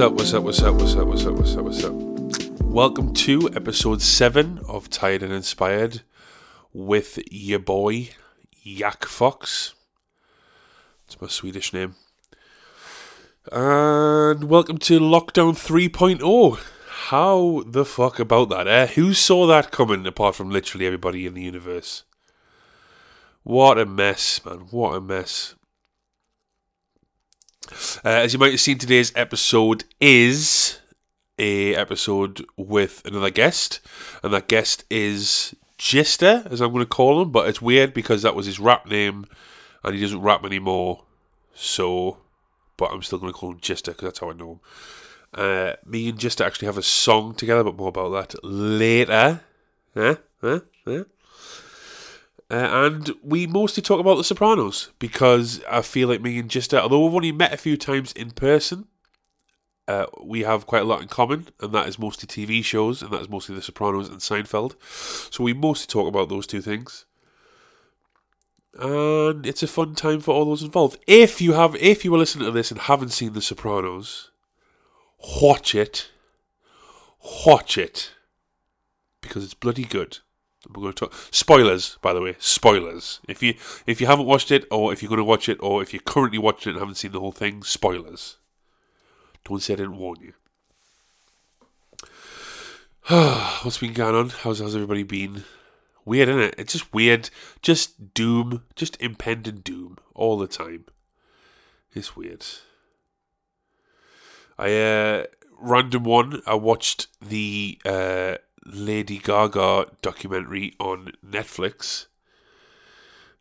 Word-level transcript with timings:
What's 0.00 0.32
up, 0.32 0.44
what's 0.44 0.62
up, 0.62 0.74
what's 0.76 0.94
up, 0.96 1.06
what's 1.06 1.26
up, 1.26 1.34
what's 1.36 1.54
up, 1.54 1.62
what's 1.62 1.84
up, 1.84 1.92
what's 1.92 2.40
up? 2.40 2.62
Welcome 2.62 3.12
to 3.12 3.50
episode 3.54 4.00
7 4.00 4.60
of 4.66 4.88
Tired 4.88 5.22
and 5.22 5.30
Inspired 5.30 6.00
with 6.72 7.18
your 7.30 7.58
boy, 7.58 8.08
Yak 8.62 9.04
Fox. 9.04 9.74
It's 11.04 11.20
my 11.20 11.28
Swedish 11.28 11.74
name. 11.74 11.96
And 13.52 14.44
welcome 14.44 14.78
to 14.78 15.00
Lockdown 15.00 15.52
3.0. 15.52 16.58
How 17.10 17.62
the 17.66 17.84
fuck 17.84 18.18
about 18.18 18.48
that, 18.48 18.66
eh? 18.66 18.86
Who 18.86 19.12
saw 19.12 19.46
that 19.48 19.70
coming 19.70 20.06
apart 20.06 20.34
from 20.34 20.48
literally 20.48 20.86
everybody 20.86 21.26
in 21.26 21.34
the 21.34 21.42
universe? 21.42 22.04
What 23.42 23.78
a 23.78 23.84
mess, 23.84 24.42
man. 24.46 24.60
What 24.70 24.94
a 24.94 25.00
mess. 25.02 25.56
Uh, 28.04 28.08
as 28.08 28.32
you 28.32 28.38
might 28.38 28.52
have 28.52 28.60
seen, 28.60 28.78
today's 28.78 29.12
episode 29.14 29.84
is 30.00 30.80
a 31.38 31.74
episode 31.74 32.44
with 32.56 33.02
another 33.04 33.30
guest, 33.30 33.80
and 34.22 34.32
that 34.32 34.48
guest 34.48 34.84
is 34.90 35.54
Gister, 35.78 36.50
as 36.50 36.60
I'm 36.60 36.72
going 36.72 36.84
to 36.84 36.88
call 36.88 37.22
him. 37.22 37.30
But 37.30 37.48
it's 37.48 37.62
weird 37.62 37.94
because 37.94 38.22
that 38.22 38.34
was 38.34 38.46
his 38.46 38.60
rap 38.60 38.86
name, 38.86 39.26
and 39.82 39.94
he 39.94 40.00
doesn't 40.00 40.20
rap 40.20 40.44
anymore. 40.44 41.04
So, 41.54 42.18
but 42.76 42.92
I'm 42.92 43.02
still 43.02 43.18
going 43.18 43.32
to 43.32 43.38
call 43.38 43.52
him 43.52 43.60
Gister 43.60 43.86
because 43.86 44.04
that's 44.04 44.18
how 44.18 44.30
I 44.30 44.34
know 44.34 44.52
him. 44.52 44.60
Uh, 45.32 45.72
me 45.86 46.08
and 46.08 46.18
Gister 46.18 46.44
actually 46.44 46.66
have 46.66 46.78
a 46.78 46.82
song 46.82 47.34
together, 47.34 47.62
but 47.64 47.76
more 47.76 47.88
about 47.88 48.10
that 48.10 48.44
later. 48.44 49.40
Huh? 49.94 50.16
Huh? 50.40 50.60
Huh? 50.84 51.04
Uh, 52.50 52.86
and 52.86 53.12
we 53.22 53.46
mostly 53.46 53.80
talk 53.80 54.00
about 54.00 54.16
The 54.16 54.24
Sopranos 54.24 54.90
because 54.98 55.62
I 55.70 55.82
feel 55.82 56.08
like 56.08 56.20
me 56.20 56.38
and 56.40 56.50
Gister, 56.50 56.80
although 56.80 57.04
we've 57.04 57.14
only 57.14 57.30
met 57.30 57.52
a 57.52 57.56
few 57.56 57.76
times 57.76 58.12
in 58.12 58.32
person, 58.32 58.88
uh, 59.86 60.06
we 60.22 60.42
have 60.42 60.66
quite 60.66 60.82
a 60.82 60.84
lot 60.84 61.00
in 61.00 61.08
common, 61.08 61.48
and 61.60 61.72
that 61.72 61.86
is 61.88 61.98
mostly 61.98 62.26
TV 62.26 62.64
shows, 62.64 63.02
and 63.02 63.12
that 63.12 63.22
is 63.22 63.28
mostly 63.28 63.54
The 63.54 63.62
Sopranos 63.62 64.08
and 64.08 64.18
Seinfeld. 64.18 64.74
So 65.32 65.44
we 65.44 65.52
mostly 65.52 65.86
talk 65.86 66.08
about 66.08 66.28
those 66.28 66.46
two 66.46 66.60
things, 66.60 67.06
and 68.74 69.46
it's 69.46 69.62
a 69.62 69.68
fun 69.68 69.94
time 69.94 70.20
for 70.20 70.34
all 70.34 70.44
those 70.44 70.62
involved. 70.62 70.98
If 71.06 71.40
you 71.40 71.52
have, 71.52 71.76
if 71.76 72.04
you 72.04 72.12
are 72.14 72.18
listening 72.18 72.46
to 72.46 72.52
this 72.52 72.72
and 72.72 72.80
haven't 72.80 73.10
seen 73.10 73.32
The 73.32 73.42
Sopranos, 73.42 74.30
watch 75.40 75.74
it, 75.74 76.08
watch 77.46 77.78
it, 77.78 78.12
because 79.20 79.44
it's 79.44 79.54
bloody 79.54 79.84
good. 79.84 80.18
We're 80.68 80.82
going 80.82 80.92
to 80.92 81.06
talk 81.06 81.14
spoilers, 81.30 81.96
by 82.02 82.12
the 82.12 82.20
way. 82.20 82.36
Spoilers. 82.38 83.20
If 83.26 83.42
you 83.42 83.54
if 83.86 84.00
you 84.00 84.06
haven't 84.06 84.26
watched 84.26 84.50
it, 84.50 84.66
or 84.70 84.92
if 84.92 85.02
you're 85.02 85.08
going 85.08 85.18
to 85.18 85.24
watch 85.24 85.48
it, 85.48 85.58
or 85.60 85.82
if 85.82 85.94
you're 85.94 86.02
currently 86.02 86.38
watching 86.38 86.70
it 86.70 86.74
and 86.74 86.80
haven't 86.80 86.96
seen 86.96 87.12
the 87.12 87.20
whole 87.20 87.32
thing, 87.32 87.62
spoilers. 87.62 88.36
Don't 89.44 89.62
say 89.62 89.72
I 89.72 89.76
didn't 89.76 89.96
warn 89.96 90.18
you. 90.20 90.34
What's 93.62 93.78
been 93.78 93.94
going 93.94 94.14
on? 94.14 94.28
How's 94.28 94.60
how's 94.60 94.74
everybody 94.74 95.02
been? 95.02 95.44
Weird, 96.04 96.28
isn't 96.28 96.42
it? 96.42 96.54
It's 96.58 96.72
just 96.74 96.92
weird. 96.92 97.30
Just 97.62 98.12
doom. 98.12 98.64
Just 98.76 99.00
impending 99.00 99.60
doom 99.60 99.96
all 100.14 100.36
the 100.36 100.46
time. 100.46 100.84
It's 101.94 102.16
weird. 102.16 102.44
I 104.58 104.76
uh 104.76 105.24
random 105.58 106.04
one. 106.04 106.42
I 106.46 106.54
watched 106.54 107.06
the 107.20 107.80
uh 107.86 108.36
Lady 108.66 109.18
Gaga 109.18 109.86
documentary 110.02 110.74
on 110.78 111.12
Netflix, 111.26 112.06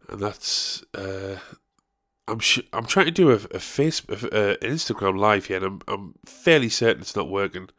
and 0.07 0.19
that's 0.19 0.83
uh, 0.93 1.37
I'm 2.27 2.39
sh- 2.39 2.59
I'm 2.71 2.85
trying 2.85 3.05
to 3.05 3.11
do 3.11 3.31
a, 3.31 3.35
a 3.35 3.59
face 3.59 4.01
uh, 4.09 4.55
an 4.61 4.69
Instagram 4.69 5.17
live 5.17 5.45
here, 5.47 5.57
and 5.57 5.65
I'm 5.65 5.81
I'm 5.87 6.15
fairly 6.25 6.69
certain 6.69 7.01
it's 7.01 7.15
not 7.15 7.29
working. 7.29 7.69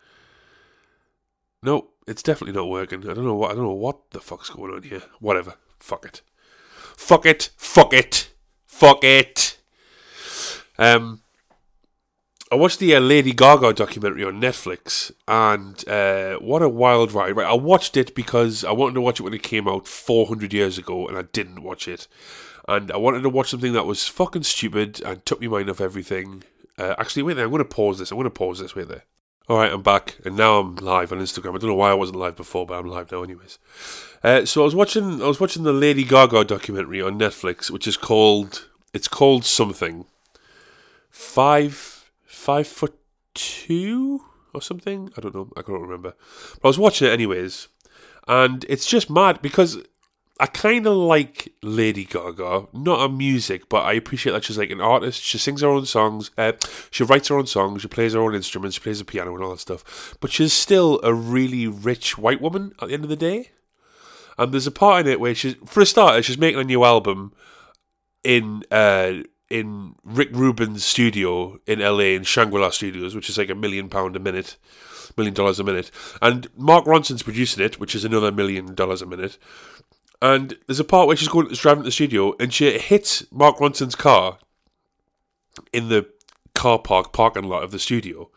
No, 1.62 1.88
it's 2.06 2.22
definitely 2.22 2.54
not 2.58 2.68
working. 2.68 3.08
I 3.08 3.14
don't 3.14 3.24
know 3.24 3.34
what 3.34 3.52
I 3.52 3.54
don't 3.54 3.64
know 3.64 3.72
what 3.72 4.10
the 4.10 4.20
fuck's 4.20 4.50
going 4.50 4.72
on 4.72 4.82
here. 4.82 5.02
Whatever. 5.18 5.54
Fuck 5.78 6.04
it. 6.04 6.22
Fuck 6.96 7.24
it. 7.26 7.50
Fuck 7.56 7.92
it. 7.92 8.30
Fuck 8.66 9.04
it. 9.04 9.58
Um. 10.78 11.22
I 12.52 12.56
watched 12.56 12.80
the 12.80 12.96
uh, 12.96 13.00
Lady 13.00 13.32
Gaga 13.32 13.74
documentary 13.74 14.24
on 14.24 14.40
Netflix, 14.40 15.12
and 15.28 15.88
uh, 15.88 16.36
what 16.40 16.62
a 16.62 16.68
wild 16.68 17.12
ride! 17.12 17.36
Right, 17.36 17.46
I 17.46 17.54
watched 17.54 17.96
it 17.96 18.12
because 18.12 18.64
I 18.64 18.72
wanted 18.72 18.94
to 18.94 19.00
watch 19.00 19.20
it 19.20 19.22
when 19.22 19.34
it 19.34 19.44
came 19.44 19.68
out 19.68 19.86
400 19.86 20.52
years 20.52 20.76
ago, 20.76 21.06
and 21.06 21.16
I 21.16 21.22
didn't 21.22 21.62
watch 21.62 21.86
it. 21.86 22.08
And 22.66 22.90
I 22.90 22.96
wanted 22.96 23.22
to 23.22 23.28
watch 23.28 23.50
something 23.50 23.72
that 23.74 23.86
was 23.86 24.08
fucking 24.08 24.42
stupid 24.42 25.00
and 25.02 25.24
took 25.24 25.40
me 25.40 25.46
mind 25.46 25.70
off 25.70 25.80
everything. 25.80 26.42
Uh, 26.76 26.96
actually, 26.98 27.22
wait 27.22 27.34
there. 27.34 27.44
I'm 27.44 27.52
going 27.52 27.62
to 27.62 27.64
pause 27.68 28.00
this. 28.00 28.10
I'm 28.10 28.16
going 28.16 28.24
to 28.24 28.30
pause 28.30 28.58
this. 28.58 28.74
Wait 28.74 28.88
there. 28.88 29.04
All 29.48 29.58
right, 29.58 29.72
I'm 29.72 29.82
back, 29.82 30.18
and 30.24 30.36
now 30.36 30.58
I'm 30.58 30.74
live 30.74 31.12
on 31.12 31.20
Instagram. 31.20 31.54
I 31.54 31.58
don't 31.58 31.70
know 31.70 31.76
why 31.76 31.92
I 31.92 31.94
wasn't 31.94 32.18
live 32.18 32.34
before, 32.34 32.66
but 32.66 32.80
I'm 32.80 32.86
live 32.86 33.12
now, 33.12 33.22
anyways. 33.22 33.60
Uh, 34.24 34.44
so 34.44 34.62
I 34.62 34.64
was 34.64 34.74
watching. 34.74 35.22
I 35.22 35.26
was 35.26 35.38
watching 35.38 35.62
the 35.62 35.72
Lady 35.72 36.02
Gaga 36.02 36.46
documentary 36.46 37.00
on 37.00 37.16
Netflix, 37.16 37.70
which 37.70 37.86
is 37.86 37.96
called. 37.96 38.68
It's 38.92 39.06
called 39.06 39.44
something. 39.44 40.06
Five 41.10 41.99
five 42.40 42.66
foot 42.66 42.94
two 43.34 44.24
or 44.54 44.62
something. 44.62 45.10
I 45.16 45.20
don't 45.20 45.34
know. 45.34 45.52
I 45.56 45.62
can't 45.62 45.80
remember. 45.80 46.14
But 46.60 46.64
I 46.64 46.68
was 46.68 46.78
watching 46.78 47.06
it 47.06 47.12
anyways, 47.12 47.68
and 48.26 48.64
it's 48.68 48.86
just 48.86 49.10
mad 49.10 49.42
because 49.42 49.78
I 50.40 50.46
kind 50.46 50.86
of 50.86 50.96
like 50.96 51.52
Lady 51.62 52.06
Gaga, 52.06 52.68
not 52.72 53.00
her 53.00 53.14
music, 53.14 53.68
but 53.68 53.84
I 53.84 53.92
appreciate 53.92 54.32
that 54.32 54.44
she's 54.44 54.56
like 54.56 54.70
an 54.70 54.80
artist. 54.80 55.22
She 55.22 55.36
sings 55.36 55.60
her 55.60 55.68
own 55.68 55.84
songs, 55.84 56.30
uh, 56.38 56.52
she 56.90 57.04
writes 57.04 57.28
her 57.28 57.36
own 57.36 57.46
songs, 57.46 57.82
she 57.82 57.88
plays 57.88 58.14
her 58.14 58.20
own 58.20 58.34
instruments, 58.34 58.76
she 58.76 58.82
plays 58.82 59.00
the 59.00 59.04
piano 59.04 59.34
and 59.34 59.44
all 59.44 59.50
that 59.50 59.60
stuff. 59.60 60.16
But 60.20 60.32
she's 60.32 60.54
still 60.54 60.98
a 61.02 61.12
really 61.12 61.66
rich 61.66 62.16
white 62.16 62.40
woman 62.40 62.72
at 62.80 62.88
the 62.88 62.94
end 62.94 63.04
of 63.04 63.10
the 63.10 63.16
day. 63.16 63.50
And 64.38 64.50
there's 64.50 64.66
a 64.66 64.72
part 64.72 65.04
in 65.04 65.12
it 65.12 65.20
where 65.20 65.34
she's, 65.34 65.56
for 65.66 65.82
a 65.82 65.86
starter, 65.86 66.22
she's 66.22 66.38
making 66.38 66.60
a 66.60 66.64
new 66.64 66.84
album 66.84 67.34
in 68.24 68.64
uh, 68.70 69.24
in 69.50 69.96
Rick 70.04 70.30
Rubin's 70.32 70.84
studio 70.84 71.58
in 71.66 71.80
LA 71.80 72.14
in 72.14 72.22
Shangri 72.22 72.60
La 72.60 72.70
Studios, 72.70 73.14
which 73.14 73.28
is 73.28 73.36
like 73.36 73.50
a 73.50 73.54
million 73.54 73.88
pound 73.88 74.14
a 74.16 74.20
minute, 74.20 74.56
million 75.16 75.34
dollars 75.34 75.58
a 75.58 75.64
minute. 75.64 75.90
And 76.22 76.48
Mark 76.56 76.84
Ronson's 76.86 77.24
producing 77.24 77.64
it, 77.64 77.80
which 77.80 77.94
is 77.94 78.04
another 78.04 78.30
million 78.30 78.74
dollars 78.74 79.02
a 79.02 79.06
minute. 79.06 79.36
And 80.22 80.56
there's 80.66 80.80
a 80.80 80.84
part 80.84 81.08
where 81.08 81.16
she's 81.16 81.28
going, 81.28 81.48
she's 81.48 81.58
driving 81.58 81.82
to 81.82 81.88
the 81.88 81.92
studio, 81.92 82.34
and 82.38 82.54
she 82.54 82.78
hits 82.78 83.24
Mark 83.32 83.58
Ronson's 83.58 83.96
car 83.96 84.38
in 85.72 85.88
the 85.88 86.08
car 86.54 86.78
park 86.78 87.12
parking 87.12 87.44
lot 87.44 87.64
of 87.64 87.72
the 87.72 87.78
studio. 87.78 88.30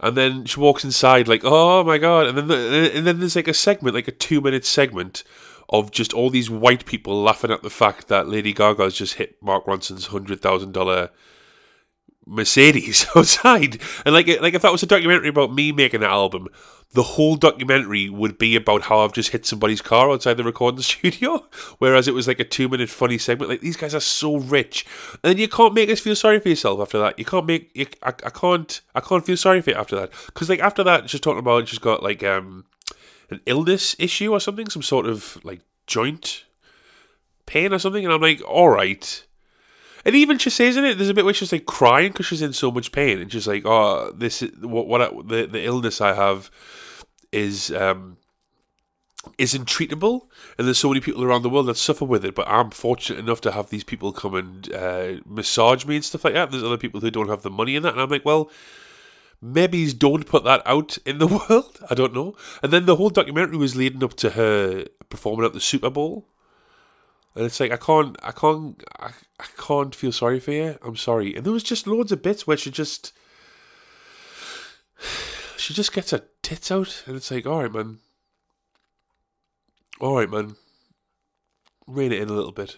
And 0.00 0.16
then 0.16 0.46
she 0.46 0.58
walks 0.58 0.84
inside 0.84 1.28
like, 1.28 1.42
oh 1.44 1.84
my 1.84 1.98
god! 1.98 2.26
And 2.26 2.36
then 2.36 2.48
the, 2.48 2.90
and 2.92 3.06
then 3.06 3.20
there's 3.20 3.36
like 3.36 3.46
a 3.46 3.54
segment, 3.54 3.94
like 3.94 4.08
a 4.08 4.12
two 4.12 4.40
minute 4.40 4.64
segment 4.64 5.22
of 5.72 5.90
just 5.90 6.12
all 6.12 6.30
these 6.30 6.50
white 6.50 6.84
people 6.84 7.22
laughing 7.22 7.50
at 7.50 7.62
the 7.62 7.70
fact 7.70 8.08
that 8.08 8.28
Lady 8.28 8.52
Gaga's 8.52 8.94
just 8.94 9.14
hit 9.14 9.42
Mark 9.42 9.64
Ronson's 9.64 10.06
hundred 10.06 10.40
thousand 10.40 10.72
dollar 10.72 11.10
Mercedes 12.26 13.06
outside. 13.16 13.80
And 14.04 14.14
like 14.14 14.28
like 14.40 14.54
if 14.54 14.62
that 14.62 14.72
was 14.72 14.82
a 14.82 14.86
documentary 14.86 15.28
about 15.28 15.54
me 15.54 15.72
making 15.72 16.02
an 16.02 16.10
album, 16.10 16.48
the 16.92 17.02
whole 17.02 17.36
documentary 17.36 18.10
would 18.10 18.36
be 18.36 18.54
about 18.54 18.82
how 18.82 19.00
I've 19.00 19.14
just 19.14 19.30
hit 19.30 19.46
somebody's 19.46 19.80
car 19.80 20.10
outside 20.10 20.34
the 20.36 20.44
recording 20.44 20.82
studio. 20.82 21.46
Whereas 21.78 22.06
it 22.06 22.14
was 22.14 22.28
like 22.28 22.40
a 22.40 22.44
two 22.44 22.68
minute 22.68 22.90
funny 22.90 23.18
segment. 23.18 23.50
Like 23.50 23.60
these 23.60 23.76
guys 23.76 23.94
are 23.94 24.00
so 24.00 24.36
rich, 24.36 24.86
and 25.24 25.38
you 25.38 25.48
can't 25.48 25.74
make 25.74 25.90
us 25.90 26.00
feel 26.00 26.16
sorry 26.16 26.38
for 26.38 26.50
yourself 26.50 26.80
after 26.80 26.98
that. 26.98 27.18
You 27.18 27.24
can't 27.24 27.46
make 27.46 27.70
you, 27.74 27.86
I, 28.02 28.08
I 28.08 28.30
can't 28.30 28.80
I 28.94 29.00
can't 29.00 29.24
feel 29.24 29.36
sorry 29.36 29.62
for 29.62 29.70
you 29.70 29.76
after 29.76 29.96
that 29.96 30.12
because 30.26 30.48
like 30.48 30.60
after 30.60 30.84
that, 30.84 31.08
she's 31.08 31.20
talking 31.20 31.38
about 31.40 31.68
she's 31.68 31.78
got 31.78 32.02
like 32.02 32.22
um 32.22 32.66
an 33.30 33.40
illness 33.46 33.96
issue 33.98 34.32
or 34.32 34.40
something, 34.40 34.68
some 34.68 34.82
sort 34.82 35.06
of 35.06 35.38
like 35.44 35.60
joint 35.86 36.44
pain 37.46 37.72
or 37.72 37.78
something, 37.78 38.04
and 38.04 38.12
I'm 38.12 38.20
like, 38.20 38.42
all 38.48 38.68
right. 38.68 39.26
And 40.04 40.14
even 40.14 40.38
she 40.38 40.50
says 40.50 40.76
in 40.76 40.84
it, 40.84 40.98
there's 40.98 41.10
a 41.10 41.14
bit 41.14 41.24
where 41.24 41.34
she's 41.34 41.52
like 41.52 41.66
crying 41.66 42.12
because 42.12 42.26
she's 42.26 42.42
in 42.42 42.52
so 42.52 42.70
much 42.70 42.92
pain, 42.92 43.20
and 43.20 43.30
she's 43.30 43.46
like, 43.46 43.64
"Oh, 43.64 44.12
this 44.12 44.42
is 44.42 44.50
what 44.58 44.88
what 44.88 45.00
I, 45.00 45.08
the 45.24 45.46
the 45.46 45.64
illness 45.64 46.00
I 46.00 46.14
have 46.14 46.50
is 47.30 47.70
um 47.70 48.16
isn't 49.38 49.66
treatable, 49.66 50.22
and 50.58 50.66
there's 50.66 50.78
so 50.78 50.88
many 50.88 51.00
people 51.00 51.22
around 51.22 51.42
the 51.42 51.50
world 51.50 51.66
that 51.66 51.76
suffer 51.76 52.04
with 52.04 52.24
it. 52.24 52.34
But 52.34 52.48
I'm 52.48 52.70
fortunate 52.70 53.20
enough 53.20 53.40
to 53.42 53.52
have 53.52 53.70
these 53.70 53.84
people 53.84 54.12
come 54.12 54.34
and 54.34 54.74
uh, 54.74 55.12
massage 55.24 55.84
me 55.84 55.96
and 55.96 56.04
stuff 56.04 56.24
like 56.24 56.34
that. 56.34 56.50
There's 56.50 56.64
other 56.64 56.76
people 56.76 57.00
who 57.00 57.10
don't 57.10 57.28
have 57.28 57.42
the 57.42 57.50
money 57.50 57.76
in 57.76 57.84
that, 57.84 57.92
and 57.92 58.02
I'm 58.02 58.10
like, 58.10 58.24
well, 58.24 58.50
maybe 59.42 59.92
don't 59.92 60.26
put 60.26 60.44
that 60.44 60.62
out 60.64 60.96
in 61.04 61.18
the 61.18 61.26
world. 61.50 61.80
I 61.90 61.94
don't 61.94 62.14
know. 62.14 62.34
And 62.62 62.72
then 62.72 62.86
the 62.86 62.96
whole 62.96 63.10
documentary 63.10 63.56
was 63.56 63.76
leading 63.76 64.04
up 64.04 64.14
to 64.14 64.30
her 64.30 64.86
performing 65.10 65.44
at 65.44 65.52
the 65.52 65.60
Super 65.60 65.90
Bowl. 65.90 66.28
And 67.34 67.44
it's 67.44 67.58
like 67.58 67.72
I 67.72 67.76
can't, 67.76 68.16
I 68.22 68.30
can't, 68.30 68.82
I, 69.00 69.10
I 69.40 69.46
can't 69.58 69.94
feel 69.94 70.12
sorry 70.12 70.38
for 70.38 70.52
you. 70.52 70.78
I'm 70.82 70.96
sorry. 70.96 71.34
And 71.34 71.44
there 71.44 71.52
was 71.52 71.62
just 71.62 71.86
loads 71.86 72.12
of 72.12 72.22
bits 72.22 72.46
where 72.46 72.56
she 72.56 72.70
just, 72.70 73.12
she 75.56 75.74
just 75.74 75.92
gets 75.92 76.10
her 76.10 76.22
tits 76.42 76.70
out, 76.70 77.02
and 77.06 77.16
it's 77.16 77.30
like, 77.30 77.46
all 77.46 77.62
right, 77.62 77.72
man, 77.72 77.98
all 80.00 80.16
right, 80.16 80.30
man, 80.30 80.56
rein 81.86 82.12
it 82.12 82.20
in 82.20 82.28
a 82.28 82.34
little 82.34 82.52
bit. 82.52 82.76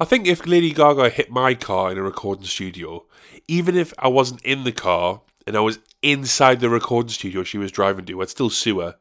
I 0.00 0.04
think 0.04 0.26
if 0.26 0.46
Lady 0.46 0.72
Gaga 0.72 1.10
hit 1.10 1.30
my 1.30 1.54
car 1.54 1.90
in 1.90 1.98
a 1.98 2.02
recording 2.02 2.44
studio, 2.44 3.06
even 3.48 3.76
if 3.76 3.92
I 3.98 4.08
wasn't 4.08 4.42
in 4.42 4.64
the 4.64 4.72
car 4.72 5.22
and 5.48 5.56
I 5.56 5.60
was 5.60 5.78
inside 6.02 6.60
the 6.60 6.68
recording 6.68 7.08
studio 7.08 7.42
she 7.42 7.56
was 7.56 7.72
driving 7.72 8.04
to. 8.04 8.20
I'd 8.20 8.28
still 8.28 8.50
sue 8.50 8.80
her. 8.80 8.96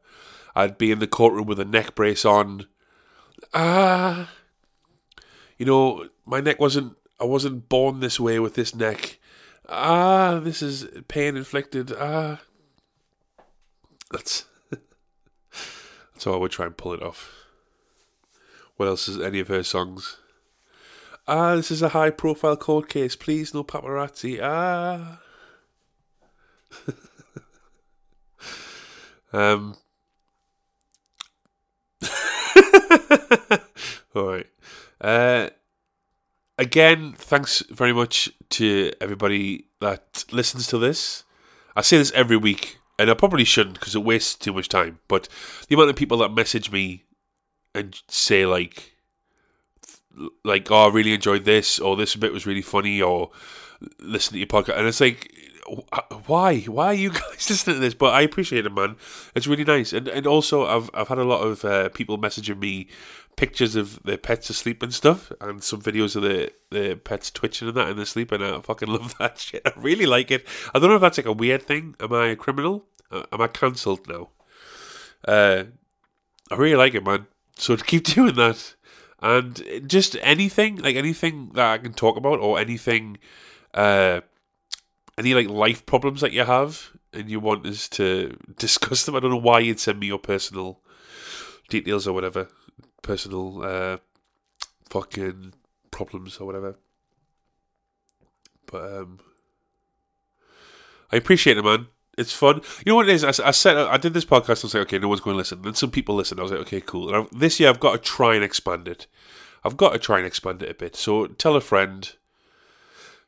I'd 0.55 0.77
be 0.77 0.93
in 0.93 0.99
the 0.99 1.05
courtroom 1.05 1.45
with 1.45 1.59
a 1.59 1.65
neck 1.65 1.93
brace 1.93 2.23
on. 2.23 2.67
Ah, 3.53 4.31
you 5.57 5.65
know, 5.65 6.07
my 6.25 6.39
neck 6.39 6.57
wasn't. 6.61 6.95
I 7.19 7.25
wasn't 7.25 7.67
born 7.67 7.99
this 7.99 8.17
way 8.17 8.39
with 8.39 8.55
this 8.55 8.73
neck. 8.73 9.19
Ah, 9.67 10.39
this 10.41 10.61
is 10.61 10.87
pain 11.09 11.35
inflicted. 11.35 11.91
Ah, 11.91 12.39
that's 14.09 14.45
that's 14.71 16.23
how 16.23 16.33
I 16.33 16.37
would 16.37 16.51
try 16.51 16.65
and 16.65 16.77
pull 16.77 16.93
it 16.93 17.03
off. 17.03 17.29
What 18.77 18.87
else 18.87 19.09
is 19.09 19.19
any 19.19 19.41
of 19.41 19.49
her 19.49 19.63
songs? 19.63 20.15
Ah, 21.27 21.55
this 21.55 21.71
is 21.71 21.81
a 21.81 21.89
high 21.89 22.11
profile 22.11 22.55
court 22.55 22.87
case. 22.87 23.17
Please, 23.17 23.53
no 23.53 23.65
paparazzi. 23.65 24.39
Ah. 24.41 25.19
um. 29.33 29.75
All 34.15 34.27
right. 34.27 34.47
Uh, 34.99 35.49
again, 36.57 37.13
thanks 37.17 37.61
very 37.69 37.93
much 37.93 38.29
to 38.49 38.91
everybody 38.99 39.65
that 39.81 40.25
listens 40.31 40.67
to 40.67 40.77
this. 40.77 41.23
I 41.75 41.81
say 41.81 41.97
this 41.97 42.11
every 42.13 42.37
week, 42.37 42.79
and 42.97 43.09
I 43.09 43.13
probably 43.13 43.43
shouldn't 43.43 43.79
because 43.79 43.95
it 43.95 44.03
wastes 44.03 44.35
too 44.35 44.53
much 44.53 44.69
time. 44.69 44.99
But 45.07 45.27
the 45.67 45.75
amount 45.75 45.91
of 45.91 45.95
people 45.95 46.17
that 46.19 46.33
message 46.33 46.71
me 46.71 47.03
and 47.75 47.99
say 48.07 48.45
like, 48.45 48.95
like, 50.43 50.71
oh, 50.71 50.87
I 50.87 50.93
really 50.93 51.13
enjoyed 51.13 51.45
this, 51.45 51.79
or 51.79 51.95
this 51.95 52.15
bit 52.15 52.33
was 52.33 52.47
really 52.47 52.63
funny, 52.63 53.01
or 53.01 53.29
listen 53.99 54.33
to 54.33 54.39
your 54.39 54.47
podcast, 54.47 54.77
and 54.77 54.87
it's 54.87 55.01
like, 55.01 55.31
why, 56.25 56.61
why 56.61 56.87
are 56.87 56.93
you 56.93 57.09
guys 57.11 57.49
listening 57.49 57.75
to 57.77 57.79
this? 57.79 57.93
But 57.93 58.13
I 58.13 58.21
appreciate 58.21 58.65
it, 58.65 58.73
man. 58.73 58.95
It's 59.35 59.47
really 59.47 59.63
nice, 59.63 59.93
and 59.93 60.07
and 60.07 60.25
also 60.25 60.65
I've 60.65 60.89
I've 60.93 61.07
had 61.07 61.17
a 61.17 61.23
lot 61.23 61.41
of 61.41 61.65
uh, 61.65 61.89
people 61.89 62.17
messaging 62.17 62.59
me 62.59 62.87
pictures 63.35 63.75
of 63.75 64.01
their 64.03 64.17
pets 64.17 64.49
asleep 64.49 64.81
and 64.81 64.93
stuff, 64.93 65.31
and 65.41 65.63
some 65.63 65.81
videos 65.81 66.15
of 66.15 66.23
the 66.23 66.51
the 66.71 66.95
pets 66.95 67.31
twitching 67.31 67.67
and 67.67 67.77
that 67.77 67.89
in 67.89 67.97
their 67.97 68.05
sleep, 68.05 68.31
and 68.31 68.43
I 68.43 68.59
fucking 68.61 68.87
love 68.97 69.17
that 69.17 69.39
shit. 69.39 69.61
I 69.65 69.73
really 69.77 70.05
like 70.05 70.31
it. 70.31 70.45
I 70.73 70.79
don't 70.79 70.89
know 70.89 70.95
if 70.95 71.01
that's 71.01 71.17
like 71.17 71.25
a 71.25 71.33
weird 71.33 71.63
thing. 71.63 71.95
Am 71.99 72.13
I 72.13 72.27
a 72.27 72.35
criminal? 72.35 72.85
Uh, 73.11 73.23
am 73.31 73.41
I 73.41 73.47
cancelled 73.47 74.07
now? 74.07 74.29
Uh, 75.25 75.65
I 76.51 76.55
really 76.55 76.75
like 76.75 76.93
it, 76.93 77.05
man. 77.05 77.27
So 77.55 77.75
to 77.75 77.83
keep 77.91 78.05
doing 78.05 78.35
that, 78.35 78.75
and 79.21 79.63
just 79.85 80.17
anything 80.21 80.77
like 80.77 80.95
anything 80.95 81.51
that 81.53 81.65
I 81.65 81.77
can 81.77 81.93
talk 81.93 82.17
about, 82.17 82.39
or 82.39 82.59
anything, 82.59 83.17
uh, 83.73 84.21
any 85.17 85.33
like 85.33 85.49
life 85.49 85.85
problems 85.85 86.21
that 86.21 86.31
you 86.31 86.43
have, 86.43 86.91
and 87.13 87.29
you 87.29 87.39
want 87.39 87.65
us 87.65 87.87
to 87.89 88.37
discuss 88.57 89.05
them. 89.05 89.15
I 89.15 89.19
don't 89.19 89.31
know 89.31 89.37
why 89.37 89.59
you'd 89.59 89.79
send 89.79 89.99
me 89.99 90.07
your 90.07 90.19
personal 90.19 90.81
details 91.69 92.07
or 92.07 92.13
whatever, 92.13 92.47
personal 93.01 93.63
uh, 93.63 93.97
fucking 94.89 95.53
problems 95.91 96.37
or 96.37 96.45
whatever. 96.45 96.75
But 98.65 98.93
um, 98.93 99.19
I 101.11 101.15
appreciate 101.15 101.57
it, 101.57 101.63
man. 101.63 101.87
It's 102.17 102.33
fun. 102.33 102.61
You 102.85 102.91
know 102.91 102.95
what 102.95 103.09
it 103.09 103.13
is? 103.13 103.23
I, 103.23 103.47
I 103.47 103.51
said 103.51 103.77
I 103.77 103.97
did 103.97 104.13
this 104.13 104.25
podcast. 104.25 104.63
I 104.63 104.67
was 104.67 104.73
like, 104.73 104.87
okay, 104.87 104.99
no 104.99 105.07
one's 105.07 105.21
going 105.21 105.35
to 105.35 105.37
listen. 105.37 105.61
Then 105.61 105.75
some 105.75 105.91
people 105.91 106.15
listen. 106.15 106.39
I 106.39 106.43
was 106.43 106.51
like, 106.51 106.61
okay, 106.61 106.81
cool. 106.81 107.07
And 107.07 107.17
I've, 107.17 107.39
this 107.39 107.59
year, 107.59 107.69
I've 107.69 107.79
got 107.79 107.91
to 107.93 107.99
try 107.99 108.35
and 108.35 108.43
expand 108.43 108.87
it. 108.87 109.07
I've 109.63 109.77
got 109.77 109.93
to 109.93 109.99
try 109.99 110.17
and 110.17 110.25
expand 110.25 110.63
it 110.63 110.69
a 110.69 110.73
bit. 110.73 110.95
So 110.95 111.27
tell 111.27 111.55
a 111.55 111.61
friend. 111.61 112.11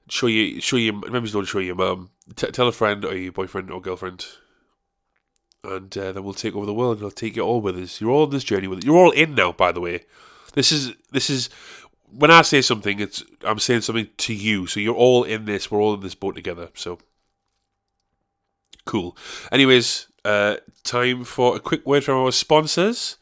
Show 0.09 0.27
you, 0.27 0.59
show 0.59 0.77
you. 0.77 0.93
Maybe 0.93 1.29
don't 1.29 1.45
show 1.45 1.59
your 1.59 1.75
mum. 1.75 2.09
T- 2.35 2.51
tell 2.51 2.67
a 2.67 2.71
friend 2.71 3.05
or 3.05 3.15
your 3.15 3.31
boyfriend 3.31 3.69
or 3.71 3.79
girlfriend, 3.79 4.25
and 5.63 5.95
uh, 5.97 6.11
then 6.11 6.23
we'll 6.23 6.33
take 6.33 6.55
over 6.55 6.65
the 6.65 6.73
world. 6.73 6.97
and 6.97 7.03
We'll 7.03 7.11
take 7.11 7.37
it 7.37 7.41
all 7.41 7.61
with 7.61 7.77
us. 7.77 8.01
You're 8.01 8.11
all 8.11 8.23
on 8.23 8.31
this 8.31 8.43
journey 8.43 8.67
with 8.67 8.79
it. 8.79 8.85
You're 8.85 8.97
all 8.97 9.11
in 9.11 9.35
now. 9.35 9.51
By 9.51 9.71
the 9.71 9.81
way, 9.81 10.05
this 10.53 10.71
is 10.71 10.93
this 11.11 11.29
is 11.29 11.49
when 12.11 12.31
I 12.31 12.41
say 12.41 12.61
something. 12.61 12.99
It's 12.99 13.23
I'm 13.43 13.59
saying 13.59 13.81
something 13.81 14.09
to 14.17 14.33
you. 14.33 14.67
So 14.67 14.79
you're 14.79 14.95
all 14.95 15.23
in 15.23 15.45
this. 15.45 15.69
We're 15.69 15.81
all 15.81 15.93
in 15.93 16.01
this 16.01 16.15
boat 16.15 16.35
together. 16.35 16.69
So 16.73 16.99
cool. 18.85 19.15
Anyways, 19.51 20.07
uh, 20.25 20.57
time 20.83 21.23
for 21.23 21.55
a 21.55 21.59
quick 21.59 21.85
word 21.85 22.03
from 22.03 22.17
our 22.17 22.31
sponsors. 22.31 23.17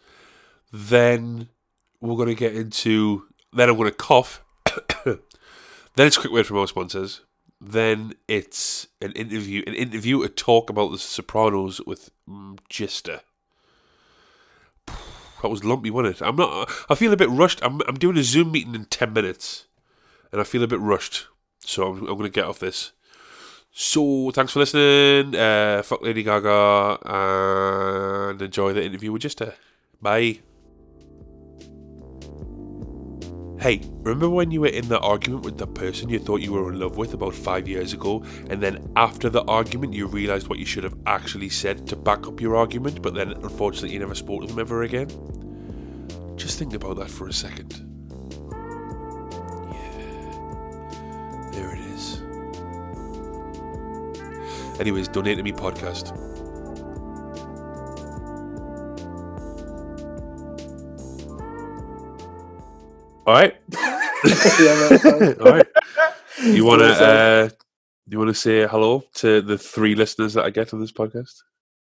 Then 0.72 1.50
we're 2.00 2.26
to 2.26 2.36
get 2.36 2.56
into. 2.56 3.24
Then 3.54 3.70
I'm 3.70 3.78
to 3.78 3.92
cough. 3.92 4.44
then 5.98 6.08
it's 6.08 6.18
a 6.18 6.22
quick 6.22 6.32
word 6.32 6.48
from 6.48 6.58
our 6.58 6.68
sponsors. 6.68 7.22
Then 7.60 8.14
it's 8.28 8.88
an 9.02 9.12
interview, 9.14 9.64
an 9.66 9.74
interview, 9.74 10.22
a 10.22 10.30
talk 10.30 10.70
about 10.70 10.92
the 10.92 10.98
Sopranos 11.00 11.82
with 11.86 12.12
Gister. 12.70 13.22
That 15.42 15.50
was 15.50 15.64
lumpy, 15.64 15.90
wasn't 15.90 16.16
it? 16.16 16.26
I'm 16.26 16.36
not. 16.36 16.70
I 16.90 16.96
feel 16.96 17.14
a 17.14 17.18
bit 17.18 17.30
rushed. 17.30 17.60
I'm. 17.64 17.82
I'm 17.88 17.96
doing 17.96 18.18
a 18.18 18.24
Zoom 18.24 18.52
meeting 18.52 18.76
in 18.76 18.86
ten 18.86 19.14
minutes, 19.14 19.66
and 20.32 20.40
I 20.40 20.44
feel 20.44 20.64
a 20.64 20.68
bit 20.68 20.80
rushed. 20.80 21.28
So 21.60 21.88
I'm, 21.88 22.00
I'm 22.00 22.18
going 22.18 22.24
to 22.24 22.30
get 22.30 22.46
off 22.46 22.60
this. 22.60 22.92
So 23.72 24.32
thanks 24.32 24.54
for 24.54 24.60
listening. 24.60 25.36
Uh, 25.36 25.84
fuck 25.84 26.02
Lady 26.02 26.24
Gaga 26.24 26.98
and 27.06 28.42
enjoy 28.42 28.74
the 28.74 28.84
interview 28.84 29.12
with 29.12 29.22
Gister. 29.22 29.54
Bye. 30.02 30.40
Mm. 33.58 33.62
Hey, 33.62 33.82
remember 34.02 34.30
when 34.30 34.52
you 34.52 34.62
were 34.62 34.68
in 34.68 34.88
the 34.88 35.00
argument 35.00 35.44
with 35.44 35.58
the 35.58 35.68
person 35.68 36.10
you 36.10 36.20
thought 36.20 36.42
you 36.42 36.54
were 36.54 36.72
in 36.72 36.80
love 36.80 36.98
with 36.98 37.14
about 37.14 37.34
five 37.34 37.68
years 37.68 37.94
ago, 37.94 38.24
and 38.50 38.62
then 38.62 38.92
after 38.96 39.30
the 39.30 39.44
argument 39.44 39.94
you 39.94 40.08
realised 40.08 40.48
what 40.48 40.60
you 40.60 40.66
should 40.66 40.84
have 40.84 40.96
actually 41.06 41.50
said 41.50 41.88
to 41.88 41.96
back 41.96 42.28
up 42.28 42.40
your 42.40 42.56
argument, 42.56 43.02
but 43.02 43.14
then 43.14 43.32
unfortunately 43.32 43.92
you 43.94 44.00
never 44.00 44.16
spoke 44.16 44.42
to 44.42 44.48
them 44.48 44.60
ever 44.60 44.84
again? 44.84 45.10
Just 46.36 46.60
think 46.60 46.74
about 46.74 46.98
that 46.98 47.10
for 47.10 47.28
a 47.28 47.34
second. 47.34 47.84
There 51.52 51.74
it 51.74 51.80
is. 51.80 52.22
Anyways, 54.80 55.08
donate 55.08 55.38
to 55.38 55.44
me 55.44 55.52
podcast. 55.52 56.27
All 63.28 63.34
right. 63.34 63.56
yeah, 63.74 64.90
mate. 65.04 65.38
All 65.42 65.52
right. 65.52 65.68
You 66.44 66.64
want 66.64 66.82
to 66.82 67.06
uh, 67.06 67.50
you 68.08 68.18
want 68.18 68.30
to 68.30 68.34
say 68.34 68.66
hello 68.66 69.04
to 69.16 69.42
the 69.42 69.58
three 69.58 69.96
listeners 69.96 70.34
that 70.36 70.46
I 70.46 70.50
get 70.50 70.74
on 70.74 70.80
this 70.80 70.94
podcast? 70.94 71.34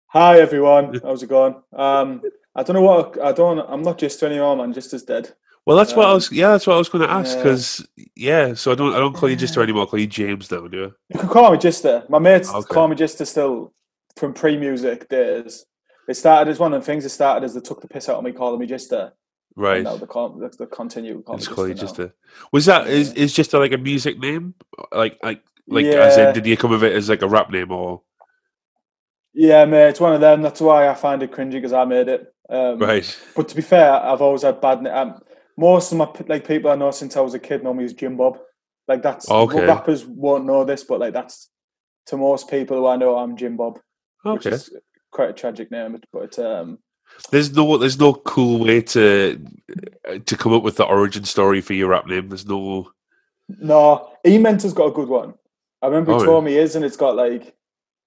Hi 0.08 0.40
everyone, 0.40 1.00
how's 1.04 1.22
it 1.22 1.30
going? 1.30 1.56
Um, 1.74 2.24
I 2.56 2.64
don't 2.64 2.74
know 2.76 2.82
what 2.82 3.22
I 3.22 3.32
don't. 3.32 3.60
I'm 3.60 3.84
not 3.84 4.00
just 4.00 4.24
anymore, 4.24 4.58
man. 4.58 4.74
Just 4.74 4.92
as 4.96 5.04
dead. 5.04 5.34
Well, 5.68 5.78
that's 5.78 5.96
what 5.96 6.06
I 6.08 6.10
Um, 6.10 6.16
was. 6.16 6.32
Yeah, 6.32 6.50
that's 6.52 6.66
what 6.66 6.76
I 6.76 6.80
was 6.80 6.90
going 6.90 7.08
to 7.08 7.14
ask. 7.14 7.38
Because 7.38 7.86
yeah, 8.16 8.56
so 8.56 8.72
I 8.72 8.76
don't. 8.76 8.96
I 8.96 8.98
don't 8.98 9.14
call 9.14 9.30
you 9.30 9.38
Gister 9.38 9.62
anymore. 9.62 9.84
I 9.84 9.86
call 9.86 10.00
you 10.00 10.08
James 10.08 10.50
now. 10.50 10.68
Do 10.68 10.78
you? 10.78 10.94
You 11.10 11.20
can 11.20 11.30
call 11.30 11.52
me 11.52 11.60
Gister. 11.60 12.10
My 12.10 12.18
mates 12.18 12.50
Okay. 12.52 12.74
call 12.74 12.88
me 12.88 12.96
Gister 12.96 13.28
still 13.28 13.72
from 14.18 14.34
pre-music 14.34 15.10
days. 15.10 15.66
It 16.08 16.16
started 16.16 16.50
as 16.50 16.60
one 16.60 16.74
of 16.74 16.82
the 16.82 16.86
things. 16.86 17.06
It 17.06 17.10
started 17.10 17.46
as 17.46 17.54
they 17.54 17.62
took 17.62 17.82
the 17.82 17.88
piss 17.88 18.10
out 18.10 18.18
of 18.18 18.24
me 18.24 18.32
calling 18.32 18.60
me 18.60 18.66
Gister. 18.68 19.12
Right. 19.56 19.76
And 19.78 19.84
now 19.86 19.96
they 19.98 20.06
call 20.06 20.30
they, 20.32 20.48
they 20.60 20.66
continue 20.66 21.22
calling 21.24 21.40
Just 21.40 21.50
me 21.52 21.56
call 21.56 21.68
you 21.68 21.76
Gister 21.76 21.98
now. 21.98 22.06
Gister. 22.06 22.14
Was 22.52 22.66
that 22.66 22.88
is 22.88 23.14
is 23.14 23.34
Gister 23.34 23.60
like 23.60 23.72
a 23.72 23.78
music 23.78 24.20
name? 24.20 24.54
Like 24.92 25.18
like 25.24 25.44
like 25.68 25.86
as 25.86 26.18
Yeah. 26.18 26.28
in, 26.28 26.34
did 26.34 26.46
you 26.46 26.58
come 26.58 26.74
of 26.74 26.84
it 26.84 26.94
as 26.94 27.10
like 27.10 27.22
a 27.22 27.28
rap 27.28 27.50
name 27.50 27.72
or 27.72 28.02
Yeah, 29.34 29.66
mate. 29.66 29.90
It's 29.90 30.00
one 30.00 30.14
of 30.14 30.22
them. 30.22 30.42
That's 30.42 30.62
why 30.62 30.88
I 30.88 30.94
find 30.94 31.22
it 31.24 31.32
cringy 31.32 31.54
because 31.54 31.74
I 31.74 31.86
made 31.86 32.08
it. 32.08 32.34
Um, 32.50 32.80
right? 32.80 33.20
But 33.36 33.50
to 33.50 33.56
be 33.56 33.62
fair, 33.62 33.92
I've 33.92 34.22
always 34.22 34.44
had 34.44 34.62
bad. 34.62 34.86
Um, 34.88 35.20
most 35.58 35.92
of 35.92 35.98
my 35.98 36.10
like 36.28 36.48
people 36.48 36.70
I 36.72 36.76
know 36.76 36.92
since 36.92 37.16
I 37.16 37.22
was 37.22 37.34
a 37.34 37.40
kid 37.40 37.64
know 37.64 37.74
me 37.74 37.86
as 37.86 37.94
Jim 37.94 38.18
Bob. 38.18 38.40
Like 38.88 39.02
that's 39.02 39.30
Okay. 39.30 39.66
rappers 39.66 40.06
won't 40.06 40.46
know 40.46 40.64
this, 40.64 40.84
but 40.84 41.00
like 41.00 41.14
that's 41.14 41.50
to 42.08 42.18
most 42.18 42.50
people 42.50 42.78
who 42.78 42.88
I 42.88 42.98
know, 42.98 43.18
I'm 43.18 43.36
Jim 43.36 43.58
Bob, 43.58 43.80
which 44.24 44.46
Okay. 44.46 44.56
is 44.56 44.70
quite 45.12 45.30
a 45.30 45.34
tragic 45.34 45.72
name. 45.72 46.00
But 46.14 46.38
um, 46.40 46.80
There's 47.32 47.54
no 47.56 47.78
there's 47.78 48.00
no 48.00 48.14
cool 48.14 48.60
way 48.60 48.82
to 48.82 49.40
to 50.26 50.38
come 50.38 50.54
up 50.54 50.64
with 50.64 50.78
the 50.78 50.86
origin 50.86 51.24
story 51.24 51.62
for 51.62 51.74
your 51.74 51.90
rap 51.90 52.06
name. 52.08 52.30
There's 52.30 52.46
no. 52.46 52.92
no, 53.48 54.12
E 54.26 54.38
Mentor's 54.38 54.74
got 54.74 54.88
a 54.88 54.92
good 54.92 55.08
one. 55.10 55.34
I 55.82 55.88
remember 55.88 56.14
Oh, 56.14 56.20
he 56.20 56.26
told 56.26 56.44
me 56.46 56.54
his, 56.54 56.76
and 56.76 56.86
it's 56.86 56.98
got 56.98 57.16
like 57.16 57.56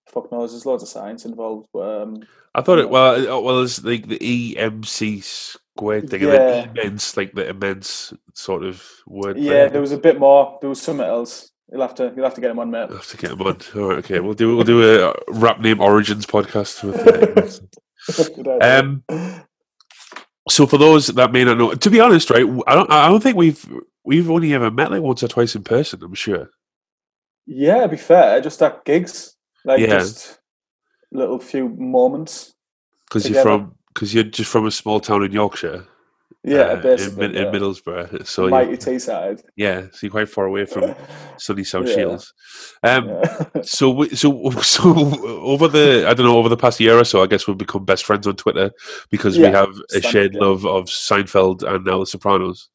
fuck 0.09 0.31
knows. 0.33 0.53
There's 0.53 0.67
loads 0.67 0.83
of 0.83 0.89
science 0.89 1.25
involved. 1.27 1.69
But, 1.73 2.03
um, 2.03 2.23
I 2.55 2.63
thought 2.63 2.79
it 2.79 2.89
well. 2.91 3.39
uh, 3.39 3.41
Well, 3.41 3.63
it's 3.63 3.83
like 3.85 4.09
the 4.09 4.19
EMC 4.19 5.23
squared 5.23 6.09
thing, 6.09 6.23
and 6.23 6.33
Yeah. 6.33 6.39
then 6.39 6.69
immense, 6.77 7.17
like 7.17 7.33
the 7.35 7.49
immense 7.49 8.13
sort 8.35 8.65
of 8.65 8.83
word. 9.07 9.39
yeah, 9.39 9.69
there 9.69 9.81
was 9.83 9.93
a 9.93 9.99
bit 9.99 10.19
more. 10.19 10.59
There 10.61 10.71
was 10.71 10.81
something 10.81 11.05
else. 11.07 11.51
You'll 11.71 11.83
have 11.83 11.95
to 11.97 12.13
you'll 12.17 12.25
have 12.25 12.35
to 12.35 12.41
get 12.41 12.51
him 12.51 12.59
on, 12.61 12.71
mate. 12.71 12.89
I 12.91 12.95
have 12.95 13.07
to 13.09 13.17
get 13.19 13.33
him 13.33 13.43
on. 13.43 13.59
All 13.77 13.89
right, 13.91 13.99
okay, 13.99 14.21
we'll 14.21 14.33
do 14.35 14.57
we'll 14.57 14.65
do 14.65 15.05
a 15.07 15.15
rap 15.29 15.61
name 15.61 15.81
origins 15.81 16.25
podcast 16.25 16.83
with. 16.85 17.07
Uh. 17.07 17.67
um, 18.61 19.05
so 20.49 20.67
for 20.67 20.79
those 20.79 21.09
that 21.09 21.33
may 21.33 21.45
not 21.45 21.59
know, 21.59 21.75
to 21.75 21.91
be 21.91 22.01
honest, 22.01 22.31
right, 22.31 22.47
I 22.67 22.75
don't 22.75 22.91
I 22.91 23.09
don't 23.09 23.23
think 23.23 23.37
we've 23.37 23.65
we've 24.05 24.31
only 24.31 24.55
ever 24.55 24.71
met 24.71 24.91
like 24.91 25.03
once 25.03 25.23
or 25.23 25.29
twice 25.29 25.55
in 25.55 25.63
person. 25.65 26.03
I'm 26.03 26.15
sure. 26.15 26.51
yeah, 27.47 27.87
be 27.87 27.97
fair, 27.97 28.41
just 28.41 28.63
at 28.63 28.85
gigs. 28.85 29.35
like 29.65 29.81
Yeah. 29.81 29.99
just 30.01 30.39
little 31.13 31.39
few 31.39 31.69
moments. 31.69 32.55
because 33.09 33.29
you're 33.29 33.43
from 33.43 33.75
because 33.95 34.15
you're 34.15 34.25
just 34.25 34.51
from 34.51 34.67
a 34.67 34.71
small 34.71 35.01
town 35.01 35.25
in 35.25 35.33
Yorkshire. 35.33 35.87
Yeah, 36.51 36.59
uh, 36.61 36.75
in, 36.77 36.83
basically. 36.83 37.25
In 37.27 37.33
yeah. 37.35 37.45
Middlesbrough. 37.45 38.27
So 38.27 38.49
Mighty 38.49 38.77
Teesside. 38.77 39.43
yeah, 39.57 39.83
so 39.93 39.99
you're 40.03 40.11
quite 40.11 40.29
far 40.29 40.47
away 40.47 40.65
from 40.67 40.95
sunny 41.37 41.65
South 41.65 41.87
Yeah. 41.89 41.95
Shields. 41.95 42.35
Um, 42.83 43.09
Yeah. 43.09 43.45
So, 43.63 43.91
we- 43.91 44.15
so, 44.15 44.51
so 44.63 44.93
over 45.43 45.69
the 45.69 46.05
I 46.09 46.15
don't 46.15 46.27
know 46.27 46.37
over 46.39 46.49
the 46.49 46.57
past 46.57 46.81
year 46.81 46.99
or 46.99 47.05
so, 47.05 47.23
I 47.23 47.27
guess 47.27 47.47
we've 47.47 47.59
become 47.59 47.85
best 47.85 48.05
friends 48.05 48.27
on 48.27 48.37
Twitter 48.37 48.71
because 49.11 49.37
we 49.39 49.45
have 49.45 49.75
a 49.95 50.01
shared 50.01 50.35
yeah. 50.35 50.41
love 50.41 50.65
of 50.67 50.87
Seinfeld 50.87 51.63
and 51.63 51.85
now 51.85 51.99
The 52.01 52.07
Sopranos. 52.07 52.69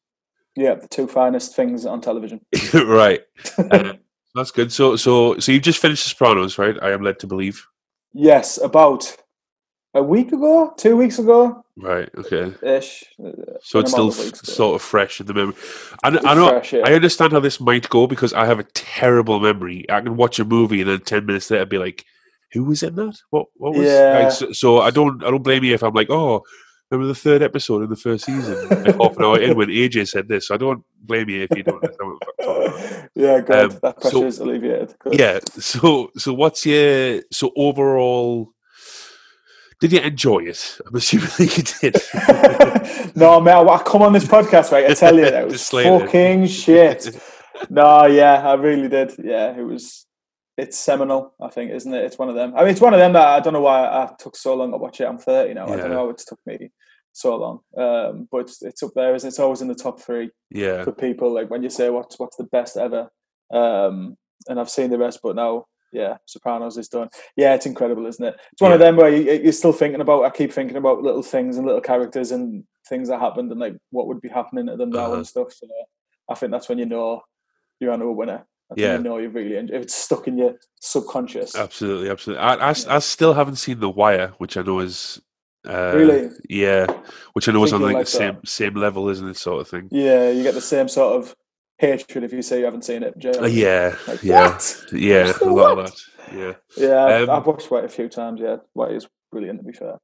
yeah, 0.56 0.74
the 0.74 0.88
two 0.88 1.06
finest 1.06 1.56
things 1.56 1.84
on 1.86 2.00
television. 2.00 2.40
right, 2.74 3.22
Uh, 3.58 3.94
that's 4.34 4.50
good. 4.50 4.72
So, 4.72 4.96
so, 4.96 5.38
so 5.38 5.52
you've 5.52 5.62
just 5.62 5.78
finished 5.80 6.04
The 6.04 6.10
Sopranos, 6.10 6.58
right? 6.58 6.76
I 6.82 6.92
am 6.92 7.02
led 7.02 7.18
to 7.20 7.26
believe. 7.26 7.66
yes, 8.12 8.58
about 8.62 9.16
a 9.94 10.02
week 10.02 10.32
ago, 10.32 10.72
two 10.76 10.96
weeks 10.96 11.18
ago 11.18 11.64
Right. 11.76 12.08
Okay. 12.16 12.52
ish. 12.62 13.04
So 13.62 13.80
it's 13.80 13.90
still 13.90 14.08
of 14.08 14.14
f- 14.18 14.24
weeks 14.24 14.42
ago. 14.42 14.52
sort 14.52 14.74
of 14.76 14.82
fresh 14.82 15.20
in 15.20 15.26
the 15.26 15.34
memory. 15.34 15.54
I, 16.04 16.14
It's 16.14 16.24
I 16.24 16.34
know. 16.34 16.48
fresh, 16.50 16.72
yeah. 16.72 16.82
I 16.86 16.92
understand 16.94 17.32
how 17.32 17.40
this 17.40 17.60
might 17.60 17.88
go 17.88 18.06
because 18.06 18.32
I 18.32 18.46
have 18.46 18.60
a 18.60 18.64
terrible 18.74 19.40
memory. 19.40 19.84
I 19.90 20.00
can 20.00 20.16
watch 20.16 20.38
a 20.38 20.44
movie 20.44 20.80
and 20.82 20.90
then 20.90 21.00
ten 21.00 21.26
minutes 21.26 21.50
later 21.50 21.62
I'd 21.62 21.68
be 21.68 21.78
like, 21.78 22.04
"Who 22.52 22.62
was 22.64 22.84
in 22.84 22.94
that? 22.94 23.16
What? 23.30 23.46
What 23.56 23.74
was?" 23.74 23.86
Yeah. 23.88 24.20
Like, 24.22 24.32
so, 24.32 24.52
so 24.52 24.78
I 24.82 24.90
don't. 24.90 25.24
I 25.24 25.30
don't 25.30 25.42
blame 25.42 25.64
you 25.64 25.74
if 25.74 25.82
I'm 25.82 25.94
like, 25.94 26.10
"Oh, 26.10 26.44
remember 26.92 27.08
the 27.08 27.14
third 27.18 27.42
episode 27.42 27.82
in 27.82 27.90
the 27.90 27.96
first 27.96 28.24
season, 28.26 28.68
like 28.68 28.94
half 28.94 29.16
an 29.16 29.24
hour 29.24 29.40
in 29.40 29.56
when 29.56 29.68
AJ 29.68 30.06
said 30.10 30.28
this." 30.28 30.52
I 30.52 30.56
don't 30.56 30.84
blame 31.02 31.28
you 31.28 31.42
if 31.50 31.56
you 31.56 31.64
don't. 31.64 31.82
understand 31.82 32.08
what 32.08 32.22
I'm 32.38 32.46
talking 32.46 32.66
about. 32.68 33.10
yeah, 33.16 33.40
good. 33.40 33.72
Um, 33.72 33.78
that 33.82 34.00
so- 34.00 34.10
pressure 34.10 34.26
is 34.28 34.38
alleviated. 34.38 34.94
Good. 35.00 35.18
Yeah. 35.18 35.40
So, 35.58 36.12
so 36.16 36.32
what's 36.34 36.64
your 36.64 37.20
so 37.32 37.50
overall? 37.56 38.52
Did 39.80 39.92
you 39.92 40.00
enjoy 40.00 40.44
it? 40.44 40.80
I'm 40.86 40.94
assuming 40.94 41.28
that 41.38 41.56
you 41.56 41.90
did. 41.90 43.16
no, 43.16 43.40
man, 43.40 43.68
I 43.68 43.78
come 43.78 44.02
on 44.02 44.12
this 44.12 44.24
podcast, 44.24 44.72
right? 44.72 44.90
I 44.90 44.94
tell 44.94 45.16
you, 45.16 45.30
that 45.30 45.46
was 45.48 45.68
fucking 45.68 46.46
shit. 46.46 47.16
No, 47.70 48.04
yeah, 48.06 48.46
I 48.46 48.54
really 48.54 48.88
did. 48.88 49.14
Yeah, 49.16 49.56
it 49.56 49.62
was. 49.62 50.06
It's 50.58 50.76
seminal, 50.76 51.34
I 51.40 51.48
think, 51.48 51.70
isn't 51.70 51.94
it? 51.94 52.04
It's 52.04 52.18
one 52.18 52.28
of 52.28 52.34
them. 52.34 52.52
I 52.54 52.60
mean, 52.60 52.70
it's 52.70 52.80
one 52.80 52.92
of 52.92 52.98
them 52.98 53.12
that 53.12 53.26
I 53.26 53.40
don't 53.40 53.52
know 53.52 53.60
why 53.60 53.86
I 53.86 54.10
took 54.18 54.36
so 54.36 54.54
long 54.54 54.72
to 54.72 54.76
watch 54.76 55.00
it. 55.00 55.04
I'm 55.04 55.18
30 55.18 55.54
now. 55.54 55.66
I 55.66 55.76
don't 55.76 55.90
know 55.90 55.96
how 55.96 56.08
it's 56.10 56.24
took 56.24 56.40
me 56.46 56.70
so 57.12 57.36
long. 57.36 57.60
Um, 57.76 58.28
but 58.30 58.38
it's, 58.38 58.62
it's 58.62 58.82
up 58.82 58.90
there, 58.94 59.14
isn't 59.14 59.26
it? 59.26 59.30
It's 59.30 59.38
always 59.38 59.62
in 59.62 59.68
the 59.68 59.74
top 59.74 60.00
three 60.00 60.30
yeah. 60.50 60.84
for 60.84 60.92
people. 60.92 61.32
Like 61.32 61.48
when 61.48 61.62
you 61.62 61.70
say 61.70 61.88
what's 61.90 62.18
what's 62.18 62.36
the 62.36 62.44
best 62.44 62.76
ever, 62.76 63.08
um, 63.52 64.16
and 64.48 64.60
I've 64.60 64.68
seen 64.68 64.90
the 64.90 64.98
rest, 64.98 65.20
but 65.22 65.36
now, 65.36 65.66
yeah, 65.94 66.16
Sopranos 66.26 66.76
is 66.76 66.88
done. 66.88 67.08
Yeah, 67.36 67.54
it's 67.54 67.66
incredible, 67.66 68.04
isn't 68.06 68.24
it? 68.24 68.36
It's 68.52 68.60
one 68.60 68.72
of 68.72 68.80
them 68.80 68.96
where 68.96 69.08
you, 69.14 69.32
you're 69.42 69.52
still 69.52 69.72
thinking 69.72 70.00
about. 70.02 70.24
I 70.24 70.30
keep 70.30 70.52
thinking 70.52 70.76
about 70.76 71.02
little 71.02 71.22
things 71.22 71.56
and 71.56 71.64
little 71.66 71.80
characters 71.80 72.32
and 72.32 72.64
things 72.88 73.08
that 73.08 73.20
happened 73.20 73.50
and 73.50 73.60
like 73.60 73.76
what 73.90 74.06
would 74.08 74.20
be 74.20 74.28
happening 74.28 74.66
to 74.66 74.76
them 74.76 74.90
now 74.90 75.06
Uh-huh. 75.06 75.14
and 75.16 75.26
stuff. 75.26 75.52
So 75.52 75.66
I 76.28 76.34
think 76.34 76.52
that's 76.52 76.68
when 76.68 76.78
you 76.78 76.86
know 76.86 77.22
you're 77.80 77.92
on 77.92 78.02
a 78.02 78.12
winner. 78.12 78.44
That's 78.68 78.80
Yeah. 78.80 78.96
you 78.96 79.02
know 79.02 79.18
you're 79.18 79.30
really 79.30 79.56
enjoy. 79.56 79.74
If 79.76 79.82
it's 79.84 79.94
stuck 79.94 80.26
in 80.28 80.36
your 80.38 80.54
subconscious. 80.80 81.54
Absolutely, 81.56 82.10
absolutely. 82.10 82.42
I, 82.44 82.54
I, 82.54 82.70
s- 82.70 82.86
I 82.86 82.98
still 82.98 83.34
haven't 83.34 83.56
seen 83.56 83.80
The 83.80 83.88
Wire, 83.90 84.32
which 84.38 84.56
I 84.56 84.62
know 84.62 84.80
is 84.80 85.20
uh, 85.68 85.92
Really? 85.94 86.30
yeah, 86.48 86.86
which 87.32 87.48
I 87.48 87.52
know 87.52 87.64
is 87.64 87.72
on 87.72 87.80
you'll 87.80 87.88
like 87.92 87.94
the 87.94 87.98
like 88.00 88.06
same 88.34 88.44
same 88.44 88.74
level, 88.74 89.08
isn't 89.08 89.28
it? 89.28 89.36
Sort 89.36 89.60
of 89.62 89.68
thing. 89.68 89.88
Yeah, 89.90 90.30
you 90.30 90.42
get 90.42 90.54
the 90.54 90.60
same 90.60 90.88
sort 90.88 91.16
of 91.22 91.34
hatred 91.78 92.24
if 92.24 92.32
you 92.32 92.42
say 92.42 92.58
you 92.60 92.64
haven't 92.64 92.84
seen 92.84 93.02
it. 93.02 93.14
Uh, 93.24 93.46
yeah, 93.46 93.96
Like, 94.06 94.22
yeah, 94.22 94.50
what? 94.50 94.84
yeah. 94.92 95.32
A 95.42 95.44
lot 95.44 95.78
of 95.78 95.86
that. 95.86 96.00
Yeah, 96.32 96.52
Yeah, 96.76 97.04
I've, 97.04 97.28
Um, 97.28 97.36
I've 97.36 97.46
watched 97.46 97.70
White 97.70 97.84
a 97.84 97.88
few 97.88 98.08
times. 98.08 98.40
Yeah, 98.40 98.56
White 98.72 98.92
is 98.92 99.06
brilliant. 99.30 99.60
To 99.60 99.64
be 99.64 99.72
fair. 99.72 99.98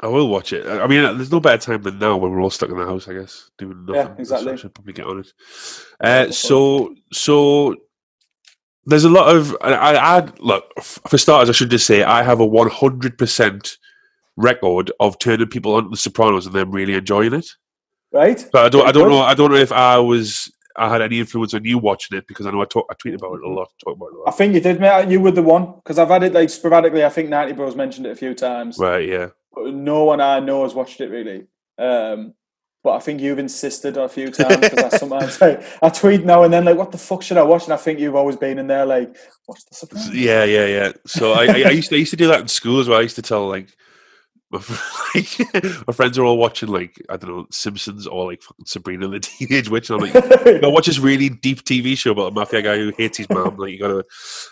I 0.00 0.08
will 0.08 0.28
watch 0.28 0.52
it. 0.52 0.66
I 0.66 0.86
mean, 0.86 1.02
there's 1.16 1.32
no 1.32 1.40
better 1.40 1.56
time 1.72 1.82
than 1.82 1.98
now 1.98 2.16
when 2.18 2.30
we're 2.30 2.42
all 2.42 2.50
stuck 2.50 2.68
in 2.68 2.76
the 2.76 2.84
house. 2.84 3.08
I 3.08 3.14
guess 3.14 3.50
doing 3.56 3.86
nothing. 3.86 3.94
Yeah, 3.94 4.04
So 4.04 4.10
I 4.10 4.20
exactly. 4.38 4.56
should 4.58 4.74
probably 4.74 4.92
get 4.92 5.06
on 5.06 5.20
it. 5.20 5.32
Uh, 6.00 6.30
so, 6.30 6.94
so 7.12 7.74
there's 8.84 9.04
a 9.04 9.08
lot 9.10 9.34
of. 9.34 9.56
I, 9.62 9.96
I, 9.96 10.28
look 10.38 10.64
for 10.82 11.16
starters. 11.16 11.48
I 11.48 11.52
should 11.52 11.70
just 11.70 11.86
say 11.86 12.02
I 12.02 12.22
have 12.22 12.40
a 12.40 12.46
100 12.46 13.16
percent 13.16 13.78
record 14.36 14.92
of 15.00 15.18
turning 15.18 15.48
people 15.48 15.74
on 15.74 15.84
to 15.84 15.88
The 15.90 15.96
Sopranos 15.96 16.44
and 16.44 16.54
them 16.54 16.70
really 16.70 16.92
enjoying 16.92 17.32
it. 17.32 17.48
Right? 18.12 18.44
But 18.52 18.66
I 18.66 18.68
don't. 18.68 18.86
I 18.86 18.92
don't 18.92 19.04
good. 19.04 19.10
know. 19.10 19.22
I 19.22 19.34
don't 19.34 19.50
know 19.50 19.56
if 19.56 19.72
I 19.72 19.98
was. 19.98 20.52
I 20.78 20.88
had 20.88 21.02
any 21.02 21.20
influence 21.20 21.54
on 21.54 21.64
you 21.64 21.78
watching 21.78 22.16
it 22.16 22.26
because 22.26 22.46
I 22.46 22.50
know 22.50 22.62
I 22.62 22.64
talk. 22.66 22.86
I 22.90 22.94
tweet 22.94 23.14
about 23.14 23.34
it 23.34 23.44
a 23.44 23.48
lot. 23.48 23.70
Talk 23.84 23.96
about 23.96 24.06
it 24.06 24.16
a 24.16 24.18
I 24.18 24.24
lot. 24.26 24.38
think 24.38 24.54
you 24.54 24.60
did, 24.60 24.80
mate. 24.80 25.08
You 25.08 25.20
were 25.20 25.30
the 25.30 25.42
one 25.42 25.74
because 25.76 25.98
I've 25.98 26.08
had 26.08 26.22
it 26.22 26.32
like 26.32 26.50
sporadically. 26.50 27.04
I 27.04 27.08
think 27.08 27.28
Ninety 27.28 27.52
Bros 27.52 27.74
mentioned 27.74 28.06
it 28.06 28.10
a 28.10 28.16
few 28.16 28.34
times. 28.34 28.78
Right. 28.78 29.08
Yeah. 29.08 29.28
But 29.52 29.74
no 29.74 30.04
one 30.04 30.20
I 30.20 30.40
know 30.40 30.64
has 30.64 30.74
watched 30.74 31.00
it 31.00 31.08
really. 31.10 31.46
Um, 31.78 32.34
but 32.84 32.92
I 32.92 32.98
think 33.00 33.20
you've 33.20 33.40
insisted 33.40 33.96
a 33.96 34.08
few 34.08 34.30
times 34.30 34.58
because 34.58 34.94
I 34.94 34.96
sometimes 34.96 35.40
like, 35.40 35.62
I 35.82 35.88
tweet 35.88 36.24
now 36.24 36.44
and 36.44 36.52
then 36.52 36.64
like, 36.64 36.76
"What 36.76 36.92
the 36.92 36.98
fuck 36.98 37.22
should 37.22 37.36
I 37.36 37.42
watch?" 37.42 37.64
And 37.64 37.72
I 37.72 37.76
think 37.78 37.98
you've 37.98 38.14
always 38.14 38.36
been 38.36 38.58
in 38.58 38.66
there 38.66 38.86
like, 38.86 39.16
"What's 39.46 39.64
the 39.64 39.74
surprise?" 39.74 40.14
Yeah. 40.14 40.44
Yeah. 40.44 40.66
Yeah. 40.66 40.92
So 41.06 41.32
I, 41.32 41.46
I, 41.46 41.62
I 41.66 41.70
used 41.70 41.88
to. 41.90 41.96
I 41.96 41.98
used 41.98 42.12
to 42.12 42.16
do 42.16 42.28
that 42.28 42.40
in 42.40 42.48
school 42.48 42.80
as 42.80 42.88
well. 42.88 42.98
I 42.98 43.02
used 43.02 43.16
to 43.16 43.22
tell 43.22 43.48
like. 43.48 43.76
My, 44.50 44.58
like, 45.14 45.86
my 45.88 45.92
friends 45.92 46.16
are 46.18 46.24
all 46.24 46.38
watching 46.38 46.68
like 46.68 47.02
I 47.08 47.16
don't 47.16 47.30
know 47.30 47.46
Simpsons 47.50 48.06
or 48.06 48.26
like 48.30 48.42
fucking 48.42 48.66
Sabrina 48.66 49.08
the 49.08 49.18
Teenage 49.20 49.68
Witch, 49.68 49.90
and 49.90 50.00
I'm 50.02 50.12
like, 50.12 50.24
you 50.46 50.60
know, 50.60 50.70
watch 50.70 50.86
this 50.86 50.98
really 51.00 51.28
deep 51.28 51.64
TV 51.64 51.98
show 51.98 52.12
about 52.12 52.28
a 52.28 52.30
mafia 52.30 52.62
guy 52.62 52.76
who 52.76 52.92
hates 52.96 53.18
his 53.18 53.28
mom. 53.28 53.56
Like 53.56 53.72
you 53.72 53.78
gotta. 53.80 54.04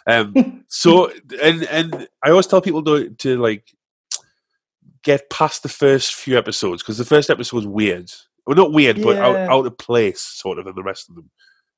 Um. 0.06 0.64
So 0.68 1.12
and 1.42 1.62
and 1.64 2.08
I 2.24 2.30
always 2.30 2.46
tell 2.48 2.60
people 2.60 2.82
to 2.84 3.10
to 3.10 3.36
like 3.40 3.70
get 5.02 5.28
past 5.30 5.62
the 5.62 5.68
first 5.68 6.14
few 6.14 6.36
episodes 6.38 6.82
because 6.82 6.98
the 6.98 7.04
first 7.04 7.30
episode 7.30 7.58
episode's 7.58 7.66
weird. 7.72 8.10
Well, 8.46 8.56
not 8.56 8.72
weird, 8.72 9.00
but 9.02 9.16
out, 9.16 9.34
Yeah. 9.34 9.46
out 9.50 9.64
of 9.66 9.78
place, 9.78 10.20
sort 10.20 10.58
of, 10.58 10.66
in 10.66 10.74
the 10.74 10.82
rest 10.82 11.08
of 11.08 11.14
them. 11.14 11.30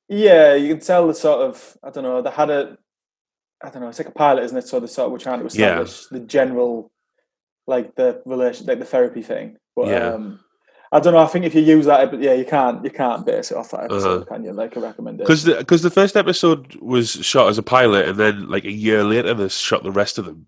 yeah, 0.09 0.53
you 0.55 0.69
can 0.73 0.79
tell 0.83 1.07
the 1.07 1.13
sort 1.13 1.41
of 1.47 1.77
I 1.83 1.89
don't 1.91 2.03
know. 2.03 2.21
They 2.21 2.31
had 2.31 2.49
a 2.49 2.77
I 3.63 3.69
don't 3.69 3.81
know. 3.81 3.89
It's 3.89 3.99
like 3.99 4.07
a 4.07 4.11
pilot, 4.11 4.43
isn't 4.45 4.57
it? 4.57 4.67
So 4.67 4.79
they 4.79 4.87
sort 4.87 5.07
of 5.07 5.11
were 5.13 5.19
trying 5.19 5.39
to 5.47 5.57
Yeah. 5.57 5.81
establish 5.81 6.05
the 6.07 6.19
general, 6.21 6.91
like 7.67 7.95
the 7.95 8.21
relation, 8.25 8.65
like 8.65 8.79
the 8.79 8.85
therapy 8.85 9.21
thing. 9.21 9.57
But 9.75 9.87
Yeah. 9.89 10.13
um, 10.13 10.39
I 10.91 11.01
don't 11.01 11.13
know. 11.13 11.19
I 11.19 11.27
think 11.27 11.43
if 11.45 11.53
you 11.53 11.61
use 11.61 11.85
that, 11.85 12.17
yeah, 12.21 12.33
you 12.33 12.45
can't 12.45 12.83
you 12.83 12.89
can't 12.89 13.25
base 13.25 13.51
it 13.51 13.57
off 13.57 13.71
that 13.71 13.83
episode, 13.83 14.21
Uh-huh. 14.21 14.25
can 14.25 14.43
you? 14.45 14.53
Like 14.53 14.75
a 14.77 14.79
recommendation. 14.79 15.25
Because 15.25 15.43
the, 15.43 15.63
'cause 15.65 15.81
the 15.81 15.89
first 15.89 16.15
episode 16.15 16.75
was 16.77 17.11
shot 17.11 17.49
as 17.49 17.57
a 17.57 17.63
pilot, 17.63 18.07
and 18.07 18.17
then 18.17 18.47
like 18.49 18.63
a 18.63 18.71
year 18.71 19.03
later, 19.03 19.33
they 19.33 19.49
shot 19.49 19.83
the 19.83 19.91
rest 19.91 20.17
of 20.17 20.25
them 20.25 20.47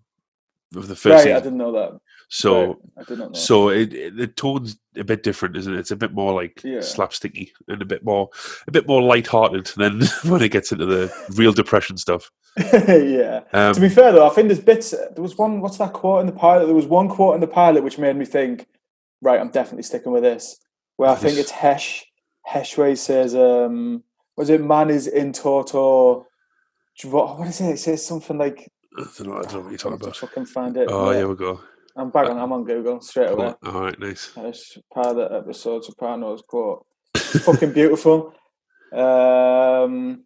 of 0.78 0.88
the 0.88 0.96
first 0.96 1.26
right, 1.26 1.36
I 1.36 1.40
didn't 1.42 1.58
know 1.58 1.74
that. 1.74 2.00
So. 2.32 2.68
Right, 2.68 2.76
I 3.00 3.04
did 3.04 3.20
not 3.20 3.32
know. 3.32 3.38
So 3.38 3.70
it, 3.70 3.94
it 3.94 4.16
the 4.16 4.28
tone's 4.28 4.78
a 4.96 5.04
bit 5.04 5.24
different, 5.24 5.58
isn't 5.58 5.74
it? 5.74 5.80
It's 5.80 5.92
a 5.92 5.96
bit 5.96 6.14
more 6.14 6.34
like 6.34 6.62
Yeah. 6.64 6.78
slapsticky 6.80 7.50
and 7.68 7.82
a 7.82 7.86
bit 7.86 8.04
more 8.04 8.30
a 8.68 8.72
bit 8.72 8.88
more 8.88 9.02
light-hearted 9.02 9.68
than 9.78 10.02
when 10.32 10.42
it 10.44 10.52
gets 10.52 10.72
into 10.72 10.86
the 10.86 11.12
real 11.36 11.52
depression 11.54 11.98
stuff. 11.98 12.30
yeah. 12.58 13.42
Um, 13.54 13.74
to 13.74 13.82
be 13.82 13.90
fair 13.90 14.12
though, 14.12 14.28
I 14.28 14.34
think 14.34 14.48
there's 14.48 14.60
bits. 14.60 14.92
There 14.92 15.12
was 15.24 15.38
one. 15.38 15.60
What's 15.62 15.78
that 15.80 15.94
quote 15.94 16.22
in 16.22 16.28
the 16.28 16.32
pilot? 16.34 16.66
There 16.68 16.76
was 16.76 16.86
one 16.88 17.10
quote 17.10 17.36
in 17.36 17.42
the 17.42 17.48
pilot 17.48 17.84
which 17.84 17.98
made 17.98 18.16
me 18.16 18.26
think, 18.26 18.68
right, 19.22 19.40
I'm 19.40 19.50
definitely 19.50 19.84
sticking 19.84 20.12
with 20.12 20.24
this. 20.24 20.58
Where 20.98 21.10
I 21.10 21.16
think 21.16 21.38
it's 21.38 21.52
Hesh. 21.52 22.06
Heshway 22.48 22.96
says, 22.98 23.36
um, 23.36 24.04
"Was 24.36 24.50
it 24.50 24.62
man 24.64 24.90
is 24.90 25.08
in 25.08 25.34
toto?" 25.34 26.26
dro- 27.00 27.36
What 27.36 27.48
is 27.48 27.62
it? 27.62 27.70
It 27.72 27.80
says 27.80 28.06
something 28.06 28.38
like. 28.38 28.72
I 28.98 29.04
don't 29.18 29.28
know, 29.30 29.38
I 29.38 29.42
don't 29.44 29.54
know 29.54 29.60
what 29.62 29.70
you're 29.70 29.78
talking 29.78 30.02
about. 30.02 30.18
fucking 30.18 30.46
find 30.46 30.76
it. 30.78 30.90
Oh, 30.92 31.12
Yeah. 31.12 31.18
here 31.18 31.28
we 31.28 31.36
go. 31.36 31.62
I'm 32.00 32.12
back 32.12 32.30
on. 32.30 32.38
I'm 32.38 32.54
on 32.54 32.64
Google 32.64 33.02
straight 33.02 33.30
away. 33.32 33.54
All 33.66 33.82
right, 33.82 34.00
nice. 34.00 34.34
Hesh 34.34 34.78
pilot 34.94 35.32
episode 35.34 35.84
Sopranos 35.84 36.42
quote. 36.48 36.86
fucking 37.18 37.74
beautiful. 37.74 38.34
Um, 38.94 40.24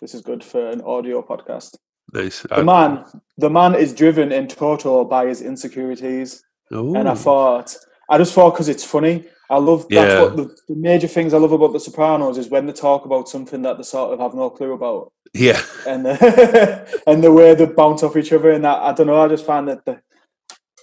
this 0.00 0.14
is 0.14 0.20
good 0.20 0.42
for 0.42 0.68
an 0.68 0.80
audio 0.80 1.22
podcast. 1.22 1.76
Nice. 2.12 2.42
The 2.42 2.64
man, 2.64 3.04
the 3.36 3.50
man 3.50 3.74
is 3.76 3.94
driven 3.94 4.32
in 4.32 4.48
total 4.48 5.04
by 5.04 5.26
his 5.26 5.42
insecurities, 5.42 6.42
and 6.70 7.08
I 7.08 7.14
thought, 7.14 7.76
I 8.10 8.18
just 8.18 8.32
thought 8.34 8.50
because 8.54 8.68
it's 8.68 8.84
funny. 8.84 9.26
I 9.50 9.58
love 9.58 9.86
that's 9.88 10.12
Yeah. 10.12 10.22
what 10.22 10.36
the, 10.36 10.44
the 10.68 10.74
major 10.74 11.06
things 11.06 11.32
I 11.32 11.38
love 11.38 11.52
about 11.52 11.72
The 11.72 11.80
Sopranos 11.80 12.36
is 12.36 12.48
when 12.48 12.66
they 12.66 12.72
talk 12.72 13.04
about 13.06 13.28
something 13.28 13.62
that 13.62 13.76
they 13.76 13.82
sort 13.84 14.12
of 14.12 14.18
have 14.18 14.34
no 14.34 14.50
clue 14.50 14.72
about, 14.72 15.12
yeah, 15.34 15.62
and 15.86 16.04
the, 16.04 17.00
and 17.06 17.22
the 17.22 17.32
way 17.32 17.54
they 17.54 17.66
bounce 17.66 18.02
off 18.02 18.16
each 18.16 18.32
other, 18.32 18.50
and 18.50 18.64
that 18.64 18.78
I 18.82 18.92
don't 18.92 19.06
know. 19.06 19.20
I 19.20 19.28
just 19.28 19.46
find 19.46 19.68
that 19.68 19.84
the 19.84 20.00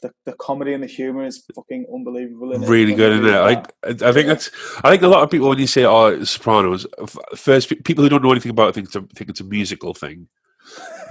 the, 0.05 0.31
the 0.31 0.37
comedy 0.37 0.73
and 0.73 0.83
the 0.83 0.87
humor 0.87 1.25
is 1.25 1.43
fucking 1.55 1.85
unbelievable. 1.93 2.53
In 2.53 2.63
it. 2.63 2.69
really 2.69 2.91
When 2.93 2.97
good, 2.97 3.13
isn't 3.13 3.25
it? 3.35 3.39
Like, 3.39 3.73
I 3.83 4.09
I 4.09 4.11
think 4.13 4.27
that's. 4.27 4.49
I 4.83 4.89
think 4.89 5.03
a 5.03 5.07
lot 5.07 5.23
of 5.23 5.29
people 5.31 5.49
when 5.49 5.59
you 5.59 5.67
say 5.67 5.85
"Oh, 5.85 6.23
Sopranos," 6.23 6.85
first 7.35 7.69
people 7.83 8.03
who 8.03 8.09
don't 8.09 8.23
know 8.23 8.31
anything 8.31 8.51
about 8.51 8.69
it 8.69 8.75
think 8.75 8.87
it's 8.87 8.95
a, 8.95 9.01
think 9.01 9.29
it's 9.29 9.41
a 9.41 9.45
musical 9.45 9.93
thing. 9.93 10.27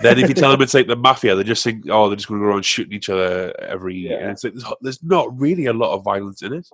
Then 0.02 0.18
if 0.18 0.28
you 0.28 0.34
tell 0.34 0.50
them 0.50 0.62
it's 0.62 0.74
like 0.74 0.88
the 0.88 0.96
mafia, 0.96 1.34
they 1.34 1.44
just 1.44 1.62
think, 1.64 1.84
"Oh, 1.88 2.08
they're 2.08 2.16
just 2.16 2.28
going 2.28 2.40
to 2.40 2.44
go 2.46 2.50
around 2.50 2.64
shooting 2.64 2.92
each 2.92 3.08
other 3.08 3.54
every." 3.60 3.96
Yeah. 3.96 4.16
And 4.16 4.30
it's 4.30 4.44
like 4.44 4.54
there's, 4.54 4.72
there's 4.80 5.02
not 5.02 5.38
really 5.38 5.66
a 5.66 5.72
lot 5.72 5.94
of 5.94 6.04
violence 6.04 6.42
in 6.42 6.52
it. 6.52 6.68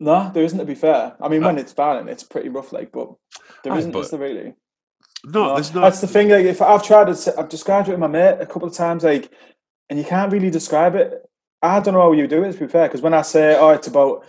No, 0.00 0.30
there 0.32 0.44
isn't. 0.44 0.58
To 0.58 0.64
be 0.64 0.74
fair, 0.74 1.16
I 1.20 1.28
mean, 1.28 1.42
Uh, 1.42 1.46
when 1.48 1.58
it's 1.58 1.72
violent, 1.72 2.08
it's 2.08 2.22
pretty 2.24 2.48
rough. 2.48 2.72
Like, 2.72 2.92
but 2.92 3.14
there 3.64 3.76
isn't. 3.76 3.92
but- 3.92 4.00
is 4.00 4.10
there 4.10 4.20
really? 4.20 4.54
No, 5.24 5.54
there's 5.54 5.74
not. 5.74 5.80
That's 5.82 6.00
the 6.00 6.06
thing. 6.06 6.28
Like, 6.28 6.46
if 6.46 6.62
I've 6.62 6.84
tried 6.84 7.12
to, 7.12 7.34
I've 7.38 7.48
described 7.48 7.88
it 7.88 7.92
with 7.92 8.00
my 8.00 8.06
mate 8.06 8.36
a 8.40 8.46
couple 8.46 8.68
of 8.68 8.74
times, 8.74 9.02
like, 9.02 9.32
and 9.90 9.98
you 9.98 10.04
can't 10.04 10.32
really 10.32 10.50
describe 10.50 10.94
it. 10.94 11.27
I 11.62 11.80
don't 11.80 11.94
know 11.94 12.00
how 12.02 12.12
you 12.12 12.26
do 12.26 12.44
it. 12.44 12.52
To 12.52 12.58
be 12.58 12.66
fair, 12.68 12.86
because 12.88 13.02
when 13.02 13.14
I 13.14 13.22
say, 13.22 13.56
"Oh, 13.58 13.70
it's 13.70 13.88
about 13.88 14.24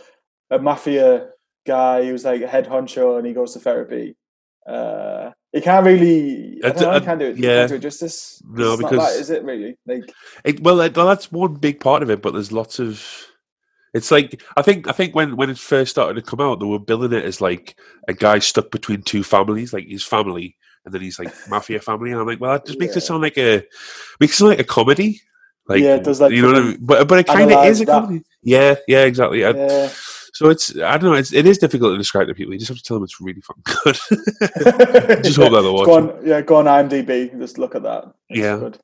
a 0.49 0.59
mafia 0.59 1.29
guy 1.65 2.03
who's 2.05 2.25
like 2.25 2.41
a 2.41 2.47
head 2.47 2.67
honcho 2.67 3.17
and 3.17 3.27
he 3.27 3.33
goes 3.33 3.53
to 3.53 3.59
therapy," 3.59 4.15
uh, 4.67 5.31
you 5.53 5.61
can't 5.61 5.85
really. 5.85 6.59
I, 6.63 6.67
I 6.67 6.71
don't 6.71 6.81
know, 6.93 6.99
d- 6.99 7.05
can't 7.05 7.19
do 7.19 7.25
it. 7.27 7.37
yeah. 7.37 7.59
can't 7.59 7.69
do 7.69 7.75
it 7.75 7.79
justice. 7.81 8.41
No, 8.47 8.73
It's 8.73 8.81
because- 8.83 9.13
that, 9.15 9.19
is 9.19 9.29
it 9.29 9.43
really? 9.43 9.77
Like, 9.85 10.11
It, 10.43 10.59
well, 10.61 10.77
that- 10.77 10.93
that's 10.93 11.31
one 11.31 11.55
big 11.55 11.79
part 11.79 12.01
of 12.03 12.09
it, 12.09 12.21
but 12.21 12.33
there's 12.33 12.51
lots 12.51 12.79
of. 12.79 13.03
It's 13.93 14.11
like 14.11 14.41
I 14.55 14.61
think 14.61 14.87
I 14.87 14.91
think 14.91 15.15
when 15.15 15.35
when 15.35 15.49
it 15.49 15.57
first 15.57 15.89
started 15.91 16.13
to 16.15 16.21
come 16.21 16.39
out, 16.39 16.59
they 16.59 16.65
were 16.67 16.77
billing 16.79 17.11
it 17.13 17.25
as 17.25 17.41
like 17.41 17.75
a 18.07 18.13
guy 18.13 18.37
stuck 18.37 18.69
between 18.69 19.01
two 19.01 19.23
families, 19.23 19.73
like 19.73 19.87
his 19.87 20.03
family, 20.03 20.55
and 20.85 20.93
then 20.93 21.01
he's 21.01 21.17
like 21.17 21.33
mafia 21.49 21.79
family, 21.79 22.11
and 22.11 22.19
I'm 22.21 22.27
like, 22.27 22.39
well, 22.39 22.51
that 22.53 22.67
just 22.67 22.79
makes 22.79 22.95
it 22.95 23.01
sound 23.01 23.23
like 23.23 23.37
a 23.39 23.63
makes 24.19 24.33
it 24.33 24.37
sound 24.37 24.49
like 24.49 24.59
a 24.59 24.63
comedy. 24.63 25.21
Like, 25.69 25.81
Yeah, 25.81 25.95
it 25.95 26.03
does, 26.03 26.19
that. 26.19 26.31
you 26.31 26.41
know, 26.41 26.47
what 26.49 26.57
I 26.57 26.61
mean? 26.61 26.77
but 26.81 27.07
but 27.07 27.19
it 27.19 27.27
kind 27.27 27.51
of 27.51 27.63
is 27.65 27.79
a 27.81 27.85
that. 27.85 28.01
comedy. 28.01 28.23
Yeah, 28.43 28.75
yeah, 28.87 29.03
exactly. 29.05 29.45
I- 29.45 29.51
yeah. 29.51 29.89
So 30.33 30.49
it's 30.49 30.75
I 30.77 30.97
don't 30.97 31.11
know, 31.11 31.17
it's 31.17 31.33
it 31.33 31.45
is 31.45 31.57
difficult 31.57 31.93
to 31.93 31.97
describe 31.97 32.27
to 32.27 32.33
people. 32.33 32.53
You 32.53 32.59
just 32.59 32.69
have 32.69 32.77
to 32.77 32.83
tell 32.83 32.97
them 32.97 33.03
it's 33.03 33.19
really 33.21 33.41
fucking 33.41 33.63
good. 33.83 33.95
Just 35.23 35.37
hope 35.37 35.51
that 35.51 35.71
watch 35.71 35.85
Go 35.85 35.95
on, 35.95 36.25
yeah, 36.25 36.41
go 36.41 36.55
on 36.57 36.65
IMDb. 36.65 37.37
Just 37.39 37.57
look 37.57 37.75
at 37.75 37.83
that. 37.83 38.05
It's 38.29 38.39
Yeah. 38.39 38.57
good. 38.57 38.77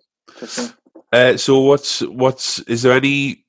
Uh, 1.13 1.37
so 1.37 1.61
what's 1.61 2.01
what's 2.01 2.59
is 2.61 2.81
there 2.81 2.93
any 2.93 3.45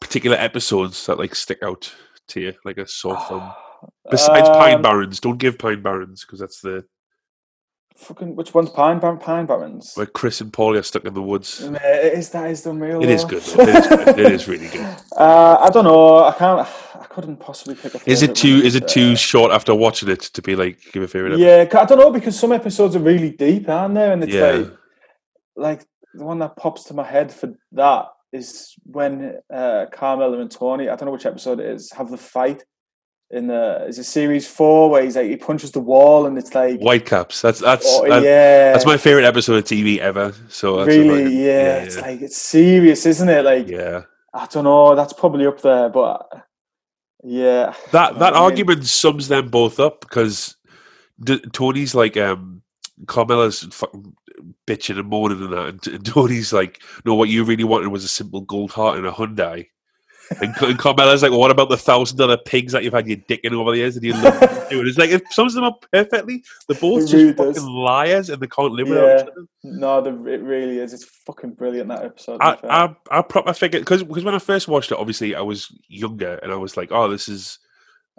particular 0.00 0.36
episodes 0.36 1.06
that 1.06 1.18
like 1.18 1.34
stick 1.34 1.62
out 1.62 1.90
to 2.28 2.40
you, 2.40 2.52
like 2.64 2.76
a 2.78 2.86
sore 2.86 3.16
thumb? 3.28 3.52
Besides 4.10 4.48
Pine 4.50 4.74
Um, 4.76 4.82
Barrens, 4.82 5.20
don't 5.20 5.38
give 5.38 5.58
Pine 5.58 5.82
Barrens 5.82 6.24
because 6.24 6.40
that's 6.40 6.60
the 6.60 6.84
Fucking 7.96 8.36
which 8.36 8.52
one's 8.52 8.68
Pine 8.70 8.98
Bar- 8.98 9.16
Pine 9.16 9.46
Barrens? 9.46 9.92
where 9.94 10.04
Chris 10.06 10.40
and 10.42 10.52
Paulie 10.52 10.78
are 10.78 10.82
stuck 10.82 11.04
in 11.06 11.14
the 11.14 11.22
woods. 11.22 11.66
Mate, 11.68 11.80
it 11.82 12.12
is 12.18 12.28
that 12.30 12.50
is 12.50 12.66
unreal. 12.66 13.02
It 13.02 13.08
is 13.08 13.24
good. 13.24 13.42
Though. 13.42 13.62
It 13.62 13.68
is 13.70 13.86
good. 13.86 14.08
It 14.18 14.32
is 14.32 14.48
really 14.48 14.68
good. 14.68 14.86
Uh, 15.16 15.56
I 15.66 15.70
don't 15.70 15.84
know. 15.84 16.24
I 16.24 16.32
can't. 16.32 16.60
I 16.94 17.04
couldn't 17.06 17.38
possibly 17.38 17.74
pick 17.74 17.94
a. 17.94 18.00
Is 18.10 18.22
it 18.22 18.34
too? 18.36 18.60
Is 18.62 18.74
it 18.74 18.82
Uh, 18.84 18.88
too 18.88 19.16
short 19.16 19.50
after 19.50 19.74
watching 19.74 20.10
it 20.10 20.20
to 20.20 20.42
be 20.42 20.54
like 20.54 20.78
give 20.92 21.02
a 21.02 21.08
favorite? 21.08 21.38
Yeah, 21.38 21.64
I 21.72 21.84
don't 21.86 21.98
know 21.98 22.10
because 22.10 22.38
some 22.38 22.52
episodes 22.52 22.94
are 22.96 22.98
really 23.00 23.30
deep, 23.30 23.66
aren't 23.70 23.94
they? 23.94 24.12
And 24.12 24.22
it's 24.22 24.34
Yeah. 24.34 24.50
like, 24.50 24.70
like 25.56 25.86
the 26.12 26.24
one 26.26 26.38
that 26.40 26.56
pops 26.56 26.84
to 26.84 26.94
my 26.94 27.02
head 27.04 27.32
for 27.32 27.54
that 27.72 28.08
is 28.30 28.74
when 28.84 29.38
uh, 29.50 29.86
Carmela 29.90 30.38
and 30.38 30.50
Tony. 30.50 30.90
I 30.90 30.96
don't 30.96 31.06
know 31.06 31.12
which 31.12 31.24
episode 31.24 31.60
it 31.60 31.66
is. 31.66 31.90
Have 31.92 32.10
the 32.10 32.18
fight 32.18 32.62
in 33.30 33.48
the 33.48 33.84
is 33.88 33.98
it 33.98 34.04
series 34.04 34.46
four 34.46 34.88
where 34.88 35.02
he's 35.02 35.16
like 35.16 35.28
he 35.28 35.36
punches 35.36 35.72
the 35.72 35.80
wall 35.80 36.26
and 36.26 36.38
it's 36.38 36.54
like 36.54 36.80
Whitecaps. 36.80 37.42
That's 37.42 37.60
that's 37.60 37.84
oh, 37.86 38.06
yeah, 38.06 38.72
that's 38.72 38.86
my 38.86 38.96
favorite 38.96 39.24
episode 39.24 39.56
of 39.56 39.64
TV 39.64 39.98
ever. 39.98 40.32
So 40.48 40.76
that's 40.76 40.88
really 40.88 41.24
fucking- 41.24 41.38
yeah, 41.40 41.76
It's 41.78 42.00
like 42.00 42.20
it's 42.22 42.36
serious, 42.36 43.04
isn't 43.06 43.28
it? 43.28 43.44
Like 43.44 43.68
yeah. 43.68 44.02
I 44.32 44.46
don't 44.46 44.64
know. 44.64 44.94
That's 44.94 45.12
probably 45.14 45.46
up 45.46 45.60
there, 45.62 45.88
but 45.88 46.28
yeah, 47.24 47.74
That 47.92 48.18
that 48.18 48.34
I 48.34 48.36
mean? 48.36 48.44
argument 48.44 48.86
sums 48.86 49.28
them 49.28 49.48
both 49.48 49.80
up 49.80 50.02
because 50.02 50.56
D- 51.22 51.42
Tony's 51.52 51.94
like 51.94 52.16
um 52.16 52.62
Carmela's 53.06 53.62
fucking 53.72 54.14
bitching 54.66 54.98
and 54.98 55.08
moaning 55.08 55.42
and 55.42 55.52
that, 55.52 55.68
and, 55.68 55.86
and 55.88 56.06
Tony's 56.14 56.52
like, 56.52 56.82
no, 57.04 57.14
what 57.14 57.28
you 57.28 57.42
really 57.44 57.64
wanted 57.64 57.88
was 57.88 58.04
a 58.04 58.08
simple 58.08 58.42
gold 58.42 58.70
heart 58.70 58.98
and 58.98 59.06
a 59.06 59.10
Hyundai. 59.10 59.66
And, 60.40 60.56
and 60.56 60.78
Carmela's 60.78 61.22
like, 61.22 61.30
well, 61.30 61.40
what 61.40 61.50
about 61.50 61.68
the 61.68 61.76
thousand 61.76 62.20
other 62.20 62.36
pigs 62.36 62.72
that 62.72 62.82
you've 62.82 62.92
had 62.92 63.06
your 63.06 63.18
dick 63.28 63.40
in 63.44 63.54
over 63.54 63.70
the 63.70 63.78
years 63.78 63.96
and 63.96 64.04
you 64.04 64.12
love 64.12 64.38
to 64.40 64.66
do? 64.70 64.86
It's 64.86 64.98
like 64.98 65.10
it 65.10 65.22
sums 65.32 65.54
them 65.54 65.64
up 65.64 65.84
perfectly. 65.92 66.42
They're 66.68 66.80
both 66.80 67.08
just 67.08 67.36
fucking 67.36 67.62
liars 67.66 68.28
and 68.30 68.40
they 68.40 68.48
can't 68.48 68.72
live 68.72 68.88
without 68.88 69.20
each 69.20 69.28
other. 69.28 69.46
no, 69.62 70.00
the, 70.00 70.10
it 70.32 70.42
really 70.42 70.78
is. 70.78 70.92
It's 70.92 71.04
fucking 71.04 71.52
brilliant 71.54 71.88
that 71.88 72.04
episode. 72.04 72.40
I. 72.40 72.58
I 72.64 72.96
I 73.10 73.22
proper 73.22 73.52
figured 73.52 73.82
because 73.82 74.02
because 74.02 74.24
when 74.24 74.34
I 74.34 74.38
first 74.40 74.68
watched 74.68 74.90
it, 74.90 74.98
obviously 74.98 75.34
I 75.34 75.42
was 75.42 75.68
younger 75.88 76.34
and 76.42 76.52
I 76.52 76.56
was 76.56 76.76
like, 76.76 76.90
oh, 76.92 77.08
this 77.08 77.28
is 77.28 77.58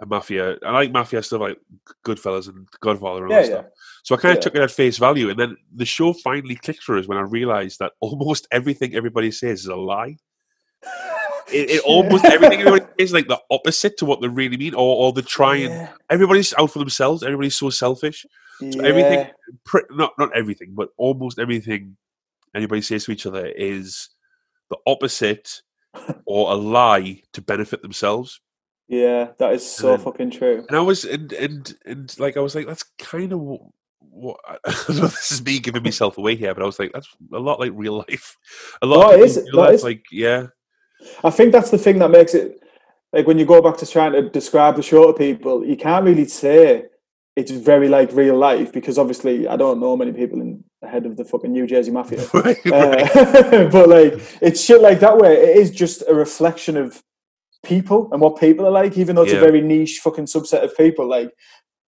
a 0.00 0.06
mafia. 0.06 0.56
I 0.64 0.70
like 0.70 0.92
mafia 0.92 1.22
stuff 1.22 1.40
like 1.40 1.58
Goodfellas 2.06 2.48
and 2.48 2.68
Godfather 2.80 3.24
and 3.24 3.32
all 3.32 3.40
yeah, 3.40 3.46
that 3.46 3.50
yeah. 3.52 3.60
stuff. 3.60 3.72
So 4.04 4.14
I 4.14 4.18
kind 4.18 4.32
of 4.32 4.36
Yeah. 4.36 4.40
took 4.40 4.54
it 4.54 4.62
at 4.62 4.70
face 4.70 4.96
value, 4.96 5.28
and 5.28 5.38
then 5.38 5.56
the 5.74 5.84
show 5.84 6.12
finally 6.12 6.54
clicked 6.54 6.82
for 6.82 6.96
us 6.96 7.06
when 7.06 7.18
I 7.18 7.22
realized 7.22 7.80
that 7.80 7.92
almost 8.00 8.46
everything 8.50 8.94
everybody 8.94 9.30
says 9.30 9.60
is 9.60 9.66
a 9.66 9.76
lie. 9.76 10.16
It, 11.52 11.70
it 11.70 11.82
almost 11.84 12.24
everything 12.24 12.60
everybody 12.60 12.86
is 12.98 13.12
like 13.12 13.28
the 13.28 13.40
opposite 13.50 13.96
to 13.98 14.04
what 14.04 14.20
they 14.20 14.28
really 14.28 14.56
mean, 14.56 14.74
or 14.74 14.96
or 14.96 15.12
they 15.12 15.22
try 15.22 15.56
and 15.56 15.72
yeah, 15.72 15.92
everybody's 16.10 16.54
out 16.54 16.70
for 16.70 16.78
themselves. 16.78 17.22
Everybody's 17.22 17.56
so 17.56 17.70
selfish. 17.70 18.24
yeah. 18.60 18.82
everything- 18.84 19.26
not 19.90 20.12
not 20.18 20.36
everything, 20.36 20.74
but 20.74 20.90
almost 20.96 21.38
everything 21.38 21.96
anybody 22.54 22.80
says 22.82 23.04
to 23.04 23.12
each 23.12 23.26
other 23.26 23.46
is 23.46 24.08
the 24.70 24.76
opposite 24.86 25.62
or 26.26 26.52
a 26.52 26.54
lie 26.54 27.22
to 27.32 27.40
benefit 27.42 27.82
themselves. 27.82 28.40
Yeah, 28.88 29.28
that 29.38 29.52
is 29.52 29.70
so 29.70 29.88
then- 29.96 30.00
fucking 30.00 30.30
true. 30.30 30.64
And 30.68 30.76
I 30.76 30.80
was 30.80 31.04
and 31.04 31.32
and 31.34 31.74
and 31.86 32.18
like 32.18 32.36
I 32.36 32.40
was 32.40 32.54
like, 32.54 32.66
that's 32.66 32.84
kind 32.98 33.32
of 33.32 33.40
what. 33.40 33.60
what 34.00 34.40
I 34.46 34.58
don't 34.86 34.96
know 34.98 35.04
if 35.04 35.12
this 35.14 35.32
is 35.32 35.44
me 35.44 35.58
giving 35.58 35.82
myself 35.82 36.16
away 36.18 36.36
here, 36.36 36.54
but 36.54 36.62
I 36.62 36.66
was 36.66 36.78
like, 36.78 36.92
that's 36.92 37.08
a 37.32 37.38
lot 37.38 37.60
like 37.60 37.72
real 37.74 37.98
life. 38.08 38.36
A 38.82 38.86
lot 38.86 39.00
No, 39.00 39.14
of 39.14 39.20
it 39.20 39.24
is, 39.24 39.36
in 39.36 39.44
real 39.44 39.56
that 39.56 39.60
life, 39.62 39.74
is. 39.74 39.84
like 39.84 40.04
yeah, 40.10 40.46
I 41.24 41.30
think 41.30 41.52
that's 41.52 41.70
the 41.70 41.78
thing 41.78 41.98
that 41.98 42.10
makes 42.10 42.34
it 42.34 42.60
like 43.12 43.26
when 43.26 43.38
you 43.38 43.46
go 43.46 43.62
back 43.62 43.76
to 43.78 43.86
trying 43.86 44.12
to 44.12 44.28
describe 44.28 44.76
the 44.76 44.82
show 44.82 45.06
to 45.10 45.12
people, 45.16 45.64
you 45.64 45.76
can't 45.76 46.04
really 46.04 46.26
say 46.26 46.84
it's 47.36 47.50
very 47.50 47.88
like 47.88 48.12
real 48.12 48.36
life 48.36 48.72
because 48.72 48.98
obviously 48.98 49.46
I 49.48 49.56
don't 49.56 49.80
know 49.80 49.96
many 49.96 50.12
people 50.12 50.40
in 50.40 50.62
the 50.82 50.88
head 50.88 51.06
of 51.06 51.16
the 51.16 51.24
fucking 51.24 51.52
New 51.52 51.66
Jersey 51.66 51.90
Mafia. 51.90 52.26
right, 52.34 52.58
right. 52.66 53.16
Uh, 53.16 53.68
but 53.72 53.88
like 53.88 54.14
it's 54.42 54.60
shit 54.62 54.80
like 54.80 55.00
that 55.00 55.16
where 55.16 55.32
it 55.32 55.56
is 55.56 55.70
just 55.70 56.02
a 56.08 56.14
reflection 56.14 56.76
of 56.76 57.02
people 57.64 58.08
and 58.12 58.20
what 58.20 58.38
people 58.40 58.66
are 58.66 58.70
like, 58.70 58.96
even 58.98 59.16
though 59.16 59.22
it's 59.22 59.32
Yeah. 59.32 59.38
a 59.38 59.42
very 59.42 59.60
niche 59.60 60.00
fucking 60.02 60.26
subset 60.26 60.62
of 60.64 60.76
people 60.76 61.08
like 61.08 61.30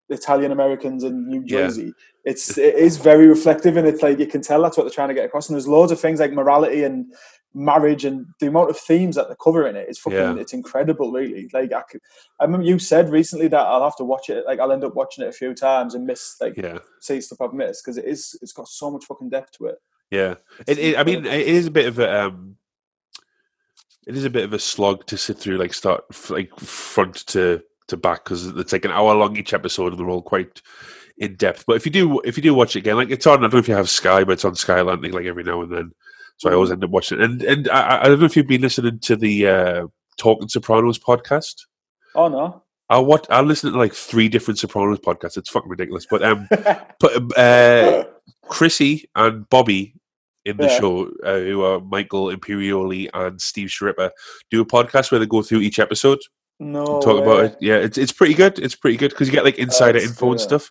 Italian 0.09 0.53
Americans 0.53 1.05
in 1.05 1.29
New 1.29 1.43
Yeah. 1.45 1.67
Jersey. 1.67 1.93
It's 2.25 2.57
it 2.59 2.75
is 2.75 2.97
very 2.97 3.27
reflective 3.27 3.77
and 3.77 3.87
it's 3.87 4.03
like 4.03 4.19
you 4.19 4.27
can 4.27 4.43
tell 4.43 4.63
that's 4.63 4.77
what 4.77 4.85
they're 4.85 4.91
trying 4.91 5.09
to 5.09 5.15
get 5.15 5.25
across. 5.25 5.49
And 5.49 5.55
there's 5.57 5.69
loads 5.69 5.93
of 5.93 6.01
things 6.01 6.21
like 6.21 6.33
morality 6.33 6.85
and 6.85 7.13
marriage 7.55 8.05
and 8.05 8.27
the 8.39 8.47
amount 8.47 8.71
of 8.71 8.79
themes 8.79 9.17
that 9.17 9.27
they're 9.27 9.37
covering 9.37 9.75
it. 9.77 9.87
It's 9.89 9.99
fucking 9.99 10.19
Yeah. 10.19 10.35
it's 10.37 10.53
incredible, 10.53 11.11
really. 11.11 11.49
Like 11.53 11.73
I, 11.73 11.83
could, 11.83 12.01
I 12.41 12.45
remember 12.45 12.67
you 12.67 12.79
said 12.79 13.11
recently 13.11 13.49
that 13.49 13.59
I'll 13.67 13.83
have 13.83 13.97
to 13.97 14.05
watch 14.05 14.29
it. 14.31 14.45
Like 14.47 14.61
I'll 14.61 14.73
end 14.73 14.85
up 14.85 14.95
watching 14.95 15.25
it 15.25 15.29
a 15.29 15.33
few 15.33 15.55
times 15.55 15.95
and 15.95 16.07
miss 16.07 16.37
like 16.41 16.57
yeah, 16.57 16.79
see 17.01 17.21
stuff 17.21 17.41
I've 17.41 17.53
missed 17.53 17.85
because 17.85 17.99
it 17.99 18.05
is 18.05 18.39
it's 18.43 18.53
got 18.53 18.69
so 18.69 18.91
much 18.91 19.05
fucking 19.05 19.31
depth 19.31 19.59
to 19.59 19.67
it. 19.67 19.77
yeah. 20.11 20.35
It, 20.67 20.79
it, 20.79 20.99
I 20.99 21.05
mean, 21.05 21.27
it 21.27 21.47
is 21.49 21.67
a 21.67 21.71
bit 21.71 21.87
of 21.87 21.99
a 21.99 22.27
um, 22.27 22.57
it 24.07 24.17
is 24.17 24.25
a 24.25 24.31
bit 24.31 24.45
of 24.45 24.53
a 24.53 24.59
slog 24.59 25.07
to 25.07 25.17
sit 25.19 25.39
through, 25.39 25.59
like 25.59 25.75
start 25.75 26.05
like 26.31 26.55
front 26.59 27.27
to 27.29 27.63
to 27.89 27.97
back 27.97 28.25
because 28.25 28.47
it's 28.47 28.73
like 28.73 28.85
an 28.85 28.93
hour 28.93 29.15
long 29.15 29.37
each 29.37 29.53
episode, 29.55 29.93
and 29.93 29.99
they're 29.99 30.09
all 30.09 30.23
quite 30.23 30.63
in 31.19 31.35
depth. 31.37 31.65
But 31.67 31.77
if 31.77 31.85
you 31.85 31.93
do 31.93 32.21
if 32.21 32.37
you 32.37 32.43
do 32.43 32.55
watch 32.55 32.77
it 32.77 32.81
again, 32.81 32.97
like 32.97 33.11
it's 33.11 33.27
on, 33.27 33.39
I 33.39 33.43
don't 33.43 33.55
know 33.55 33.59
if 33.59 33.69
you 33.69 33.75
have 33.75 33.91
Sky, 33.91 34.25
but 34.25 34.33
it's 34.33 34.45
on 34.45 34.55
Sky 34.55 34.79
Atlantic 34.79 35.13
like 35.13 35.27
every 35.27 35.43
now 35.45 35.63
and 35.63 35.73
then. 35.73 35.93
So 36.41 36.51
I 36.51 36.55
always 36.55 36.71
end 36.71 36.83
up 36.83 36.89
watching 36.91 37.19
it. 37.21 37.25
And 37.25 37.43
and 37.43 37.69
I, 37.69 38.01
I 38.03 38.09
don't 38.09 38.19
know 38.19 38.25
if 38.25 38.35
you've 38.35 38.47
been 38.47 38.63
listening 38.63 38.99
to 39.01 39.15
the 39.15 39.47
uh, 39.47 39.87
Talking 40.17 40.49
Sopranos 40.49 40.99
podcast. 40.99 41.55
Oh 42.15 42.29
no. 42.29 42.63
I 42.89 42.99
watch. 42.99 43.27
I 43.29 43.43
listen 43.43 43.71
to 43.73 43.79
like 43.79 43.93
three 43.93 44.29
different 44.31 44.59
Sopranos 44.59 45.01
podcasts. 45.01 45.37
It's 45.37 45.51
fucking 45.51 45.69
ridiculous. 45.69 46.07
But 46.11 46.25
um, 46.25 46.49
but 46.99 47.39
uh, 47.39 48.05
Chrissy 48.49 49.09
and 49.15 49.47
Bobby 49.51 49.95
in 50.47 50.57
the 50.57 50.65
Yeah. 50.69 50.79
show, 50.81 51.11
uh, 51.23 51.39
who 51.41 51.63
are 51.63 51.79
Michael 51.81 52.29
Imperioli 52.35 53.11
and 53.13 53.39
Steve 53.41 53.69
Schirripa, 53.69 54.11
do 54.51 54.63
a 54.63 54.67
podcast 54.67 55.11
where 55.13 55.19
they 55.19 55.27
go 55.27 55.43
through 55.43 55.61
each 55.61 55.79
episode, 55.79 56.19
no. 56.59 57.01
talk 57.03 57.23
about 57.23 57.45
it. 57.45 57.57
Yeah, 57.61 57.77
it's 57.77 57.99
it's 57.99 58.13
pretty 58.13 58.33
good. 58.35 58.59
It's 58.59 58.75
pretty 58.75 58.97
good 58.97 59.11
because 59.11 59.29
you 59.29 59.35
get 59.35 59.45
like 59.45 59.59
insider 59.59 59.99
That's 60.01 60.11
info 60.13 60.31
and 60.33 60.41
stuff. 60.41 60.71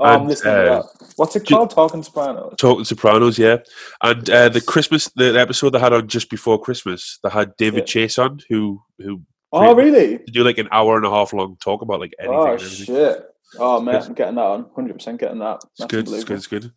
Oh, 0.00 0.04
I'm 0.04 0.28
listening 0.28 0.54
uh. 0.54 0.82
What's 1.16 1.34
it 1.36 1.44
ju- 1.44 1.56
called? 1.56 1.70
Talking 1.70 2.02
Sopranos. 2.02 2.54
Talking 2.58 2.84
Sopranos, 2.84 3.38
yeah, 3.38 3.56
and 4.02 4.28
uh, 4.30 4.48
the 4.48 4.60
Christmas 4.60 5.08
the 5.16 5.38
episode 5.38 5.70
they 5.70 5.80
had 5.80 5.92
on 5.92 6.06
just 6.08 6.30
before 6.30 6.60
Christmas, 6.60 7.18
they 7.24 7.30
had 7.30 7.56
David 7.56 7.80
Yeah. 7.80 7.84
Chase 7.86 8.18
on, 8.18 8.40
who 8.48 8.80
who 8.98 9.22
Oh, 9.50 9.74
really? 9.74 10.18
do 10.30 10.44
like 10.44 10.58
an 10.58 10.68
hour 10.70 10.96
and 10.98 11.06
a 11.06 11.10
half 11.10 11.32
long 11.32 11.56
talk 11.56 11.82
about 11.82 12.00
like 12.00 12.12
anything. 12.20 12.36
Oh 12.36 12.52
and 12.52 12.60
shit. 12.60 13.24
Oh 13.58 13.80
man, 13.80 13.96
I'm 14.02 14.12
getting 14.14 14.34
that 14.36 14.44
on. 14.44 14.66
Hundred 14.74 14.92
percent 14.94 15.18
getting 15.18 15.38
that. 15.38 15.56
It's 15.64 15.78
That's 15.78 15.90
good. 15.90 16.08
It's 16.08 16.24
good. 16.24 16.36
It's 16.36 16.46
good. 16.46 16.72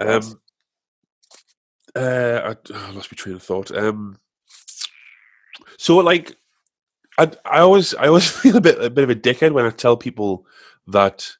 Um, 0.00 0.40
uh, 1.96 2.40
I, 2.44 2.56
oh, 2.74 2.86
I 2.88 2.90
lost 2.90 3.10
my 3.10 3.16
train 3.16 3.36
of 3.36 3.42
thought. 3.42 3.70
Um, 3.76 4.18
so 5.78 5.96
like, 5.98 6.36
I 7.18 7.30
I 7.44 7.60
always 7.60 7.94
I 7.94 8.06
always 8.08 8.30
feel 8.40 8.56
a 8.56 8.60
bit 8.60 8.82
a 8.82 8.90
bit 8.90 9.04
of 9.04 9.10
a 9.10 9.14
dickhead 9.14 9.52
when 9.52 9.64
I 9.64 9.70
tell 9.70 9.96
people 9.96 10.46
that 10.88 11.32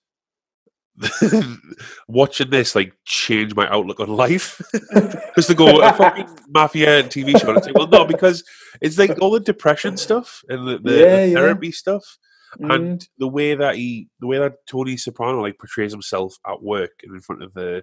watching 2.08 2.50
this 2.50 2.74
like 2.74 2.94
changed 3.04 3.56
my 3.56 3.68
outlook 3.68 4.00
on 4.00 4.08
life 4.08 4.60
because 4.72 5.46
they 5.48 5.54
go 5.54 5.80
a 5.82 5.92
fucking 5.92 6.28
mafia 6.48 7.00
and 7.00 7.08
TV 7.10 7.38
show. 7.40 7.52
And 7.54 7.64
say, 7.64 7.72
well, 7.74 7.88
no, 7.88 8.04
because 8.04 8.44
it's 8.80 8.98
like 8.98 9.20
all 9.20 9.30
the 9.30 9.40
depression 9.40 9.96
stuff 9.96 10.42
and 10.48 10.66
the, 10.68 10.78
the, 10.78 10.92
Yeah, 10.98 11.16
the 11.16 11.28
yeah. 11.28 11.34
therapy 11.34 11.72
stuff. 11.72 12.18
Mm. 12.60 12.72
and 12.72 13.08
the 13.18 13.26
way 13.26 13.56
that 13.56 13.74
he, 13.74 14.08
the 14.20 14.28
way 14.28 14.38
that 14.38 14.64
Tony 14.68 14.96
Soprano 14.96 15.40
like 15.42 15.58
portrays 15.58 15.90
himself 15.90 16.36
at 16.46 16.62
work 16.62 16.92
and 17.02 17.12
in 17.12 17.20
front 17.20 17.42
of 17.42 17.52
the, 17.54 17.82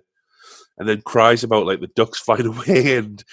and 0.78 0.88
then 0.88 1.02
cries 1.02 1.43
about 1.43 1.65
like 1.65 1.82
the 1.82 1.88
ducks 1.88 2.19
flying 2.26 2.45
away 2.47 2.95
and 2.97 3.24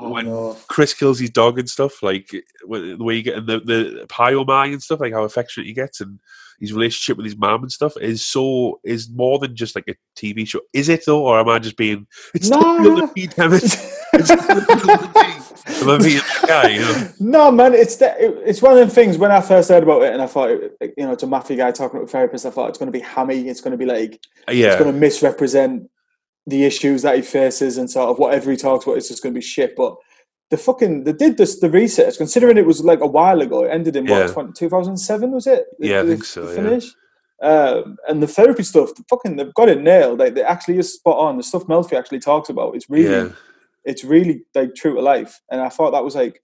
Oh, 0.00 0.08
when 0.08 0.24
no. 0.24 0.56
Chris 0.68 0.94
kills 0.94 1.18
his 1.18 1.30
dog 1.30 1.58
and 1.58 1.68
stuff, 1.68 2.02
like 2.02 2.30
the 2.30 2.96
way 2.98 3.16
you 3.16 3.22
get 3.22 3.44
the 3.46 3.60
the 3.60 4.06
Pio 4.08 4.42
Mai 4.44 4.66
and 4.66 4.82
stuff, 4.82 5.00
like 5.00 5.12
how 5.12 5.22
affectionate 5.24 5.66
he 5.66 5.74
gets 5.74 6.00
and 6.00 6.18
his 6.62 6.72
relationship 6.72 7.16
with 7.16 7.26
his 7.26 7.36
mom 7.36 7.62
and 7.62 7.72
stuff 7.72 7.92
is 8.00 8.24
so 8.24 8.78
is 8.84 9.10
more 9.10 9.40
than 9.40 9.56
just 9.56 9.74
like 9.74 9.88
a 9.88 9.96
TV 10.16 10.46
show. 10.46 10.60
Is 10.72 10.88
it 10.88 11.04
though, 11.04 11.24
or 11.24 11.40
am 11.40 11.48
I 11.48 11.58
just 11.58 11.76
being? 11.76 12.06
It's 12.34 12.48
difficult 12.48 13.00
to 13.00 13.08
feed 13.08 13.32
him. 13.32 13.52
It's, 13.52 13.74
it's 14.12 14.28
difficult 14.28 15.00
to 15.00 15.10
be. 15.12 15.82
Am 15.82 15.90
I 15.90 15.98
being 15.98 16.18
that 16.18 16.44
guy? 16.46 16.68
You 16.68 16.80
know? 16.82 17.08
No, 17.18 17.50
man, 17.50 17.74
it's 17.74 17.96
the, 17.96 18.10
it, 18.16 18.38
it's 18.46 18.62
one 18.62 18.78
of 18.78 18.88
the 18.88 18.94
things. 18.94 19.18
When 19.18 19.32
I 19.32 19.40
first 19.40 19.70
heard 19.70 19.82
about 19.82 20.02
it, 20.02 20.12
and 20.12 20.22
I 20.22 20.26
thought, 20.26 20.50
it, 20.50 20.94
you 20.96 21.04
know, 21.04 21.12
it's 21.12 21.24
a 21.24 21.26
mafia 21.26 21.56
guy 21.56 21.72
talking 21.72 21.98
to 21.98 22.04
a 22.04 22.08
therapist. 22.08 22.46
I 22.46 22.50
thought 22.50 22.68
it's 22.68 22.78
going 22.78 22.92
to 22.92 22.96
be 22.96 23.04
hammy. 23.04 23.48
It's 23.48 23.60
going 23.60 23.72
to 23.72 23.76
be 23.76 23.84
like 23.86 24.24
uh, 24.48 24.52
yeah, 24.52 24.68
it's 24.68 24.80
going 24.80 24.94
to 24.94 25.00
misrepresent 25.00 25.90
the 26.46 26.64
issues 26.64 27.02
that 27.02 27.16
he 27.16 27.22
faces 27.22 27.76
and 27.76 27.90
sort 27.90 28.08
of 28.08 28.20
whatever 28.20 28.52
he 28.52 28.56
talks 28.56 28.84
about. 28.84 28.98
It's 28.98 29.08
just 29.08 29.20
going 29.20 29.34
to 29.34 29.38
be 29.38 29.44
shit. 29.44 29.74
But 29.74 29.96
the 30.52 30.56
fucking 30.58 31.04
they 31.04 31.12
did 31.14 31.36
this 31.38 31.58
the 31.58 31.70
research. 31.70 32.18
Considering 32.18 32.58
it 32.58 32.66
was 32.66 32.84
like 32.84 33.00
a 33.00 33.06
while 33.18 33.40
ago, 33.40 33.64
it 33.64 33.70
ended 33.70 33.96
in 33.96 34.06
Yeah. 34.06 34.30
what 34.32 34.54
two 34.54 34.68
thousand 34.68 34.96
seven 34.98 35.32
was 35.32 35.46
it? 35.46 35.64
The- 35.78 35.88
Yeah, 35.88 36.02
I 36.02 36.06
think 36.06 36.24
so, 36.24 36.44
the 36.46 36.54
yeah. 36.54 36.62
Finish. 36.68 36.86
Um, 37.42 37.96
and 38.08 38.22
the 38.22 38.28
therapy 38.28 38.62
stuff, 38.62 38.94
the 38.94 39.02
fucking, 39.10 39.34
they've 39.34 39.52
got 39.54 39.68
it 39.68 39.80
nailed. 39.80 40.20
Like, 40.20 40.34
they 40.34 40.44
actually 40.44 40.78
is 40.78 40.92
spot 40.94 41.18
on. 41.18 41.38
The 41.38 41.42
stuff 41.42 41.64
Melfi 41.64 41.94
actually 41.98 42.20
talks 42.20 42.48
about, 42.50 42.76
it's 42.76 42.88
really 42.88 43.10
yeah, 43.10 43.28
it's 43.84 44.04
really 44.04 44.44
like 44.54 44.76
true 44.76 44.94
to 44.94 45.00
life. 45.00 45.40
And 45.50 45.60
I 45.60 45.68
thought 45.68 45.90
that 45.90 46.04
was 46.04 46.14
like, 46.14 46.40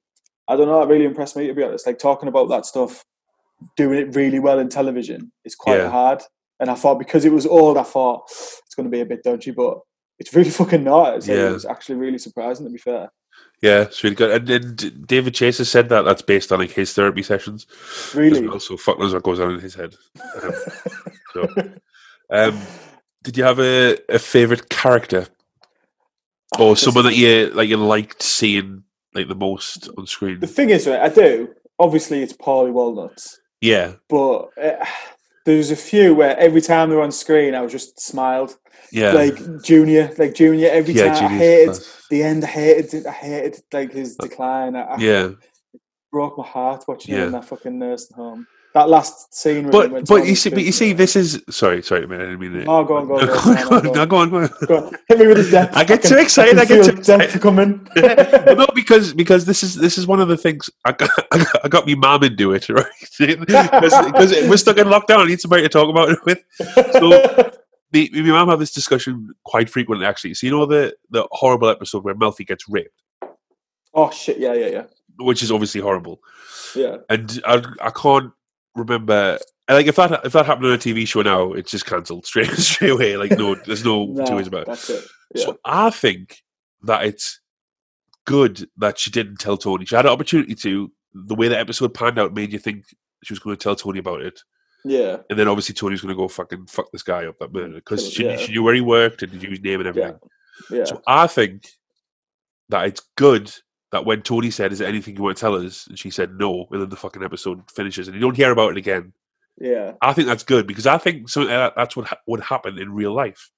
I 0.49 0.57
don't 0.57 0.67
know, 0.67 0.81
that 0.81 0.89
really 0.93 1.05
impressed 1.05 1.37
me 1.37 1.47
to 1.47 1.55
be 1.55 1.63
honest. 1.63 1.87
Like 1.87 1.99
talking 2.01 2.29
about 2.29 2.49
that 2.49 2.67
stuff, 2.67 3.05
doing 3.77 3.99
it 3.99 4.17
really 4.17 4.41
well 4.41 4.59
in 4.59 4.69
television 4.69 5.31
is 5.45 5.55
quite 5.55 5.77
Yeah. 5.79 5.91
hard. 5.91 6.23
And 6.59 6.69
I 6.71 6.75
thought 6.75 6.99
because 6.99 7.25
it 7.25 7.33
was 7.33 7.47
old, 7.47 7.77
I 7.79 7.85
thought 7.85 8.23
it's 8.31 8.75
going 8.75 8.87
to 8.91 8.91
be 8.91 9.01
a 9.03 9.07
bit 9.07 9.23
dodgy, 9.23 9.53
but 9.53 9.79
it's 10.19 10.35
really 10.35 10.51
fucking 10.61 10.83
not. 10.83 11.17
It's, 11.17 11.29
like, 11.29 11.37
Yeah. 11.37 11.51
It 11.51 11.53
was 11.53 11.65
actually 11.67 11.97
really 11.97 12.19
surprising 12.19 12.67
to 12.67 12.73
be 12.73 12.79
fair. 12.79 13.09
Yeah. 13.63 13.83
It's 13.83 14.03
really 14.05 14.17
good. 14.17 14.31
And, 14.31 14.51
and 14.51 15.07
David 15.07 15.35
Chase 15.35 15.59
has 15.59 15.71
said 15.71 15.89
that 15.89 16.03
that's 16.03 16.23
based 16.23 16.53
on 16.53 16.59
like 16.61 16.71
his 16.71 16.93
therapy 16.93 17.23
sessions. 17.23 17.67
Really. 18.15 18.47
well, 18.47 18.61
so 18.61 18.77
fuck 18.77 18.99
knows 18.99 19.13
what 19.15 19.23
goes 19.23 19.41
on 19.41 19.53
in 19.53 19.61
his 19.61 19.75
head. 19.75 19.95
Um, 20.43 20.53
so, 21.33 21.49
um, 22.31 22.61
did 23.23 23.37
you 23.37 23.45
have 23.45 23.59
a, 23.61 23.99
a 24.09 24.19
favorite 24.19 24.69
character 24.69 25.27
or 26.59 26.73
This- 26.75 26.83
someone 26.83 27.05
that 27.05 27.17
you 27.17 27.51
like 27.51 27.69
you 27.69 27.77
liked 27.77 28.23
seeing 28.23 28.85
like 29.15 29.29
the 29.29 29.35
most 29.35 29.89
on 29.99 30.07
screen? 30.07 30.41
The 30.41 30.47
thing 30.47 30.71
is, 30.71 30.87
right, 30.87 31.01
I 31.01 31.09
do. 31.09 31.55
Obviously, 31.79 32.23
it's 32.23 32.33
Paulie 32.33 32.73
Walnuts, 32.73 33.41
Yeah, 33.61 33.93
but 34.09 34.49
uh, 34.61 34.85
there's 35.55 35.71
a 35.71 35.77
few 35.77 36.15
where 36.15 36.37
every 36.39 36.61
time 36.61 36.91
they're 36.91 37.01
on 37.01 37.11
screen, 37.11 37.55
I 37.55 37.63
was 37.63 37.73
just 37.73 37.99
smiled. 38.01 38.57
yeah, 38.93 39.13
Like 39.13 39.37
Junior, 39.63 40.13
like 40.19 40.35
Junior, 40.35 40.69
every 40.69 40.95
yeah. 40.95 41.15
time 41.15 41.25
I 41.33 41.39
hated 41.39 41.67
class. 41.69 42.03
the 42.11 42.23
end. 42.23 42.45
I 42.45 42.49
hated, 42.49 43.07
I 43.07 43.13
hated 43.13 43.63
like 43.73 43.91
his 43.93 44.17
uh, 44.21 44.25
decline. 44.25 44.77
I, 44.77 44.83
I 44.83 44.97
Yeah, 44.99 45.31
broke 46.13 46.37
my 46.37 46.47
heart 46.47 46.85
watching 46.87 47.15
him 47.15 47.21
Yeah. 47.21 47.27
in 47.27 47.33
that 47.33 47.47
fucking 47.47 47.79
nursing 47.79 48.15
home. 48.17 48.47
That 48.79 48.89
last 48.91 49.35
scene, 49.35 49.71
but 49.71 49.91
but 49.91 50.07
Tony 50.07 50.29
you 50.29 50.37
see, 50.37 50.51
but 50.51 50.63
you 50.63 50.71
see, 50.71 50.93
this 50.93 51.17
is 51.17 51.43
sorry, 51.51 51.83
sorry, 51.83 52.07
man. 52.07 52.21
I 52.21 52.25
didn't 52.27 52.39
mean 52.39 52.55
it. 52.55 52.69
Oh, 52.69 52.85
go 52.85 52.99
on, 52.99 53.09
go 53.09 53.19
on, 53.19 53.27
go 53.27 53.35
go 53.35 53.51
on, 53.51 53.57
on, 53.57 53.69
go 53.69 53.77
on, 53.77 53.83
no, 53.93 54.07
go 54.07 54.17
on, 54.19 54.31
go 54.31 54.37
on. 54.37 54.51
Go 54.69 54.77
on, 54.87 54.95
hit 55.09 55.19
me 55.19 55.27
with 55.27 55.45
the 55.45 55.51
depth. 55.51 55.77
I 55.77 55.83
get 55.83 56.01
can- 56.01 56.11
too 56.13 56.19
excited, 56.19 56.59
I 56.61 56.65
can 56.65 56.83
get 56.83 56.95
too 56.97 57.03
depth 57.03 57.41
coming. 57.41 57.89
Well, 57.97 58.55
no, 58.55 58.67
because 58.77 59.13
because 59.15 59.47
this 59.47 59.65
is 59.65 59.75
this 59.75 59.99
is 59.99 60.07
one 60.07 60.21
of 60.21 60.29
the 60.29 60.37
things 60.37 60.71
I 60.85 60.93
got 60.93 61.11
I 61.33 61.39
got, 61.39 61.65
I 61.65 61.69
got 61.69 61.87
me 61.87 61.97
mom 61.97 62.23
into 62.23 62.53
it, 62.53 62.69
right? 62.69 62.87
Because 63.19 64.31
we're 64.49 64.57
stuck 64.57 64.79
in 64.79 64.87
lockdown. 64.87 65.25
I 65.25 65.27
need 65.27 65.41
somebody 65.41 65.65
to 65.65 65.69
talk 65.69 65.89
about 65.89 66.11
it 66.11 66.19
with. 66.25 66.39
So 66.93 67.51
me, 67.93 68.11
me 68.13 68.23
my 68.23 68.31
mom 68.31 68.49
have 68.49 68.61
this 68.61 68.73
discussion 68.73 69.35
quite 69.45 69.69
frequently, 69.69 70.07
actually. 70.07 70.35
So 70.35 70.47
you 70.47 70.53
know 70.53 70.67
the 70.67 70.95
the 71.11 71.27
horrible 71.33 71.69
episode 71.69 72.05
where 72.05 72.15
Melfi 72.15 72.47
gets 72.47 72.69
raped, 72.69 73.03
oh 73.93 74.13
shit! 74.13 74.39
Yeah, 74.39 74.53
yeah, 74.53 74.69
yeah, 74.69 74.85
which 75.19 75.43
is 75.43 75.51
obviously 75.51 75.81
horrible, 75.81 76.21
yeah. 76.77 76.99
and 77.09 77.41
I 77.45 77.61
I 77.81 77.91
can't 77.91 78.33
remember. 78.75 79.39
Like 79.69 79.87
if 79.87 79.97
that 79.97 80.25
if 80.25 80.33
that 80.33 80.47
happened 80.47 80.67
on 80.67 80.73
a 80.73 80.79
TV 80.79 81.07
show 81.07 81.23
now, 81.23 81.53
it's 81.53 81.71
just 81.71 81.87
cancelled 81.87 82.25
straight 82.27 82.51
straight 82.57 82.91
away. 82.91 83.17
Like 83.17 83.33
no, 83.33 83.55
there's 83.55 83.85
no, 83.85 84.07
No, 84.07 84.25
two 84.25 84.37
ways 84.37 84.47
about 84.47 84.69
it. 84.69 84.91
it. 84.91 85.05
Yeah. 85.35 85.45
So 85.45 85.59
I 85.65 85.91
think 85.91 86.43
that 86.83 87.05
it's 87.05 87.41
good 88.25 88.69
that 88.79 88.99
she 88.99 89.11
didn't 89.11 89.39
tell 89.39 89.57
Tony. 89.59 89.85
She 89.85 89.95
had 89.97 90.07
an 90.07 90.13
opportunity 90.13 90.55
to. 90.57 90.91
The 91.15 91.35
way 91.35 91.49
the 91.49 91.59
episode 91.59 91.95
panned 91.95 92.19
out 92.19 92.35
made 92.35 92.53
you 92.53 92.59
think 92.59 92.85
she 93.25 93.33
was 93.33 93.41
going 93.41 93.57
to 93.57 93.63
tell 93.63 93.75
Tony 93.75 93.99
about 93.99 94.21
it, 94.21 94.41
yeah, 94.85 95.17
and 95.29 95.39
then 95.39 95.49
obviously 95.49 95.75
Tony's 95.75 96.03
going 96.03 96.15
to 96.15 96.21
go 96.21 96.29
fucking 96.29 96.67
fuck 96.67 96.93
this 96.93 97.03
guy 97.03 97.27
up 97.27 97.39
that 97.41 97.53
murder 97.53 97.75
because 97.75 98.09
she, 98.09 98.25
yeah. 98.25 98.37
she 98.37 98.53
knew 98.53 98.63
where 98.63 98.75
he 98.75 98.83
worked 98.83 99.23
and 99.23 99.33
knew 99.33 99.51
his 99.51 99.61
name 99.61 99.81
and 99.81 99.97
yeah, 99.97 100.03
everything. 100.03 100.29
yeah. 100.71 100.85
So 100.85 101.03
I 101.07 101.27
think 101.27 101.67
that 102.69 102.87
it's 102.87 103.03
good 103.17 103.53
that 103.93 104.05
when 104.05 104.23
Tony 104.23 104.51
said, 104.51 104.73
"Is 104.73 104.79
there 104.81 104.89
anything 104.89 105.17
you 105.17 105.23
want 105.23 105.37
to 105.37 105.41
tell 105.41 105.55
us?" 105.55 105.87
and 105.87 105.99
she 105.99 106.11
said 106.11 106.39
no, 106.39 106.67
and 106.71 106.83
then 106.83 106.89
the 106.89 106.97
fucking 106.97 107.23
episode 107.23 107.63
finishes 107.71 108.09
and 108.09 108.15
you 108.15 108.21
don't 108.21 108.37
hear 108.37 108.51
about 108.53 108.71
it 108.73 108.77
again. 108.77 109.13
yeah. 109.61 109.93
I 110.03 110.13
think 110.13 110.29
that's 110.29 110.45
good 110.45 110.67
because 110.67 110.87
I 110.87 110.99
think 110.99 111.29
something 111.29 111.53
uh, 111.55 111.61
like 111.65 111.75
that's 111.75 111.97
what 111.97 112.07
ha- 112.07 112.19
would 112.27 112.41
happen 112.41 112.79
in 112.79 112.93
real 112.93 113.13
life. 113.13 113.51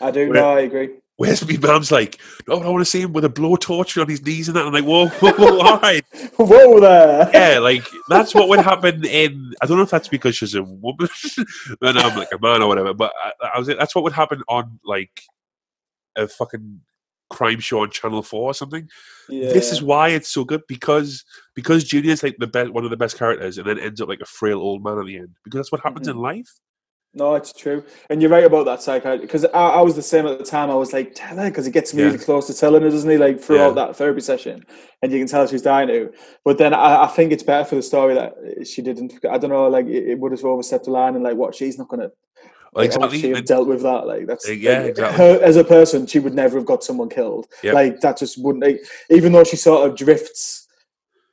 I 0.00 0.10
do. 0.10 0.28
Where- 0.28 0.40
No, 0.40 0.50
I 0.56 0.60
agree. 0.60 0.90
Whereas 1.16 1.46
me 1.46 1.58
mum's 1.58 1.92
like, 1.92 2.18
no, 2.48 2.54
I 2.62 2.68
want 2.70 2.80
to 2.80 2.86
see 2.86 3.02
him 3.02 3.12
with 3.12 3.26
a 3.26 3.28
blowtorch 3.28 4.00
on 4.00 4.08
his 4.08 4.24
knees 4.24 4.48
and 4.48 4.56
that. 4.56 4.64
I'm 4.64 4.72
like, 4.72 4.84
whoa, 4.86 5.08
whoa, 5.08 5.32
whoa 5.32 5.58
all 5.60 5.78
right. 5.78 6.02
Whoa 6.38 6.80
there. 6.80 7.30
Yeah, 7.34 7.58
like, 7.58 7.84
that's 8.08 8.34
what 8.34 8.48
would 8.48 8.60
happen 8.60 9.04
in, 9.04 9.52
I 9.60 9.66
don't 9.66 9.76
know 9.76 9.82
if 9.82 9.90
that's 9.90 10.08
because 10.08 10.34
she's 10.34 10.54
a 10.54 10.62
woman 10.62 11.08
and 11.82 11.98
I'm 11.98 12.16
like 12.16 12.32
a 12.32 12.38
man 12.38 12.62
or 12.62 12.68
whatever, 12.68 12.94
but 12.94 13.12
I, 13.22 13.32
I 13.54 13.58
was 13.58 13.66
that's 13.66 13.94
what 13.94 14.04
would 14.04 14.14
happen 14.14 14.42
on, 14.48 14.80
like, 14.82 15.20
a 16.16 16.26
fucking 16.26 16.80
crime 17.30 17.60
show 17.60 17.80
on 17.82 17.90
Channel 17.90 18.22
4 18.22 18.42
or 18.42 18.54
something. 18.54 18.88
Yeah. 19.28 19.52
This 19.52 19.72
is 19.72 19.80
why 19.82 20.08
it's 20.08 20.28
so 20.30 20.44
good 20.44 20.62
because 20.68 21.24
because 21.54 21.84
Junior's 21.84 22.22
like 22.22 22.36
the 22.38 22.46
best, 22.48 22.70
one 22.72 22.84
of 22.84 22.90
the 22.90 22.96
best 22.96 23.16
characters 23.16 23.56
and 23.58 23.66
then 23.66 23.78
ends 23.78 24.00
up 24.00 24.08
like 24.08 24.20
a 24.20 24.26
frail 24.26 24.58
old 24.58 24.82
man 24.84 24.98
at 24.98 25.06
the 25.06 25.16
end 25.16 25.30
because 25.44 25.58
that's 25.58 25.72
what 25.72 25.80
happens 25.82 26.08
Mm-hmm. 26.08 26.18
in 26.18 26.22
life. 26.22 26.50
No, 27.12 27.34
it's 27.34 27.52
true, 27.52 27.82
and 28.08 28.22
you're 28.22 28.30
right 28.30 28.44
about 28.44 28.66
that 28.66 28.82
psycho. 28.82 29.18
Because 29.18 29.44
I, 29.46 29.48
I 29.50 29.80
was 29.80 29.96
the 29.96 30.02
same 30.02 30.26
at 30.28 30.38
the 30.38 30.44
time. 30.44 30.70
I 30.70 30.76
was 30.76 30.92
like, 30.92 31.12
tell 31.16 31.36
her, 31.38 31.50
because 31.50 31.66
he 31.66 31.72
gets 31.72 31.92
really 31.92 32.12
Yeah. 32.18 32.24
close 32.24 32.46
to 32.46 32.54
telling 32.54 32.82
her, 32.82 32.88
doesn't 32.90 33.10
he? 33.10 33.18
Like 33.18 33.40
throughout 33.40 33.70
Yeah. 33.76 33.86
that 33.86 33.96
therapy 33.96 34.20
session, 34.20 34.64
and 35.02 35.10
you 35.10 35.18
can 35.18 35.26
tell 35.26 35.44
she's 35.48 35.60
dying 35.62 35.88
to. 35.88 36.12
But 36.44 36.58
then 36.58 36.72
I, 36.72 37.02
I 37.02 37.06
think 37.08 37.32
it's 37.32 37.42
better 37.42 37.64
for 37.64 37.74
the 37.74 37.82
story 37.82 38.14
that 38.14 38.34
she 38.64 38.80
didn't. 38.80 39.14
I 39.28 39.38
don't 39.38 39.50
know, 39.50 39.66
like 39.68 39.86
it, 39.86 40.10
it 40.10 40.18
would 40.20 40.30
have 40.30 40.44
overstepped 40.44 40.84
the 40.84 40.92
line, 40.92 41.16
and 41.16 41.24
like 41.24 41.36
what 41.36 41.52
she's 41.56 41.78
not 41.78 41.88
gonna. 41.88 42.10
Like, 42.72 42.86
exactly. 42.86 43.20
she 43.20 43.30
have 43.30 43.44
dealt 43.44 43.66
with 43.68 43.82
that? 43.82 44.06
Like 44.06 44.26
that's 44.26 44.48
Uh, 44.48 44.52
yeah, 44.52 44.78
like, 44.78 44.90
exactly. 44.90 45.18
Her, 45.18 45.42
as 45.42 45.56
a 45.56 45.64
person, 45.64 46.06
she 46.06 46.20
would 46.20 46.34
never 46.34 46.56
have 46.58 46.66
got 46.66 46.84
someone 46.84 47.08
killed. 47.08 47.48
Yep. 47.62 47.74
Like 47.74 48.00
that 48.00 48.18
just 48.18 48.42
wouldn't. 48.42 48.64
Like, 48.64 48.80
even 49.10 49.32
though 49.32 49.44
she 49.44 49.56
sort 49.56 49.88
of 49.88 49.96
drifts. 49.96 50.66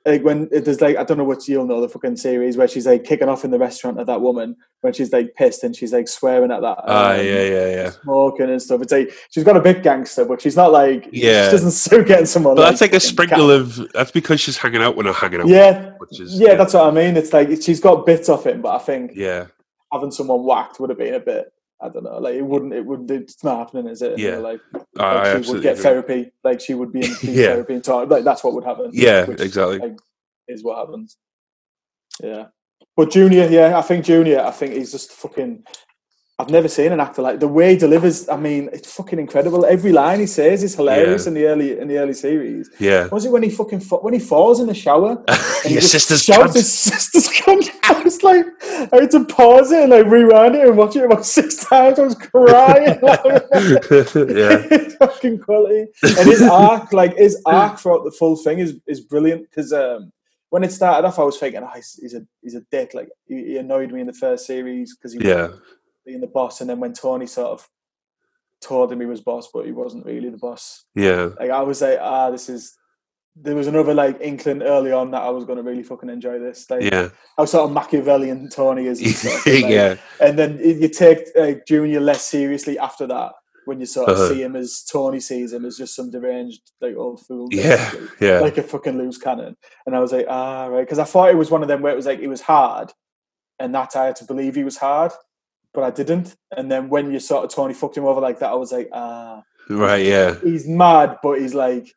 Like 0.06 0.24
when 0.24 0.48
there's 0.52 0.80
like 0.80 0.96
I 0.96 1.04
don't 1.04 1.18
know 1.18 1.26
what 1.26 1.50
you'll 1.50 1.66
know 1.68 1.82
the 1.82 1.90
fucking 1.90 2.16
series 2.16 2.56
where 2.56 2.70
she's 2.70 2.88
like 2.88 3.04
kicking 3.04 3.28
off 3.28 3.44
in 3.44 3.52
the 3.52 3.60
restaurant 3.60 4.00
at 4.00 4.08
that 4.08 4.22
woman 4.22 4.56
when 4.80 4.94
she's 4.94 5.12
like 5.12 5.36
pissed 5.36 5.66
and 5.66 5.76
she's 5.76 5.92
like 5.92 6.08
swearing 6.08 6.50
at 6.50 6.62
that 6.62 6.78
Ah, 6.88 7.12
um, 7.12 7.18
yeah, 7.18 7.44
yeah, 7.44 7.70
yeah. 7.72 7.90
smoking 7.90 8.50
and 8.50 8.62
stuff. 8.62 8.82
It's 8.84 8.94
like 8.94 9.12
she's 9.32 9.44
got 9.44 9.58
a 9.58 9.62
bit 9.62 9.84
gangster, 9.84 10.24
but 10.24 10.42
she's 10.42 10.56
not 10.56 10.72
like 10.72 11.10
Yeah. 11.12 11.48
She 11.48 11.52
doesn't 11.52 11.72
suit 11.86 12.08
getting 12.08 12.26
someone. 12.26 12.56
But 12.56 12.70
that's 12.70 12.80
like 12.80 12.94
a 12.94 13.02
sprinkle 13.02 13.50
cat. 13.50 13.60
of. 13.60 13.92
That's 13.92 14.12
because 14.12 14.40
she's 14.40 14.56
hanging 14.58 14.82
out 14.82 14.96
when 14.96 15.08
I'm 15.08 15.14
hanging 15.14 15.42
out. 15.42 15.50
Yeah, 15.50 15.92
which 15.98 16.22
is 16.22 16.40
yeah, 16.40 16.56
that's 16.56 16.74
what 16.74 16.88
I 16.88 16.92
mean. 16.92 17.18
It's 17.18 17.34
like 17.34 17.50
she's 17.62 17.82
got 17.82 18.06
bits 18.06 18.30
of 18.30 18.46
him, 18.46 18.62
but 18.62 18.76
I 18.76 18.80
think 18.80 19.12
yeah, 19.14 19.48
having 19.92 20.12
someone 20.12 20.44
whacked 20.44 20.80
would 20.80 20.90
have 20.90 21.00
been 21.00 21.14
a 21.16 21.20
bit. 21.20 21.52
I 21.82 21.90
don't 21.90 22.04
know. 22.04 22.18
Like 22.18 22.36
it 22.36 22.42
wouldn't. 22.42 22.74
It 22.74 22.86
would. 22.86 23.10
It's 23.12 23.44
not 23.44 23.60
happening, 23.60 23.88
is 23.88 24.02
it? 24.02 24.18
Yeah. 24.18 24.38
life? 24.38 24.62
I 24.98 25.34
Like, 25.34 25.44
she 25.44 25.52
would 25.52 25.62
get 25.62 25.74
agree. 25.74 25.84
therapy. 25.84 26.32
Like 26.44 26.60
she 26.62 26.74
would 26.74 26.92
be 26.92 27.06
in 27.06 27.12
Yeah. 27.22 27.48
therapy 27.54 27.74
and 27.76 27.84
talk. 27.84 28.10
Like 28.10 28.24
that's 28.24 28.44
what 28.44 28.54
would 28.54 28.64
happen. 28.64 28.90
Yeah, 28.94 29.26
which, 29.26 29.42
exactly. 29.42 29.78
like, 29.80 29.98
is 30.48 30.64
what 30.64 30.78
happens. 30.80 31.18
Yeah, 32.24 32.48
but 32.96 33.12
Junior, 33.12 33.48
yeah, 33.48 33.78
I 33.78 33.82
think 33.84 34.06
Junior. 34.06 34.40
I 34.40 34.52
think 34.52 34.74
he's 34.74 34.92
just 34.92 35.12
fucking. 35.12 35.64
I've 36.40 36.52
never 36.52 36.68
seen 36.68 36.92
an 36.92 37.00
actor 37.00 37.24
like 37.24 37.40
the 37.40 37.48
way 37.48 37.72
he 37.72 37.78
delivers. 37.78 38.30
I 38.30 38.38
mean, 38.38 38.70
it's 38.72 38.94
fucking 38.94 39.18
incredible. 39.18 39.66
Every 39.66 39.92
line 39.92 40.20
he 40.20 40.28
says 40.28 40.62
is 40.64 40.76
hilarious 40.76 41.24
Yeah. 41.26 41.30
in 41.30 41.34
the 41.34 41.46
early 41.48 41.80
in 41.80 41.88
the 41.88 41.98
early 41.98 42.14
series. 42.14 42.70
Yeah, 42.80 43.08
Was 43.08 43.26
it 43.26 43.32
when 43.32 43.42
he 43.42 43.50
fucking 43.50 43.80
fa- 43.80 43.98
when 43.98 44.14
he 44.14 44.20
falls 44.20 44.60
in 44.60 44.68
the 44.68 44.76
shower? 44.76 45.24
and 45.66 45.72
your 45.74 45.82
sister's 45.82 46.24
shouts 46.24 46.52
cunt. 46.52 46.54
his 46.54 46.72
sister's 46.72 47.28
cunt. 47.30 47.68
I 47.84 48.04
was 48.04 48.22
like, 48.22 48.46
I 48.94 48.98
had 49.02 49.12
to 49.12 49.26
pause 49.26 49.72
it 49.72 49.82
and 49.82 49.90
like 49.90 50.06
rewind 50.06 50.54
it 50.54 50.68
and 50.68 50.78
watch 50.78 50.96
it 50.96 51.06
about 51.06 51.26
six 51.38 51.56
times. 51.66 51.98
I 51.98 52.04
was 52.04 52.14
crying. 52.16 53.00
yeah, 54.38 54.90
fucking 55.00 55.40
quality. 55.40 55.88
And 56.04 56.28
his 56.30 56.44
arc, 56.44 56.94
like 56.94 57.18
his 57.18 57.42
arc 57.48 57.80
throughout 57.80 58.04
the 58.04 58.12
full 58.12 58.36
thing, 58.36 58.60
is 58.60 58.76
is 58.86 59.02
brilliant. 59.02 59.50
Because 59.50 59.74
um, 59.74 60.12
when 60.50 60.64
it 60.64 60.72
started 60.72 61.08
off, 61.08 61.18
I 61.20 61.24
was 61.24 61.38
thinking, 61.40 61.62
oh, 61.64 61.72
he's, 61.76 61.98
he's 62.00 62.14
a 62.14 62.22
he's 62.44 62.54
a 62.56 62.62
dick. 62.72 62.94
Like 62.94 63.10
he, 63.28 63.58
annoyed 63.58 63.92
me 63.92 64.02
in 64.02 64.08
the 64.08 64.14
first 64.14 64.46
series 64.46 64.96
because 64.96 65.14
he 65.14 65.28
yeah, 65.28 65.50
being 66.08 66.22
the 66.22 66.28
boss, 66.28 66.62
and 66.62 66.70
then 66.70 66.80
when 66.80 66.94
Tony 66.94 67.28
sort 67.28 67.50
of 67.50 67.68
told 68.62 68.92
him 68.92 69.00
he 69.00 69.06
was 69.06 69.22
boss, 69.22 69.50
but 69.54 69.66
he 69.66 69.72
wasn't 69.72 70.06
really 70.06 70.30
the 70.30 70.38
boss. 70.38 70.86
yeah, 70.96 71.30
Like 71.40 71.52
I 71.52 71.62
was 71.62 71.82
like, 71.82 72.00
ah, 72.02 72.32
this 72.32 72.50
is 72.50 72.74
there 73.40 73.54
was 73.56 73.68
another 73.68 73.94
like 73.94 74.20
inkling 74.20 74.64
early 74.64 74.92
on 74.92 75.12
that 75.12 75.22
I 75.22 75.30
was 75.30 75.46
going 75.46 75.58
to 75.58 75.64
really 75.64 75.84
fucking 75.84 76.10
enjoy 76.10 76.40
this. 76.40 76.68
Like 76.72 76.82
Yeah, 76.82 77.10
how 77.38 77.46
sort 77.46 77.66
of 77.66 77.72
Machiavellian 77.72 78.50
Tony 78.50 78.88
is. 78.88 79.00
And, 79.00 79.12
sort 79.12 79.36
of 79.36 79.42
thing, 79.44 79.62
like- 79.64 79.72
yeah, 79.72 79.96
and 80.20 80.40
then 80.40 80.58
you 80.58 80.90
take 80.90 81.20
uh, 81.40 81.52
Junior 81.68 82.00
less 82.00 82.24
seriously 82.26 82.80
after 82.80 83.06
that 83.06 83.34
when 83.66 83.80
you 83.80 83.86
sort 83.86 84.10
of 84.10 84.18
Uh-huh. 84.18 84.30
see 84.30 84.42
him 84.42 84.56
as 84.56 84.82
Tony 84.92 85.20
sees 85.20 85.54
him 85.54 85.66
as 85.66 85.78
just 85.78 85.96
some 85.96 86.10
deranged 86.10 86.62
like 86.82 86.96
old 86.96 87.20
fool. 87.28 87.48
yeah, 87.52 87.76
basically. 87.92 88.28
yeah, 88.28 88.40
like 88.40 88.58
a 88.58 88.64
fucking 88.64 88.98
loose 88.98 89.20
cannon. 89.20 89.56
And 89.86 89.96
I 89.96 90.00
was 90.00 90.12
like, 90.14 90.26
ah, 90.28 90.66
right. 90.66 90.82
Because 90.82 90.98
I 91.00 91.04
thought 91.04 91.30
it 91.30 91.38
was 91.38 91.52
one 91.52 91.62
of 91.62 91.68
them 91.68 91.84
where 91.84 91.94
it 91.94 91.96
was 92.02 92.08
like, 92.08 92.20
it 92.20 92.28
was 92.30 92.42
hard. 92.42 92.92
And 93.60 93.76
that 93.76 93.96
I 93.96 94.06
had 94.06 94.16
to 94.18 94.26
believe 94.26 94.56
he 94.56 94.64
was 94.64 94.78
hard, 94.78 95.12
but 95.74 95.84
I 95.84 95.92
didn't. 95.92 96.36
And 96.56 96.72
then 96.72 96.90
when 96.90 97.12
you 97.12 97.20
sort 97.20 97.46
of 97.46 97.54
Tony 97.54 97.74
fucked 97.74 97.98
him 97.98 98.06
over 98.06 98.22
like 98.22 98.40
that, 98.40 98.52
I 98.52 98.56
was 98.56 98.72
like, 98.72 98.90
ah, 98.94 99.44
right, 99.70 100.06
yeah, 100.06 100.36
he's 100.44 100.68
mad, 100.68 101.18
but 101.22 101.40
he's 101.40 101.54
like, 101.54 101.92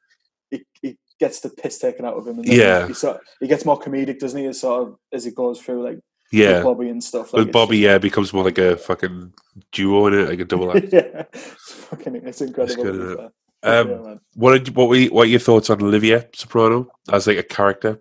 he, 0.50 0.64
he 0.82 0.98
gets 1.18 1.40
the 1.40 1.50
piss 1.50 1.78
taken 1.78 2.04
out 2.04 2.14
of 2.14 2.26
him. 2.26 2.38
And 2.38 2.48
then 2.48 2.58
Yeah. 2.58 2.86
He, 2.86 2.94
sort 2.94 3.20
he 3.40 3.46
gets 3.46 3.64
more 3.64 3.78
comedic, 3.78 4.18
doesn't 4.18 4.38
he? 4.38 4.46
As 4.46 4.60
sort 4.60 4.88
of, 4.88 4.96
as 5.12 5.26
it 5.26 5.34
goes 5.34 5.60
through, 5.60 5.84
like, 5.84 6.00
yeah. 6.32 6.62
Bobby 6.62 6.88
and 6.88 7.02
stuff. 7.02 7.32
Like, 7.32 7.46
it's 7.46 7.52
Bobby, 7.52 7.78
yeah, 7.78 7.98
becomes 7.98 8.32
more 8.32 8.44
like 8.44 8.58
a 8.58 8.76
fucking 8.76 9.32
duo 9.72 10.06
in 10.06 10.14
it, 10.14 10.28
like 10.28 10.40
a 10.40 10.44
double 10.44 10.76
act. 10.76 10.88
yeah. 10.92 11.24
It's 11.32 11.72
fucking, 11.72 12.16
it's 12.16 12.40
incredible. 12.40 12.82
good, 12.82 12.92
be 12.92 13.02
isn't 13.02 13.16
fair. 13.16 13.30
Um, 13.62 13.88
Yeah. 13.88 14.14
What 14.34 14.52
did 14.52 14.68
you, 14.68 14.74
what 14.74 14.88
were 14.88 14.96
you, 14.96 15.08
what 15.10 15.26
are 15.26 15.30
your 15.30 15.40
thoughts 15.40 15.70
on 15.70 15.82
Olivia 15.82 16.26
Soprano 16.34 16.90
as 17.12 17.26
like 17.26 17.38
a 17.38 17.42
character? 17.42 18.00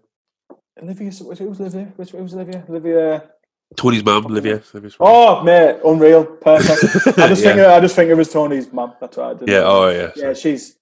Olivia, 0.82 1.12
who 1.12 1.26
was 1.26 1.60
Olivia? 1.60 1.92
Which 1.96 2.14
was 2.14 2.34
Olivia? 2.34 2.64
Olivia. 2.70 3.30
Tony's 3.78 4.04
mum, 4.04 4.26
Olivia. 4.26 4.62
Olivia 4.74 4.90
Soprano. 4.90 5.14
Oh, 5.14 5.44
mate, 5.44 5.78
unreal, 5.86 6.26
perfect. 6.26 6.84
I 7.18 7.28
just 7.28 7.44
Yeah. 7.44 7.54
think 7.56 7.60
I 7.68 7.80
just 7.80 7.96
think 7.96 8.10
it 8.10 8.16
was 8.16 8.32
Tony's 8.32 8.72
mum. 8.74 8.94
That's 9.00 9.16
what 9.18 9.26
I 9.28 9.34
did. 9.36 9.48
yeah. 9.50 9.62
Oh, 9.64 9.90
yeah. 9.90 10.12
yeah. 10.16 10.34
She's 10.34 10.76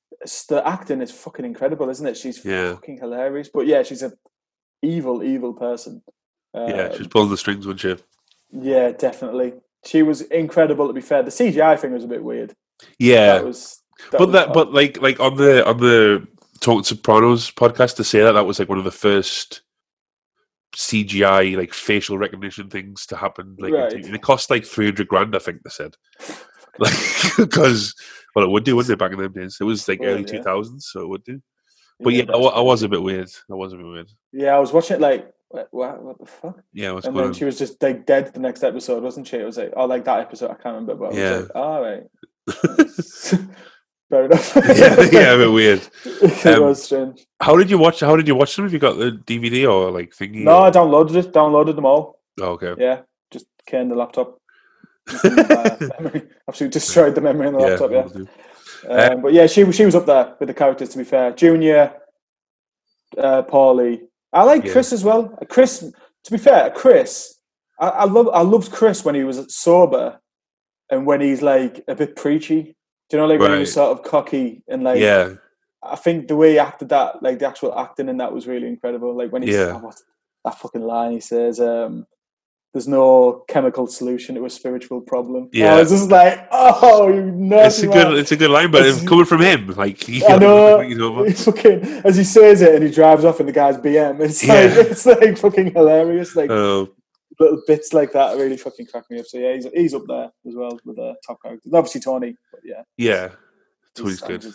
the 0.50 0.66
acting 0.68 1.02
is 1.02 1.12
fucking 1.12 1.46
incredible, 1.46 1.90
isn't 1.90 2.08
it? 2.08 2.18
She's 2.18 2.44
Yeah. 2.44 2.74
fucking 2.76 2.98
hilarious. 2.98 3.50
But 3.54 3.68
yeah, 3.68 3.84
she's 3.84 4.02
a 4.04 4.14
evil, 4.82 5.24
evil 5.24 5.54
person. 5.54 6.02
Uh, 6.56 6.66
Yeah, 6.70 6.96
she's 6.96 7.08
pulling 7.08 7.30
the 7.30 7.38
strings, 7.38 7.68
wasn't 7.68 7.82
she? 7.82 7.96
yeah, 8.52 8.92
definitely. 8.92 9.54
She 9.86 10.02
was 10.02 10.22
incredible. 10.22 10.88
To 10.88 10.94
be 10.94 11.02
fair, 11.02 11.22
the 11.24 11.30
CGI 11.32 11.76
thing 11.80 11.92
was 11.94 12.04
a 12.04 12.08
bit 12.08 12.24
weird. 12.24 12.54
Yeah, 13.00 13.34
that 13.34 13.46
was. 13.46 13.82
That 14.12 14.18
but 14.20 14.28
was 14.28 14.34
that, 14.34 14.48
odd. 14.50 14.54
but 14.54 14.74
like, 14.74 15.02
like 15.02 15.20
on 15.20 15.36
the 15.38 15.68
on 15.68 15.78
the 15.78 16.28
Talking 16.62 16.84
Sopranos 16.84 17.52
podcast 17.52 17.96
to 17.98 18.04
say 18.04 18.22
that 18.22 18.32
that 18.34 18.46
was 18.46 18.60
like 18.60 18.70
one 18.70 18.78
of 18.80 18.84
the 18.86 18.92
first 18.92 19.62
CGI 20.78 21.58
like 21.58 21.74
facial 21.74 22.20
recognition 22.20 22.70
things 22.70 23.08
to 23.08 23.18
happen. 23.18 23.56
Like, 23.60 23.74
Right. 23.74 23.94
It 23.94 24.22
cost 24.22 24.52
like 24.52 24.64
three 24.64 24.86
hundred 24.86 25.08
grand, 25.08 25.36
I 25.36 25.40
think 25.40 25.64
they 25.64 25.70
said. 25.70 25.96
Like, 26.80 26.94
because 27.38 27.96
well, 28.36 28.46
it 28.46 28.52
would 28.52 28.64
do, 28.64 28.76
wouldn't 28.76 28.94
it? 28.94 29.00
Back 29.00 29.12
in 29.12 29.18
them 29.18 29.32
days, 29.32 29.58
it 29.60 29.64
was 29.64 29.88
like 29.88 30.00
early 30.04 30.20
yeah. 30.20 30.28
two 30.28 30.44
thousands, 30.44 30.86
so 30.86 31.02
it 31.02 31.08
would 31.08 31.24
do. 31.24 31.42
But 32.00 32.14
yeah, 32.14 32.26
I, 32.32 32.38
I 32.38 32.62
was 32.62 32.84
a 32.84 32.88
bit 32.88 33.02
weird. 33.02 33.32
I 33.50 33.56
was 33.56 33.74
a 33.74 33.78
bit 33.78 33.86
weird. 33.88 34.12
Yeah, 34.32 34.56
I 34.56 34.60
was 34.60 34.72
watching 34.72 34.98
it 34.98 35.02
like, 35.02 35.34
what, 35.50 36.04
what, 36.04 36.20
the 36.20 36.28
fuck? 36.28 36.60
Yeah, 36.72 36.92
what's 36.92 37.08
and 37.08 37.18
then 37.18 37.24
on? 37.26 37.34
she 37.34 37.46
was 37.46 37.58
just 37.58 37.82
like 37.82 38.06
dead 38.06 38.32
the 38.32 38.40
next 38.40 38.64
episode, 38.64 39.02
wasn't 39.02 39.26
she? 39.26 39.38
It 39.38 39.46
was 39.46 39.58
like, 39.58 39.74
oh, 39.76 39.86
like 39.86 40.06
that 40.06 40.20
episode, 40.20 40.52
I 40.52 40.54
can't 40.54 40.76
remember, 40.76 40.94
but 40.94 41.16
I 41.16 41.18
Yeah. 41.18 41.38
was 41.38 41.42
like, 41.42 41.56
all 41.56 41.82
right. 41.82 42.04
Fair 44.10 44.26
enough. 44.26 44.56
yeah, 44.56 45.02
yeah, 45.12 45.34
a 45.34 45.38
bit 45.38 45.52
weird. 45.52 45.82
it 46.06 46.46
Um, 46.46 46.64
was 46.64 46.84
strange. 46.84 47.26
How 47.42 47.58
did 47.58 47.70
you 47.70 47.78
watch? 47.78 48.00
How 48.00 48.16
did 48.16 48.28
you 48.28 48.36
watch 48.36 48.56
them? 48.56 48.66
Have 48.66 48.74
you 48.74 48.80
got 48.80 48.98
the 48.98 49.12
DVD 49.12 49.70
or 49.72 49.92
like 49.92 50.12
thingy? 50.12 50.44
No, 50.44 50.60
I 50.60 50.72
downloaded 50.72 51.16
it, 51.16 51.34
downloaded 51.34 51.76
them 51.76 51.86
all. 51.86 52.20
Oh, 52.40 52.52
okay. 52.52 52.74
Yeah, 52.78 53.02
just 53.32 53.48
canned 53.66 53.92
the 53.92 53.96
laptop. 53.96 54.40
Uh. 55.24 55.76
Absolutely 56.50 56.70
destroyed 56.80 57.16
the 57.16 57.22
memory 57.22 57.48
in 57.48 57.54
the 57.54 57.60
Yeah, 57.60 57.68
laptop, 57.76 57.92
yeah. 57.92 58.90
Um, 58.90 59.22
but 59.22 59.34
yeah, 59.34 59.48
she 59.48 59.64
was 59.66 59.76
she 59.76 59.86
was 59.86 59.96
up 59.96 60.06
there 60.06 60.36
with 60.40 60.48
the 60.48 60.54
characters. 60.54 60.90
To 60.90 60.98
be 60.98 61.04
fair, 61.04 61.32
Junior, 61.32 61.94
uh, 63.18 63.44
Paulie. 63.44 64.02
I 64.32 64.44
like 64.44 64.64
Yeah. 64.66 64.72
Chris 64.72 64.94
as 64.94 65.04
well. 65.04 65.30
Chris, 65.50 65.80
to 65.80 66.32
be 66.32 66.38
fair, 66.38 66.70
Chris. 66.72 67.36
I, 67.80 67.90
I 67.90 68.04
love 68.06 68.30
I 68.34 68.42
loved 68.42 68.72
Chris 68.72 69.04
when 69.04 69.16
he 69.16 69.24
was 69.24 69.54
sober, 69.54 70.20
and 70.90 71.06
when 71.06 71.20
he's 71.22 71.42
like 71.42 71.84
a 71.90 71.96
bit 71.96 72.16
preachy. 72.16 72.76
Do 73.10 73.18
you 73.18 73.22
know, 73.22 73.28
like 73.28 73.40
when 73.40 73.54
he 73.54 73.60
was 73.60 73.74
sort 73.74 73.98
of 73.98 74.04
cocky 74.04 74.64
and 74.68 74.84
like. 74.84 75.00
yeah, 75.00 75.34
I 75.84 75.96
think 75.96 76.28
the 76.28 76.36
way 76.36 76.52
he 76.54 76.60
acted 76.60 76.90
that, 76.90 77.22
like 77.24 77.40
the 77.40 77.48
actual 77.48 77.78
acting 77.78 78.10
in 78.10 78.18
that, 78.18 78.34
was 78.34 78.48
really 78.48 78.68
incredible. 78.68 79.16
Like 79.16 79.32
when 79.32 79.44
he 79.44 79.54
Yeah. 79.54 79.80
oh, 79.82 79.92
that 80.44 80.60
fucking 80.60 80.82
line 80.82 81.12
he 81.14 81.20
says, 81.22 81.60
um, 81.62 82.06
"There's 82.74 82.88
no 82.88 83.44
chemical 83.48 83.88
solution 83.88 84.36
to 84.36 84.46
a 84.46 84.50
spiritual 84.50 85.00
problem." 85.02 85.50
Yeah. 85.54 85.76
I 85.76 85.80
was 85.80 85.92
just 85.92 86.10
like, 86.12 86.48
"Oh, 86.52 87.08
you 87.08 87.32
know, 87.32 87.64
it's 87.64 87.82
a 87.82 87.88
man." 87.88 87.94
good, 88.10 88.18
it's 88.20 88.32
a 88.34 88.36
good 88.38 88.50
line, 88.52 88.72
but 88.72 88.82
It's- 88.82 88.98
it's 89.00 89.08
coming 89.08 89.26
from 89.26 89.42
him, 89.42 89.68
like 89.78 90.08
you 90.10 90.26
I 90.28 90.38
know. 90.38 90.82
know, 90.82 91.24
It's 91.30 91.46
fucking 91.46 91.82
as 92.04 92.18
he 92.18 92.24
says 92.26 92.62
it 92.62 92.76
and 92.76 92.84
he 92.84 92.92
drives 92.92 93.24
off 93.24 93.40
in 93.40 93.46
the 93.46 93.52
guy's 93.54 93.78
BM. 93.78 94.20
It's 94.20 94.46
like 94.46 94.72
it's 94.92 95.06
like 95.06 95.38
fucking 95.38 95.72
hilarious. 95.74 96.36
Like 96.36 96.50
uh, 96.50 96.86
little 97.40 97.62
bits 97.68 97.94
like 97.94 98.12
that 98.14 98.38
really 98.38 98.58
fucking 98.58 98.88
crack 98.88 99.06
me 99.10 99.20
up. 99.20 99.26
So 99.28 99.38
yeah, 99.38 99.54
he's 99.54 99.68
he's 99.74 99.94
up 99.94 100.04
there 100.08 100.32
as 100.48 100.56
well 100.56 100.80
with 100.86 100.96
the 100.96 101.16
top 101.26 101.42
characters. 101.42 101.74
Obviously 101.74 102.02
Tony, 102.02 102.36
but 102.52 102.62
yeah, 102.64 102.84
yeah, 102.98 103.30
Tony's 103.96 104.22
good. 104.22 104.46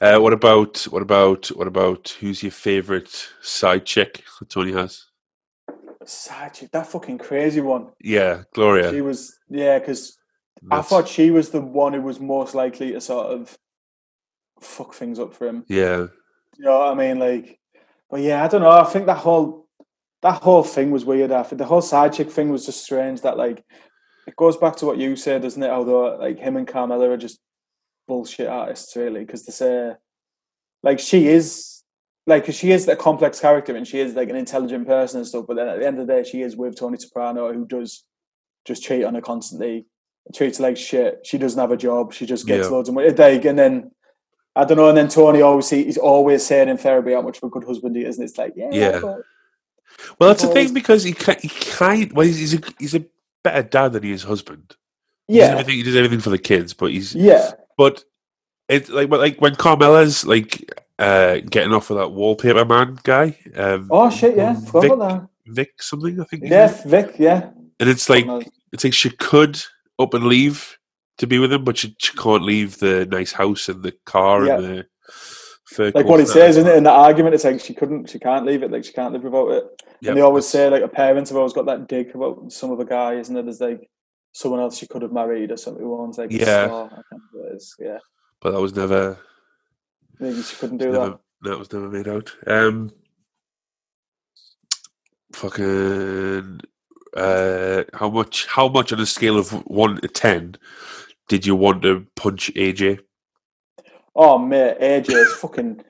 Uh, 0.00 0.18
what 0.18 0.32
about 0.32 0.82
what 0.84 1.02
about 1.02 1.46
what 1.48 1.66
about 1.66 2.08
who's 2.20 2.42
your 2.42 2.52
favorite 2.52 3.28
side 3.42 3.84
chick 3.84 4.24
that 4.38 4.48
Tony 4.48 4.72
has? 4.72 5.06
Side 6.04 6.54
chick, 6.54 6.70
that 6.72 6.86
fucking 6.86 7.18
crazy 7.18 7.60
one. 7.60 7.90
Yeah, 8.00 8.42
Gloria. 8.54 8.90
She 8.90 9.02
was 9.02 9.38
yeah, 9.48 9.78
because 9.78 10.18
I 10.70 10.82
thought 10.82 11.08
she 11.08 11.30
was 11.30 11.50
the 11.50 11.60
one 11.60 11.92
who 11.92 12.02
was 12.02 12.18
most 12.18 12.54
likely 12.54 12.92
to 12.92 13.00
sort 13.00 13.26
of 13.26 13.56
fuck 14.60 14.94
things 14.94 15.18
up 15.18 15.34
for 15.34 15.46
him. 15.46 15.64
yeah, 15.68 16.06
You 16.56 16.64
know 16.64 16.78
what 16.78 16.92
I 16.92 16.94
mean? 16.94 17.18
Like, 17.18 17.58
but 18.10 18.20
yeah, 18.20 18.44
I 18.44 18.48
don't 18.48 18.62
know. 18.62 18.70
I 18.70 18.84
think 18.84 19.06
that 19.06 19.18
whole 19.18 19.61
that 20.22 20.42
whole 20.42 20.62
thing 20.62 20.90
was 20.90 21.04
weird. 21.04 21.32
I 21.32 21.42
think 21.42 21.58
the 21.58 21.64
whole 21.64 21.82
side 21.82 22.12
chick 22.12 22.30
thing 22.30 22.50
was 22.50 22.64
just 22.66 22.82
strange. 22.84 23.20
That 23.22 23.36
like 23.36 23.64
it 24.26 24.36
goes 24.36 24.56
back 24.56 24.76
to 24.76 24.86
what 24.86 24.98
you 24.98 25.16
said, 25.16 25.42
doesn't 25.42 25.62
it? 25.62 25.70
Although 25.70 26.16
like 26.16 26.38
him 26.38 26.56
and 26.56 26.66
Carmela 26.66 27.10
are 27.10 27.16
just 27.16 27.40
bullshit 28.06 28.46
artists, 28.48 28.94
really, 28.96 29.20
because 29.20 29.44
they 29.44 29.52
say 29.52 29.92
like 30.82 30.98
she 31.00 31.26
is 31.28 31.82
like 32.26 32.46
'cause 32.46 32.54
she 32.54 32.70
is 32.70 32.86
a 32.86 32.94
complex 32.94 33.40
character 33.40 33.74
and 33.74 33.86
she 33.86 33.98
is 33.98 34.14
like 34.14 34.28
an 34.30 34.36
intelligent 34.36 34.86
person 34.86 35.18
and 35.18 35.26
stuff. 35.26 35.44
But 35.48 35.56
then 35.56 35.68
at 35.68 35.80
the 35.80 35.86
end 35.86 35.98
of 35.98 36.06
the 36.06 36.12
day, 36.12 36.22
she 36.22 36.42
is 36.42 36.56
with 36.56 36.76
Tony 36.76 36.96
Soprano, 36.98 37.52
who 37.52 37.66
does 37.66 38.04
just 38.64 38.84
cheat 38.84 39.02
on 39.04 39.16
her 39.16 39.20
constantly, 39.20 39.86
treats 40.32 40.58
her 40.58 40.62
like 40.62 40.76
shit. 40.76 41.26
She 41.26 41.36
doesn't 41.36 41.58
have 41.58 41.72
a 41.72 41.76
job. 41.76 42.12
She 42.12 42.26
just 42.26 42.46
gets 42.46 42.68
Yeah. 42.68 42.72
loads 42.74 42.88
of 42.88 42.94
money. 42.94 43.10
Like, 43.10 43.44
and 43.44 43.58
then 43.58 43.90
I 44.54 44.64
don't 44.64 44.76
know. 44.76 44.88
And 44.88 44.96
then 44.98 45.08
Tony 45.08 45.42
always 45.42 45.68
he's 45.70 45.98
always 45.98 46.46
saying 46.46 46.68
in 46.68 46.76
therapy 46.76 47.12
how 47.12 47.22
much 47.22 47.38
of 47.38 47.44
a 47.44 47.50
good 47.50 47.64
husband 47.64 47.96
he 47.96 48.04
is, 48.04 48.18
and 48.18 48.28
it's 48.28 48.38
like, 48.38 48.52
yeah, 48.54 48.70
Yeah. 48.70 49.00
but 49.00 49.22
well, 50.18 50.30
that's 50.30 50.42
the 50.42 50.48
thing 50.48 50.72
because 50.74 51.02
he 51.02 51.12
can, 51.12 51.36
he 51.40 51.48
kind 51.48 52.12
well, 52.12 52.26
he's, 52.26 52.38
he's 52.38 52.54
a 52.54 52.60
he's 52.78 52.94
a 52.94 53.04
better 53.42 53.62
dad 53.62 53.92
than 53.92 54.02
he 54.02 54.12
is 54.12 54.22
husband. 54.22 54.76
He 55.28 55.38
does 55.38 55.48
yeah, 55.48 55.52
everything, 55.52 55.76
he 55.76 55.82
does 55.82 55.96
everything 55.96 56.20
for 56.20 56.30
the 56.30 56.38
kids, 56.38 56.74
but 56.74 56.90
he's 56.90 57.14
yeah, 57.14 57.52
but 57.76 58.04
it's 58.68 58.88
like 58.90 59.08
but 59.08 59.20
like 59.20 59.40
when 59.40 59.54
Carmela's 59.54 60.24
like 60.24 60.72
uh 60.98 61.38
getting 61.50 61.72
off 61.72 61.90
with 61.90 61.98
that 61.98 62.10
wallpaper 62.12 62.64
man 62.64 62.98
guy. 63.02 63.36
Um, 63.56 63.88
Oh 63.90 64.10
shit, 64.10 64.36
yeah, 64.36 64.54
Vic, 64.58 64.92
Vic 65.46 65.82
something 65.82 66.20
I 66.20 66.24
think. 66.24 66.44
Yeah. 66.46 66.68
Vic, 66.86 67.14
yeah. 67.18 67.50
and 67.80 67.88
it's 67.88 68.08
like 68.08 68.26
it's 68.72 68.84
like 68.84 68.94
she 68.94 69.10
could 69.10 69.60
up 69.98 70.14
and 70.14 70.24
leave 70.26 70.78
to 71.18 71.26
be 71.26 71.38
with 71.38 71.52
him, 71.52 71.64
but 71.64 71.76
she, 71.76 71.94
she 71.98 72.16
can't 72.16 72.42
leave 72.42 72.78
the 72.78 73.06
nice 73.06 73.32
house 73.32 73.68
and 73.68 73.82
the 73.82 73.92
car 74.06 74.46
Yeah. 74.46 74.56
and 74.56 74.64
the 74.64 74.86
like 75.78 76.06
what 76.06 76.20
he 76.20 76.26
says, 76.26 76.56
isn't 76.56 76.70
it? 76.70 76.76
In 76.76 76.84
the 76.84 76.90
argument, 76.90 77.34
it's 77.34 77.44
like 77.44 77.60
she 77.60 77.74
couldn't, 77.74 78.10
she 78.10 78.18
can't 78.18 78.46
leave 78.46 78.62
it. 78.62 78.70
Like 78.70 78.84
she 78.84 78.92
can't 78.92 79.12
live 79.12 79.24
without 79.24 79.48
it. 79.50 79.82
Yep, 80.00 80.10
and 80.10 80.16
they 80.16 80.22
always 80.22 80.48
say, 80.48 80.68
like, 80.68 80.82
her 80.82 80.88
parents 80.88 81.30
have 81.30 81.36
always 81.36 81.52
got 81.52 81.66
that 81.66 81.88
dig 81.88 82.14
about 82.14 82.50
some 82.50 82.72
other 82.72 82.84
guy, 82.84 83.14
isn't 83.14 83.36
it? 83.36 83.44
There's 83.44 83.60
like 83.60 83.88
someone 84.32 84.60
else 84.60 84.78
she 84.78 84.86
could 84.86 85.02
have 85.02 85.12
married 85.12 85.50
or 85.50 85.56
something 85.56 85.82
who 85.82 86.00
owns 86.00 86.18
like 86.18 86.32
yeah 86.32 86.66
store. 86.66 86.86
I 86.86 86.88
can't 86.88 87.22
remember 87.32 87.52
it 87.52 87.56
is. 87.56 87.76
Yeah, 87.78 87.98
but 88.40 88.52
that 88.52 88.60
was 88.60 88.74
never 88.74 89.18
maybe 90.18 90.42
she 90.42 90.56
couldn't 90.56 90.78
do 90.78 90.92
never 90.92 91.10
that. 91.10 91.20
that 91.42 91.58
was 91.58 91.72
never 91.72 91.88
made 91.88 92.08
out. 92.08 92.32
Um, 92.46 92.92
fucking 95.32 96.60
uh, 97.16 97.84
how 97.94 98.10
much? 98.10 98.46
How 98.46 98.68
much 98.68 98.92
on 98.92 99.00
a 99.00 99.06
scale 99.06 99.38
of 99.38 99.50
one 99.66 100.00
to 100.00 100.08
ten 100.08 100.56
did 101.28 101.46
you 101.46 101.54
want 101.54 101.82
to 101.82 102.06
punch 102.16 102.50
AJ? 102.54 103.00
Oh 104.14 104.38
mate, 104.38 104.78
AJ 104.80 105.10
is 105.10 105.32
fucking 105.34 105.82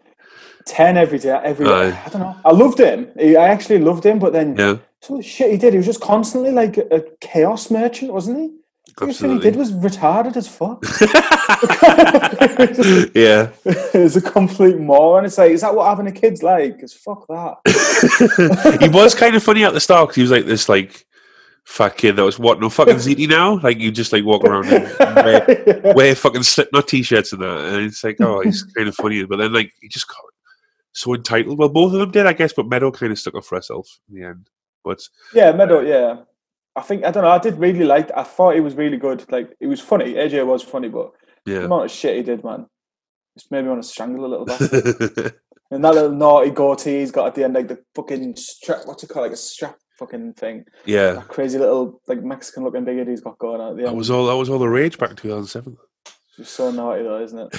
ten 0.67 0.97
every 0.97 1.19
day. 1.19 1.41
Every 1.43 1.67
Aye. 1.67 2.03
I 2.05 2.09
don't 2.09 2.23
know. 2.23 2.37
I 2.45 2.53
loved 2.53 2.79
him. 2.79 3.11
I 3.19 3.35
actually 3.37 3.79
loved 3.81 4.05
him, 4.07 4.19
but 4.19 4.33
then 4.33 4.57
Yeah, 4.57 4.77
some 5.01 5.17
of 5.17 5.23
the 5.23 5.29
shit 5.29 5.51
he 5.51 5.57
did, 5.57 5.73
he 5.73 5.79
was 5.79 5.87
just 5.87 6.01
constantly 6.01 6.53
like 6.53 6.77
a, 6.77 7.05
chaos 7.21 7.71
merchant, 7.71 8.13
wasn't 8.13 8.39
he? 8.39 8.51
Everything 9.01 9.33
he 9.33 9.39
did 9.39 9.57
was 9.57 9.73
retarded 9.73 10.37
as 10.37 10.47
fuck. 10.47 10.85
yeah, 13.15 13.51
it 13.65 13.99
was 13.99 14.17
a 14.17 14.21
complete 14.21 14.77
moron. 14.79 15.25
It's 15.25 15.39
like, 15.39 15.51
is 15.51 15.63
that 15.63 15.75
what 15.75 15.89
having 15.89 16.07
a 16.09 16.13
kid's 16.13 16.43
like? 16.43 16.75
Because 16.77 16.93
fuck 16.93 17.27
that. 17.29 18.79
he 18.83 18.89
was 18.89 19.15
kind 19.15 19.35
of 19.35 19.43
funny 19.43 19.65
at 19.65 19.73
the 19.73 19.81
start 19.81 20.09
'cause 20.09 20.17
he 20.17 20.23
was 20.23 20.31
like 20.31 20.45
this 20.45 20.69
like 20.69 21.07
kid 21.97 22.17
that 22.17 22.25
was 22.25 22.39
what 22.39 22.61
no 22.61 22.69
fucking 22.69 22.95
ziti 22.97 23.29
now. 23.29 23.59
Like 23.61 23.79
you 23.79 23.91
just 23.91 24.13
like 24.13 24.25
walk 24.25 24.45
around 24.45 24.67
and 24.67 24.85
wear, 24.99 25.95
wear 25.95 26.15
fucking 26.15 26.43
Slipknot 26.43 26.89
t-shirts 26.89 27.33
and 27.33 27.43
that, 27.43 27.59
and 27.59 27.87
it's 27.87 28.05
like 28.05 28.21
oh 28.21 28.41
he's 28.41 28.63
kind 28.63 28.89
of 28.89 28.95
funny, 28.95 29.25
but 29.25 29.37
then 29.37 29.53
like 29.53 29.73
he 29.81 29.89
just 29.89 30.09
got 30.09 30.17
so 30.93 31.15
entitled. 31.15 31.59
Well, 31.59 31.69
both 31.69 31.93
of 31.93 32.01
them 32.01 32.11
did, 32.11 32.27
I 32.27 32.33
guess, 32.33 32.53
but 32.53 32.69
Meadow 32.69 32.91
kind 32.91 33.13
of 33.13 33.19
stuck 33.19 33.35
up 33.35 33.45
for 33.45 33.57
herself 33.57 33.89
in 34.09 34.21
the 34.21 34.27
end. 34.27 34.49
But 34.85 35.03
Yeah, 35.35 35.49
uh, 35.49 35.57
Meadow. 35.57 35.81
Yeah, 35.81 36.23
I 36.77 36.83
think 36.83 37.05
I 37.05 37.11
don't 37.11 37.23
know. 37.23 37.31
I 37.31 37.39
did 37.39 37.59
really 37.59 37.85
like. 37.85 38.11
I 38.17 38.23
thought 38.23 38.57
it 38.57 38.61
was 38.61 38.75
really 38.75 38.97
good. 38.97 39.31
Like 39.31 39.55
it 39.61 39.67
was 39.67 39.81
funny. 39.81 40.15
AJ 40.15 40.47
was 40.47 40.63
funny, 40.63 40.89
but 40.89 41.13
the 41.45 41.53
yeah, 41.53 41.59
amount 41.61 41.85
of 41.85 41.91
shit 41.91 42.17
he 42.17 42.23
did, 42.23 42.45
man, 42.45 42.67
just 43.37 43.51
made 43.51 43.63
me 43.63 43.69
want 43.69 43.83
to 43.83 43.89
strangle 43.89 44.27
a 44.27 44.27
little 44.27 44.47
bit. 44.47 44.61
and 45.71 45.85
that 45.85 45.95
little 45.95 46.13
naughty 46.13 46.51
goatee 46.51 47.01
he's 47.01 47.13
got 47.13 47.29
at 47.29 47.35
the 47.35 47.45
end, 47.45 47.55
like 47.55 47.69
the 47.69 47.83
fucking 47.95 48.37
strap. 48.37 48.81
What's 48.85 49.03
it 49.03 49.09
called? 49.09 49.25
Like 49.25 49.33
a 49.33 49.37
strap 49.37 49.79
fucking 50.03 50.35
thing. 50.35 50.65
yeah. 50.85 51.13
That 51.13 51.29
crazy 51.29 51.59
little 51.59 52.01
like 52.07 52.23
Mexican 52.23 52.65
looking 52.65 52.85
bigot 52.85 53.09
he's 53.09 53.21
got 53.21 53.39
going 53.39 53.61
on 53.61 53.77
the 53.77 53.85
That 53.85 53.95
was 53.95 54.11
all. 54.11 54.27
That 54.27 54.37
was 54.37 54.51
all 54.51 54.59
the 54.59 54.69
rage 54.69 54.99
back 54.99 55.11
in 55.11 55.17
two 55.17 55.29
thousand 55.29 55.47
seven. 55.47 55.77
It's 56.39 56.51
so 56.51 56.71
naughty 56.71 57.03
though, 57.03 57.23
isn't 57.23 57.39
it? 57.39 57.57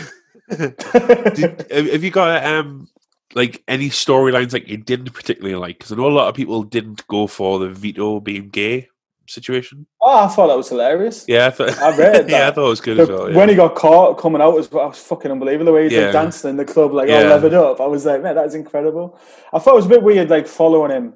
Did, 1.35 1.71
have 1.71 2.03
you 2.03 2.11
got 2.11 2.43
um 2.45 2.87
like 3.35 3.63
any 3.67 3.89
storylines 3.89 4.53
like 4.53 4.67
you 4.67 4.77
didn't 4.77 5.13
particularly 5.13 5.55
like? 5.55 5.77
Because 5.77 5.91
I 5.91 5.95
know 5.95 6.07
a 6.07 6.09
lot 6.09 6.27
of 6.27 6.35
people 6.35 6.63
didn't 6.63 7.05
go 7.07 7.27
for 7.27 7.59
the 7.59 7.69
Vito 7.69 8.19
being 8.19 8.49
gay 8.49 8.89
situation. 9.25 9.87
oh, 10.01 10.25
I 10.25 10.27
thought 10.27 10.47
that 10.47 10.57
was 10.57 10.67
hilarious. 10.67 11.23
Yeah, 11.29 11.47
I 11.47 11.49
thought. 11.51 11.77
I 11.79 11.95
read 11.97 12.29
yeah, 12.35 12.49
I 12.49 12.51
thought 12.51 12.65
it 12.65 12.69
was 12.69 12.81
good 12.81 12.97
The- 12.97 13.03
as 13.03 13.09
well. 13.09 13.29
Yeah. 13.31 13.37
When 13.37 13.47
he 13.49 13.55
got 13.55 13.73
caught 13.75 14.17
coming 14.17 14.41
out 14.41 14.53
was, 14.53 14.67
I 14.73 14.85
was 14.85 14.99
fucking 14.99 15.31
unbelievable. 15.31 15.65
The 15.65 15.71
way 15.71 15.83
he's 15.83 15.93
Yeah. 15.93 16.11
dancing 16.11 16.49
in 16.49 16.57
the 16.57 16.65
club, 16.65 16.93
like 16.93 17.07
Yeah. 17.07 17.19
all 17.23 17.29
levered 17.29 17.53
up. 17.53 17.79
I 17.79 17.85
was 17.87 18.05
like, 18.05 18.21
man, 18.21 18.35
that's 18.35 18.53
incredible. 18.53 19.17
I 19.53 19.59
thought 19.59 19.73
it 19.73 19.77
was 19.77 19.85
a 19.85 19.89
bit 19.89 20.03
weird, 20.03 20.29
like 20.29 20.45
following 20.47 20.91
him. 20.91 21.13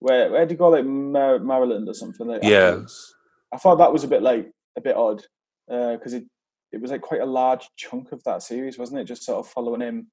Where 0.00 0.30
where 0.30 0.40
did 0.40 0.50
he 0.50 0.56
go, 0.56 0.68
like 0.68 0.84
Mar- 0.84 1.38
Maryland 1.38 1.88
or 1.88 1.94
something? 1.94 2.26
Like, 2.26 2.42
Yeah. 2.42 2.80
I 3.52 3.56
thought 3.58 3.76
that 3.76 3.92
was 3.92 4.04
a 4.04 4.08
bit 4.08 4.22
like 4.22 4.50
a 4.76 4.80
bit 4.80 4.96
odd 4.96 5.22
because 5.68 6.12
it 6.12 6.24
it 6.72 6.80
was 6.80 6.90
like 6.90 7.00
quite 7.00 7.20
a 7.22 7.26
large 7.26 7.68
chunk 7.76 8.12
of 8.12 8.22
that 8.24 8.42
series, 8.42 8.78
wasn't 8.78 9.00
it? 9.00 9.04
Just 9.04 9.22
sort 9.24 9.38
of 9.38 9.48
following 9.50 9.80
him, 9.80 10.10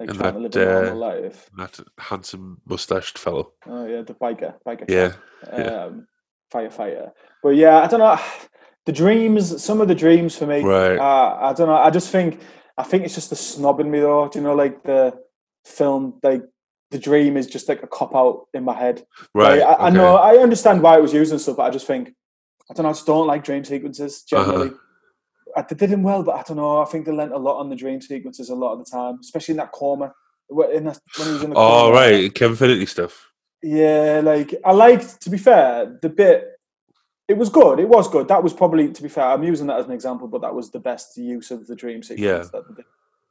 like 0.00 0.08
And 0.08 0.18
trying 0.18 0.34
to 0.34 0.48
that, 0.48 0.56
live 0.58 0.68
a 0.68 0.72
normal 0.84 1.04
uh, 1.04 1.06
life. 1.20 1.50
that 1.58 1.80
handsome 1.98 2.60
mustached 2.66 3.18
fellow. 3.18 3.52
Oh 3.66 3.86
yeah, 3.86 4.02
the 4.02 4.14
biker, 4.14 4.54
biker. 4.66 4.84
Yeah, 4.88 5.12
chap, 5.44 5.72
um, 5.72 6.06
firefighter. 6.52 7.12
But 7.42 7.50
yeah, 7.56 7.80
I 7.82 7.86
don't 7.86 8.00
know. 8.00 8.18
The 8.84 8.90
dreams, 8.92 9.62
some 9.62 9.80
of 9.80 9.86
the 9.86 9.94
dreams 9.94 10.36
for 10.36 10.44
me. 10.44 10.60
Right. 10.60 10.98
Uh, 10.98 11.38
I 11.40 11.52
don't 11.52 11.68
know. 11.68 11.76
I 11.76 11.88
just 11.90 12.10
think, 12.10 12.40
I 12.76 12.82
think 12.82 13.04
it's 13.04 13.14
just 13.14 13.30
the 13.30 13.36
snob 13.36 13.78
in 13.78 13.88
me 13.88 14.00
though. 14.00 14.26
Do 14.28 14.40
you 14.40 14.44
know, 14.44 14.56
like 14.56 14.82
the 14.82 15.16
film, 15.64 16.18
like 16.24 16.42
the 16.92 16.98
dream 16.98 17.36
is 17.36 17.46
just 17.46 17.68
like 17.68 17.82
a 17.82 17.86
cop 17.88 18.14
out 18.14 18.46
in 18.54 18.62
my 18.64 18.74
head. 18.74 19.04
right. 19.34 19.58
Like, 19.60 19.80
I, 19.80 19.86
I 19.86 19.90
know, 19.90 20.16
I 20.16 20.36
understand 20.36 20.82
why 20.82 20.96
it 20.98 21.02
was 21.02 21.12
used 21.12 21.32
and 21.32 21.40
stuff, 21.40 21.56
but 21.56 21.64
I 21.64 21.70
just 21.70 21.86
think, 21.86 22.12
I 22.70 22.74
don't 22.74 22.84
know. 22.84 22.90
I 22.90 22.92
just 22.92 23.06
don't 23.06 23.26
like 23.26 23.42
dream 23.44 23.64
sequences 23.64 24.24
Uh-huh. 24.32 24.44
generally. 24.44 24.70
I, 25.56 25.62
they 25.62 25.74
did 25.74 25.90
him 25.90 26.02
well, 26.02 26.22
but 26.22 26.36
I 26.36 26.42
don't 26.42 26.56
know. 26.56 26.80
I 26.80 26.84
think 26.86 27.04
they 27.06 27.12
lent 27.12 27.32
a 27.32 27.38
lot 27.38 27.58
on 27.58 27.68
the 27.68 27.76
dream 27.76 28.00
sequences 28.00 28.48
a 28.50 28.54
lot 28.54 28.72
of 28.74 28.78
the 28.78 28.84
time, 28.90 29.18
especially 29.20 29.52
in 29.52 29.58
that 29.58 29.72
coma. 29.72 30.14
In 30.74 30.84
that, 30.84 30.98
when 31.16 31.28
he 31.28 31.34
was 31.34 31.42
in 31.42 31.50
the 31.50 31.56
Oh 31.56 31.84
coma. 31.86 31.94
right, 31.94 32.34
Kevin 32.34 32.56
Finnerty 32.56 32.86
stuff. 32.86 33.30
Yeah, 33.62 34.20
like 34.24 34.54
I 34.64 34.72
liked. 34.72 35.20
To 35.22 35.30
be 35.30 35.38
fair, 35.38 35.98
the 36.02 36.08
bit 36.08 36.48
it 37.28 37.36
was 37.38 37.48
good. 37.48 37.78
It 37.80 37.88
was 37.88 38.08
good. 38.08 38.28
That 38.28 38.42
was 38.42 38.52
probably, 38.52 38.92
to 38.92 39.02
be 39.02 39.08
fair, 39.08 39.24
I'm 39.24 39.44
using 39.44 39.66
that 39.68 39.78
as 39.78 39.86
an 39.86 39.92
example, 39.92 40.26
but 40.28 40.40
that 40.42 40.54
was 40.54 40.70
the 40.70 40.80
best 40.80 41.16
use 41.16 41.50
of 41.50 41.66
the 41.66 41.76
dream 41.76 42.02
sequence. 42.02 42.20
Yeah. 42.20 42.38
that. 42.60 42.84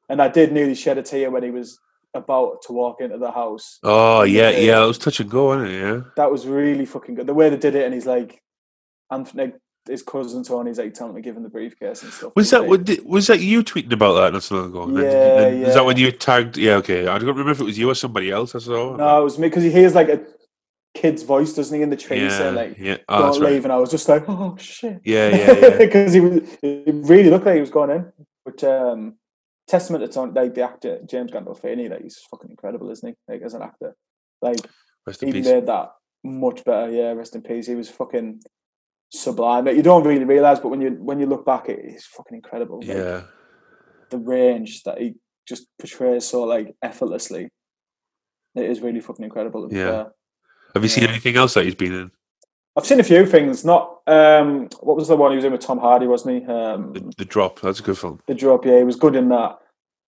And 0.10 0.21
I 0.21 0.28
did 0.30 0.52
nearly 0.52 0.74
shed 0.76 0.97
a 0.97 1.04
tear 1.04 1.30
when 1.30 1.43
he 1.43 1.52
was 1.52 1.80
about 2.13 2.62
to 2.63 2.74
walk 2.74 3.02
into 3.02 3.17
the 3.17 3.32
house. 3.32 3.80
Oh 3.84 4.24
yeah, 4.24 4.50
Yeah. 4.50 4.58
yeah. 4.60 4.84
It 4.84 4.88
was 4.88 4.97
touch 4.97 5.19
and 5.19 5.30
go, 5.30 5.47
wasn't 5.47 5.69
it? 5.71 5.80
Yeah. 5.82 6.02
That 6.17 6.32
was 6.32 6.45
really 6.47 6.86
fucking 6.86 7.15
good. 7.15 7.28
The 7.28 7.34
way 7.34 7.50
they 7.50 7.58
did 7.58 7.76
it, 7.76 7.86
and 7.86 7.93
he's 7.93 8.06
like, 8.06 8.41
Anthony, 9.12 9.54
his 9.88 10.04
cousin 10.04 10.43
Tony's 10.43 10.78
like 10.78 10.93
telling 10.93 11.15
me, 11.15 11.21
give 11.21 11.36
him 11.36 11.43
the 11.43 11.50
briefcase 11.50 12.04
and 12.04 12.12
stuff. 12.13 12.34
Was 12.36 12.50
that 12.52 12.67
what 12.67 12.88
was 13.06 13.28
that 13.28 13.39
you 13.39 13.63
tweeting 13.63 13.91
about 13.93 14.13
that 14.13 14.34
not 14.34 14.43
so 14.43 14.56
long 14.56 14.65
ago? 14.67 14.84
And 14.84 14.97
then- 14.97 15.60
Yeah, 15.60 15.65
Was 15.67 15.76
that 15.76 15.86
when 15.86 15.97
yeah. 15.97 16.06
you 16.06 16.12
tagged? 16.12 16.58
Yeah, 16.58 16.76
okay. 16.76 17.08
I 17.08 17.17
don't 17.17 17.28
remember 17.30 17.52
if 17.52 17.60
it 17.62 17.65
was 17.65 17.78
you 17.78 17.89
or 17.89 17.95
somebody 17.95 18.30
else. 18.32 18.54
I 18.56 18.60
saw. 18.60 18.95
No, 18.95 19.21
it 19.21 19.24
was 19.24 19.39
me 19.39 19.47
because 19.47 19.63
he 19.63 19.71
hears 19.71 19.95
like 19.95 20.10
a 20.10 20.21
kid's 20.93 21.24
voice, 21.24 21.54
doesn't 21.54 21.76
he, 21.76 21.82
in 21.82 21.89
the 21.89 21.95
tree 21.97 22.21
yeah, 22.21 22.30
saying 22.38 22.56
like, 22.56 22.78
yeah. 22.78 22.97
Oh, 23.10 23.32
"Don't 23.32 23.41
leave," 23.41 23.43
right. 23.43 23.63
and 23.63 23.71
I 23.74 23.78
was 23.78 23.89
just 23.89 24.08
like, 24.10 24.24
"Oh 24.28 24.56
shit." 24.60 25.00
Yeah, 25.04 25.30
yeah, 25.30 25.52
yeah. 25.62 25.78
because 25.78 26.13
he 26.13 26.19
was 26.19 26.41
he 26.62 26.84
really 26.88 27.30
looked 27.30 27.45
like 27.45 27.56
he 27.56 27.62
was 27.62 27.69
going 27.71 27.89
in. 27.91 28.12
But 28.45 28.63
um, 28.63 29.15
testament 29.71 30.03
to 30.03 30.10
Tony, 30.15 30.31
like 30.39 30.53
the 30.53 30.63
actor 30.71 30.93
James 31.12 31.31
Gandolfini, 31.31 31.89
like 31.89 32.03
he's 32.03 32.19
fucking 32.29 32.51
incredible, 32.55 32.89
isn't 32.91 33.10
he? 33.10 33.15
Like 33.34 33.41
as 33.47 33.53
an 33.53 33.62
actor, 33.69 33.95
like 34.41 34.57
he 35.19 35.31
peace. 35.31 35.45
made 35.45 35.65
that 35.67 35.88
much 36.23 36.63
better. 36.65 36.91
Yeah, 36.91 37.12
rest 37.13 37.36
in 37.36 37.41
peace. 37.41 37.67
He 37.67 37.75
was 37.75 37.89
fucking 37.89 38.41
sublime. 39.10 39.65
Like, 39.65 39.75
you 39.75 39.84
don't 39.84 40.05
really 40.05 40.25
realize, 40.25 40.60
but 40.60 40.69
when 40.69 40.81
you 40.81 40.91
when 41.10 41.19
you 41.19 41.25
look 41.25 41.45
back, 41.45 41.69
it, 41.69 41.79
he's 41.91 42.05
fucking 42.05 42.36
incredible. 42.41 42.79
Like, 42.79 42.97
Yeah. 42.97 43.21
the 44.10 44.17
range 44.19 44.84
that 44.84 44.97
he 45.01 45.15
just 45.47 45.67
portrays 45.79 46.25
so 46.25 46.43
like 46.43 46.67
effortlessly. 46.81 47.43
It 48.55 48.65
is 48.69 48.81
really 48.81 48.99
fucking 49.01 49.23
incredible. 49.23 49.67
Yeah. 49.71 49.91
fair. 49.91 50.05
Have 50.75 50.84
you 50.84 50.89
seen 50.89 51.05
anything 51.05 51.36
else 51.38 51.53
that 51.55 51.65
he's 51.65 51.75
been 51.75 51.93
in? 51.93 52.12
I've 52.77 52.86
seen 52.86 52.99
a 52.99 53.03
few 53.03 53.25
things. 53.25 53.65
Not 53.65 53.99
um, 54.07 54.69
what 54.79 54.95
was 54.97 55.07
the 55.10 55.15
one 55.17 55.31
he 55.31 55.36
was 55.36 55.45
in 55.45 55.51
with 55.51 55.62
Tom 55.62 55.77
Hardy, 55.79 56.07
wasn't 56.07 56.41
he? 56.41 56.51
Um, 56.51 56.93
The, 56.93 57.13
the 57.19 57.25
Drop. 57.25 57.60
That's 57.62 57.79
a 57.79 57.84
good 57.84 57.97
film. 57.97 58.19
The 58.27 58.34
drop, 58.34 58.65
yeah, 58.65 58.77
he 58.77 58.84
was 58.84 58.95
good 58.95 59.15
in 59.15 59.29
that. 59.29 59.57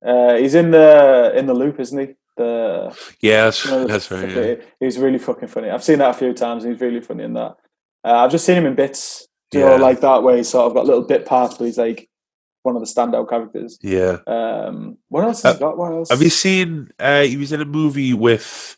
Uh, 0.05 0.35
he's 0.35 0.55
in 0.55 0.71
the 0.71 1.33
in 1.35 1.45
the 1.45 1.53
loop, 1.53 1.79
isn't 1.79 1.97
he? 1.99 2.15
The, 2.35 2.97
Yeah, 3.21 3.45
that's, 3.45 3.63
you 3.65 3.71
know, 3.71 3.85
that's 3.87 4.09
right. 4.11 4.29
Yeah. 4.29 4.55
He's 4.79 4.97
really 4.97 5.19
fucking 5.19 5.47
funny. 5.49 5.69
I've 5.69 5.83
seen 5.83 5.99
that 5.99 6.09
a 6.11 6.13
few 6.13 6.33
times. 6.33 6.63
and 6.63 6.73
He's 6.73 6.81
really 6.81 6.99
funny 7.01 7.23
in 7.25 7.33
that. 7.33 7.57
Uh, 8.03 8.15
I've 8.15 8.31
just 8.31 8.45
seen 8.45 8.57
him 8.57 8.65
in 8.65 8.75
bits, 8.75 9.27
you 9.53 9.59
know, 9.61 9.75
Yeah. 9.75 9.81
like 9.81 10.01
that, 10.01 10.23
way. 10.23 10.37
he's 10.37 10.49
sort 10.49 10.65
of 10.67 10.73
got 10.73 10.85
little 10.85 11.03
bit 11.03 11.25
parts, 11.25 11.57
but 11.57 11.65
he's 11.65 11.77
like 11.77 12.09
one 12.63 12.75
of 12.75 12.81
the 12.81 12.87
standout 12.87 13.29
characters. 13.29 13.77
Yeah. 13.81 14.17
Um, 14.25 14.97
what 15.09 15.23
else 15.25 15.43
has 15.43 15.53
Uh, 15.55 15.57
he 15.57 15.59
got? 15.59 15.77
What 15.77 15.91
else? 15.93 16.09
Have 16.09 16.21
you 16.23 16.29
seen? 16.29 16.89
Uh, 16.99 17.21
he 17.23 17.37
was 17.37 17.51
in 17.53 17.61
a 17.61 17.65
movie 17.65 18.13
with 18.13 18.75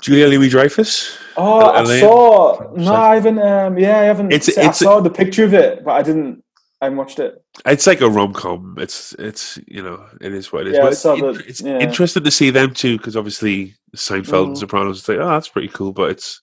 Julia 0.00 0.26
Louis 0.28 0.48
Dreyfus. 0.48 1.16
Oh, 1.36 1.70
I 1.70 2.00
saw. 2.00 2.72
No, 2.74 2.94
I 2.94 3.14
haven't. 3.16 3.38
Um, 3.38 3.78
yeah, 3.78 3.98
I 4.00 4.04
haven't. 4.04 4.32
It's- 4.32 4.46
se- 4.54 4.60
I 4.60 4.64
it's- 4.64 4.78
saw 4.78 5.00
the 5.00 5.10
picture 5.10 5.44
of 5.44 5.54
it, 5.54 5.84
but 5.84 5.92
I 5.92 6.02
didn't. 6.02 6.42
I 6.82 6.86
haven't 6.86 6.96
watched 6.98 7.18
it. 7.18 7.42
It's 7.66 7.86
like 7.86 8.00
a 8.00 8.08
rom 8.08 8.32
com. 8.32 8.76
It's 8.78 9.12
it's 9.18 9.58
you 9.66 9.82
know 9.82 10.02
it 10.20 10.32
is 10.32 10.50
what 10.52 10.66
it 10.66 10.68
is. 10.68 10.74
Yeah, 10.74 10.80
I 10.80 10.84
but 10.84 10.92
it's, 10.92 11.02
the- 11.02 11.44
it's 11.46 11.60
yeah. 11.60 11.78
interesting 11.78 12.24
to 12.24 12.30
see 12.30 12.48
them 12.50 12.72
too 12.72 12.96
because 12.96 13.16
obviously 13.16 13.74
Seinfeld 13.96 14.46
and 14.46 14.56
Mhm. 14.56 14.60
Sopranos. 14.60 14.98
It's 15.00 15.08
like 15.08 15.18
oh 15.18 15.28
that's 15.28 15.48
pretty 15.48 15.68
cool, 15.68 15.92
but 15.92 16.10
it's 16.10 16.40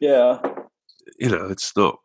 Yeah, 0.00 0.40
you 1.18 1.30
know 1.30 1.46
it's 1.46 1.74
not 1.74 1.98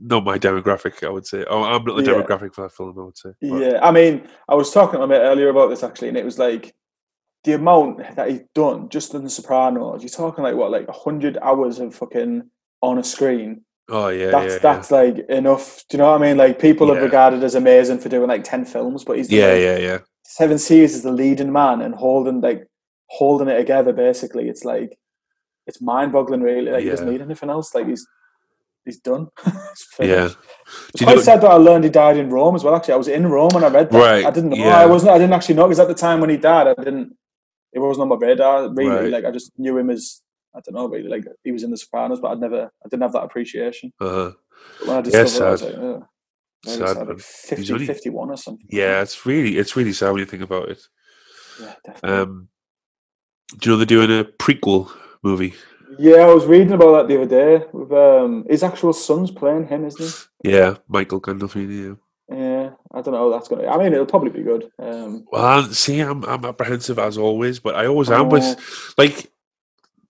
not 0.00 0.24
my 0.24 0.38
demographic. 0.38 1.04
I 1.04 1.10
would 1.10 1.26
say. 1.26 1.44
Oh, 1.50 1.64
I'm 1.64 1.84
not 1.84 1.96
the 1.96 2.04
Yeah. 2.04 2.12
demographic 2.18 2.54
for 2.54 2.62
that 2.62 2.72
film. 2.72 2.96
I 2.98 3.02
would 3.04 3.18
say. 3.18 3.30
But, 3.42 3.56
yeah. 3.60 3.78
I 3.82 3.90
mean, 3.90 4.28
I 4.48 4.54
was 4.54 4.70
talking 4.70 5.00
a 5.02 5.06
bit 5.08 5.20
earlier 5.20 5.48
about 5.48 5.70
this 5.70 5.82
actually, 5.82 6.08
and 6.08 6.16
it 6.16 6.24
was 6.24 6.38
like 6.38 6.72
the 7.44 7.52
amount 7.52 7.98
that 8.16 8.30
he's 8.30 8.40
done 8.54 8.88
just 8.88 9.14
in 9.14 9.22
The 9.22 9.30
Sopranos. 9.30 10.02
You're 10.02 10.08
talking 10.10 10.44
like 10.44 10.54
what, 10.54 10.70
like 10.70 10.88
hundred 10.88 11.38
hours 11.42 11.78
of 11.78 11.94
fucking 11.94 12.50
on 12.80 12.98
a 12.98 13.04
screen. 13.04 13.62
Oh 13.90 14.08
yeah, 14.08 14.30
That's 14.30 14.54
yeah, 14.54 14.58
that's 14.60 14.90
like 14.90 15.18
enough. 15.28 15.84
Do 15.88 15.96
you 15.96 16.02
know 16.02 16.12
what 16.12 16.22
I 16.22 16.26
mean? 16.26 16.38
Like 16.38 16.58
people 16.58 16.92
have 16.92 17.02
regarded 17.02 17.44
as 17.44 17.54
amazing 17.54 17.98
for 17.98 18.08
doing 18.08 18.28
like 18.28 18.42
ten 18.44 18.64
films, 18.64 19.04
but 19.04 19.18
he's 19.18 19.30
yeah, 19.30 19.48
like, 19.48 19.60
yeah, 19.60 19.76
yeah, 19.76 19.78
yeah. 19.78 19.98
seven 20.24 20.58
series 20.58 20.94
as 20.94 21.02
the 21.02 21.12
leading 21.12 21.52
man 21.52 21.82
and 21.82 21.94
holding 21.94 22.40
like 22.40 22.66
holding 23.06 23.48
it 23.48 23.58
together. 23.58 23.92
Basically, 23.92 24.48
it's 24.48 24.64
like 24.64 24.98
it's 25.66 25.82
mind-boggling. 25.82 26.40
Really, 26.40 26.70
like 26.70 26.84
he 26.84 26.88
doesn't 26.88 27.10
need 27.10 27.20
anything 27.20 27.50
else. 27.50 27.74
Like 27.74 27.86
he's 27.86 28.06
he's 28.84 28.98
done. 28.98 29.28
Yeah. 30.00 30.30
It's 30.90 31.02
quite 31.02 31.16
know- 31.16 31.22
sad 31.22 31.40
that 31.42 31.50
I 31.50 31.54
learned 31.56 31.84
he 31.84 31.90
died 31.90 32.16
in 32.16 32.30
Rome 32.30 32.54
as 32.54 32.64
well. 32.64 32.76
Actually, 32.76 32.94
I 32.94 32.96
was 32.96 33.08
in 33.08 33.26
Rome 33.26 33.50
and 33.54 33.64
I 33.64 33.68
read 33.68 33.90
that. 33.90 33.98
Right, 33.98 34.24
I 34.24 34.30
didn't 34.30 34.50
know. 34.50 34.56
yeah. 34.56 34.78
I 34.78 34.86
wasn't. 34.86 35.12
I 35.12 35.18
didn't 35.18 35.32
actually 35.32 35.56
know 35.56 35.64
because 35.66 35.80
at 35.80 35.88
the 35.88 35.94
time 35.94 36.20
when 36.20 36.30
he 36.30 36.36
died, 36.36 36.68
I 36.68 36.74
didn't. 36.74 37.16
It 37.74 37.80
wasn't 37.80 38.02
on 38.02 38.08
my 38.18 38.26
radar 38.26 38.68
really. 38.72 38.88
Right. 38.90 39.10
Like 39.10 39.24
I 39.24 39.30
just 39.30 39.52
knew 39.58 39.76
him 39.76 39.90
as 39.90 40.22
I 40.56 40.60
don't 40.60 40.74
know 40.74 40.88
really. 40.88 41.08
Like 41.08 41.24
he 41.42 41.52
was 41.52 41.62
in 41.64 41.70
The 41.70 41.76
Sopranos, 41.76 42.20
but 42.20 42.30
I'd 42.32 42.40
never. 42.40 42.64
I 42.84 42.88
didn't 42.88 43.02
have 43.02 43.12
that 43.12 43.24
appreciation. 43.24 43.92
Uh-huh. 44.00 44.32
But 44.80 44.88
when 44.88 44.96
I 44.96 44.98
Yeah, 45.00 45.02
discovered, 45.24 45.46
I 45.46 45.50
was 45.50 45.60
sad. 45.60 45.68
like, 45.70 45.78
oh, 45.82 46.08
Sad, 46.66 46.88
sad. 46.88 47.08
Like 47.08 47.18
50, 47.20 47.72
only- 47.74 47.86
51 47.86 48.30
or 48.30 48.36
something. 48.38 48.66
Yeah, 48.70 49.02
it's 49.02 49.26
really 49.26 49.58
it's 49.58 49.76
really 49.76 49.92
sad 49.92 50.10
when 50.12 50.20
you 50.20 50.26
think 50.26 50.42
about 50.42 50.68
it. 50.70 50.80
yeah, 51.60 51.74
definitely. 51.84 52.18
Um, 52.20 52.48
do 53.58 53.70
you 53.70 53.72
know 53.72 53.76
they're 53.84 53.86
doing 54.06 54.20
a 54.20 54.24
prequel 54.24 54.90
movie? 55.22 55.54
Yeah, 55.98 56.22
I 56.22 56.34
was 56.34 56.46
reading 56.46 56.72
about 56.72 56.92
that 56.96 57.08
the 57.08 57.16
other 57.22 57.26
day. 57.60 57.66
With 57.72 57.92
um, 57.92 58.44
his 58.48 58.62
actual 58.62 58.92
son's 58.92 59.30
playing 59.30 59.66
him, 59.68 59.84
isn't 59.84 60.28
he? 60.42 60.50
Yeah, 60.52 60.76
Michael 60.88 61.20
Gandolfini. 61.20 61.96
Yeah. 62.94 63.00
he? 63.00 63.00
Yeah, 63.00 63.00
I 63.00 63.02
don't 63.02 63.14
know. 63.14 63.30
That's 63.30 63.48
gonna. 63.48 63.66
I 63.68 63.76
mean, 63.78 63.92
it'll 63.92 64.06
probably 64.06 64.30
be 64.30 64.42
good. 64.42 64.70
Um, 64.78 65.24
Well, 65.32 65.62
see, 65.72 66.00
I'm 66.00 66.24
I'm 66.24 66.44
apprehensive 66.44 66.98
as 66.98 67.18
always, 67.18 67.60
but 67.60 67.74
I 67.76 67.86
always 67.86 68.10
am 68.10 68.26
Oh. 68.26 68.28
with 68.30 68.94
like. 68.98 69.30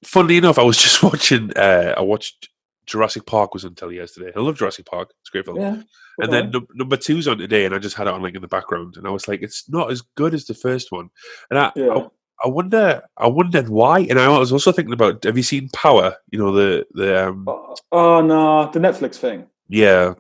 Funnily 0.05 0.37
enough, 0.37 0.59
I 0.59 0.62
was 0.62 0.76
just 0.82 1.03
watching. 1.03 1.51
Uh, 1.57 1.95
I 1.97 2.03
watched 2.03 2.51
Jurassic 2.87 3.24
Park 3.26 3.55
was 3.55 3.64
on 3.64 3.74
telly 3.74 3.97
yesterday. 3.97 4.32
I 4.37 4.41
love 4.41 4.57
Jurassic 4.59 4.85
Park. 4.87 5.11
It's 5.20 5.30
a 5.30 5.32
great 5.32 5.47
film. 5.47 5.57
yeah. 5.59 5.82
and 6.18 6.30
then 6.32 6.51
num- 6.51 6.68
number 6.74 6.97
two's 6.99 7.26
on 7.26 7.39
today, 7.39 7.64
and 7.64 7.74
I 7.74 7.78
just 7.78 7.97
had 7.97 8.07
it 8.07 8.12
on 8.12 8.20
like 8.22 8.35
in 8.35 8.43
the 8.43 8.49
background, 8.49 8.97
and 8.99 9.07
I 9.07 9.11
was 9.11 9.26
like, 9.28 9.43
it's 9.43 9.66
not 9.70 9.91
as 9.91 10.03
good 10.03 10.35
as 10.35 10.45
the 10.45 10.55
first 10.55 10.93
one, 10.93 11.09
and 11.51 11.59
I. 11.59 11.72
yeah. 11.76 11.89
I 11.95 12.09
I 12.45 12.49
wonder. 12.49 13.01
I 13.16 13.28
wondered 13.28 13.68
why, 13.70 14.01
and 14.01 14.18
I 14.18 14.28
was 14.39 14.53
also 14.53 14.72
thinking 14.72 14.93
about. 14.93 15.24
Have 15.24 15.37
you 15.37 15.43
seen 15.43 15.70
Power? 15.72 16.16
You 16.30 16.39
know 16.41 16.53
the 16.53 16.85
the 16.93 17.28
um, 17.28 17.45
Oh, 17.49 17.74
oh 17.93 18.20
no, 18.20 18.70
the 18.70 18.80
Netflix 18.80 19.14
thing. 19.16 19.47
yeah. 19.68 20.14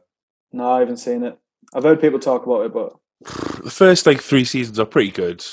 No, 0.52 0.70
I 0.70 0.78
haven't 0.78 0.98
seen 0.98 1.24
it. 1.24 1.36
I've 1.74 1.84
heard 1.84 2.00
people 2.00 2.18
talk 2.18 2.46
about 2.46 2.66
it, 2.66 2.72
but 2.72 2.96
The 3.64 3.70
first 3.70 4.06
like 4.06 4.20
three 4.20 4.44
seasons 4.44 4.78
are 4.78 4.84
pretty 4.84 5.10
good, 5.10 5.44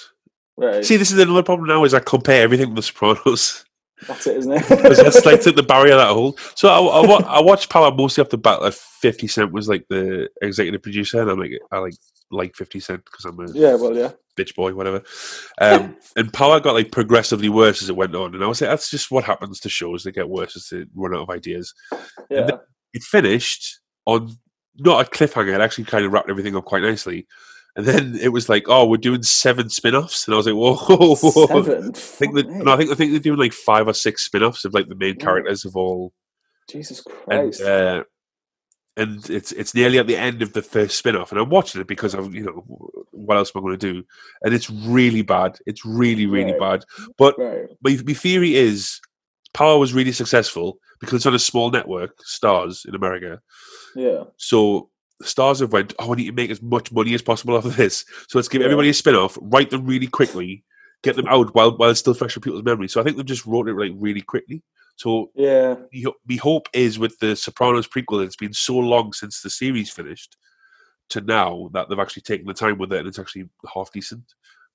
Right. 0.62 0.86
See, 0.86 0.98
this 0.98 1.12
is 1.12 1.20
another 1.20 1.44
problem 1.44 1.68
now. 1.68 1.84
Is 1.84 1.94
I 1.94 2.00
compare 2.00 2.44
everything 2.44 2.68
with 2.68 2.76
The 2.76 2.84
Sopranos. 2.84 3.66
That's 4.08 4.28
it, 4.28 4.38
isn't 4.38 4.52
it? 4.52 4.70
Because 4.70 4.98
that's 4.98 5.26
like 5.26 5.42
the 5.42 5.64
barrier 5.68 5.96
that 5.96 6.10
I 6.10 6.14
hold. 6.14 6.40
So 6.56 6.70
I, 6.70 6.80
I, 6.80 7.38
I 7.38 7.42
watched 7.42 7.70
Power 7.70 7.92
mostly 7.94 8.24
off 8.24 8.30
the 8.30 8.38
bat. 8.38 8.62
Like 8.62 8.74
Fifty 8.74 9.28
Cent 9.28 9.52
was 9.52 9.68
like 9.68 9.86
the 9.90 10.30
executive 10.42 10.84
producer, 10.84 11.22
and 11.22 11.32
I'm 11.32 11.40
like, 11.40 11.52
I 11.72 11.80
like 11.80 11.96
like 12.32 12.56
Fifty 12.56 12.80
Cent 12.80 13.06
because 13.06 13.26
I'm 13.26 13.40
a 13.40 13.52
yeah, 13.54 13.76
well, 13.76 13.96
yeah. 13.96 14.12
bitch 14.38 14.56
boy, 14.56 14.74
whatever. 14.74 15.04
Um, 15.60 15.98
and 16.16 16.34
Power 16.34 16.60
got 16.60 16.74
like 16.74 16.92
progressively 16.92 17.50
worse 17.50 17.82
as 17.82 17.90
it 17.90 17.96
went 17.96 18.16
on, 18.16 18.36
and 18.36 18.44
I 18.44 18.48
was 18.48 18.62
like, 18.62 18.70
that's 18.70 18.90
just 18.90 19.12
what 19.12 19.24
happens 19.24 19.60
to 19.62 19.70
shows; 19.70 20.04
they 20.04 20.12
get 20.12 20.30
worse 20.30 20.56
as 20.56 20.68
they 20.70 20.86
run 20.96 21.16
out 21.16 21.24
of 21.24 21.30
ideas. 21.30 21.74
Yeah. 22.30 22.50
It 22.94 23.04
finished 23.04 23.80
on 24.06 24.36
not 24.78 25.06
a 25.06 25.10
cliffhanger; 25.10 25.54
it 25.54 25.62
actually 25.62 25.86
kind 25.86 26.06
of 26.06 26.12
wrapped 26.12 26.30
everything 26.30 26.56
up 26.56 26.66
quite 26.66 26.84
nicely. 26.84 27.28
And 27.78 27.86
then 27.86 28.18
it 28.22 28.30
was 28.30 28.50
like, 28.50 28.66
oh, 28.68 28.86
we're 28.86 28.98
doing 28.98 29.24
seven 29.24 29.70
spin-offs, 29.70 30.28
and 30.28 30.34
I 30.34 30.38
was 30.38 30.46
like, 30.46 30.56
whoa, 30.56 30.76
whoa, 30.76 31.16
whoa. 31.16 31.48
Seven. 31.64 31.90
I 31.96 31.98
think 31.98 32.36
that 32.36 32.50
no, 32.50 32.74
I 32.74 32.78
think 32.78 32.92
I 32.92 32.96
think 32.96 33.12
they're 33.12 33.20
doing 33.20 33.40
like 33.40 33.54
five 33.54 33.88
or 33.88 33.94
six 33.94 34.24
spin-offs 34.26 34.66
of 34.66 34.74
like 34.74 34.90
the 34.90 34.96
main 34.96 35.16
characters 35.16 35.64
of 35.66 35.76
all 35.78 36.12
Jesus 36.70 37.02
and 37.30 37.54
Christ. 37.54 37.62
uh, 37.62 38.04
and 38.98 39.30
it's 39.30 39.54
it's 39.54 39.74
nearly 39.74 40.00
at 40.00 40.08
the 40.08 40.18
end 40.18 40.42
of 40.42 40.52
the 40.52 40.62
first 40.62 40.98
spin-off 40.98 41.32
and 41.32 41.40
i'm 41.40 41.50
watching 41.50 41.80
it 41.80 41.88
because 41.88 42.14
i'm 42.14 42.34
you 42.36 42.44
know 42.44 42.64
what 43.12 43.38
else 43.38 43.50
am 43.56 43.62
i 43.62 43.64
going 43.64 43.80
to 43.80 43.94
do 43.94 44.04
and 44.44 44.54
it's 44.54 44.70
really 44.70 45.22
bad 45.22 45.58
it's 45.66 45.86
really 45.86 46.26
really 46.26 46.52
Right. 46.52 46.60
bad 46.82 46.84
but 47.18 47.36
right. 47.40 47.70
my, 47.82 47.98
my 48.06 48.14
theory 48.14 48.56
is 48.56 49.00
power 49.54 49.78
was 49.78 49.94
really 49.94 50.12
successful 50.12 50.78
because 51.00 51.16
it's 51.16 51.26
on 51.26 51.36
a 51.36 51.40
small 51.40 51.70
network 51.72 52.18
Starz 52.20 52.86
in 52.88 52.96
america 52.96 53.40
Yeah. 53.96 54.24
so 54.38 54.90
Starz 55.24 55.60
have 55.60 55.74
went 55.74 55.94
oh 56.00 56.14
i 56.14 56.16
need 56.16 56.26
to 56.28 56.32
make 56.32 56.52
as 56.52 56.62
much 56.62 56.92
money 56.92 57.14
as 57.14 57.22
possible 57.22 57.56
off 57.56 57.66
of 57.66 57.76
this 57.76 58.06
so 58.28 58.38
let's 58.38 58.48
give 58.48 58.62
Yeah. 58.62 58.66
everybody 58.66 58.90
a 58.90 58.94
spin-off 58.94 59.38
write 59.42 59.70
them 59.70 59.86
really 59.86 60.08
quickly 60.08 60.64
get 61.04 61.16
them 61.16 61.28
out 61.28 61.54
while, 61.56 61.76
while 61.78 61.90
it's 61.90 62.00
still 62.00 62.14
fresh 62.14 62.36
in 62.36 62.42
people's 62.42 62.64
memory 62.64 62.88
so 62.88 63.02
i 63.02 63.04
think 63.04 63.18
they've 63.18 63.26
just 63.26 63.46
wrote 63.46 63.68
it 63.68 63.76
like 63.76 63.92
really 63.96 64.22
quickly 64.22 64.62
so 64.98 65.32
Yeah. 65.36 65.76
the 65.92 66.38
hope 66.38 66.68
is 66.74 67.00
with 67.00 67.18
the 67.20 67.36
Sopranos 67.36 67.88
prequel, 67.88 68.24
it's 68.24 68.36
been 68.36 68.54
so 68.54 68.78
long 68.78 69.14
since 69.14 69.42
the 69.42 69.50
series 69.50 69.90
finished 69.90 70.38
to 71.10 71.22
now 71.22 71.70
that 71.74 71.90
they've 71.90 71.98
actually 71.98 72.22
taken 72.22 72.46
the 72.46 72.54
time 72.54 72.78
with 72.78 72.94
it 72.94 73.00
and 73.00 73.08
it's 73.08 73.18
actually 73.18 73.50
half 73.74 73.92
decent. 73.92 74.24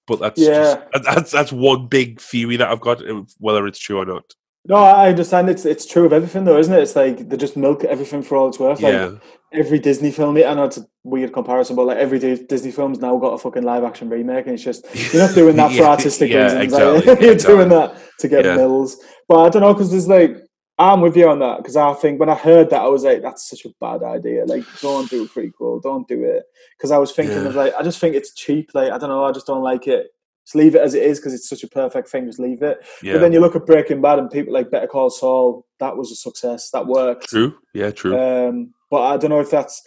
But 0.09 0.19
that's 0.19 0.41
Yeah. 0.41 0.83
just, 0.93 1.05
that's 1.05 1.31
that's 1.31 1.53
one 1.53 1.87
big 1.87 2.21
theory 2.21 2.57
that 2.57 2.69
I've 2.69 2.81
got, 2.81 3.07
uh, 3.09 3.23
whether 3.39 3.69
it's 3.69 3.79
true 3.79 3.99
or 3.99 4.05
not. 4.07 4.25
No, 4.69 4.77
I 4.77 5.09
understand. 5.11 5.49
It's 5.49 5.65
it's 5.65 5.87
true 5.87 6.07
of 6.07 6.13
everything, 6.13 6.45
though, 6.45 6.59
isn't 6.59 6.73
it? 6.73 6.81
It's 6.83 6.97
like 6.97 7.29
they 7.29 7.37
just 7.37 7.57
milk 7.57 7.85
everything 7.85 8.23
for 8.23 8.37
all 8.37 8.49
it's 8.49 8.59
worth. 8.59 8.81
Like 8.81 8.93
yeah, 8.93 9.11
every 9.53 9.79
Disney 9.79 10.11
film. 10.11 10.37
I 10.37 10.55
know 10.55 10.65
it's 10.65 10.79
a 10.79 10.87
weird 11.05 11.33
comparison, 11.33 11.77
but 11.77 11.87
like 11.87 11.99
every 11.99 12.19
Disney 12.19 12.73
film's 12.73 12.99
now 12.99 13.17
got 13.19 13.35
a 13.35 13.39
fucking 13.39 13.63
live 13.63 13.85
action 13.85 14.09
remake, 14.09 14.47
and 14.47 14.55
it's 14.55 14.65
just 14.65 14.87
you're 15.13 15.27
not 15.27 15.35
doing 15.35 15.57
that 15.57 15.73
for 15.77 15.85
artistic 15.85 16.31
yeah, 16.31 16.45
reasons. 16.45 16.65
exactly, 16.65 16.93
like, 17.15 17.21
you're 17.21 17.33
exactly. 17.33 17.57
doing 17.57 17.69
that 17.69 17.97
to 18.21 18.29
get 18.29 18.45
Yeah. 18.45 18.57
mills. 18.57 18.97
But 19.29 19.45
I 19.45 19.49
don't 19.51 19.63
know 19.63 19.73
because 19.73 19.91
there's 19.91 20.09
like 20.09 20.37
I'm 20.79 21.01
with 21.01 21.17
you 21.17 21.29
on 21.29 21.39
that 21.39 21.59
because 21.59 21.77
I 21.77 21.95
think 21.95 22.21
when 22.21 22.29
I 22.29 22.35
heard 22.35 22.69
that 22.71 22.83
I 22.83 22.89
was 22.89 23.05
like, 23.05 23.23
that's 23.23 23.49
such 23.49 23.65
a 23.65 23.71
bad 23.81 24.03
idea. 24.03 24.45
Like, 24.45 24.65
don't 24.83 25.09
do 25.09 25.25
a 25.25 25.29
prequel, 25.29 25.81
don't 25.83 26.07
do 26.07 26.23
it. 26.25 26.43
Because 26.77 26.91
I 26.91 26.99
was 26.99 27.13
thinking 27.13 27.39
Yeah. 27.39 27.49
of 27.49 27.55
like, 27.55 27.75
I 27.75 27.83
just 27.83 27.99
think 27.99 28.15
it's 28.15 28.35
cheap. 28.35 28.71
Like, 28.75 28.93
I 28.93 28.99
don't 28.99 29.09
know, 29.09 29.25
I 29.25 29.33
just 29.33 29.47
don't 29.47 29.63
like 29.63 29.87
it. 29.87 30.09
Just 30.47 30.55
leave 30.55 30.77
it 30.77 30.81
as 30.81 30.95
it 30.95 31.03
is 31.03 31.19
because 31.19 31.35
it's 31.35 31.49
such 31.49 31.65
a 31.65 31.69
perfect 31.69 32.09
thing. 32.09 32.25
Just 32.27 32.39
leave 32.39 32.63
it. 32.63 32.79
yeah, 33.03 33.15
But 33.15 33.19
then 33.21 33.33
you 33.33 33.41
look 33.41 33.57
at 33.57 33.67
Breaking 33.67 34.01
Bad 34.01 34.21
and 34.21 34.31
people 34.31 34.55
like 34.55 34.71
Better 34.71 34.87
Call 34.87 35.11
Saul. 35.11 35.67
That 35.81 35.97
was 35.97 36.13
a 36.13 36.15
success. 36.17 36.71
That 36.71 36.87
worked. 36.87 37.29
true, 37.29 37.57
yeah, 37.75 37.91
true, 37.91 38.17
Um, 38.17 38.73
but 38.91 39.03
I 39.03 39.17
don't 39.17 39.31
know 39.31 39.41
if 39.41 39.51
that's 39.51 39.83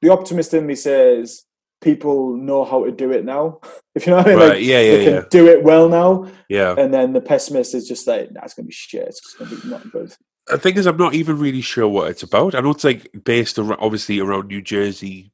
the 0.00 0.08
optimist 0.10 0.54
in 0.54 0.66
me 0.66 0.74
says 0.76 1.44
people 1.82 2.36
know 2.36 2.64
how 2.64 2.84
to 2.84 2.90
do 2.90 3.12
it 3.12 3.24
now. 3.24 3.60
If 3.94 4.06
you 4.06 4.12
know 4.12 4.18
what 4.18 4.26
I 4.28 4.30
mean, 4.30 4.38
right, 4.38 4.48
like, 4.50 4.64
yeah, 4.64 4.78
they 4.80 4.98
yeah, 4.98 5.04
can 5.04 5.14
yeah, 5.14 5.24
do 5.28 5.48
it 5.48 5.64
well 5.64 5.88
now. 5.88 6.30
yeah. 6.48 6.72
And 6.78 6.94
then 6.94 7.14
the 7.14 7.20
pessimist 7.20 7.74
is 7.74 7.88
just 7.88 8.06
like, 8.06 8.30
nah, 8.30 8.42
gonna 8.56 8.66
be 8.68 8.72
shit. 8.72 9.08
It's 9.08 9.34
gonna 9.34 9.50
be 9.50 9.68
not 9.68 9.90
good. 9.90 10.14
The 10.46 10.56
thing 10.56 10.76
is, 10.76 10.86
I'm 10.86 10.96
not 10.96 11.14
even 11.14 11.36
really 11.36 11.60
sure 11.62 11.88
what 11.88 12.08
it's 12.08 12.22
about. 12.22 12.54
I 12.54 12.60
know 12.60 12.70
it's 12.70 12.84
like 12.84 13.10
based 13.24 13.58
around, 13.58 13.80
obviously 13.80 14.20
around 14.20 14.46
New 14.46 14.62
Jersey, 14.62 15.32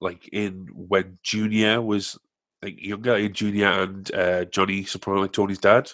like 0.00 0.28
in 0.28 0.68
when 0.72 1.18
Junior 1.24 1.82
was 1.82 2.16
like 2.66 2.82
younger, 2.84 3.18
like 3.18 3.32
Junior 3.32 3.68
and 3.68 4.14
uh, 4.14 4.44
Johnny 4.46 4.84
Soprano, 4.84 5.26
Tony's 5.26 5.58
dad. 5.58 5.90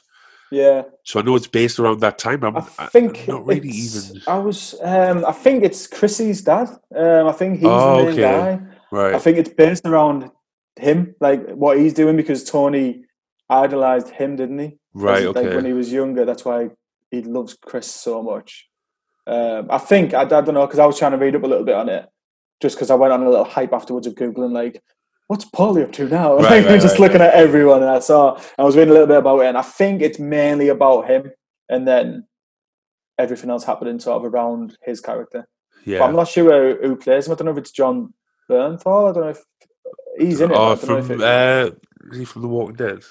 Yeah, 0.50 0.82
So 1.02 1.18
I 1.18 1.22
know 1.22 1.34
it's 1.36 1.46
based 1.46 1.78
around 1.78 2.00
that 2.00 2.18
time. 2.18 2.44
I'm, 2.44 2.58
I 2.78 2.86
think 2.86 3.26
I'm 3.26 3.36
not 3.36 3.46
really 3.46 3.70
it's- 3.70 4.10
even 4.10 4.22
I 4.26 4.38
was. 4.38 4.74
Um, 4.82 5.24
I 5.24 5.32
think 5.32 5.64
it's 5.64 5.86
Chrissy's 5.86 6.42
dad. 6.42 6.68
Um, 6.94 7.26
I 7.28 7.32
think 7.32 7.60
he's 7.60 7.68
Oh, 7.68 7.98
the 7.98 8.04
main 8.04 8.12
okay. 8.12 8.20
guy. 8.20 8.60
right. 8.90 9.14
I 9.14 9.18
think 9.18 9.38
it's 9.38 9.48
based 9.48 9.86
around 9.86 10.30
him, 10.76 11.14
like 11.20 11.48
what 11.52 11.78
he's 11.78 11.94
doing, 11.94 12.16
because 12.18 12.44
Tony 12.44 13.04
idolized 13.48 14.10
him, 14.10 14.36
didn't 14.36 14.58
he? 14.58 14.78
Right. 14.92 15.22
As- 15.26 15.34
Like 15.34 15.54
when 15.54 15.64
he 15.64 15.72
was 15.72 15.90
younger, 15.90 16.26
that's 16.26 16.44
why 16.44 16.68
he 17.10 17.22
loves 17.22 17.54
Chris 17.54 17.86
so 17.86 18.22
much. 18.22 18.68
Um, 19.26 19.68
I 19.70 19.78
think 19.78 20.12
I, 20.12 20.22
I 20.22 20.24
don't 20.26 20.52
know 20.52 20.66
because 20.66 20.80
I 20.80 20.86
was 20.86 20.98
trying 20.98 21.12
to 21.12 21.18
read 21.18 21.34
up 21.36 21.44
a 21.44 21.46
little 21.46 21.64
bit 21.64 21.76
on 21.76 21.88
it, 21.88 22.06
just 22.60 22.76
because 22.76 22.90
I 22.90 22.94
went 22.96 23.14
on 23.14 23.22
a 23.22 23.30
little 23.30 23.44
hype 23.46 23.72
afterwards 23.72 24.06
of 24.06 24.16
googling 24.16 24.52
like, 24.52 24.82
what's 25.32 25.46
Paulie 25.46 25.82
up 25.82 25.92
to 25.92 26.06
now? 26.08 26.36
Right, 26.36 26.42
like, 26.62 26.66
right, 26.66 26.80
just 26.80 26.98
right, 26.98 27.00
looking 27.00 27.22
at 27.22 27.32
everyone, 27.32 27.80
and 27.80 27.90
I 27.90 28.00
saw 28.00 28.38
I 28.58 28.64
was 28.64 28.76
reading 28.76 28.90
a 28.90 28.92
little 28.92 29.06
bit 29.06 29.16
about 29.16 29.40
it, 29.40 29.46
and 29.46 29.56
I 29.56 29.62
think 29.62 30.02
it's 30.02 30.18
mainly 30.18 30.68
about 30.68 31.08
him, 31.08 31.32
and 31.70 31.88
then 31.88 32.26
everything 33.18 33.48
else 33.48 33.64
happening 33.64 33.98
sort 33.98 34.22
of 34.22 34.30
around 34.30 34.76
his 34.82 35.00
character. 35.00 35.48
But 35.86 36.02
I'm 36.02 36.16
not 36.16 36.28
sure 36.28 36.74
who, 36.76 36.88
who 36.88 36.96
plays 36.96 37.26
him. 37.26 37.32
I 37.32 37.36
don't 37.36 37.46
know 37.46 37.52
if 37.52 37.58
it's 37.58 37.70
Jon 37.70 38.12
Bernthal. 38.48 39.10
I 39.10 39.12
don't 39.14 39.24
know 39.24 39.30
if 39.30 39.42
he's 40.18 40.40
in 40.42 40.50
it. 40.50 40.54
Oh, 40.54 40.72
I 40.72 40.74
don't 40.74 40.88
know 40.88 40.98
if 40.98 41.06
from 41.06 41.20
it- 41.22 41.24
uh, 41.24 41.70
is 42.10 42.18
he 42.18 42.24
from 42.26 42.42
The 42.42 42.48
Walking 42.48 42.76
Dead? 42.76 43.02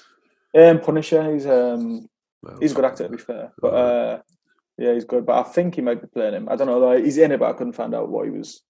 um, 0.54 0.78
Punisher. 0.80 1.32
He's 1.32 1.46
um, 1.46 2.08
Well, 2.40 2.58
he's 2.60 2.70
a 2.70 2.74
good 2.76 2.84
actor 2.84 3.04
to 3.04 3.10
be 3.10 3.18
fair, 3.18 3.52
but 3.60 3.74
uh, 3.74 4.20
yeah, 4.78 4.94
he's 4.94 5.04
good. 5.04 5.26
But 5.26 5.44
I 5.44 5.50
think 5.50 5.74
he 5.74 5.80
might 5.80 6.00
be 6.00 6.06
playing 6.06 6.34
him. 6.34 6.48
I 6.48 6.54
don't 6.54 6.68
know. 6.68 6.78
Like, 6.78 7.02
he's 7.04 7.18
in 7.18 7.32
it, 7.32 7.40
but 7.40 7.50
I 7.50 7.54
couldn't 7.54 7.72
find 7.72 7.96
out 7.96 8.08
what 8.10 8.26
he 8.26 8.30
was. 8.30 8.62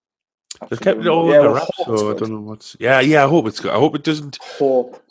They've 0.70 0.80
kept 0.80 1.00
it 1.00 1.06
all 1.08 1.28
yeah, 1.28 1.36
in 1.36 1.42
the 1.42 1.48
well, 1.50 1.54
wraps, 1.54 1.70
so 1.84 2.10
I 2.14 2.18
don't 2.18 2.30
know 2.30 2.40
what's. 2.40 2.76
Yeah, 2.78 3.00
yeah. 3.00 3.24
I 3.24 3.28
hope 3.28 3.46
it's 3.46 3.58
good. 3.60 3.72
I 3.72 3.78
hope 3.78 3.94
it 3.96 4.04
doesn't. 4.04 4.38
Hope. 4.42 5.02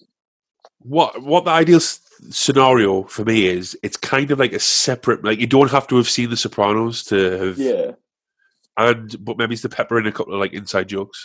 What 0.80 1.22
what 1.22 1.46
the 1.46 1.52
ideal 1.52 1.78
s- 1.78 2.00
scenario 2.30 3.04
for 3.04 3.26
me 3.26 3.48
is? 3.48 3.78
It's 3.84 3.98
kind 3.98 4.32
of 4.32 4.40
like 4.40 4.54
a 4.54 4.60
separate. 4.60 5.24
Like 5.24 5.40
you 5.40 5.48
don't 5.48 5.72
have 5.72 5.88
to 5.88 5.98
have 5.98 6.10
seen 6.10 6.30
The 6.30 6.38
Sopranos 6.38 7.04
to 7.06 7.16
have. 7.38 7.58
Yeah, 7.58 7.92
And 8.78 9.14
but 9.24 9.38
maybe 9.38 9.54
it's 9.54 9.62
the 9.64 9.70
pepper 9.70 10.00
in 10.00 10.08
a 10.08 10.12
couple 10.12 10.34
of 10.34 10.40
like 10.40 10.54
inside 10.54 10.88
jokes. 10.90 11.20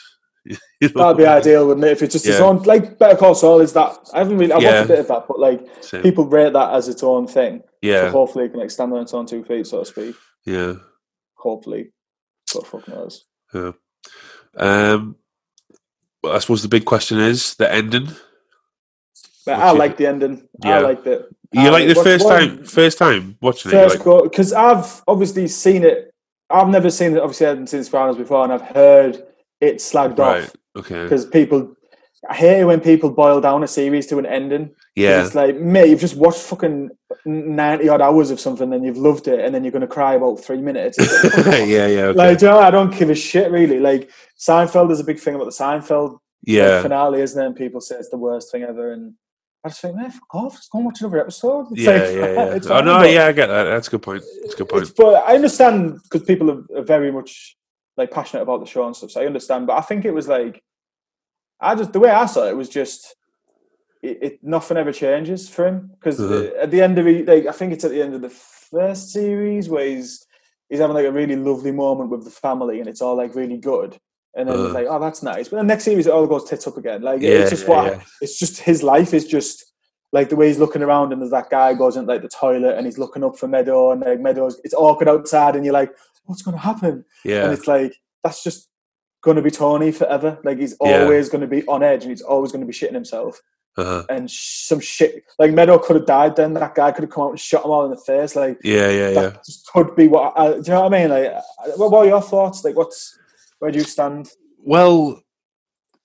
You 0.80 0.88
know? 0.94 1.02
that'd 1.04 1.16
be 1.16 1.26
ideal, 1.26 1.66
wouldn't 1.66 1.86
it? 1.86 1.92
If 1.92 2.02
it's 2.02 2.12
just 2.12 2.26
its 2.26 2.38
own, 2.38 2.62
like 2.64 2.98
Better 2.98 3.16
Call 3.16 3.34
Saul 3.34 3.60
is 3.60 3.72
that. 3.72 3.96
I 4.12 4.18
haven't 4.18 4.36
really. 4.38 4.52
I 4.52 4.58
Yeah. 4.58 4.74
watched 4.80 4.84
a 4.84 4.88
bit 4.88 4.98
of 5.00 5.08
that, 5.08 5.24
but 5.26 5.40
like 5.40 5.66
Same. 5.82 6.02
people 6.02 6.26
rate 6.26 6.52
that 6.52 6.74
as 6.74 6.86
its 6.88 7.02
own 7.02 7.26
thing. 7.26 7.60
So 7.60 7.68
Yeah, 7.82 8.10
hopefully, 8.10 8.44
it 8.44 8.50
can 8.50 8.60
like 8.60 8.70
stand 8.70 8.92
on 8.92 9.02
its 9.02 9.14
own 9.14 9.26
two 9.26 9.42
feet, 9.42 9.66
so 9.66 9.80
to 9.80 9.84
speak. 9.86 10.14
yeah. 10.44 10.74
Hopefully, 11.34 11.92
but 12.54 12.66
fuck 12.66 12.86
knows. 12.88 13.24
Um, 14.57 15.16
well, 16.22 16.36
I 16.36 16.38
suppose 16.38 16.62
the 16.62 16.68
big 16.68 16.84
question 16.84 17.18
is 17.18 17.54
the 17.54 17.72
ending. 17.72 18.09
But 19.44 19.61
I 19.61 19.70
like 19.70 19.96
the 19.96 20.07
ending. 20.07 20.48
Yeah. 20.64 20.78
I 20.78 20.80
liked 20.80 21.07
it. 21.07 21.28
You 21.52 21.70
like 21.70 21.86
the 21.88 21.94
first 21.94 22.26
time, 22.26 22.64
first 22.64 22.98
time 22.98 23.38
watching 23.40 23.70
it. 23.70 23.74
You're 23.74 23.88
First 23.88 24.07
like, 24.07 24.24
because 24.24 24.52
I've 24.52 25.02
obviously 25.07 25.46
seen 25.48 25.84
it. 25.84 26.12
I've 26.50 26.68
never 26.68 26.90
seen 26.90 27.12
it. 27.16 27.20
Obviously, 27.20 27.46
I 27.46 27.50
hadn't 27.50 27.68
seen 27.68 27.84
Sopranos 27.84 28.16
before, 28.16 28.44
and 28.44 28.52
I've 28.52 28.62
heard 28.62 29.22
it 29.61 29.76
slagged 29.76 30.18
right, 30.18 30.44
off 30.44 30.57
okay, 30.76 31.02
because 31.04 31.24
people. 31.26 31.74
I 32.28 32.34
hate 32.34 32.61
it 32.61 32.64
when 32.64 32.80
people 32.80 33.11
boil 33.11 33.40
down 33.40 33.62
a 33.62 33.68
series 33.68 34.07
to 34.09 34.18
an 34.18 34.26
ending. 34.26 34.74
Yeah, 34.97 35.24
It's 35.24 35.34
like, 35.34 35.57
mate, 35.57 35.90
you've 35.90 36.01
just 36.01 36.16
watched 36.16 36.40
fucking 36.40 36.90
ninety 37.26 37.88
odd 37.88 38.01
hours 38.01 38.30
of 38.30 38.40
something, 38.40 38.72
and 38.72 38.84
you've 38.84 38.97
loved 38.97 39.28
it, 39.28 39.40
and 39.40 39.55
then 39.55 39.62
you're 39.62 39.70
going 39.70 39.82
to 39.82 39.86
cry 39.86 40.14
about 40.14 40.40
three 40.40 40.61
minutes. 40.61 40.99
Like, 41.36 41.68
yeah, 41.68 41.86
yeah, 41.86 42.05
okay. 42.07 42.18
Like, 42.18 42.40
you 42.40 42.49
know, 42.49 42.59
I 42.59 42.70
don't 42.70 42.97
give 42.97 43.11
a 43.11 43.14
shit 43.14 43.51
really. 43.51 43.78
Like 43.78 44.11
Seinfeld 44.38 44.90
is 44.90 45.01
a 45.01 45.05
big 45.05 45.20
thing 45.20 45.34
about 45.34 45.44
the 45.44 45.51
Seinfeld 45.51 46.18
yeah, 46.42 46.80
finale, 46.80 47.20
isn't 47.20 47.40
it? 47.40 47.47
And 47.47 47.55
people 47.55 47.80
say 47.80 47.97
it's 47.97 48.09
the 48.09 48.16
worst 48.16 48.51
thing 48.51 48.62
ever, 48.62 48.92
and 48.92 49.14
I 49.64 49.68
just 49.68 49.82
think, 49.82 49.97
man, 49.97 50.11
fuck 50.11 50.34
off, 50.34 50.55
just 50.55 50.70
go 50.70 50.78
and 50.78 50.86
watch 50.86 51.01
another 51.01 51.20
episode. 51.20 51.66
It's 51.72 51.82
yeah, 51.82 51.90
like, 51.90 52.01
yeah, 52.01 52.32
yeah. 52.32 52.44
it's 52.55 52.66
Oh 52.68 52.80
no, 52.80 53.03
yeah, 53.03 53.26
I 53.26 53.32
get 53.32 53.49
that. 53.49 53.64
That's 53.64 53.88
a 53.88 53.90
good 53.90 54.03
point. 54.03 54.22
That's 54.42 54.55
a 54.55 54.57
good 54.57 54.68
point. 54.68 54.92
But 54.97 55.28
I 55.28 55.34
understand 55.34 56.01
because 56.05 56.22
people 56.22 56.51
are, 56.51 56.78
are 56.78 56.84
very 56.84 57.12
much 57.12 57.57
like 57.99 58.11
passionate 58.11 58.42
about 58.42 58.61
the 58.61 58.66
show 58.66 58.86
and 58.86 58.97
stuff. 58.97 59.11
So 59.11 59.20
I 59.20 59.26
understand, 59.26 59.66
but 59.66 59.76
I 59.76 59.82
think 59.82 60.05
it 60.05 60.14
was 60.14 60.26
like 60.26 60.62
I 61.61 61.74
just 61.74 61.92
the 61.92 62.01
way 62.01 62.11
I 62.11 62.26
saw 62.26 62.47
it 62.47 62.57
was 62.57 62.68
just 62.68 63.14
it, 64.11 64.18
it 64.22 64.38
nothing 64.42 64.76
ever 64.76 64.92
changes 64.92 65.48
for 65.48 65.66
him 65.68 65.90
because 65.94 66.18
Mhm. 66.18 66.52
at 66.64 66.70
the 66.70 66.82
end 66.82 66.98
of 66.98 67.07
it, 67.07 67.26
like 67.26 67.46
I 67.46 67.52
think 67.52 67.72
it's 67.72 67.84
at 67.84 67.90
the 67.90 68.02
end 68.02 68.14
of 68.14 68.22
the 68.22 68.30
first 68.30 69.11
series 69.12 69.68
where 69.68 69.86
he's 69.86 70.24
he's 70.68 70.80
having 70.80 70.94
like 70.96 71.07
a 71.07 71.12
really 71.12 71.36
lovely 71.36 71.72
moment 71.72 72.11
with 72.11 72.24
the 72.24 72.30
family 72.30 72.80
and 72.80 72.88
it's 72.88 73.00
all 73.02 73.16
like 73.16 73.34
really 73.34 73.57
good. 73.59 73.96
And 74.34 74.48
then 74.48 74.59
it's 74.66 74.74
like, 74.74 74.86
oh, 74.90 74.98
that's 74.98 75.22
nice. 75.22 75.48
But 75.48 75.57
the 75.59 75.62
next 75.62 75.84
series, 75.84 76.07
it 76.07 76.12
all 76.12 76.26
goes 76.26 76.44
tits 76.44 76.66
up 76.66 76.76
again. 76.76 77.00
Like 77.02 77.22
Yeah, 77.22 77.30
it's 77.40 77.50
just 77.50 77.66
yeah, 77.66 77.74
what 77.74 77.92
yeah. 77.92 78.00
it's 78.20 78.38
just 78.38 78.61
his 78.61 78.82
life 78.82 79.14
is 79.14 79.26
just 79.26 79.64
like 80.12 80.28
the 80.28 80.36
way 80.36 80.48
he's 80.48 80.59
looking 80.59 80.82
around 80.82 81.12
and 81.12 81.20
there's 81.22 81.30
that 81.30 81.48
guy 81.50 81.72
goes 81.74 81.96
into 81.96 82.12
like 82.12 82.22
the 82.22 82.28
toilet 82.28 82.76
and 82.76 82.84
he's 82.86 82.98
looking 82.98 83.24
up 83.24 83.36
for 83.38 83.48
Meadow 83.48 83.92
and 83.92 84.00
like 84.02 84.20
Meadows 84.20 84.61
it's 84.64 84.74
awkward 84.74 85.09
outside 85.09 85.57
and 85.57 85.64
you're 85.64 85.72
like, 85.80 85.92
what's 86.26 86.42
gonna 86.42 86.59
happen? 86.59 87.04
Yeah, 87.24 87.44
And 87.44 87.52
it's 87.52 87.66
like 87.68 87.94
that's 88.22 88.42
just 88.42 88.68
gonna 89.22 89.42
be 89.42 89.50
Tony 89.50 89.90
forever. 89.92 90.38
Like 90.44 90.59
he's 90.59 90.76
always 90.80 91.28
gonna 91.30 91.46
be 91.46 91.64
on 91.66 91.82
edge 91.82 92.02
and 92.02 92.11
he's 92.11 92.22
always 92.22 92.52
gonna 92.52 92.66
be 92.66 92.72
shitting 92.72 92.94
himself. 92.94 93.40
Uh-huh. 93.79 94.05
and 94.09 94.31
sh- 94.31 94.64
some 94.64 94.81
shit. 94.81 95.24
Like 95.39 95.53
Meadow 95.53 95.79
could 95.79 95.97
have 95.97 96.07
died 96.07 96.37
then. 96.37 96.55
That 96.55 96.74
guy 96.74 96.93
could 96.93 97.05
have 97.05 97.11
come 97.11 97.24
out 97.24 97.31
and 97.31 97.41
shot 97.41 97.64
him 97.64 97.70
all 97.70 97.85
in 97.85 97.91
the 97.91 97.97
face. 97.97 98.35
Like 98.35 98.59
Yeah, 98.64 98.89
yeah, 98.89 99.11
that 99.11 99.33
yeah. 99.35 99.39
just 99.45 99.66
could 99.66 99.95
be 99.95 100.09
what. 100.09 100.33
I, 100.39 100.53
do 100.53 100.57
you 100.57 100.62
know 100.68 100.83
what 100.83 100.95
I 100.95 100.99
mean? 101.01 101.11
Like, 101.11 101.27
uh, 101.33 101.43
what, 101.77 101.93
are 101.95 102.07
your 102.07 102.22
thoughts? 102.22 102.64
Like, 102.64 102.74
what's 102.77 103.18
where 103.59 103.70
do 103.70 103.79
you 103.79 103.85
stand? 103.85 104.31
Well, 104.59 105.22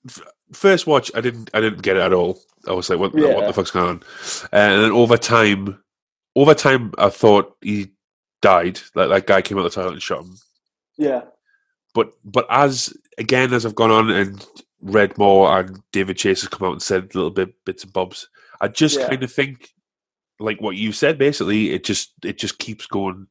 f- 0.07 0.21
first 0.53 0.85
watch, 0.87 1.11
I 1.15 1.21
didn't, 1.21 1.49
I 1.53 1.61
didn't 1.61 1.81
get 1.81 1.97
it 1.97 2.01
at 2.01 2.13
all. 2.13 2.39
I 2.67 2.73
was 2.73 2.89
like, 2.89 2.99
what, 2.99 3.13
what 3.15 3.47
the 3.47 3.53
fuck's 3.53 3.71
going 3.71 3.87
on? 3.89 4.03
And 4.51 4.83
then 4.83 4.91
over 4.91 5.17
time, 5.17 5.81
over 6.35 6.53
time, 6.53 6.93
I 6.97 7.09
thought 7.09 7.55
he 7.61 7.91
died. 8.41 8.79
Like 8.95 9.09
that 9.09 9.27
guy 9.27 9.41
came 9.41 9.57
out 9.57 9.63
the 9.63 9.69
toilet 9.69 9.93
and 9.93 10.01
shot 10.01 10.23
him. 10.23 10.37
Yeah, 10.97 11.21
But, 11.95 12.11
but 12.23 12.45
as 12.49 12.93
again 13.17 13.53
as 13.53 13.65
I've 13.65 13.75
gone 13.75 13.91
on 13.91 14.09
and 14.11 14.45
read 14.81 15.17
more, 15.17 15.57
and 15.59 15.81
David 15.91 16.17
Chase 16.17 16.41
has 16.41 16.49
come 16.49 16.67
out 16.67 16.73
and 16.73 16.81
said 16.81 17.13
little 17.15 17.29
bit 17.31 17.53
bits 17.65 17.83
and 17.83 17.93
bobs, 17.93 18.27
I 18.59 18.67
just 18.67 18.99
Yeah. 18.99 19.09
kind 19.09 19.23
of 19.23 19.31
think, 19.31 19.69
like 20.39 20.59
what 20.61 20.75
you 20.75 20.91
said, 20.91 21.17
basically, 21.17 21.71
it 21.71 21.83
just, 21.83 22.13
it 22.23 22.37
just 22.37 22.57
keeps 22.59 22.85
going. 22.87 23.27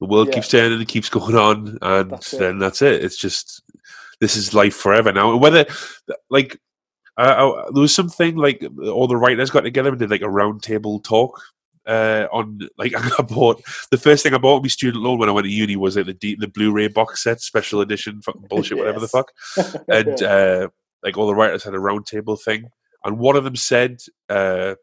The 0.00 0.06
world 0.06 0.28
Yeah. 0.28 0.34
keeps 0.34 0.48
turning, 0.48 0.80
it 0.80 0.88
keeps 0.88 1.08
going 1.18 1.36
on, 1.36 1.78
and 1.82 2.10
That's 2.10 2.30
then 2.32 2.58
that's 2.58 2.82
it. 2.82 3.04
It's 3.04 3.16
just 3.16 3.62
this 4.20 4.36
is 4.36 4.54
life 4.54 4.74
forever 4.74 5.12
now. 5.12 5.32
And 5.32 5.40
whether 5.40 5.66
like 6.30 6.58
uh, 7.16 7.70
there 7.72 7.80
was 7.80 7.94
something 7.94 8.36
like 8.36 8.64
all 8.82 9.08
the 9.08 9.16
writers 9.16 9.50
got 9.50 9.62
together 9.62 9.90
and 9.90 9.98
did 9.98 10.10
like 10.10 10.22
a 10.22 10.30
round 10.30 10.62
table 10.62 11.00
talk 11.00 11.40
uh, 11.86 12.26
on 12.32 12.60
like 12.78 12.92
I 13.18 13.22
bought 13.22 13.62
the 13.90 13.96
first 13.98 14.22
thing 14.22 14.34
I 14.34 14.38
bought 14.38 14.62
my 14.62 14.68
student 14.68 15.02
loan 15.02 15.18
when 15.18 15.28
I 15.28 15.32
went 15.32 15.46
to 15.46 15.50
uni 15.52 15.74
was 15.76 15.96
like 15.96 16.06
the 16.06 16.14
D, 16.14 16.36
the 16.38 16.46
Blu-ray 16.48 16.88
box 16.88 17.22
set 17.24 17.40
special 17.40 17.80
edition 17.80 18.22
fucking 18.22 18.46
bullshit 18.48 18.78
whatever 18.78 19.00
the 19.00 19.08
fuck 19.08 19.32
and 19.88 20.22
uh, 20.22 20.68
like 21.02 21.16
all 21.16 21.26
the 21.26 21.34
writers 21.34 21.64
had 21.64 21.74
a 21.74 21.80
round 21.80 22.06
table 22.06 22.36
thing 22.36 22.70
and 23.04 23.18
one 23.18 23.36
of 23.36 23.44
them 23.44 23.56
said 23.56 24.00
uh, 24.28 24.74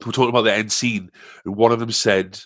we 0.00 0.06
were 0.06 0.12
talking 0.12 0.30
about 0.30 0.42
the 0.42 0.54
end 0.54 0.72
scene 0.72 1.10
and 1.44 1.56
one 1.56 1.72
of 1.72 1.80
them 1.80 1.92
said 1.92 2.40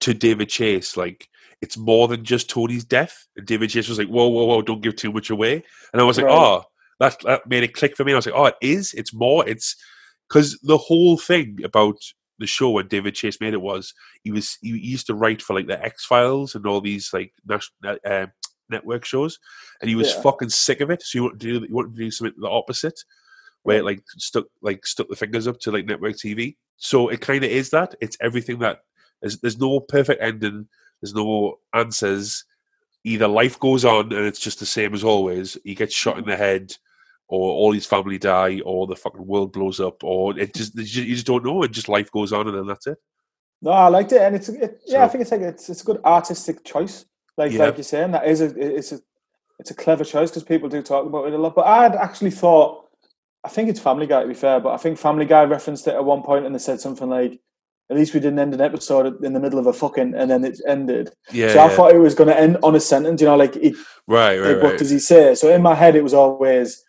to 0.00 0.14
David 0.14 0.48
Chase 0.48 0.96
like 0.96 1.28
it's 1.60 1.78
more 1.78 2.08
than 2.08 2.24
just 2.24 2.50
Tony's 2.50 2.84
death. 2.84 3.26
And 3.36 3.46
David 3.46 3.70
Chase 3.70 3.88
was 3.88 3.98
like 3.98 4.08
whoa 4.08 4.28
whoa 4.28 4.44
whoa 4.44 4.62
don't 4.62 4.82
give 4.82 4.96
too 4.96 5.12
much 5.12 5.30
away. 5.30 5.62
And 5.92 6.02
I 6.02 6.04
was 6.04 6.18
like 6.18 6.26
Right. 6.26 6.36
oh 6.36 6.64
that, 7.00 7.16
that 7.24 7.48
made 7.48 7.64
it 7.64 7.74
click 7.74 7.96
for 7.96 8.04
me. 8.04 8.12
And 8.12 8.16
I 8.16 8.18
was 8.18 8.26
like 8.26 8.34
oh 8.34 8.46
it 8.46 8.56
is? 8.60 8.92
It's 8.94 9.14
more? 9.14 9.48
It's 9.48 9.76
because 10.28 10.58
the 10.62 10.76
whole 10.76 11.16
thing 11.16 11.58
about 11.64 11.96
the 12.38 12.46
show 12.46 12.70
when 12.70 12.88
David 12.88 13.14
Chase 13.14 13.40
made 13.40 13.54
it 13.54 13.62
was 13.62 13.94
he 14.24 14.30
was 14.30 14.58
he 14.60 14.70
used 14.70 15.06
to 15.06 15.14
write 15.14 15.40
for 15.40 15.54
like 15.54 15.66
the 15.66 15.82
X 15.82 16.04
Files 16.04 16.54
and 16.54 16.66
all 16.66 16.80
these 16.80 17.10
like 17.12 17.32
national 17.46 17.98
uh, 18.04 18.26
network 18.70 19.04
shows, 19.04 19.38
and 19.80 19.88
he 19.88 19.96
was 19.96 20.12
Yeah. 20.12 20.22
fucking 20.22 20.50
sick 20.50 20.80
of 20.80 20.90
it. 20.90 21.02
So 21.02 21.18
he 21.18 21.20
wanted 21.20 21.40
to 21.40 21.60
do 21.60 21.66
he 21.66 21.72
wanted 21.72 21.96
to 21.96 22.02
do 22.02 22.10
something 22.10 22.34
the 22.40 22.48
opposite, 22.48 23.00
where 23.62 23.78
it, 23.78 23.84
like 23.84 24.02
stuck 24.16 24.46
like 24.62 24.86
stuck 24.86 25.08
the 25.08 25.16
fingers 25.16 25.46
up 25.46 25.58
to 25.60 25.70
like 25.72 25.86
network 25.86 26.16
TV. 26.16 26.56
So 26.76 27.08
it 27.08 27.20
kind 27.20 27.44
of 27.44 27.50
is 27.50 27.70
that 27.70 27.94
it's 28.00 28.16
everything 28.20 28.58
that 28.60 28.80
there's, 29.20 29.38
there's 29.38 29.58
no 29.58 29.80
perfect 29.80 30.22
ending. 30.22 30.68
There's 31.00 31.14
no 31.14 31.58
answers. 31.72 32.44
Either 33.04 33.28
life 33.28 33.58
goes 33.58 33.84
on 33.84 34.12
and 34.12 34.26
it's 34.26 34.40
just 34.40 34.58
the 34.60 34.66
same 34.66 34.94
as 34.94 35.04
always. 35.04 35.58
He 35.64 35.74
gets 35.74 35.94
shot 35.94 36.18
in 36.18 36.24
the 36.24 36.36
head, 36.36 36.74
or 37.28 37.52
all 37.52 37.72
his 37.72 37.86
family 37.86 38.18
die, 38.18 38.60
or 38.64 38.86
the 38.86 38.96
fucking 38.96 39.26
world 39.26 39.52
blows 39.52 39.80
up, 39.80 40.02
or 40.04 40.38
it 40.38 40.54
just 40.54 40.74
you 40.76 41.14
just, 41.14 41.26
don't 41.26 41.44
know. 41.44 41.62
And 41.62 41.72
just 41.72 41.88
life 41.88 42.10
goes 42.10 42.32
on, 42.32 42.48
and 42.48 42.56
then 42.56 42.66
that's 42.66 42.86
it. 42.86 42.98
No, 43.62 43.70
I 43.70 43.88
liked 43.88 44.12
it, 44.12 44.20
and 44.20 44.36
it's 44.36 44.48
it, 44.48 44.80
yeah. 44.86 45.04
I 45.04 45.08
think 45.08 45.22
it's 45.22 45.30
like 45.30 45.40
it's 45.40 45.68
it's 45.68 45.82
a 45.82 45.84
good 45.84 46.00
artistic 46.04 46.64
choice. 46.64 47.06
Like 47.36 47.52
Yeah. 47.52 47.66
like 47.66 47.76
you're 47.76 47.84
saying, 47.84 48.12
that 48.12 48.26
is 48.26 48.40
a 48.40 48.46
it's 48.76 48.92
a 48.92 49.00
it's 49.58 49.70
a 49.70 49.74
clever 49.74 50.04
choice 50.04 50.30
because 50.30 50.42
people 50.44 50.68
do 50.68 50.82
talk 50.82 51.06
about 51.06 51.26
it 51.26 51.32
a 51.32 51.38
lot. 51.38 51.54
But 51.54 51.66
I'd 51.66 51.94
actually 51.94 52.30
thought, 52.30 52.88
I 53.44 53.48
think 53.48 53.68
it's 53.68 53.80
Family 53.80 54.06
Guy 54.06 54.22
to 54.22 54.28
be 54.28 54.34
fair, 54.34 54.60
but 54.60 54.72
I 54.72 54.76
think 54.76 54.98
Family 54.98 55.26
Guy 55.26 55.44
referenced 55.44 55.86
it 55.86 55.94
at 55.94 56.04
one 56.04 56.22
point 56.22 56.46
and 56.46 56.54
they 56.54 56.58
said 56.58 56.80
something 56.80 57.08
like, 57.08 57.40
"At 57.90 57.96
least 57.96 58.14
we 58.14 58.20
didn't 58.20 58.38
end 58.38 58.54
an 58.54 58.60
episode 58.60 59.22
in 59.24 59.32
the 59.32 59.40
middle 59.40 59.58
of 59.58 59.66
a 59.66 59.72
fucking," 59.72 60.14
and 60.14 60.30
then 60.30 60.44
it 60.44 60.60
ended. 60.66 61.10
Yeah, 61.32 61.52
so 61.52 61.60
I 61.60 61.68
thought 61.68 61.94
it 61.94 61.98
was 61.98 62.14
going 62.14 62.28
to 62.28 62.38
end 62.38 62.58
on 62.62 62.74
a 62.74 62.80
sentence. 62.80 63.20
You 63.20 63.28
know, 63.28 63.36
like, 63.36 63.56
it, 63.56 63.74
right, 64.06 64.38
right, 64.38 64.54
like 64.54 64.62
what 64.62 64.70
right. 64.70 64.78
does 64.78 64.90
he 64.90 64.98
say? 64.98 65.34
So 65.34 65.52
in 65.54 65.62
my 65.62 65.74
head, 65.74 65.96
it 65.96 66.02
was 66.02 66.14
always. 66.14 66.82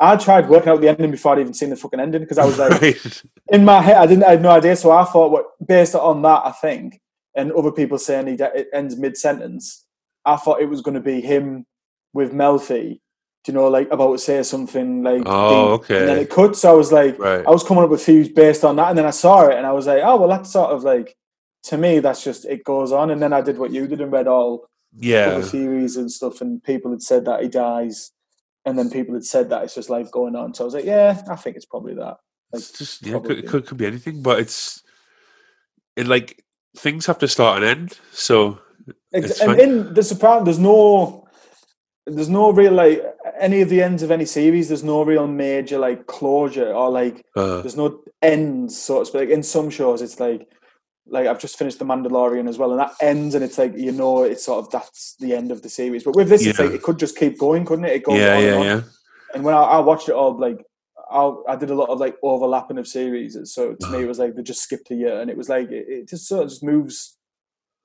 I 0.00 0.16
tried 0.16 0.48
working 0.48 0.68
out 0.68 0.80
the 0.80 0.88
ending 0.88 1.10
before 1.10 1.32
I'd 1.32 1.40
even 1.40 1.54
seen 1.54 1.70
the 1.70 1.76
fucking 1.76 1.98
ending 1.98 2.20
because 2.20 2.38
I 2.38 2.44
was 2.44 2.56
like, 2.56 2.80
right. 2.80 3.22
in 3.48 3.64
my 3.64 3.82
head, 3.82 3.96
I 3.96 4.06
didn't, 4.06 4.22
I 4.22 4.30
had 4.30 4.42
no 4.42 4.50
idea. 4.50 4.76
So 4.76 4.92
I 4.92 5.04
thought, 5.04 5.32
what 5.32 5.46
based 5.66 5.96
on 5.96 6.22
that, 6.22 6.42
I 6.44 6.52
think, 6.52 7.00
and 7.34 7.52
other 7.52 7.72
people 7.72 7.98
saying 7.98 8.28
he 8.28 8.34
it 8.34 8.68
ends 8.72 8.96
mid 8.96 9.16
sentence, 9.16 9.84
I 10.28 10.36
thought 10.36 10.60
it 10.60 10.68
was 10.68 10.80
going 10.82 10.94
to 10.94 11.00
be 11.00 11.20
him 11.20 11.66
with 12.12 12.32
Melfi. 12.32 13.00
Do 13.44 13.52
you 13.52 13.54
know, 13.54 13.68
like 13.68 13.88
about 13.90 14.12
to 14.12 14.18
say 14.18 14.42
something 14.42 15.02
like, 15.02 15.22
Oh, 15.24 15.78
deep, 15.78 15.90
and 15.90 16.08
then 16.08 16.18
it 16.18 16.28
cuts. 16.30 16.60
So 16.60 16.70
I 16.70 16.74
was 16.74 16.92
like, 16.92 17.18
Right. 17.18 17.46
I 17.46 17.50
was 17.50 17.64
coming 17.64 17.84
up 17.84 17.90
with 17.90 18.02
theories 18.04 18.28
based 18.28 18.64
on 18.64 18.76
that, 18.76 18.88
and 18.88 18.98
then 18.98 19.06
I 19.06 19.10
saw 19.10 19.46
it, 19.48 19.56
and 19.56 19.66
I 19.66 19.72
was 19.72 19.86
like, 19.86 20.02
oh 20.04 20.16
well, 20.16 20.28
that's 20.28 20.52
sort 20.52 20.70
of 20.70 20.82
like, 20.84 21.16
to 21.64 21.78
me, 21.78 22.00
that's 22.00 22.22
just 22.22 22.44
it 22.44 22.64
goes 22.64 22.92
on. 22.92 23.10
And 23.10 23.22
then 23.22 23.32
I 23.32 23.40
did 23.40 23.58
what 23.58 23.72
you 23.72 23.86
did 23.86 24.00
and 24.00 24.12
read 24.12 24.26
all 24.28 24.68
Yeah. 24.96 25.28
other 25.30 25.42
theories 25.42 25.96
and 25.96 26.10
stuff, 26.10 26.40
and 26.40 26.62
people 26.62 26.90
had 26.90 27.02
said 27.02 27.24
that 27.26 27.42
he 27.42 27.48
dies, 27.48 28.10
and 28.64 28.78
then 28.78 28.90
people 28.90 29.14
had 29.14 29.24
said 29.24 29.48
that 29.50 29.62
it's 29.64 29.74
just 29.74 29.88
life 29.90 30.10
going 30.10 30.34
on. 30.36 30.52
So 30.52 30.64
I 30.64 30.66
was 30.66 30.74
like, 30.74 30.84
yeah, 30.84 31.22
I 31.30 31.36
think 31.36 31.56
it's 31.56 31.66
probably 31.66 31.94
that. 31.94 32.16
Like, 32.52 32.60
It's 32.62 32.72
just 32.72 33.06
yeah, 33.06 33.12
probably. 33.12 33.36
could, 33.36 33.46
could 33.48 33.66
could 33.66 33.78
be 33.78 33.86
anything, 33.86 34.22
but 34.22 34.40
it's 34.40 34.82
it 35.96 36.06
like 36.06 36.44
things 36.76 37.06
have 37.06 37.18
to 37.18 37.28
start 37.28 37.62
and 37.62 37.66
end. 37.66 37.98
So 38.12 38.58
It's 39.12 39.40
and 39.40 39.58
in 39.58 39.94
the 39.94 40.02
Sopranos, 40.02 40.44
there's 40.44 40.58
no, 40.58 41.26
there's 42.06 42.28
no 42.28 42.50
real 42.52 42.72
like 42.72 43.02
any 43.38 43.60
of 43.62 43.68
the 43.68 43.82
ends 43.82 44.02
of 44.02 44.10
any 44.10 44.24
series. 44.24 44.68
There's 44.68 44.84
no 44.84 45.02
real 45.04 45.26
major 45.26 45.78
like 45.78 46.06
closure 46.06 46.72
or 46.72 46.90
like 46.90 47.24
uh, 47.36 47.62
there's 47.62 47.76
no 47.76 48.00
ends, 48.22 48.78
so 48.80 49.00
to 49.00 49.06
speak. 49.06 49.30
In 49.30 49.42
some 49.42 49.70
shows, 49.70 50.02
it's 50.02 50.20
like 50.20 50.48
like 51.06 51.26
I've 51.26 51.38
just 51.38 51.58
finished 51.58 51.78
The 51.78 51.84
Mandalorian 51.86 52.48
as 52.48 52.58
well, 52.58 52.70
and 52.70 52.80
that 52.80 52.92
ends, 53.00 53.34
and 53.34 53.42
it's 53.42 53.58
like 53.58 53.76
you 53.76 53.92
know, 53.92 54.24
it's 54.24 54.44
sort 54.44 54.64
of 54.64 54.70
that's 54.70 55.16
the 55.20 55.34
end 55.34 55.50
of 55.50 55.62
the 55.62 55.68
series. 55.68 56.04
But 56.04 56.16
with 56.16 56.28
this, 56.28 56.46
it's 56.46 56.58
like 56.58 56.72
it 56.72 56.82
could 56.82 56.98
just 56.98 57.16
keep 57.16 57.38
going, 57.38 57.64
couldn't 57.64 57.86
it? 57.86 57.92
It 57.96 58.04
goes 58.04 58.18
yeah, 58.18 58.36
on 58.36 58.44
and 58.44 58.54
on. 58.54 58.64
yeah. 58.66 58.80
And 59.34 59.44
when 59.44 59.54
I, 59.54 59.62
I 59.62 59.78
watched 59.80 60.08
it 60.08 60.14
all, 60.14 60.38
like 60.38 60.64
I, 61.10 61.32
I 61.48 61.56
did 61.56 61.70
a 61.70 61.74
lot 61.74 61.88
of 61.88 61.98
like 61.98 62.16
overlapping 62.22 62.78
of 62.78 62.86
series, 62.86 63.36
so 63.52 63.74
to 63.74 63.86
Uh-huh. 63.86 63.96
me 63.96 64.02
it 64.04 64.08
was 64.08 64.18
like 64.18 64.34
they 64.34 64.42
just 64.42 64.62
skipped 64.62 64.90
a 64.90 64.94
year, 64.94 65.20
and 65.20 65.30
it 65.30 65.36
was 65.36 65.48
like 65.48 65.70
it, 65.70 65.86
it 65.88 66.08
just 66.08 66.26
sort 66.26 66.44
of 66.44 66.48
just 66.50 66.62
moves 66.62 67.17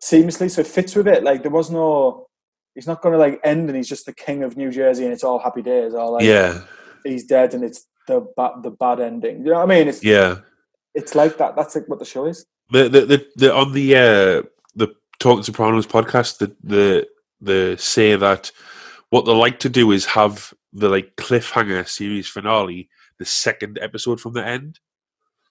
seamlessly, 0.04 0.52
so 0.52 0.62
it 0.62 0.68
fits 0.68 0.96
with 0.96 1.08
it. 1.08 1.24
Like 1.24 1.42
there 1.42 1.52
was 1.52 1.72
no, 1.72 2.28
he's 2.76 2.88
not 2.88 3.02
going 3.02 3.14
to 3.14 3.20
like 3.20 3.40
end, 3.44 3.70
and 3.70 3.78
he's 3.78 3.88
just 3.88 4.06
the 4.06 4.14
king 4.14 4.44
of 4.44 4.58
New 4.58 4.72
Jersey, 4.72 5.04
and 5.06 5.14
it's 5.14 5.24
all 5.24 5.40
happy 5.40 5.62
days, 5.62 5.94
or 5.94 6.12
like 6.12 6.26
yeah, 6.26 6.62
he's 7.04 7.26
dead, 7.26 7.54
and 7.54 7.64
it's 7.64 7.88
the 8.08 8.28
bad 8.36 8.64
the 8.64 8.72
bad 8.72 9.00
ending. 9.00 9.40
You 9.40 9.52
know 9.52 9.60
what 9.60 9.72
I 9.72 9.78
mean? 9.78 9.88
It's 9.88 10.04
yeah. 10.04 10.40
it's 10.94 11.16
like 11.16 11.38
that. 11.38 11.56
That's 11.56 11.76
like 11.76 11.88
what 11.88 12.00
the 12.00 12.06
show 12.06 12.26
is. 12.26 12.46
The 12.72 12.90
the 12.90 13.02
the, 13.06 13.28
the 13.36 13.56
on 13.56 13.74
the 13.74 13.96
uh 13.96 14.48
the 14.76 14.96
Talking 15.20 15.44
Sopranos 15.44 15.88
podcast, 15.88 16.40
the 16.40 16.56
the 16.64 17.08
the 17.42 17.78
say 17.80 18.16
that 18.16 18.52
what 19.10 19.26
they 19.26 19.34
like 19.34 19.60
to 19.60 19.70
do 19.70 19.92
is 19.92 20.06
have 20.06 20.54
the 20.74 20.90
like 20.90 21.16
cliffhanger 21.16 21.88
series 21.88 22.28
finale, 22.28 22.90
the 23.20 23.26
second 23.26 23.80
episode 23.82 24.20
from 24.20 24.34
the 24.34 24.46
end. 24.46 24.80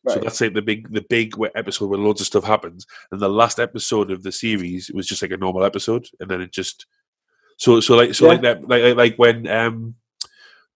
So 0.08 0.18
that's 0.18 0.40
like 0.40 0.52
the 0.54 0.62
big, 0.62 0.92
the 0.92 1.04
big 1.08 1.34
episode 1.54 1.86
where 1.88 1.98
loads 1.98 2.20
of 2.20 2.26
stuff 2.26 2.42
happens, 2.44 2.86
and 3.12 3.20
the 3.20 3.28
last 3.28 3.60
episode 3.60 4.10
of 4.10 4.22
the 4.24 4.32
series 4.32 4.90
was 4.92 5.06
just 5.06 5.22
like 5.22 5.30
a 5.30 5.36
normal 5.36 5.64
episode, 5.64 6.06
and 6.18 6.28
then 6.28 6.40
it 6.40 6.52
just 6.52 6.86
so 7.56 7.78
so 7.80 7.94
like 7.96 8.12
so 8.14 8.24
Yeah. 8.24 8.30
like 8.32 8.42
that 8.42 8.68
like 8.68 8.82
like, 8.82 8.96
like 8.96 9.16
when 9.16 9.46
um 9.46 9.94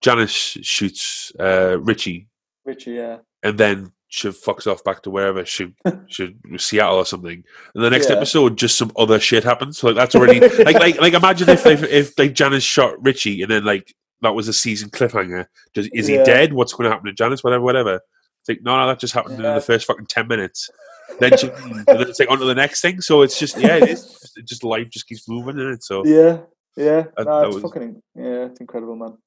Janice 0.01 0.31
shoots 0.63 1.33
uh 1.41 1.79
Richie, 1.81 2.29
Richie, 2.65 2.93
yeah, 2.93 3.19
and 3.43 3.59
then 3.59 3.93
she 4.09 4.29
fucks 4.29 4.71
off 4.71 4.85
back 4.85 5.03
to 5.03 5.11
wherever 5.11 5.45
she 5.45 5.75
she 6.07 6.37
Seattle 6.59 6.99
or 6.99 7.05
something, 7.07 7.43
and 7.75 7.85
the 7.85 7.91
next 7.91 8.09
Yeah. 8.11 8.17
episode 8.17 8.57
just 8.57 8.79
some 8.79 8.93
other 8.97 9.19
shit 9.19 9.43
happens. 9.43 9.79
So 9.79 9.89
like 9.89 9.97
that's 9.97 10.15
already 10.15 10.39
like 10.65 10.79
like 10.79 11.01
like 11.01 11.15
imagine 11.15 11.49
if 11.49 11.67
if, 11.67 11.83
if 11.83 12.19
like 12.19 12.35
Janice 12.35 12.63
shot 12.63 13.03
Richie, 13.05 13.43
and 13.43 13.51
then 13.51 13.65
like 13.65 13.93
that 14.23 14.35
was 14.35 14.49
a 14.49 14.53
season 14.53 14.89
cliffhanger. 14.91 15.47
Does, 15.75 15.89
is 15.93 16.09
Yeah. 16.09 16.19
he 16.19 16.25
dead? 16.25 16.53
What's 16.53 16.73
going 16.73 16.85
to 16.89 16.91
happen 16.95 17.07
to 17.07 17.13
Janice? 17.13 17.43
Whatever, 17.45 17.65
whatever. 17.65 18.01
Think 18.47 18.63
no, 18.63 18.79
no, 18.79 18.87
that 18.87 19.01
just 19.01 19.13
happened 19.15 19.37
in 19.37 19.43
the 19.43 19.61
first 19.61 19.87
fucking 19.87 20.07
ten 20.07 20.29
minutes. 20.29 20.71
Then 21.19 21.37
she, 21.37 21.49
then 21.87 22.01
it's 22.01 22.21
like 22.21 22.31
on 22.31 22.39
to 22.39 22.45
the 22.45 22.55
next 22.55 22.81
thing. 22.81 23.01
So 23.01 23.23
it's 23.23 23.39
just 23.39 23.59
yeah, 23.59 23.77
it 23.77 23.89
is 23.89 24.33
it 24.37 24.47
just 24.47 24.65
life 24.65 24.89
just 24.91 25.09
keeps 25.09 25.29
moving 25.29 25.59
in 25.59 25.73
it. 25.73 25.83
So, 25.83 26.05
yeah, 26.05 26.39
yeah. 26.77 27.05
That- 27.17 27.27
no, 27.27 27.41
that 27.41 27.47
it's 27.49 27.55
was- 27.55 27.63
fucking 27.65 28.03
yeah, 28.15 28.45
it's 28.47 28.61
incredible, 28.61 28.97
man. 28.97 29.19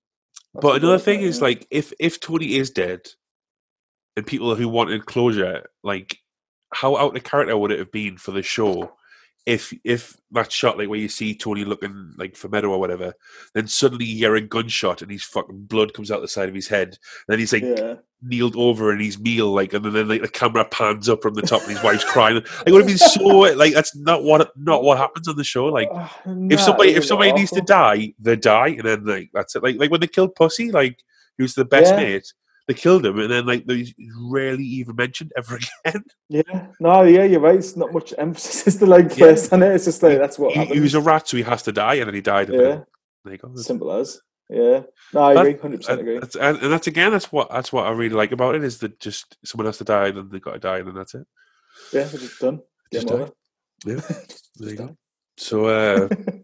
That's 0.53 0.63
but 0.63 0.82
another 0.82 0.97
thing 0.99 1.22
is 1.22 1.38
yeah. 1.38 1.43
like 1.43 1.67
if 1.70 1.93
if 1.99 2.20
Tony 2.20 2.55
is 2.55 2.72
dead, 2.72 3.01
and 4.15 4.26
people 4.26 4.55
who 4.55 4.67
wanted 4.67 5.05
closure, 5.05 5.65
like 5.84 6.17
how 6.74 6.95
out 6.97 7.15
of 7.15 7.24
character 7.24 7.57
would 7.57 7.72
it 7.72 7.80
have 7.80 7.91
been 7.91 8.17
for 8.17 8.32
the 8.32 8.43
show 8.43 8.93
if 9.45 9.73
if 9.83 10.17
that 10.31 10.51
shot 10.51 10.77
like 10.77 10.89
where 10.89 10.99
you 10.99 11.09
see 11.09 11.35
Tony 11.35 11.65
looking 11.65 12.13
like 12.17 12.35
for 12.35 12.49
Meadow 12.49 12.69
or 12.69 12.79
whatever, 12.79 13.13
then 13.53 13.67
suddenly 13.67 14.05
you 14.05 14.17
hear 14.17 14.35
a 14.35 14.41
gunshot 14.41 15.01
and 15.01 15.11
his 15.11 15.23
fucking 15.23 15.65
blood 15.65 15.93
comes 15.93 16.11
out 16.11 16.21
the 16.21 16.27
side 16.27 16.49
of 16.49 16.55
his 16.55 16.67
head, 16.67 16.97
then 17.27 17.39
he's 17.39 17.53
like 17.53 17.63
yeah. 17.63 17.95
kneeled 18.21 18.55
over 18.55 18.93
in 18.93 18.99
his 18.99 19.19
meal, 19.19 19.51
like, 19.51 19.73
and 19.73 19.85
then 19.85 20.07
like 20.07 20.21
the 20.21 20.27
camera 20.27 20.65
pans 20.65 21.09
up 21.09 21.21
from 21.21 21.33
the 21.33 21.41
top 21.41 21.61
and 21.63 21.71
his 21.71 21.83
wife's 21.83 22.03
crying. 22.11 22.35
Like, 22.35 22.47
it 22.67 22.71
would 22.71 22.81
have 22.81 22.87
been 22.87 22.97
so 22.97 23.23
like 23.23 23.73
that's 23.73 23.95
not 23.95 24.23
what 24.23 24.51
not 24.55 24.83
what 24.83 24.97
happens 24.97 25.27
on 25.27 25.35
the 25.35 25.43
show. 25.43 25.65
Like, 25.65 25.89
Ah, 25.91 26.21
if 26.25 26.59
somebody 26.59 26.91
if 26.91 27.05
somebody 27.05 27.31
needs 27.33 27.51
to 27.51 27.61
die, 27.61 28.13
they 28.19 28.35
die, 28.35 28.69
and 28.69 28.83
then 28.83 29.05
like 29.05 29.31
that's 29.33 29.55
it. 29.55 29.63
Like 29.63 29.77
like 29.77 29.89
when 29.91 30.01
they 30.01 30.07
killed 30.07 30.35
Pussy, 30.35 30.71
like 30.71 30.99
was 31.39 31.55
the 31.55 31.65
best 31.65 31.93
Yeah. 31.93 31.97
mate. 31.97 32.33
They 32.70 32.76
killed 32.76 33.03
him, 33.03 33.17
and 33.20 33.32
then 33.32 33.47
like 33.47 33.67
he's 33.67 33.95
rarely 34.22 34.63
even 34.63 34.95
mentioned 34.95 35.32
ever 35.36 35.57
again. 35.86 36.03
Yeah, 36.30 36.67
no, 36.80 37.01
yeah, 37.01 37.24
you're 37.24 37.39
right. 37.39 37.55
It's 37.55 37.76
not 37.76 37.91
much 37.91 38.13
emphasis 38.17 38.67
is 38.67 38.80
the 38.80 38.86
like 38.86 39.09
Yeah. 39.09 39.15
placed 39.26 39.51
on 39.51 39.63
it. 39.63 39.74
It's 39.74 39.86
just 39.86 40.03
like 40.03 40.20
that's 40.20 40.38
what 40.38 40.53
He, 40.53 40.65
he 40.65 40.80
was 40.80 40.93
a 40.93 41.01
rat, 41.01 41.28
so 41.28 41.36
he 41.38 41.43
has 41.43 41.63
to 41.63 41.72
die, 41.72 41.95
and 41.95 42.07
then 42.07 42.13
he 42.13 42.22
died. 42.22 42.49
Yeah. 42.49 42.82
there 43.26 43.34
you 43.34 43.38
go. 43.39 43.55
Simple 43.55 43.91
as. 43.91 44.22
Yeah. 44.51 44.84
No, 45.13 45.22
I 45.24 45.34
That- 45.34 45.45
agree. 45.47 45.59
Hundred 45.59 45.78
percent 45.78 46.01
agree. 46.01 46.20
that's, 46.20 46.36
and, 46.36 46.57
that's 46.72 46.86
again, 46.86 47.11
that's 47.11 47.32
what 47.32 47.49
that's 47.49 47.74
what 47.74 47.88
I 47.88 47.89
really 47.91 48.15
like 48.15 48.32
about 48.32 48.53
it 48.53 48.63
is 48.63 48.78
that 48.80 48.99
just 48.99 49.36
someone 49.43 49.65
has 49.65 49.80
to 49.80 49.84
die, 49.84 50.09
and 50.09 50.17
then 50.17 50.30
they 50.30 50.39
got 50.39 50.53
to 50.53 50.59
die, 50.59 50.78
and 50.78 50.88
then 50.89 50.95
that's 50.95 51.15
it. 51.15 51.26
Yeah, 51.91 52.07
just 52.07 52.39
done. 52.39 52.59
Just 52.93 53.07
die. 53.07 53.30
Yeah. 53.86 54.01
There 54.57 54.70
you 54.72 54.76
go. 54.76 54.97
So, 55.38 55.65
uh, 55.67 56.09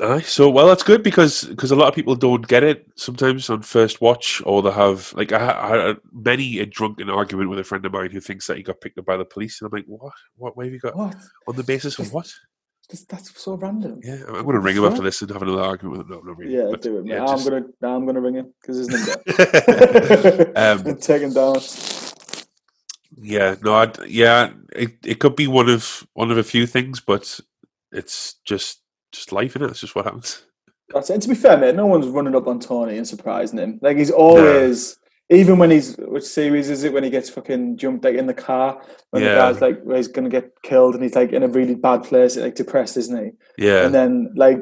aye, 0.00 0.20
so 0.20 0.50
well, 0.50 0.66
that's 0.66 0.82
good 0.82 1.02
because 1.02 1.44
because 1.44 1.70
a 1.70 1.76
lot 1.76 1.88
of 1.88 1.94
people 1.94 2.14
don't 2.14 2.46
get 2.46 2.62
it 2.62 2.86
sometimes 2.96 3.50
on 3.50 3.62
first 3.62 4.00
watch, 4.00 4.42
or 4.46 4.62
they 4.62 4.70
have 4.72 5.12
like 5.14 5.32
I, 5.32 5.50
I 5.50 5.86
had 5.88 5.96
many 6.12 6.58
a 6.60 6.66
drunken 6.66 7.10
argument 7.10 7.50
with 7.50 7.58
a 7.58 7.64
friend 7.64 7.84
of 7.86 7.92
mine 7.92 8.10
who 8.10 8.20
thinks 8.20 8.46
that 8.46 8.56
he 8.56 8.62
got 8.62 8.80
picked 8.80 8.98
up 8.98 9.06
by 9.06 9.16
the 9.16 9.24
police, 9.24 9.60
and 9.60 9.66
I'm 9.72 9.78
like, 9.78 9.86
what? 9.86 10.12
What? 10.36 10.56
Why 10.56 10.64
have 10.64 10.72
you 10.72 10.80
got 10.80 10.96
What? 10.96 11.16
on 11.46 11.56
the 11.56 11.64
basis 11.64 11.98
of 11.98 12.12
what? 12.12 12.32
That's, 12.88 13.04
that's 13.04 13.40
so 13.40 13.54
random. 13.54 14.00
Yeah, 14.02 14.24
I'm 14.26 14.42
going 14.42 14.54
to 14.54 14.60
ring 14.60 14.76
him 14.76 14.84
after 14.84 15.02
this 15.02 15.22
and 15.22 15.30
have 15.30 15.42
another 15.42 15.62
argument 15.62 15.98
with 15.98 16.06
him. 16.08 16.12
No, 16.12 16.20
not 16.22 16.36
really. 16.36 16.56
Yeah, 16.56 16.66
but 16.70 16.82
do 16.82 16.98
it, 16.98 17.06
yeah, 17.06 17.24
I'm 17.24 17.44
gonna, 17.44 17.62
nah, 17.80 17.94
I'm 17.94 18.04
gonna 18.04 18.20
ring 18.20 18.34
him 18.34 18.52
because 18.60 18.78
his 18.78 18.88
number. 18.88 19.22
Um, 20.56 20.96
take 20.96 21.22
him 21.22 21.32
down. 21.32 21.56
Yeah, 23.16 23.54
no, 23.62 23.74
I'd, 23.74 23.98
yeah, 24.06 24.52
it 24.74 24.92
it 25.04 25.20
could 25.20 25.36
be 25.36 25.46
one 25.46 25.68
of 25.68 26.06
one 26.14 26.30
of 26.30 26.38
a 26.38 26.42
few 26.42 26.66
things, 26.66 27.00
but 27.00 27.38
it's 27.92 28.34
just 28.44 28.79
just 29.12 29.32
life, 29.32 29.56
in 29.56 29.62
it? 29.62 29.66
That's 29.68 29.80
just 29.80 29.94
what 29.94 30.04
happens. 30.04 30.42
That's 30.92 31.10
it. 31.10 31.14
And 31.14 31.22
to 31.22 31.28
be 31.28 31.34
fair, 31.34 31.56
mate, 31.56 31.74
no 31.76 31.86
one's 31.86 32.06
running 32.08 32.34
up 32.34 32.46
on 32.46 32.58
Tony 32.60 32.96
and 32.98 33.06
surprising 33.06 33.58
him. 33.58 33.78
Like 33.82 33.96
he's 33.96 34.10
always, 34.10 34.98
even 35.30 35.58
when 35.58 35.70
he's 35.70 35.96
which 35.98 36.24
series 36.24 36.68
is 36.70 36.82
it 36.84 36.92
when 36.92 37.04
he 37.04 37.10
gets 37.10 37.30
fucking 37.30 37.76
jumped 37.76 38.04
like 38.04 38.16
in 38.16 38.26
the 38.26 38.34
car 38.34 38.82
when 39.10 39.22
Yeah. 39.22 39.28
the 39.34 39.34
guy's 39.52 39.60
like 39.60 39.82
where 39.82 39.96
he's 39.96 40.08
gonna 40.08 40.28
get 40.28 40.50
killed 40.62 40.94
and 40.94 41.02
he's 41.04 41.14
like 41.14 41.32
in 41.32 41.42
a 41.44 41.48
really 41.48 41.76
bad 41.76 42.02
place, 42.02 42.36
like 42.36 42.56
depressed, 42.56 42.96
isn't 42.96 43.24
he? 43.56 43.64
Yeah, 43.66 43.84
And 43.86 43.94
then 43.94 44.32
like 44.34 44.60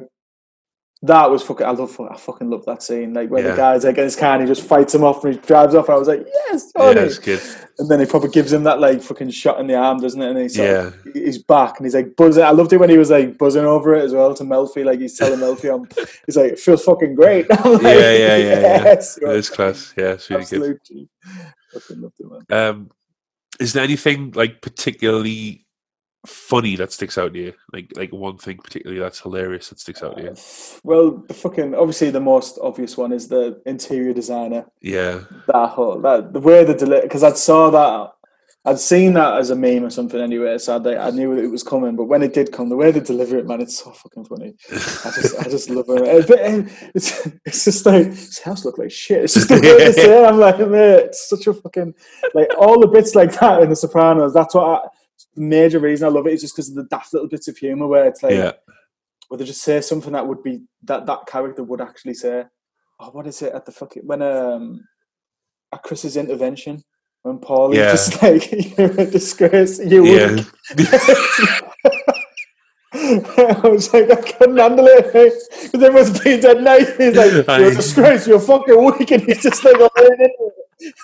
that 1.02 1.30
was 1.30 1.42
fucking. 1.44 1.64
I 1.66 1.70
love. 1.70 1.98
I 2.10 2.16
fucking 2.16 2.50
love 2.50 2.64
that 2.66 2.82
scene. 2.82 3.14
Like 3.14 3.30
when 3.30 3.44
Yeah. 3.44 3.50
the 3.52 3.56
guy's 3.56 3.84
like 3.84 3.98
in 3.98 4.04
his 4.04 4.16
car 4.16 4.34
and 4.34 4.42
he 4.42 4.48
just 4.52 4.66
fights 4.66 4.94
him 4.94 5.04
off 5.04 5.24
and 5.24 5.34
he 5.34 5.40
drives 5.40 5.74
off. 5.74 5.88
I 5.88 5.94
was 5.94 6.08
like, 6.08 6.26
yes, 6.48 6.72
yeah, 6.76 6.82
Tony. 6.82 7.00
it's 7.02 7.18
good. 7.18 7.40
And 7.78 7.88
then 7.88 8.00
he 8.00 8.06
probably 8.06 8.30
gives 8.30 8.52
him 8.52 8.64
that 8.64 8.80
like 8.80 9.00
fucking 9.00 9.30
shot 9.30 9.60
in 9.60 9.68
the 9.68 9.76
arm, 9.76 9.98
doesn't 9.98 10.20
it? 10.20 10.30
And 10.30 10.38
he's 10.40 10.56
Yeah, 10.56 10.88
of- 10.88 10.96
he's 11.14 11.38
back 11.40 11.78
and 11.78 11.86
he's 11.86 11.94
like 11.94 12.16
buzzing. 12.16 12.42
I 12.42 12.50
loved 12.50 12.72
it 12.72 12.78
when 12.78 12.90
he 12.90 12.98
was 12.98 13.10
like 13.10 13.38
buzzing 13.38 13.64
over 13.64 13.94
it 13.94 14.04
as 14.04 14.12
well 14.12 14.34
to 14.34 14.42
Melfi. 14.42 14.84
Like 14.84 14.98
he's 15.00 15.16
telling 15.16 15.38
Melfi, 15.38 15.72
"I'm." 15.72 15.86
He's 16.26 16.36
like, 16.36 16.52
"It 16.52 16.58
feels 16.58 16.82
fucking 16.84 17.14
great." 17.14 17.46
Like, 17.64 17.82
Yeah, 17.82 17.90
yeah, 17.92 18.36
yeah, 18.36 18.60
yeah. 18.60 18.84
yes, 18.84 19.18
you're 19.20 19.36
it's 19.36 19.50
class. 19.50 19.94
Yeah, 19.96 20.12
it's 20.14 20.28
really 20.28 20.44
good. 20.44 20.62
Absolute 20.80 21.08
Fucking 21.74 22.00
loved 22.00 22.14
it, 22.18 22.26
man. 22.50 22.58
Um, 22.68 22.90
is 23.60 23.72
there 23.72 23.84
anything 23.84 24.32
like 24.34 24.60
particularly 24.62 25.64
funny 26.28 26.76
that 26.76 26.92
sticks 26.92 27.18
out 27.18 27.32
to 27.32 27.38
you? 27.38 27.52
Like 27.72 27.92
like 27.96 28.12
one 28.12 28.38
thing 28.38 28.58
particularly 28.58 29.00
that's 29.00 29.20
hilarious 29.20 29.68
that 29.70 29.80
sticks 29.80 30.02
out 30.02 30.16
to 30.16 30.22
you? 30.22 30.30
Uh, 30.30 30.36
well, 30.84 31.10
the 31.26 31.34
fucking 31.34 31.74
obviously 31.74 32.10
the 32.10 32.20
most 32.20 32.58
obvious 32.62 32.96
one 32.96 33.12
is 33.12 33.28
the 33.28 33.60
interior 33.66 34.12
designer. 34.12 34.66
Yeah, 34.80 35.24
That 35.46 35.70
whole 35.70 36.00
that 36.02 36.32
the 36.32 36.40
way 36.40 36.64
the 36.64 36.74
deli 36.74 37.00
because 37.02 37.22
I 37.22 37.32
saw 37.32 37.70
that. 37.70 38.12
I'd 38.64 38.78
seen 38.78 39.14
that 39.14 39.38
as 39.38 39.48
a 39.48 39.56
meme 39.56 39.84
or 39.84 39.88
something 39.88 40.20
anyway, 40.20 40.58
so 40.58 40.76
I, 40.76 41.06
I 41.06 41.10
knew 41.10 41.32
it 41.32 41.46
was 41.46 41.62
coming. 41.62 41.96
But 41.96 42.04
when 42.04 42.22
it 42.22 42.34
did 42.34 42.52
come, 42.52 42.68
the 42.68 42.76
way 42.76 42.90
they 42.90 43.00
deliver 43.00 43.38
it, 43.38 43.46
man, 43.46 43.62
it's 43.62 43.78
so 43.78 43.92
fucking 43.92 44.26
funny. 44.26 44.56
I 44.70 45.10
just, 45.14 45.38
I 45.38 45.44
just 45.44 45.70
love 45.70 45.86
it. 45.88 46.28
It's, 46.30 46.72
it's, 46.94 47.26
it's 47.46 47.64
just 47.64 47.86
like 47.86 48.10
this 48.10 48.40
house 48.40 48.66
look 48.66 48.76
like 48.76 48.90
shit. 48.90 49.24
It's 49.24 49.34
just 49.34 49.48
the 49.48 49.54
way 49.54 49.78
they 49.78 49.92
say 49.92 50.22
it. 50.22 50.26
I'm 50.26 50.38
like, 50.38 50.58
mate, 50.58 51.04
it's 51.04 51.30
such 51.30 51.46
a 51.46 51.54
fucking 51.54 51.94
like 52.34 52.50
all 52.58 52.78
the 52.78 52.88
bits 52.88 53.14
like 53.14 53.32
that 53.40 53.62
in 53.62 53.70
The 53.70 53.76
Sopranos. 53.76 54.34
That's 54.34 54.54
what 54.54 54.84
I, 54.84 54.88
the 55.38 55.44
major 55.44 55.80
reason 55.80 56.08
I 56.08 56.10
love 56.12 56.26
it 56.28 56.34
is 56.34 56.42
just 56.42 56.56
because 56.56 56.70
of 56.70 56.76
the 56.76 56.84
daft 56.84 57.14
little 57.14 57.28
bits 57.28 57.48
of 57.48 57.58
humor 57.58 57.86
where 57.88 58.06
it's 58.06 58.22
like, 58.24 58.34
yeah, 58.34 58.52
where 59.28 59.38
they 59.38 59.44
just 59.46 59.62
say 59.62 59.80
something 59.80 60.12
that 60.14 60.26
would 60.28 60.42
be 60.42 60.62
that 60.84 61.06
that 61.06 61.26
character 61.26 61.64
would 61.64 61.80
actually 61.82 62.14
say. 62.14 62.44
Oh, 63.00 63.10
what 63.10 63.26
is 63.28 63.42
it 63.42 63.52
at 63.54 63.66
the 63.66 63.72
fucking 63.72 64.06
when 64.06 64.22
um 64.22 64.84
at 65.74 65.82
Chris's 65.82 66.16
intervention 66.16 66.82
when 67.22 67.38
Paul 67.40 67.74
Yeah. 67.74 67.92
is 67.92 68.08
just 68.08 68.22
like 68.22 68.52
you're 68.78 69.00
a 69.00 69.06
disgrace. 69.06 69.80
You 69.80 70.06
yeah. 70.06 70.44
I 72.92 73.60
was 73.64 73.92
like, 73.92 74.10
I 74.10 74.16
couldn't 74.16 74.56
handle 74.56 74.86
it 74.86 75.06
because 75.06 75.48
it 75.74 75.82
everyone's 75.82 76.18
being 76.20 76.40
dead 76.40 76.62
nice. 76.62 76.96
He's 76.96 77.16
like, 77.16 77.32
you're 77.58 77.72
a 77.72 77.74
disgrace, 77.74 78.26
you're 78.26 78.40
fucking 78.40 78.82
weak, 78.84 79.10
and 79.10 79.22
he's 79.22 79.42
just 79.42 79.62
like, 79.64 79.76
all 79.76 79.90
in 79.96 80.20
it. 80.20 80.32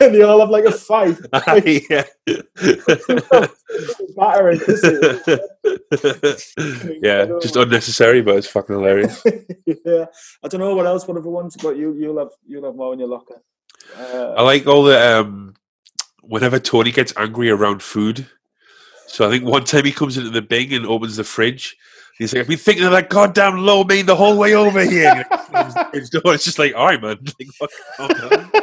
and 0.01 0.15
they 0.15 0.23
all 0.23 0.41
have 0.41 0.51
like 0.51 0.65
a 0.65 0.73
fight, 0.73 1.19
like, 1.47 1.89
yeah. 1.91 2.05
battering. 4.17 4.61
yeah, 7.03 7.27
just 7.43 7.57
unnecessary, 7.57 8.23
but 8.23 8.37
it's 8.37 8.47
fucking 8.47 8.77
hilarious. 8.77 9.23
yeah, 9.67 10.07
I 10.43 10.49
don't 10.49 10.61
know 10.61 10.75
what 10.75 10.87
else. 10.87 11.07
What 11.07 11.19
other 11.19 11.29
ones? 11.29 11.57
But 11.61 11.77
you, 11.77 11.93
you'll 11.95 12.19
have, 12.19 12.31
you'll 12.47 12.65
have 12.65 12.77
more 12.77 12.93
in 12.95 13.01
your 13.01 13.09
locker. 13.09 13.43
Uh, 13.99 14.35
I 14.39 14.43
like 14.43 14.67
all 14.67 14.85
the 14.85 15.19
um 15.19 15.55
whenever 16.23 16.59
Tony 16.59 16.91
gets 16.91 17.13
angry 17.17 17.51
around 17.51 17.83
food. 17.83 18.27
So 19.07 19.27
I 19.27 19.31
think 19.31 19.45
one 19.45 19.65
time 19.65 19.85
he 19.85 19.93
comes 19.93 20.17
into 20.17 20.31
the 20.31 20.43
Bing 20.43 20.73
and 20.73 20.87
opens 20.87 21.17
the 21.17 21.25
fridge. 21.25 21.77
He's 22.19 22.33
like, 22.33 22.43
I've 22.43 22.49
been 22.49 22.59
thinking 22.59 22.85
of 22.85 22.93
that 22.93 23.11
goddamn 23.11 23.59
lo 23.59 23.85
mein 23.85 24.07
the 24.07 24.17
whole 24.17 24.37
way 24.39 24.55
over 24.55 24.85
here. 24.85 25.11
And 25.11 25.19
he 25.19 25.57
opens 25.57 25.75
the 25.75 25.85
fridge 25.91 26.11
door. 26.11 26.35
It's 26.35 26.45
just 26.45 26.59
like, 26.59 26.75
all 26.75 26.87
right, 26.87 27.01
man. 27.01 27.19
Like, 27.41 27.71
fuck, 27.97 28.55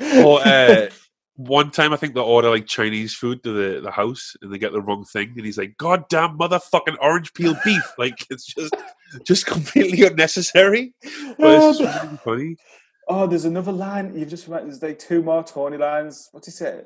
or 0.24 0.40
uh, 0.44 0.88
one 1.36 1.70
time 1.70 1.92
I 1.92 1.96
think 1.96 2.14
they 2.14 2.20
order 2.20 2.50
like 2.50 2.66
Chinese 2.66 3.14
food 3.14 3.42
to 3.42 3.52
the, 3.52 3.80
the 3.80 3.90
house 3.90 4.36
and 4.40 4.52
they 4.52 4.58
get 4.58 4.72
the 4.72 4.80
wrong 4.80 5.04
thing 5.04 5.32
and 5.36 5.44
he's 5.44 5.58
like, 5.58 5.76
goddamn 5.76 6.38
motherfucking 6.38 6.96
orange 7.00 7.32
peel 7.34 7.56
beef. 7.64 7.82
Like 7.98 8.26
it's 8.30 8.44
just 8.46 8.74
just 9.24 9.46
completely 9.46 10.06
unnecessary. 10.06 10.94
But 11.38 11.70
it's 11.70 11.80
really 11.80 12.16
funny. 12.24 12.56
Oh, 13.06 13.26
there's 13.26 13.44
another 13.44 13.72
line. 13.72 14.16
You've 14.16 14.28
just 14.28 14.46
reminded. 14.46 14.72
There's 14.72 14.82
like 14.82 14.98
two 14.98 15.22
more 15.22 15.44
Tony 15.44 15.76
lines. 15.76 16.28
What's 16.32 16.46
he 16.46 16.52
say? 16.52 16.82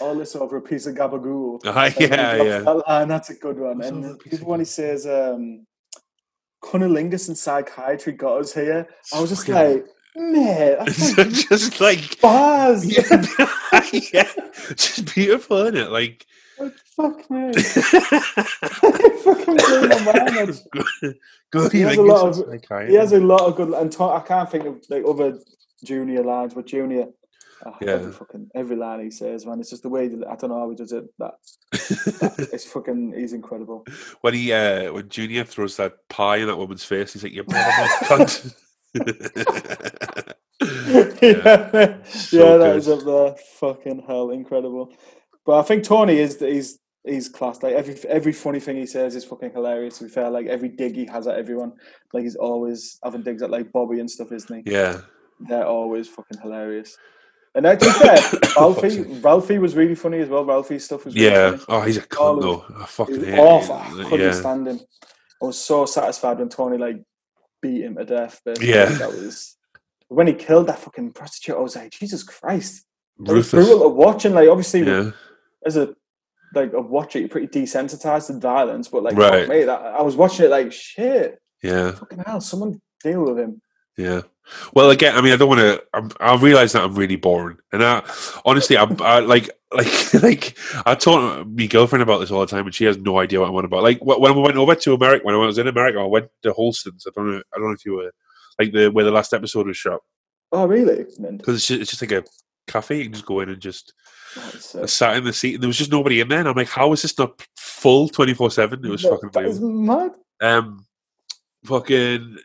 All 0.00 0.14
this 0.14 0.34
over 0.34 0.56
a 0.56 0.62
piece 0.62 0.86
of 0.86 0.94
gabagool. 0.94 1.60
And 1.64 1.94
yeah, 2.00 2.36
drops 2.36 2.44
yeah. 2.44 2.58
That 2.60 2.88
line, 2.88 3.08
that's 3.08 3.30
a 3.30 3.34
good 3.34 3.58
one. 3.58 3.78
What's 3.78 3.88
And 3.90 4.04
over 4.04 4.18
the 4.24 4.36
other 4.36 4.44
one 4.46 4.58
he 4.60 4.64
says, 4.64 5.06
um, 5.06 5.66
"Cunnilingus 6.62 7.28
and 7.28 7.36
psychiatry 7.36 8.14
got 8.14 8.38
us 8.40 8.54
here." 8.54 8.88
I 9.12 9.20
was 9.20 9.28
just 9.30 9.46
Fucking- 9.46 9.74
like, 9.74 9.86
man, 10.16 10.76
that's 10.78 11.18
like 11.18 11.28
just 11.30 11.80
like 11.80 12.20
bars. 12.22 12.86
yeah, 12.96 13.22
yeah, 14.12 14.30
just 14.74 15.14
beautiful, 15.14 15.58
isn't 15.58 15.76
it? 15.76 15.90
Like, 15.90 16.24
Fuck 16.96 17.30
me. 17.30 17.52
fucking 17.52 19.56
my 19.56 20.04
mind. 20.04 20.06
That's- 20.06 20.64
good. 21.52 21.72
He 21.72 21.80
has 21.82 21.98
a 21.98 22.02
lot 22.02 22.28
of- 22.28 22.38
like, 22.48 22.88
He 22.88 22.94
has 22.94 23.12
a 23.12 23.20
lot 23.20 23.42
of 23.42 23.56
good. 23.56 23.68
And 23.74 23.92
to, 23.92 24.04
I 24.04 24.20
can't 24.20 24.50
think 24.50 24.64
of 24.64 24.82
like 24.88 25.04
other 25.06 25.38
junior 25.84 26.22
lines, 26.22 26.54
but 26.54 26.66
junior. 26.66 27.08
Oh, 27.64 27.72
Yeah. 27.80 27.92
Every 27.92 28.12
fucking 28.12 28.50
every 28.54 28.76
line 28.76 29.00
he 29.04 29.10
says, 29.10 29.46
man, 29.46 29.60
it's 29.60 29.70
just 29.70 29.82
the 29.82 29.88
way 29.88 30.08
that, 30.08 30.26
I 30.28 30.36
don't 30.36 30.50
know 30.50 30.58
how 30.60 30.68
he 30.70 30.76
does 30.76 30.92
it. 30.92 31.04
That 31.18 31.34
it's 32.52 32.66
fucking. 32.66 33.14
He's 33.16 33.32
incredible. 33.32 33.84
when 34.20 34.34
he 34.34 34.52
uh, 34.52 34.92
when 34.92 35.08
Junior 35.08 35.44
throws 35.44 35.76
that 35.76 36.08
pie 36.08 36.36
in 36.38 36.46
that 36.48 36.56
woman's 36.58 36.84
face, 36.84 37.12
he's 37.12 37.22
like, 37.22 37.32
"You 37.32 37.44
cunt." 37.44 38.54
yeah, 41.22 41.98
So 42.04 42.52
yeah, 42.52 42.56
that 42.56 42.72
good. 42.72 42.76
is 42.76 42.88
up 42.88 43.00
there. 43.04 43.34
Fucking 43.60 44.04
hell, 44.06 44.30
incredible. 44.30 44.92
But 45.44 45.58
I 45.60 45.62
think 45.62 45.84
Tony 45.84 46.18
is 46.18 46.38
he's 46.40 46.78
he's 47.04 47.28
class. 47.28 47.62
Like 47.62 47.74
every 47.74 47.94
every 48.08 48.32
funny 48.32 48.60
thing 48.60 48.76
he 48.76 48.86
says 48.86 49.14
is 49.14 49.24
fucking 49.24 49.52
hilarious. 49.52 49.98
To 49.98 50.04
be 50.04 50.10
fair, 50.10 50.30
like 50.30 50.46
every 50.46 50.68
dig 50.70 50.94
he 50.96 51.06
has 51.06 51.26
at 51.26 51.36
everyone, 51.38 51.72
like 52.12 52.24
he's 52.24 52.36
always 52.36 52.98
having 53.04 53.22
digs 53.22 53.42
at 53.42 53.50
like 53.50 53.70
Bobby 53.72 54.00
and 54.00 54.10
stuff, 54.10 54.32
isn't 54.32 54.64
he? 54.64 54.72
yeah, 54.72 55.00
They're 55.40 55.66
always 55.66 56.08
fucking 56.08 56.40
hilarious. 56.42 56.96
And 57.56 57.64
uh, 57.64 57.74
to 57.74 57.84
that 57.86 58.52
Ralphie, 58.56 59.00
Ralphie 59.20 59.58
was 59.58 59.74
really 59.74 59.94
funny 59.94 60.18
as 60.18 60.28
well. 60.28 60.44
Ralphie's 60.44 60.84
stuff 60.84 61.06
was 61.06 61.14
really 61.14 61.28
yeah. 61.28 61.50
funny. 61.52 61.64
Oh, 61.70 61.80
he's 61.80 61.96
a 61.96 62.02
cunt 62.02 62.42
though. 62.42 62.64
I 62.78 62.84
fucking 62.84 63.24
hate 63.24 63.38
awful. 63.38 63.76
I 63.76 63.88
couldn't 64.04 64.20
Yeah, 64.20 64.32
stand 64.32 64.68
him. 64.68 64.80
I 65.42 65.46
was 65.46 65.58
so 65.58 65.86
satisfied 65.86 66.38
when 66.38 66.50
Tony 66.50 66.76
like 66.76 67.02
beat 67.62 67.82
him 67.82 67.96
to 67.96 68.04
death. 68.04 68.42
Basically. 68.44 68.68
Yeah. 68.68 68.84
that 68.86 69.08
was 69.08 69.56
when 70.08 70.26
he 70.26 70.34
killed 70.34 70.66
that 70.68 70.78
fucking 70.80 71.12
prostitute. 71.12 71.56
I 71.56 71.60
was 71.60 71.76
like, 71.76 71.92
Jesus 71.92 72.22
Christ, 72.22 72.84
it 73.26 73.32
was 73.32 73.50
brutal 73.50 73.80
to 73.80 73.88
watch. 73.88 74.26
And 74.26 74.34
like, 74.34 74.48
obviously, 74.50 74.84
Yeah, 74.84 75.12
as 75.64 75.78
a 75.78 75.94
like 76.54 76.74
a 76.74 76.80
watcher, 76.80 77.18
you're 77.20 77.28
pretty 77.30 77.48
desensitized 77.48 78.26
to 78.26 78.38
violence. 78.38 78.88
But 78.88 79.02
like, 79.02 79.16
Right. 79.16 79.46
fuck 79.46 79.48
me, 79.48 79.64
that, 79.64 79.80
I 79.80 80.02
was 80.02 80.14
watching 80.14 80.44
it 80.44 80.50
like, 80.50 80.72
shit, 80.72 81.38
yeah. 81.62 81.92
fucking 81.92 82.18
hell, 82.26 82.40
someone 82.42 82.80
deal 83.02 83.24
with 83.24 83.38
him. 83.38 83.62
Yeah. 83.96 84.22
Well, 84.74 84.90
again, 84.90 85.16
I 85.16 85.20
mean, 85.20 85.32
I 85.32 85.36
don't 85.36 85.48
want 85.48 85.60
to. 85.60 85.82
I 86.20 86.36
realize 86.36 86.72
that 86.72 86.82
I'm 86.84 86.94
really 86.94 87.16
boring, 87.16 87.58
and 87.72 87.82
I 87.82 88.02
honestly, 88.44 88.76
I'm 88.78 89.00
I, 89.02 89.18
like, 89.20 89.50
like, 89.72 90.14
like. 90.22 90.58
I 90.86 90.94
talk 90.94 91.38
to 91.38 91.44
my 91.44 91.66
girlfriend 91.66 92.02
about 92.02 92.18
this 92.18 92.30
all 92.30 92.40
the 92.40 92.46
time, 92.46 92.64
and 92.66 92.74
she 92.74 92.84
has 92.84 92.96
no 92.98 93.18
idea 93.18 93.40
what 93.40 93.48
I'm 93.48 93.54
on 93.56 93.64
about. 93.64 93.82
Like 93.82 93.98
when 94.04 94.34
we 94.34 94.42
went 94.42 94.56
over 94.56 94.74
to 94.74 94.94
America, 94.94 95.24
when 95.24 95.34
I 95.34 95.38
was 95.38 95.58
in 95.58 95.66
America, 95.68 95.98
I 95.98 96.04
went 96.04 96.28
to 96.42 96.52
Holsten's. 96.52 97.06
I 97.06 97.10
don't 97.16 97.30
know. 97.30 97.42
I 97.54 97.58
don't 97.58 97.68
know 97.68 97.74
if 97.74 97.84
you 97.84 97.94
were 97.94 98.12
like 98.58 98.72
the 98.72 98.88
where 98.88 99.04
the 99.04 99.10
last 99.10 99.32
episode 99.34 99.66
was 99.66 99.76
shot 99.76 100.00
Oh, 100.52 100.66
really? 100.66 101.04
Because 101.20 101.56
it's 101.56 101.66
just, 101.66 101.80
it's 101.80 101.90
just 101.90 102.02
like 102.02 102.12
a 102.12 102.24
cafe. 102.68 102.98
You 102.98 103.04
can 103.04 103.12
just 103.14 103.26
go 103.26 103.40
in 103.40 103.48
and 103.48 103.60
just 103.60 103.92
sat 104.86 105.16
in 105.16 105.24
the 105.24 105.32
seat, 105.32 105.54
and 105.54 105.62
there 105.62 105.68
was 105.68 105.78
just 105.78 105.90
nobody 105.90 106.20
in 106.20 106.28
there. 106.28 106.38
And 106.38 106.48
I'm 106.48 106.54
like, 106.54 106.68
how 106.68 106.92
is 106.92 107.02
this 107.02 107.18
not 107.18 107.44
full 107.56 108.08
twenty 108.08 108.32
four 108.32 108.50
seven? 108.50 108.84
It 108.84 108.88
was 108.88 109.02
That- 109.02 109.10
fucking 109.10 109.30
that 109.30 109.44
is 109.46 109.60
mad. 109.60 110.12
Um, 110.40 110.86
fucking 111.64 112.38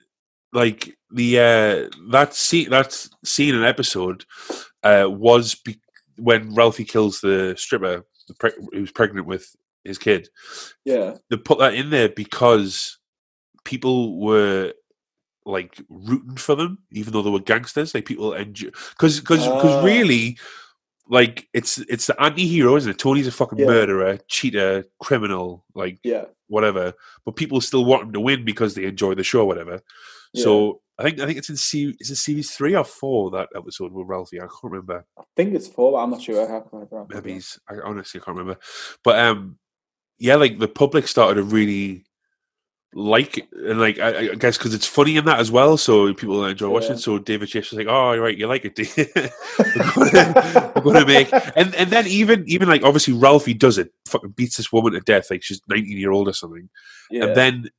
like 0.53 0.97
the 1.11 1.39
uh 1.39 1.89
that 2.11 2.33
scene 2.35 2.69
that 2.69 2.93
scene 3.23 3.55
and 3.55 3.65
episode 3.65 4.25
uh 4.83 5.07
was 5.09 5.55
be- 5.55 5.79
when 6.17 6.53
Ralphie 6.53 6.85
kills 6.85 7.21
the 7.21 7.55
stripper 7.57 8.05
the 8.27 8.33
pre- 8.35 8.51
who's 8.73 8.91
pregnant 8.91 9.27
with 9.27 9.55
his 9.83 9.97
kid. 9.97 10.29
Yeah, 10.85 11.15
They 11.29 11.37
put 11.37 11.57
that 11.59 11.73
in 11.73 11.89
there 11.89 12.09
because 12.09 12.99
people 13.63 14.19
were 14.19 14.73
like 15.45 15.81
rooting 15.89 16.35
for 16.37 16.55
them, 16.55 16.77
even 16.91 17.13
though 17.13 17.23
they 17.23 17.31
were 17.31 17.39
gangsters. 17.39 17.95
Like 17.95 18.05
people 18.05 18.33
enjoy 18.33 18.69
because 18.91 19.19
because 19.19 19.47
Ah. 19.47 19.81
really, 19.83 20.37
like 21.09 21.47
it's 21.53 21.79
it's 21.89 22.07
the 22.07 22.21
anti-hero, 22.21 22.75
isn't 22.75 22.91
it? 22.91 22.99
Tony's 22.99 23.25
a 23.27 23.31
fucking 23.31 23.57
Yeah. 23.59 23.65
murderer, 23.65 24.19
cheater, 24.27 24.85
criminal, 24.99 25.65
like 25.73 25.99
yeah. 26.03 26.25
whatever. 26.47 26.93
But 27.25 27.35
people 27.35 27.59
still 27.61 27.83
want 27.85 28.03
him 28.03 28.13
to 28.13 28.19
win 28.19 28.45
because 28.45 28.75
they 28.75 28.85
enjoy 28.85 29.15
the 29.15 29.23
show, 29.23 29.41
or 29.41 29.45
whatever. 29.47 29.81
Yeah. 30.33 30.43
So 30.43 30.81
I 30.97 31.03
think 31.03 31.19
I 31.19 31.25
think 31.25 31.37
it's 31.37 31.49
in 31.49 31.57
C 31.57 31.95
is 31.99 32.11
it 32.11 32.15
series 32.17 32.51
three 32.51 32.75
or 32.75 32.83
four 32.83 33.31
that 33.31 33.49
episode 33.55 33.91
with 33.91 34.07
Ralphie. 34.07 34.39
I 34.39 34.43
can't 34.43 34.63
remember. 34.63 35.05
I 35.17 35.23
think 35.35 35.53
it's 35.53 35.67
four, 35.67 35.93
but 35.93 35.97
I'm 35.99 36.11
not 36.11 36.21
sure. 36.21 36.47
I 36.47 36.51
have 36.51 36.67
read 36.71 36.89
that. 36.91 37.07
Maybe 37.09 37.33
he's, 37.33 37.59
I 37.69 37.75
honestly 37.83 38.19
can't 38.19 38.37
remember. 38.37 38.59
But 39.03 39.19
um, 39.19 39.57
yeah, 40.19 40.35
like 40.35 40.59
the 40.59 40.67
public 40.67 41.07
started 41.07 41.35
to 41.35 41.43
really 41.43 42.05
like 42.93 43.47
and 43.53 43.79
like 43.79 43.99
I, 43.99 44.31
I 44.31 44.35
guess 44.35 44.57
because 44.57 44.73
it's 44.73 44.85
funny 44.85 45.15
in 45.15 45.25
that 45.25 45.39
as 45.39 45.49
well, 45.49 45.77
so 45.77 46.13
people 46.13 46.45
enjoy 46.45 46.69
watching. 46.69 46.89
Yeah. 46.89 46.95
it. 46.95 46.99
So 46.99 47.17
David 47.19 47.47
Chase 47.47 47.71
was 47.71 47.77
like, 47.77 47.87
"Oh, 47.87 48.17
right, 48.17 48.37
you 48.37 48.47
like 48.47 48.65
it? 48.65 48.77
we're 50.85 50.93
gonna 50.93 51.05
make 51.05 51.31
and 51.55 51.73
and 51.75 51.89
then 51.89 52.05
even 52.07 52.43
even 52.47 52.67
like 52.67 52.83
obviously 52.83 53.13
Ralphie 53.13 53.53
does 53.53 53.77
it, 53.77 53.93
fucking 54.07 54.31
beats 54.31 54.57
this 54.57 54.71
woman 54.71 54.93
to 54.93 54.99
death, 54.99 55.31
like 55.31 55.41
she's 55.41 55.61
nineteen 55.69 55.97
year 55.97 56.11
old 56.11 56.27
or 56.27 56.33
something, 56.33 56.69
Yeah. 57.09 57.25
and 57.25 57.35
then 57.35 57.69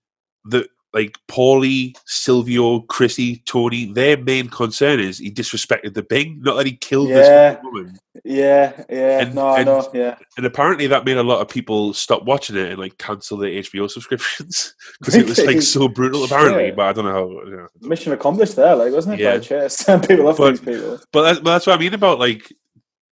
the 0.44 0.66
like 0.94 1.16
Paulie, 1.28 1.94
Silvio, 2.06 2.80
Chrissy, 2.80 3.42
Tony, 3.46 3.92
their 3.92 4.16
main 4.18 4.48
concern 4.48 5.00
is 5.00 5.18
he 5.18 5.30
disrespected 5.30 5.94
the 5.94 6.02
Bing, 6.02 6.40
not 6.42 6.56
that 6.56 6.66
he 6.66 6.76
killed 6.76 7.08
Yeah. 7.08 7.54
this 7.54 7.58
woman. 7.62 7.98
yeah, 8.24 8.84
yeah. 8.90 9.20
And- 9.20 9.34
no, 9.34 9.54
and- 9.54 9.66
know. 9.66 9.88
Yeah, 9.94 10.16
And 10.36 10.44
apparently 10.44 10.86
that 10.88 11.04
made 11.06 11.16
a 11.16 11.22
lot 11.22 11.40
of 11.40 11.48
people 11.48 11.94
stop 11.94 12.24
watching 12.24 12.56
it 12.56 12.68
and 12.70 12.78
like 12.78 12.98
cancel 12.98 13.38
their 13.38 13.50
HBO 13.50 13.90
subscriptions 13.90 14.74
because 14.98 15.14
it 15.14 15.26
was 15.26 15.38
like 15.44 15.62
so 15.62 15.88
brutal. 15.88 16.24
Apparently, 16.24 16.70
but 16.72 16.86
I 16.86 16.92
don't 16.92 17.06
know 17.06 17.12
how. 17.12 17.28
You 17.48 17.56
know. 17.56 17.68
mission 17.88 18.12
accomplished 18.12 18.56
there, 18.56 18.76
like 18.76 18.92
wasn't 18.92 19.14
it? 19.18 19.22
Yeah. 19.22 19.38
Chase, 19.38 19.84
people 20.06 20.26
love 20.26 20.36
But- 20.36 20.50
these 20.50 20.60
people. 20.60 21.00
But 21.12 21.22
that's, 21.22 21.38
but 21.38 21.52
that's 21.52 21.66
what 21.66 21.76
I 21.76 21.80
mean 21.80 21.94
about 21.94 22.18
like 22.18 22.52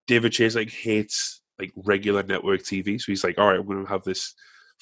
David 0.06 0.32
Chase 0.32 0.54
like 0.54 0.70
hates 0.70 1.40
like 1.58 1.72
regular 1.76 2.22
network 2.22 2.60
TV. 2.62 3.00
So 3.00 3.06
he's 3.06 3.24
like, 3.24 3.38
all 3.38 3.46
right, 3.48 3.58
I'm 3.60 3.66
going 3.66 3.84
to 3.84 3.90
have 3.90 4.02
this 4.04 4.34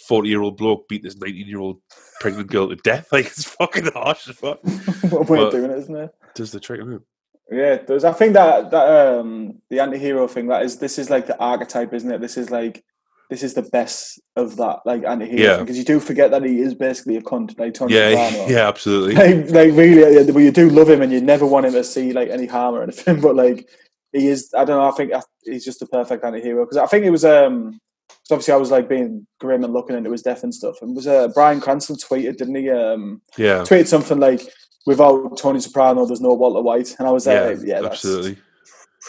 40 0.06 0.28
year 0.28 0.42
old 0.42 0.56
bloke 0.56 0.88
beat 0.88 1.02
this 1.02 1.16
19 1.16 1.46
year 1.46 1.58
old 1.58 1.80
pregnant 2.20 2.50
girl 2.50 2.68
to 2.68 2.76
death. 2.76 3.08
Like 3.12 3.26
it's 3.26 3.44
fucking 3.44 3.86
harsh 3.92 4.28
as 4.28 4.36
fuck. 4.36 4.60
what 5.10 5.28
way 5.28 5.38
but- 5.38 5.46
of 5.46 5.52
doing 5.52 5.70
it, 5.70 5.78
isn't 5.78 5.96
it? 5.96 6.10
Does 6.34 6.52
the 6.52 6.60
trick? 6.60 6.80
isn't 6.80 6.92
it? 6.94 7.02
Yeah, 7.50 7.76
there's. 7.76 8.04
I 8.04 8.12
think 8.12 8.34
that 8.34 8.70
that 8.70 9.16
um 9.18 9.62
the 9.70 9.80
anti-hero 9.80 10.28
thing 10.28 10.48
that 10.48 10.62
is 10.62 10.76
this 10.78 10.98
is 10.98 11.08
like 11.08 11.26
the 11.26 11.38
archetype, 11.38 11.94
isn't 11.94 12.10
it? 12.10 12.20
This 12.20 12.36
is 12.36 12.50
like 12.50 12.84
this 13.30 13.42
is 13.42 13.54
the 13.54 13.62
best 13.62 14.20
of 14.36 14.56
that 14.56 14.80
like 14.84 15.04
anti-hero 15.04 15.42
Yeah. 15.42 15.58
because 15.58 15.76
you 15.78 15.84
do 15.84 15.98
forget 15.98 16.30
that 16.30 16.44
he 16.44 16.60
is 16.60 16.74
basically 16.74 17.16
a 17.16 17.22
cunt, 17.22 17.58
like 17.58 17.74
Tony 17.74 17.94
Yeah, 17.94 18.46
yeah, 18.48 18.68
absolutely. 18.68 19.14
Like, 19.14 19.50
like 19.50 19.72
really, 19.74 20.30
well, 20.30 20.44
you 20.44 20.50
do 20.50 20.68
love 20.68 20.90
him, 20.90 21.00
and 21.02 21.10
you 21.12 21.20
never 21.22 21.46
want 21.46 21.64
him 21.66 21.72
to 21.72 21.84
see 21.84 22.12
like 22.12 22.28
any 22.28 22.46
harm 22.46 22.74
or 22.74 22.82
anything. 22.82 23.20
But 23.20 23.34
like, 23.34 23.66
he 24.12 24.28
is. 24.28 24.52
I 24.54 24.64
don't 24.66 24.78
know. 24.78 24.88
I 24.88 24.92
think 24.92 25.12
he's 25.42 25.64
just 25.64 25.80
the 25.80 25.86
perfect 25.86 26.24
anti-hero 26.24 26.64
because 26.66 26.76
I 26.76 26.86
think 26.86 27.04
it 27.06 27.10
was. 27.10 27.24
um 27.24 27.80
'cause 28.28 28.34
obviously, 28.36 28.54
I 28.54 28.58
was 28.58 28.70
like 28.70 28.88
being 28.88 29.26
grim 29.40 29.64
and 29.64 29.72
looking 29.72 29.96
into 29.96 30.12
his 30.12 30.22
death 30.22 30.42
and 30.42 30.54
stuff. 30.54 30.76
And 30.82 30.94
was 30.94 31.06
uh, 31.06 31.28
Bryan 31.28 31.60
Cranston 31.60 31.96
tweeted, 31.96 32.36
didn't 32.36 32.54
he? 32.56 32.68
Um, 32.70 33.22
Yeah, 33.38 33.60
tweeted 33.62 33.86
something 33.86 34.20
like, 34.20 34.42
"Without 34.86 35.36
Tony 35.38 35.60
Soprano, 35.60 36.04
there's 36.06 36.20
no 36.20 36.34
Walter 36.34 36.60
White." 36.62 36.94
And 36.98 37.08
I 37.08 37.10
was 37.10 37.26
yeah, 37.26 37.40
like, 37.44 37.58
"Yeah, 37.64 37.80
that's 37.80 37.94
absolutely. 38.04 38.38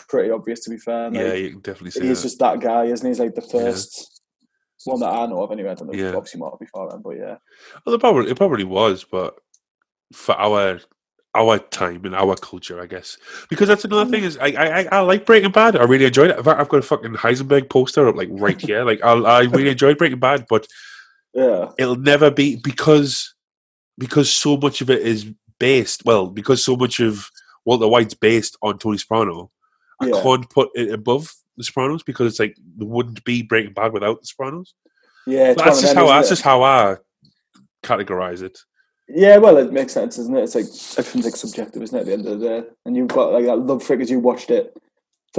pretty 0.08 0.32
obvious 0.32 0.62
to 0.62 0.70
be 0.70 0.78
fair." 0.78 1.08
And, 1.08 1.16
Yeah, 1.16 1.24
like, 1.24 1.40
you 1.40 1.50
can 1.52 1.60
definitely 1.60 1.92
say 1.92 2.08
he's 2.08 2.20
that. 2.22 2.24
just 2.28 2.40
that 2.40 2.60
guy, 2.62 2.86
isn't 2.86 3.06
he? 3.06 3.10
He's 3.10 3.20
like 3.20 3.36
the 3.36 3.42
first 3.42 4.22
one 4.86 5.00
that 5.02 5.10
I 5.10 5.26
know 5.26 5.44
of. 5.44 5.52
Anyway, 5.52 5.70
I 5.72 5.74
don't 5.74 5.92
know. 5.92 5.98
Yeah. 5.98 6.16
Obviously, 6.16 6.40
more 6.40 6.56
before 6.60 6.90
then, 6.90 7.02
but 7.04 7.18
yeah, 7.18 7.36
Well, 7.86 7.96
it 7.96 8.00
probably 8.00 8.32
it 8.32 8.38
probably 8.38 8.64
was, 8.64 9.04
but 9.04 9.36
for 10.14 10.36
our 10.36 10.80
our 11.36 11.60
time 11.60 12.06
and 12.06 12.16
our 12.16 12.36
culture, 12.36 12.82
I 12.82 12.88
guess, 12.88 13.18
because 13.50 13.68
that's 13.68 13.86
another 13.86 14.06
mm. 14.06 14.12
thing 14.12 14.24
is 14.24 14.38
I 14.38 14.48
I, 14.48 14.88
I- 14.92 15.00
like 15.02 15.26
Breaking 15.26 15.52
Bad. 15.52 15.76
I 15.76 15.84
really 15.84 16.06
enjoyed 16.06 16.32
it. 16.32 16.38
In 16.38 16.44
fact, 16.44 16.60
I've 16.60 16.70
got 16.70 16.78
a 16.78 16.84
fucking 16.84 17.14
Heisenberg 17.14 17.70
poster 17.70 18.08
up 18.08 18.16
like 18.16 18.30
right 18.32 18.60
here. 18.60 18.84
Like 18.84 19.04
I 19.04 19.14
I 19.14 19.42
really 19.42 19.70
enjoyed 19.70 19.98
Breaking 19.98 20.20
Bad, 20.20 20.46
but 20.50 20.68
yeah, 21.34 21.72
it'll 21.78 21.96
never 21.96 22.32
be 22.32 22.56
because 22.58 23.34
because 23.98 24.34
so 24.34 24.58
much 24.58 24.82
of 24.82 24.90
it 24.90 25.02
is 25.02 25.32
based 25.60 26.04
well 26.06 26.28
because 26.28 26.64
so 26.64 26.76
much 26.76 27.00
of 27.00 27.30
Walter 27.66 27.88
White's 27.88 28.14
based 28.14 28.58
on 28.62 28.80
Tony 28.80 28.98
Soprano. 28.98 29.52
I 30.02 30.10
can't 30.10 30.50
put 30.50 30.70
it 30.76 30.92
above 30.92 31.30
The 31.58 31.64
Sopranos 31.64 32.04
because 32.04 32.28
it's 32.28 32.40
like 32.40 32.56
there 32.78 32.88
wouldn't 32.88 33.24
be 33.26 33.44
Breaking 33.44 33.74
Bad 33.74 33.92
without 33.92 34.22
The 34.22 34.28
Sopranos. 34.28 34.74
yeah. 35.28 35.54
That's 35.54 35.82
just 35.82 35.94
them, 35.94 36.06
how 36.06 36.08
that's 36.08 36.28
it? 36.28 36.32
just 36.32 36.42
how 36.42 36.64
I 36.64 36.96
categorize 37.84 38.42
it. 38.42 38.58
Yeah, 39.12 39.38
well, 39.38 39.58
it 39.58 39.72
makes 39.74 39.94
sense, 39.94 40.18
doesn't 40.18 40.36
it? 40.38 40.44
It's 40.44 40.56
like 40.56 40.66
everything's 41.00 41.26
like 41.26 41.36
subjective, 41.36 41.82
isn't 41.82 41.98
it? 41.98 42.02
At 42.02 42.06
the 42.06 42.14
end 42.14 42.28
of 42.28 42.40
the 42.40 42.48
day, 42.48 42.68
and 42.86 42.96
you've 42.96 43.08
got 43.08 43.34
like 43.34 43.46
that 43.46 43.56
love 43.58 43.82
for 43.84 43.94
it 43.94 43.98
because 43.98 44.12
you 44.12 44.20
watched 44.20 44.52
it 44.52 44.76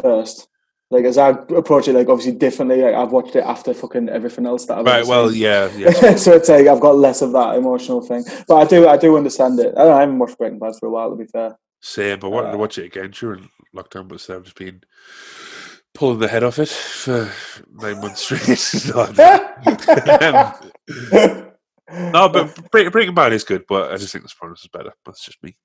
first. 0.02 0.48
Like 0.92 1.04
as 1.04 1.18
I 1.18 1.28
approach 1.28 1.86
it, 1.86 1.92
like 1.94 2.08
obviously 2.08 2.32
differently. 2.32 2.82
Like, 2.82 2.94
I've 2.96 3.12
watched 3.12 3.36
it 3.36 3.44
after 3.44 3.72
fucking 3.72 4.08
everything 4.08 4.44
else 4.44 4.66
that 4.66 4.78
I've 4.78 4.84
Right. 4.86 5.06
Well, 5.06 5.30
seen. 5.30 5.40
yeah. 5.42 5.70
yeah. 5.76 6.16
so 6.16 6.32
it's 6.32 6.48
like 6.48 6.66
I've 6.66 6.80
got 6.80 6.96
less 6.96 7.22
of 7.22 7.30
that 7.32 7.54
emotional 7.54 8.00
thing, 8.00 8.24
but 8.48 8.56
I 8.56 8.64
do, 8.64 8.88
I 8.88 8.96
do 8.96 9.16
understand 9.16 9.60
it. 9.60 9.72
I, 9.76 9.84
don't 9.84 9.90
know, 9.90 9.96
I 9.96 10.00
haven't 10.00 10.18
watched 10.18 10.36
Breaking 10.38 10.58
Bad 10.58 10.74
for 10.80 10.86
a 10.86 10.90
while, 10.90 11.10
to 11.10 11.16
be 11.16 11.26
fair. 11.26 11.56
Same. 11.80 12.18
I 12.24 12.26
wanted 12.26 12.48
to 12.48 12.54
Uh, 12.54 12.58
watch 12.58 12.78
it 12.78 12.86
again 12.86 13.12
during 13.12 13.48
lockdown, 13.74 14.08
but 14.08 14.28
I've 14.28 14.42
just 14.42 14.56
been 14.56 14.82
pulling 15.94 16.18
the 16.18 16.26
head 16.26 16.42
off 16.42 16.58
it 16.58 16.68
for 16.68 17.30
nine 17.72 18.00
months 18.00 18.22
straight. 18.22 18.92
Um, 21.12 21.46
no, 21.92 22.28
but 22.28 22.70
Break- 22.70 22.92
Breaking 22.92 23.14
Bad 23.14 23.32
is 23.32 23.44
good, 23.44 23.64
but 23.68 23.92
I 23.92 23.96
just 23.96 24.12
think 24.12 24.24
The 24.24 24.28
Sopranos 24.28 24.60
is 24.62 24.68
better. 24.68 24.92
That's 25.04 25.24
just 25.24 25.42
me. 25.42 25.56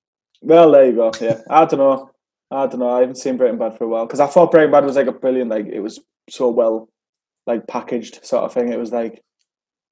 well, 0.41 0.71
there 0.71 0.85
you 0.85 0.93
go. 0.95 1.11
Yeah, 1.21 1.41
I 1.49 1.65
don't 1.65 1.79
know. 1.79 2.09
I 2.51 2.67
don't 2.67 2.79
know. 2.79 2.89
I 2.91 2.99
haven't 3.01 3.15
seen 3.17 3.37
Breaking 3.37 3.57
Bad 3.57 3.77
for 3.77 3.85
a 3.85 3.87
while 3.87 4.05
because 4.05 4.19
I 4.19 4.27
thought 4.27 4.51
Breaking 4.51 4.71
Bad 4.71 4.85
was 4.85 4.95
like 4.95 5.07
a 5.07 5.11
brilliant, 5.11 5.49
like 5.49 5.65
it 5.67 5.79
was 5.79 5.99
so 6.29 6.49
well, 6.49 6.89
like 7.47 7.67
packaged 7.67 8.23
sort 8.25 8.43
of 8.43 8.53
thing. 8.53 8.71
It 8.71 8.79
was 8.79 8.91
like 8.91 9.21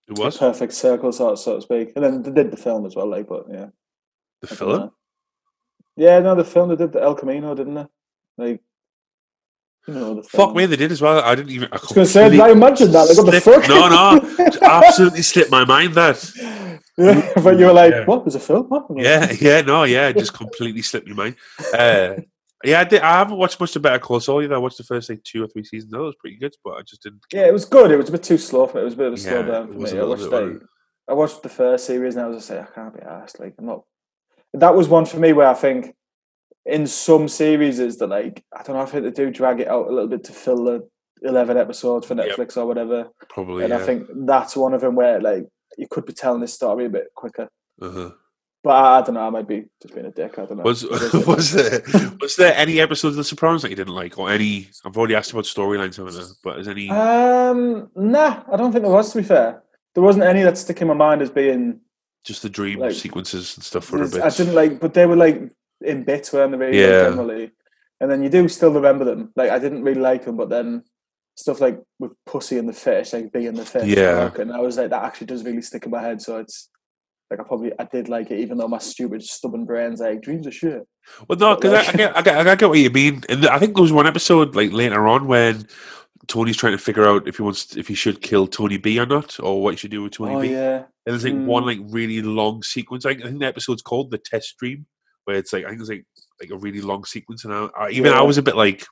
It 0.07 0.17
a 0.19 0.21
was 0.21 0.37
perfect 0.37 0.73
circle, 0.73 1.11
sort 1.11 1.33
of, 1.33 1.39
so 1.39 1.55
to 1.55 1.61
speak. 1.61 1.93
And 1.95 2.03
then 2.05 2.21
they 2.23 2.31
did 2.31 2.51
the 2.51 2.57
film 2.57 2.85
as 2.85 2.95
well, 2.95 3.07
like, 3.09 3.27
but 3.27 3.45
yeah. 3.51 3.67
the 4.41 4.47
film. 4.47 4.71
know. 4.71 4.93
Yeah, 5.95 6.19
no, 6.19 6.35
the 6.35 6.43
film 6.43 6.69
they 6.69 6.75
did 6.75 6.91
the 6.93 7.01
El 7.01 7.15
Camino, 7.15 7.53
didn't 7.55 7.75
they? 7.75 7.85
Like, 8.37 8.61
you 9.87 9.93
know. 9.93 10.21
Fuck 10.23 10.55
me, 10.55 10.65
they 10.65 10.75
did 10.75 10.91
as 10.91 11.01
well. 11.01 11.19
I 11.19 11.35
didn't 11.35 11.51
even. 11.51 11.69
I 11.71 11.77
I 11.77 11.79
was 11.81 11.91
going 11.91 12.07
to 12.07 12.11
say, 12.13 12.29
did 12.29 12.39
I 12.39 12.49
completely 12.49 12.67
imagine 12.67 12.91
that? 12.91 13.07
Like, 13.07 13.17
what 13.17 13.31
the 13.31 13.41
fuck? 13.41 13.67
No, 13.67 13.87
no, 13.89 14.57
absolutely 14.67 15.21
slipped 15.21 15.51
my 15.51 15.65
mind 15.65 15.93
that. 15.95 16.31
yeah, 16.97 17.31
but 17.43 17.57
you 17.59 17.65
were 17.65 17.73
like, 17.73 17.91
Yeah. 17.91 18.05
what? 18.05 18.23
There's 18.23 18.35
a 18.35 18.39
film? 18.39 18.69
Yeah, 18.95 19.31
yeah, 19.39 19.61
no, 19.61 19.83
yeah, 19.83 20.09
it 20.09 20.17
just 20.17 20.33
completely 20.33 20.81
slipped 20.81 21.07
my 21.07 21.15
mind. 21.15 21.35
Uh, 21.73 22.15
yeah, 22.63 22.79
I, 22.79 22.83
did, 22.85 23.01
I 23.01 23.17
haven't 23.17 23.37
watched 23.37 23.59
much 23.59 23.75
of 23.75 23.81
Better 23.81 23.99
Call 23.99 24.21
Saul 24.21 24.41
either. 24.41 24.55
I 24.55 24.57
watched 24.57 24.77
the 24.77 24.83
first 24.85 25.09
like 25.09 25.21
two 25.23 25.43
or 25.43 25.47
three 25.47 25.65
seasons. 25.65 25.91
That 25.91 25.99
was 25.99 26.15
pretty 26.15 26.37
good, 26.37 26.55
but 26.63 26.75
I 26.75 26.81
just 26.83 27.03
didn't. 27.03 27.21
Yeah, 27.33 27.45
it 27.47 27.53
was 27.53 27.65
good. 27.65 27.91
It 27.91 27.97
was 27.97 28.07
a 28.07 28.13
bit 28.13 28.23
too 28.23 28.37
slow 28.37 28.67
for 28.67 28.77
me. 28.77 28.81
It 28.83 28.85
was 28.85 28.93
a 28.93 28.97
bit 28.97 29.07
of 29.07 29.13
a 29.13 29.17
slow 29.17 29.39
Yeah, 29.41 29.45
down 29.47 29.67
for 29.67 29.73
me. 29.79 29.99
I 29.99 30.03
watched, 30.05 30.21
like, 30.23 30.61
I 31.09 31.13
watched 31.13 31.43
the 31.43 31.49
first 31.49 31.85
series 31.85 32.15
and 32.15 32.23
I 32.23 32.27
was 32.29 32.37
just 32.37 32.49
like, 32.51 32.61
I 32.61 32.73
can't 32.73 32.95
be 32.95 33.01
asked. 33.01 33.39
Like, 33.39 33.55
I'm 33.59 33.65
not. 33.65 33.83
That 34.53 34.75
was 34.75 34.87
one 34.87 35.05
for 35.05 35.17
me 35.17 35.33
where 35.33 35.47
I 35.49 35.55
think 35.55 35.93
in 36.65 36.87
some 36.87 37.27
series 37.27 37.79
is 37.79 37.97
that 37.97 38.07
like 38.07 38.43
I 38.57 38.63
don't 38.63 38.75
know. 38.75 38.81
I 38.81 38.85
think 38.85 39.03
they 39.03 39.11
do 39.11 39.31
drag 39.31 39.59
it 39.59 39.67
out 39.67 39.87
a 39.87 39.91
little 39.91 40.07
bit 40.07 40.23
to 40.25 40.31
fill 40.31 40.63
the 40.63 40.87
eleven 41.23 41.57
episodes 41.57 42.07
for 42.07 42.15
Yep. 42.15 42.37
Netflix 42.37 42.57
or 42.57 42.65
whatever. 42.65 43.09
Probably. 43.29 43.63
and 43.63 43.71
yeah. 43.71 43.79
I 43.79 43.81
think 43.83 44.07
that's 44.25 44.55
one 44.55 44.73
of 44.73 44.81
them 44.81 44.95
where 44.95 45.19
like 45.21 45.45
you 45.77 45.87
could 45.89 46.05
be 46.05 46.13
telling 46.13 46.41
this 46.41 46.53
story 46.53 46.85
a 46.85 46.89
bit 46.89 47.07
quicker. 47.15 47.49
uh-huh. 47.81 48.11
But 48.63 48.69
I, 48.75 48.99
I 48.99 49.01
don't 49.01 49.15
know. 49.15 49.27
I 49.27 49.29
might 49.29 49.47
be 49.47 49.65
just 49.81 49.93
being 49.93 50.05
a 50.05 50.11
dick. 50.11 50.39
I 50.39 50.45
don't 50.45 50.55
know. 50.57 50.63
Was 50.63 50.83
was 51.27 51.51
there 51.51 51.81
was 52.21 52.37
there 52.37 52.53
any 52.55 52.79
episodes 52.79 53.15
of 53.15 53.17
The 53.17 53.23
Sopranos 53.25 53.61
that 53.63 53.69
you 53.71 53.75
didn't 53.75 53.93
like, 53.93 54.17
or 54.17 54.29
any? 54.31 54.69
I've 54.85 54.95
already 54.97 55.15
asked 55.15 55.31
about 55.33 55.43
storylines, 55.43 55.97
haven't 55.97 56.15
I? 56.15 56.25
But 56.43 56.59
is 56.59 56.67
any? 56.69 56.89
Um, 56.89 57.89
nah, 57.95 58.43
I 58.49 58.55
don't 58.55 58.71
think 58.71 58.83
there 58.85 58.93
was. 58.93 59.11
To 59.11 59.17
be 59.17 59.23
fair, 59.25 59.61
there 59.95 60.03
wasn't 60.03 60.23
any 60.23 60.43
that 60.43 60.57
stick 60.57 60.81
in 60.81 60.87
my 60.87 60.93
mind 60.93 61.21
as 61.21 61.29
being. 61.29 61.81
just 62.23 62.41
the 62.41 62.49
dream 62.49 62.79
like, 62.79 62.93
sequences 62.93 63.57
and 63.57 63.65
stuff 63.65 63.83
For 63.83 64.01
a 64.01 64.07
bit. 64.07 64.21
I 64.21 64.29
didn't 64.29 64.55
like, 64.55 64.79
but 64.79 64.93
they 64.93 65.05
were 65.05 65.17
like 65.17 65.51
in 65.83 66.03
bits, 66.03 66.31
weren't 66.33 66.51
they? 66.51 66.57
Really, 66.57 66.79
like, 66.81 66.89
Yeah. 66.89 67.09
generally, 67.09 67.51
and 67.99 68.09
then 68.11 68.23
you 68.23 68.29
do 68.29 68.47
still 68.47 68.71
remember 68.73 69.05
them. 69.05 69.31
Like 69.35 69.49
I 69.51 69.59
didn't 69.59 69.83
really 69.83 70.01
like 70.01 70.25
them, 70.25 70.37
but 70.37 70.49
then 70.49 70.83
stuff 71.35 71.59
like 71.61 71.79
with 71.99 72.13
pussy 72.25 72.57
and 72.57 72.69
the 72.69 72.73
fish, 72.73 73.13
like 73.13 73.31
being 73.31 73.53
the 73.53 73.65
fish, 73.65 73.87
Yeah. 73.87 74.31
and 74.39 74.51
I 74.51 74.59
was 74.59 74.77
like, 74.77 74.89
that 74.91 75.03
actually 75.03 75.27
does 75.27 75.43
really 75.43 75.61
stick 75.61 75.85
in 75.85 75.91
my 75.91 76.01
head. 76.01 76.21
So 76.21 76.37
it's 76.37 76.69
like 77.31 77.39
I 77.39 77.43
probably 77.43 77.71
I 77.79 77.85
did 77.85 78.09
like 78.09 78.29
it, 78.31 78.39
even 78.39 78.57
though 78.57 78.67
my 78.67 78.77
stupid 78.79 79.23
stubborn 79.23 79.65
brain's 79.65 79.99
like 80.01 80.21
dreams 80.21 80.45
are 80.47 80.51
shit. 80.51 80.83
Well, 81.27 81.37
no, 81.39 81.55
because 81.55 81.71
like- 81.73 81.87
I, 81.87 81.91
I, 81.91 81.95
get, 81.95 82.17
I, 82.17 82.21
get, 82.21 82.47
I 82.47 82.55
get 82.55 82.69
what 82.69 82.77
you 82.79 82.89
mean, 82.89 83.23
and 83.29 83.45
I 83.47 83.57
think 83.59 83.75
there 83.75 83.81
was 83.81 83.91
one 83.91 84.07
episode 84.07 84.55
like 84.55 84.71
later 84.71 85.07
on 85.07 85.27
when 85.27 85.67
Tony's 86.27 86.55
trying 86.55 86.71
to 86.73 86.77
figure 86.77 87.05
out 87.05 87.27
if 87.27 87.37
he 87.37 87.41
wants 87.43 87.75
if 87.75 87.87
he 87.87 87.95
should 87.95 88.21
kill 88.21 88.47
Tony 88.47 88.77
B 88.77 88.99
or 88.99 89.05
not, 89.05 89.37
or 89.41 89.61
what 89.61 89.71
he 89.73 89.77
should 89.77 89.91
do 89.91 90.03
with 90.03 90.13
Tony 90.13 90.35
Oh 90.35 90.41
B. 90.41 90.51
yeah, 90.51 90.77
And 90.77 90.85
there's 91.07 91.23
like 91.25 91.33
one 91.33 91.63
Mm. 91.63 91.65
like 91.65 91.79
really 91.93 92.21
long 92.21 92.61
sequence. 92.63 93.05
I 93.05 93.15
think 93.15 93.39
the 93.39 93.45
episode's 93.45 93.81
called 93.81 94.11
the 94.11 94.17
test 94.19 94.55
dream, 94.57 94.85
where 95.25 95.37
it's 95.37 95.53
like 95.53 95.65
I 95.65 95.69
think 95.69 95.81
it's 95.81 95.89
like 95.89 96.05
like 96.41 96.51
a 96.51 96.57
really 96.57 96.81
long 96.81 97.05
sequence, 97.05 97.45
and 97.45 97.53
I, 97.53 97.67
I, 97.77 97.89
even 97.89 98.13
I 98.13 98.21
was 98.21 98.37
a 98.37 98.43
bit 98.43 98.55
like, 98.55 98.85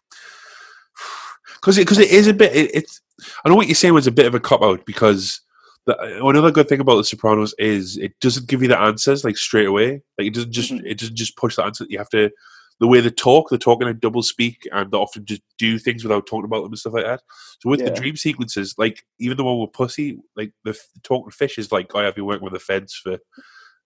because 1.56 1.78
because 1.78 2.00
it 2.00 2.12
is 2.12 2.28
a 2.28 2.34
bit. 2.34 2.56
It, 2.56 2.72
it's 2.74 3.02
I 3.44 3.50
know 3.50 3.56
what 3.56 3.68
you're 3.68 3.76
saying 3.76 3.94
was 3.94 4.08
a 4.08 4.12
bit 4.12 4.26
of 4.26 4.36
a 4.36 4.40
cop 4.40 4.62
out 4.64 4.86
because. 4.86 5.42
The, 5.88 5.98
another 6.24 6.52
good 6.52 6.70
thing 6.70 6.80
about 6.80 6.98
The 6.98 7.04
Sopranos 7.04 7.56
is 7.58 7.98
it 7.98 8.14
doesn't 8.20 8.48
give 8.48 8.62
you 8.62 8.68
the 8.68 8.80
answers 8.80 9.24
like 9.24 9.36
straight 9.36 9.66
away. 9.66 10.04
Like 10.16 10.28
it 10.28 10.34
doesn't 10.36 10.52
just 10.52 10.72
Mhm. 10.72 10.84
it 10.86 11.00
doesn't 11.00 11.16
just 11.16 11.36
push 11.36 11.56
the 11.56 11.64
answer. 11.64 11.88
You 11.90 11.98
have 11.98 12.10
to 12.10 12.30
the 12.80 12.86
way 12.88 13.00
they 13.00 13.10
talk. 13.10 13.50
They 13.50 13.58
talk 13.58 13.82
in 13.82 14.00
double 14.00 14.22
speak, 14.22 14.68
and 14.72 14.92
they 14.92 14.98
often 14.98 15.26
just 15.26 15.42
do 15.58 15.80
things 15.80 16.04
without 16.04 16.28
talking 16.28 16.46
about 16.46 16.62
them 16.62 16.72
and 16.72 16.78
stuff 16.78 16.94
like 16.94 17.06
that. 17.06 17.22
So 17.62 17.70
with 17.72 17.80
the 17.80 17.90
dream 18.00 18.16
sequences, 18.16 18.76
like 18.78 19.04
even 19.18 19.38
the 19.38 19.44
one 19.44 19.58
with 19.60 19.74
Pussy, 19.74 20.20
like 20.36 20.52
the, 20.66 20.72
f- 20.72 20.88
talking 21.02 21.32
fish 21.32 21.58
is 21.58 21.72
like, 21.72 21.96
I 21.96 22.04
have 22.04 22.14
been 22.14 22.26
working 22.26 22.44
with 22.44 22.54
the 22.54 22.60
feds 22.60 22.94
for. 22.94 23.18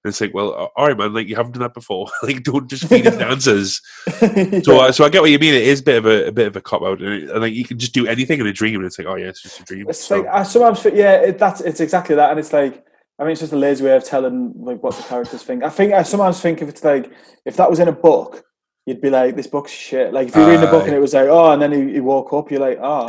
It's 0.06 0.22
like, 0.22 0.34
well, 0.34 0.72
all 0.76 0.88
right, 0.88 0.98
man. 0.98 1.14
Like 1.14 1.28
you 1.28 1.36
haven't 1.36 1.54
done 1.54 1.64
that 1.64 1.74
before. 1.74 2.08
like 2.24 2.44
don't 2.44 2.70
just 2.70 2.88
feed 2.88 3.06
it 3.06 3.12
the 3.18 3.26
answers. 3.28 3.82
So, 4.64 4.80
uh, 4.80 4.92
so 4.92 5.04
I 5.06 5.10
get 5.10 5.22
what 5.22 5.32
you 5.32 5.40
mean. 5.40 5.54
It 5.54 5.64
is 5.64 5.82
a 5.82 5.84
bit 5.84 5.98
of 5.98 6.06
a, 6.06 6.28
a 6.28 6.32
bit 6.32 6.48
of 6.48 6.56
a 6.56 6.62
cop 6.62 6.82
out, 6.84 7.02
and, 7.02 7.30
like 7.42 7.54
you 7.54 7.66
can 7.66 7.78
just 7.80 7.94
do 7.94 8.08
anything 8.08 8.40
in 8.40 8.48
a 8.48 8.54
dream, 8.54 8.76
and 8.76 8.86
it's 8.86 8.98
like, 8.98 9.08
oh 9.08 9.16
yeah, 9.16 9.28
it's 9.28 9.42
just 9.42 9.60
a 9.60 9.64
dream. 9.64 9.90
It's 9.90 10.00
So- 10.04 10.22
like 10.22 10.28
I 10.28 10.44
sometimes 10.44 10.84
yeah, 10.86 11.16
it, 11.16 11.38
that's 11.40 11.62
it's 11.62 11.80
exactly 11.80 12.16
that, 12.16 12.30
and 12.32 12.40
it's 12.40 12.54
like 12.54 12.86
I 13.18 13.24
mean, 13.24 13.32
it's 13.32 13.42
just 13.42 13.54
a 13.54 13.58
lazy 13.58 13.84
way 13.86 13.96
of 13.96 14.04
telling 14.04 14.54
like 14.58 14.84
what 14.84 14.96
the 14.96 15.04
characters 15.04 15.44
think. 15.44 15.64
I 15.64 15.70
think 15.70 15.94
I 15.94 16.04
sometimes 16.04 16.40
think 16.42 16.62
if 16.62 16.70
it's 16.70 16.84
like 16.84 17.12
if 17.46 17.56
that 17.58 17.70
was 17.70 17.80
in 17.80 17.88
a 17.88 17.92
book, 17.94 18.44
you'd 18.86 19.02
be 19.02 19.10
like, 19.10 19.36
this 19.36 19.48
book's 19.48 19.72
shit. 19.72 20.14
Like 20.14 20.28
if 20.28 20.36
you're 20.36 20.48
reading 20.48 20.68
a 20.68 20.72
book 20.72 20.86
and 20.86 20.94
it 20.94 21.00
was 21.00 21.14
like, 21.14 21.28
oh, 21.28 21.52
and 21.52 21.62
then 21.62 21.72
he, 21.72 21.94
he 21.94 22.00
woke 22.02 22.34
up, 22.34 22.52
you're 22.52 22.60
like, 22.60 22.78
oh, 22.82 23.08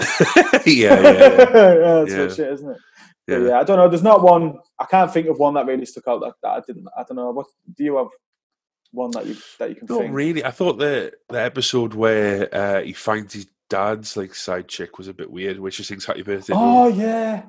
yeah, 0.64 0.64
yeah, 0.64 1.01
yeah. 1.03 1.12
yeah, 1.12 1.44
that's 1.44 2.11
Yeah. 2.12 2.18
what 2.22 2.32
shit, 2.34 2.53
isn't 2.53 2.70
it? 2.70 2.76
Yeah. 3.26 3.38
yeah, 3.38 3.58
I 3.60 3.64
don't 3.64 3.76
know. 3.76 3.88
There's 3.88 4.02
not 4.02 4.22
one. 4.22 4.58
I 4.78 4.84
can't 4.84 5.12
think 5.12 5.26
of 5.28 5.38
one 5.38 5.54
that 5.54 5.66
really 5.66 5.84
stuck 5.86 6.06
out 6.08 6.20
that, 6.20 6.34
that 6.42 6.48
I 6.48 6.60
didn't. 6.66 6.86
I 6.96 7.02
don't 7.02 7.16
know. 7.16 7.30
What 7.30 7.46
do 7.76 7.84
you 7.84 7.96
have? 7.96 8.08
One 8.92 9.10
that 9.10 9.26
you 9.26 9.36
that 9.58 9.68
you 9.70 9.74
can 9.74 9.86
Not 9.90 9.98
think? 10.00 10.14
really. 10.14 10.44
I 10.44 10.50
thought 10.52 10.78
the 10.78 11.12
the 11.28 11.40
episode 11.42 11.92
where 11.94 12.48
uh, 12.54 12.82
he 12.82 12.92
finds 12.92 13.34
his 13.34 13.46
dad's 13.68 14.16
like 14.16 14.34
side 14.34 14.68
chick 14.68 14.96
was 14.96 15.08
a 15.08 15.12
bit 15.14 15.30
weird, 15.30 15.58
where 15.58 15.72
she 15.72 15.82
sings 15.82 16.04
"Happy 16.04 16.22
Birthday." 16.22 16.52
Oh 16.56 16.86
yeah, 16.88 17.42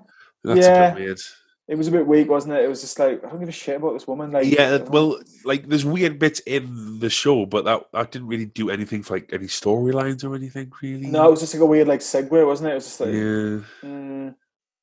That's 0.43 0.65
a 0.65 0.69
yeah. 0.69 0.93
bit 0.95 1.03
weird. 1.03 1.19
it 1.67 1.75
was 1.78 1.88
a 1.88 1.91
bit 1.91 2.07
weak, 2.07 2.28
wasn't 2.28 2.55
it? 2.55 2.63
It 2.65 2.67
was 2.67 2.82
just 2.82 2.97
like 2.97 3.23
I 3.23 3.30
don't 3.30 3.39
give 3.39 3.47
a 3.49 3.51
shit 3.51 3.75
about 3.78 3.93
this 3.93 4.07
woman. 4.07 4.32
Like 4.32 4.47
Yeah, 4.47 4.78
well, 4.80 5.19
like 5.45 5.69
there's 5.69 5.86
weird 5.86 6.17
bits 6.17 6.39
in 6.39 6.99
the 6.99 7.09
show, 7.11 7.45
but 7.45 7.65
that 7.65 7.84
that 7.93 8.11
didn't 8.11 8.28
really 8.30 8.47
do 8.47 8.71
anything 8.71 9.03
for 9.03 9.13
like 9.13 9.30
any 9.32 9.45
storylines 9.45 10.23
or 10.28 10.36
anything 10.36 10.71
really. 10.82 11.05
no, 11.07 11.28
it 11.28 11.32
was 11.32 11.41
just 11.41 11.53
like 11.53 11.61
a 11.61 11.65
weird 11.67 11.88
like 11.88 11.99
segue, 11.99 12.45
wasn't 12.47 12.69
it? 12.69 12.71
It 12.71 12.75
was 12.75 12.86
just 12.86 12.99
like 12.99 13.09
yeah, 13.13 13.59
Mm, 13.84 14.36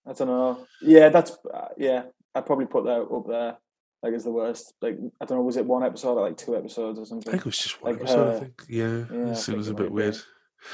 I 0.06 0.12
don't 0.12 0.28
know. 0.28 0.66
Yeah, 0.82 1.08
that's 1.08 1.32
uh, 1.52 1.68
yeah. 1.78 2.02
I'd 2.34 2.46
probably 2.46 2.66
put 2.66 2.84
that 2.84 3.00
up 3.02 3.26
there. 3.28 3.56
Like 4.02 4.12
as 4.14 4.24
the 4.24 4.30
worst. 4.32 4.74
Like 4.82 4.98
I 5.20 5.24
don't 5.24 5.38
know. 5.38 5.44
Was 5.44 5.56
it 5.56 5.64
one 5.64 5.82
episode 5.84 6.18
or 6.18 6.28
like 6.28 6.36
two 6.36 6.56
episodes 6.56 6.98
or 6.98 7.06
something? 7.06 7.28
I 7.28 7.32
think 7.32 7.42
it 7.42 7.46
was 7.46 7.58
just 7.58 7.80
one 7.82 7.92
Like 7.92 8.02
episode. 8.02 8.36
I 8.36 8.40
think. 8.40 8.62
Yeah, 8.68 8.84
yeah, 8.84 8.98
it 9.00 9.28
was 9.28 9.46
think 9.46 9.58
a 9.58 9.62
bit 9.72 9.78
might 9.78 9.86
be. 9.88 9.92
weird. 9.92 10.16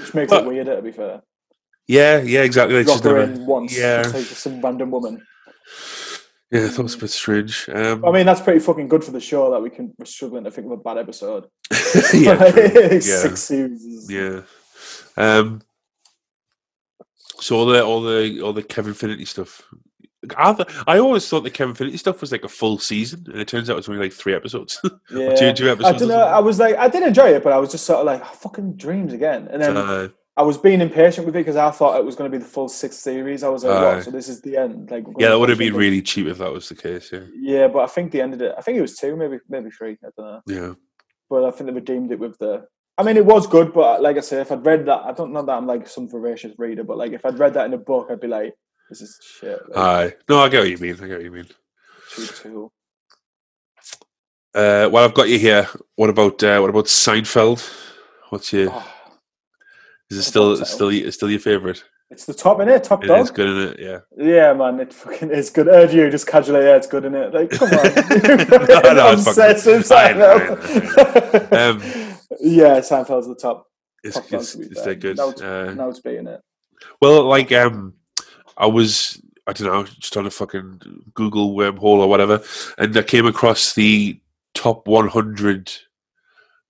Which 0.01 0.15
makes 0.15 0.31
But- 0.31 0.45
it 0.45 0.49
weirder. 0.49 0.77
To 0.77 0.83
be 0.83 0.93
fair, 0.93 1.23
Yeah, 1.87 2.19
yeah, 2.23 2.43
exactly. 2.43 2.77
It's 2.77 2.87
drop 2.87 2.97
just 3.03 3.05
her 3.05 3.19
never, 3.27 3.33
in 3.41 3.47
once. 3.47 3.77
yeah, 3.79 4.03
just 4.03 4.15
like 4.15 4.25
some 4.25 4.61
random 4.61 4.91
woman. 4.91 5.25
yeah. 6.51 6.65
I 6.65 6.69
thought 6.69 6.81
it 6.81 6.83
was 6.85 6.95
a 6.95 6.99
bit 6.99 7.11
strange. 7.11 7.69
Um, 7.73 8.05
I 8.05 8.11
mean, 8.11 8.27
that's 8.27 8.41
pretty 8.41 8.59
fucking 8.61 8.89
good 8.89 9.05
for 9.05 9.13
the 9.13 9.21
show 9.21 9.51
that 9.53 9.61
we 9.63 9.71
can. 9.71 9.95
We're 9.99 10.07
struggling 10.07 10.45
to 10.45 10.51
think 10.51 10.67
of 10.67 10.73
a 10.73 10.77
bad 10.77 10.99
episode. 10.99 11.47
yeah, 12.15 12.51
true. 12.51 12.63
yeah. 12.75 12.99
six 13.01 13.41
seasons. 13.43 14.11
Yeah. 14.11 14.43
Um. 15.17 15.63
So 17.41 17.57
all 17.57 17.67
the 17.67 17.85
all 17.85 18.03
the 18.03 18.41
all 18.41 18.53
the 18.53 18.63
Kevin 18.63 18.95
Finnerty 18.95 19.25
stuff. 19.25 19.63
I, 20.37 20.67
I 20.87 20.99
always 20.99 21.27
thought 21.27 21.45
the 21.45 21.51
Kevin 21.51 21.75
Finnerty 21.75 21.97
stuff 21.97 22.21
was 22.21 22.31
like 22.31 22.45
a 22.45 22.49
full 22.49 22.79
season, 22.79 23.25
and 23.33 23.41
it 23.41 23.49
turns 23.49 23.71
out 23.71 23.79
it's 23.79 23.89
only 23.89 24.03
like 24.03 24.13
three 24.13 24.35
episodes. 24.35 24.81
Yeah. 25.11 25.35
two, 25.35 25.53
two 25.53 25.71
I 25.71 25.93
don't 25.93 26.09
know. 26.09 26.21
I 26.21 26.39
was 26.39 26.61
like, 26.61 26.77
I 26.77 26.89
did 26.89 27.03
enjoy 27.03 27.31
it, 27.31 27.43
but 27.43 27.53
I 27.53 27.59
was 27.59 27.73
just 27.73 27.85
sort 27.85 27.99
of 28.01 28.07
like, 28.07 28.21
oh, 28.23 28.35
fucking 28.35 28.77
dreams 28.77 29.13
again. 29.13 29.49
And 29.51 29.61
then. 29.61 29.77
Uh, 29.77 30.09
I 30.37 30.43
was 30.43 30.57
being 30.57 30.81
impatient 30.81 31.27
with 31.27 31.37
it 31.37 31.41
because 31.41 31.57
I 31.57 31.71
thought 31.71 31.99
it 31.99 32.05
was 32.05 32.17
going 32.17 32.31
to 32.31 32.35
be 32.35 32.43
the 32.43 32.49
full 32.49 32.69
six 32.69 32.97
series. 32.97 33.43
I 33.43 33.49
was 33.49 33.63
like, 33.63 33.97
what? 33.97 34.05
So 34.05 34.11
this 34.11 34.29
is 34.29 34.41
the 34.41 34.57
end? 34.57 34.91
Like, 34.91 35.05
yeah, 35.19 35.29
that 35.29 35.39
would 35.39 35.51
have 35.51 35.59
been 35.59 35.75
it. 35.75 35.77
really 35.77 36.01
cheap 36.01 36.29
if 36.29 36.39
that 36.39 36.53
was 36.53 36.69
the 36.69 36.77
case. 36.77 37.11
Yeah. 37.13 37.27
Yeah, 37.35 37.69
but 37.69 37.81
I 37.81 37.87
think 37.89 38.13
they 38.13 38.23
ended 38.23 38.41
it. 38.41 38.55
I 38.57 38.63
think 38.63 38.79
it 38.79 38.81
was 38.81 38.97
two, 38.97 39.17
maybe 39.17 39.39
maybe 39.51 39.71
three. 39.71 39.99
I 40.03 40.09
don't 40.17 40.19
know. 40.19 40.41
Yeah. 40.47 40.73
But 41.29 41.45
I 41.45 41.51
think 41.51 41.67
they 41.67 41.75
redeemed 41.75 42.13
it 42.13 42.19
with 42.19 42.39
the. 42.39 42.67
I 43.01 43.03
mean, 43.03 43.17
it 43.17 43.25
was 43.25 43.47
good, 43.47 43.73
but 43.73 44.03
like 44.03 44.17
I 44.17 44.21
say, 44.21 44.41
if 44.41 44.53
I'd 44.53 44.65
read 44.65 44.85
that, 44.87 45.03
I 45.05 45.13
don't 45.13 45.33
know 45.33 45.43
that 45.43 45.53
I'm 45.53 45.67
like 45.67 45.89
some 45.89 46.09
voracious 46.09 46.53
reader, 46.59 46.85
but 46.85 46.99
like 46.99 47.13
if 47.13 47.25
I'd 47.25 47.39
read 47.39 47.55
that 47.55 47.67
in 47.67 47.73
a 47.75 47.79
book, 47.79 48.09
I'd 48.11 48.21
be 48.21 48.29
like, 48.29 48.55
this 48.91 49.01
is 49.01 49.19
shit. 49.39 49.59
Like, 49.69 49.79
Aye. 49.79 50.15
No, 50.29 50.41
I 50.41 50.49
get 50.49 50.61
what 50.61 50.71
you 50.71 50.79
mean. 50.79 50.95
I 51.03 51.07
get 51.07 51.17
what 51.17 51.23
you 51.25 51.31
mean. 51.31 51.47
too, 52.15 52.27
too. 52.27 52.73
Uh, 54.55 54.89
well, 54.93 55.05
I've 55.05 55.15
got 55.15 55.29
you 55.29 55.39
here. 55.39 55.67
What 55.97 56.11
about 56.11 56.43
uh, 56.43 56.59
what 56.61 56.71
about 56.71 56.87
Seinfeld? 56.87 57.63
What's 58.31 58.53
your? 58.53 58.71
Oh, 58.73 58.93
Is 60.11 60.19
it 60.19 60.23
still 60.25 60.57
still 60.65 60.89
y- 60.89 61.09
still 61.11 61.31
your 61.31 61.41
favorite? 61.41 61.85
it's 62.11 62.25
the 62.25 62.35
top 62.35 62.61
in 62.61 62.69
it, 62.69 62.83
top 62.83 63.05
It 63.05 63.07
dog. 63.07 63.21
It's 63.21 63.31
good, 63.31 63.49
isn't 63.49 63.79
it? 63.79 63.81
Yeah. 63.81 63.99
Yeah, 64.19 64.53
man, 64.53 64.81
it 64.81 64.93
fucking 64.93 65.31
is 65.31 65.49
good. 65.51 65.69
Heard 65.69 65.93
you 65.93 66.11
just 66.11 66.27
casually, 66.27 66.65
yeah, 66.65 66.75
it's 66.75 66.89
good 66.89 67.05
in 67.05 67.15
it. 67.15 67.33
Like, 67.33 67.51
come 67.51 67.69
on, 67.69 67.85
No, 67.85 68.93
no, 68.93 69.13
it's 69.13 69.25
fucking- 69.25 69.51
Obsessive 69.51 69.93
I 69.93 70.13
know, 70.15 70.57
Seinfeld. 70.57 71.53
Um, 71.53 72.07
yeah, 72.39 72.79
Seinfeld's 72.79 73.27
the 73.29 73.35
top. 73.35 73.67
It's 74.03 74.15
top 74.15 74.33
it's, 74.33 74.55
it's 74.55 74.83
that 74.83 75.01
good. 75.01 75.17
Now 75.17 75.31
it's, 75.31 75.43
Uh, 75.43 75.75
now 75.77 75.89
it's 75.89 76.01
being 76.01 76.27
it. 76.27 76.41
Well, 77.01 77.25
like 77.25 77.53
um, 77.53 77.95
I 78.57 78.67
was 78.67 79.21
I 79.47 79.53
don't 79.53 79.67
know 79.67 79.85
just 79.85 80.17
on 80.17 80.27
a 80.27 80.31
fucking 80.31 80.81
Google 81.15 81.55
wormhole 81.55 81.99
or 81.99 82.09
whatever, 82.09 82.43
and 82.79 82.97
I 82.97 83.03
came 83.03 83.27
across 83.27 83.75
the 83.75 84.21
top 84.55 84.87
100 84.87 85.73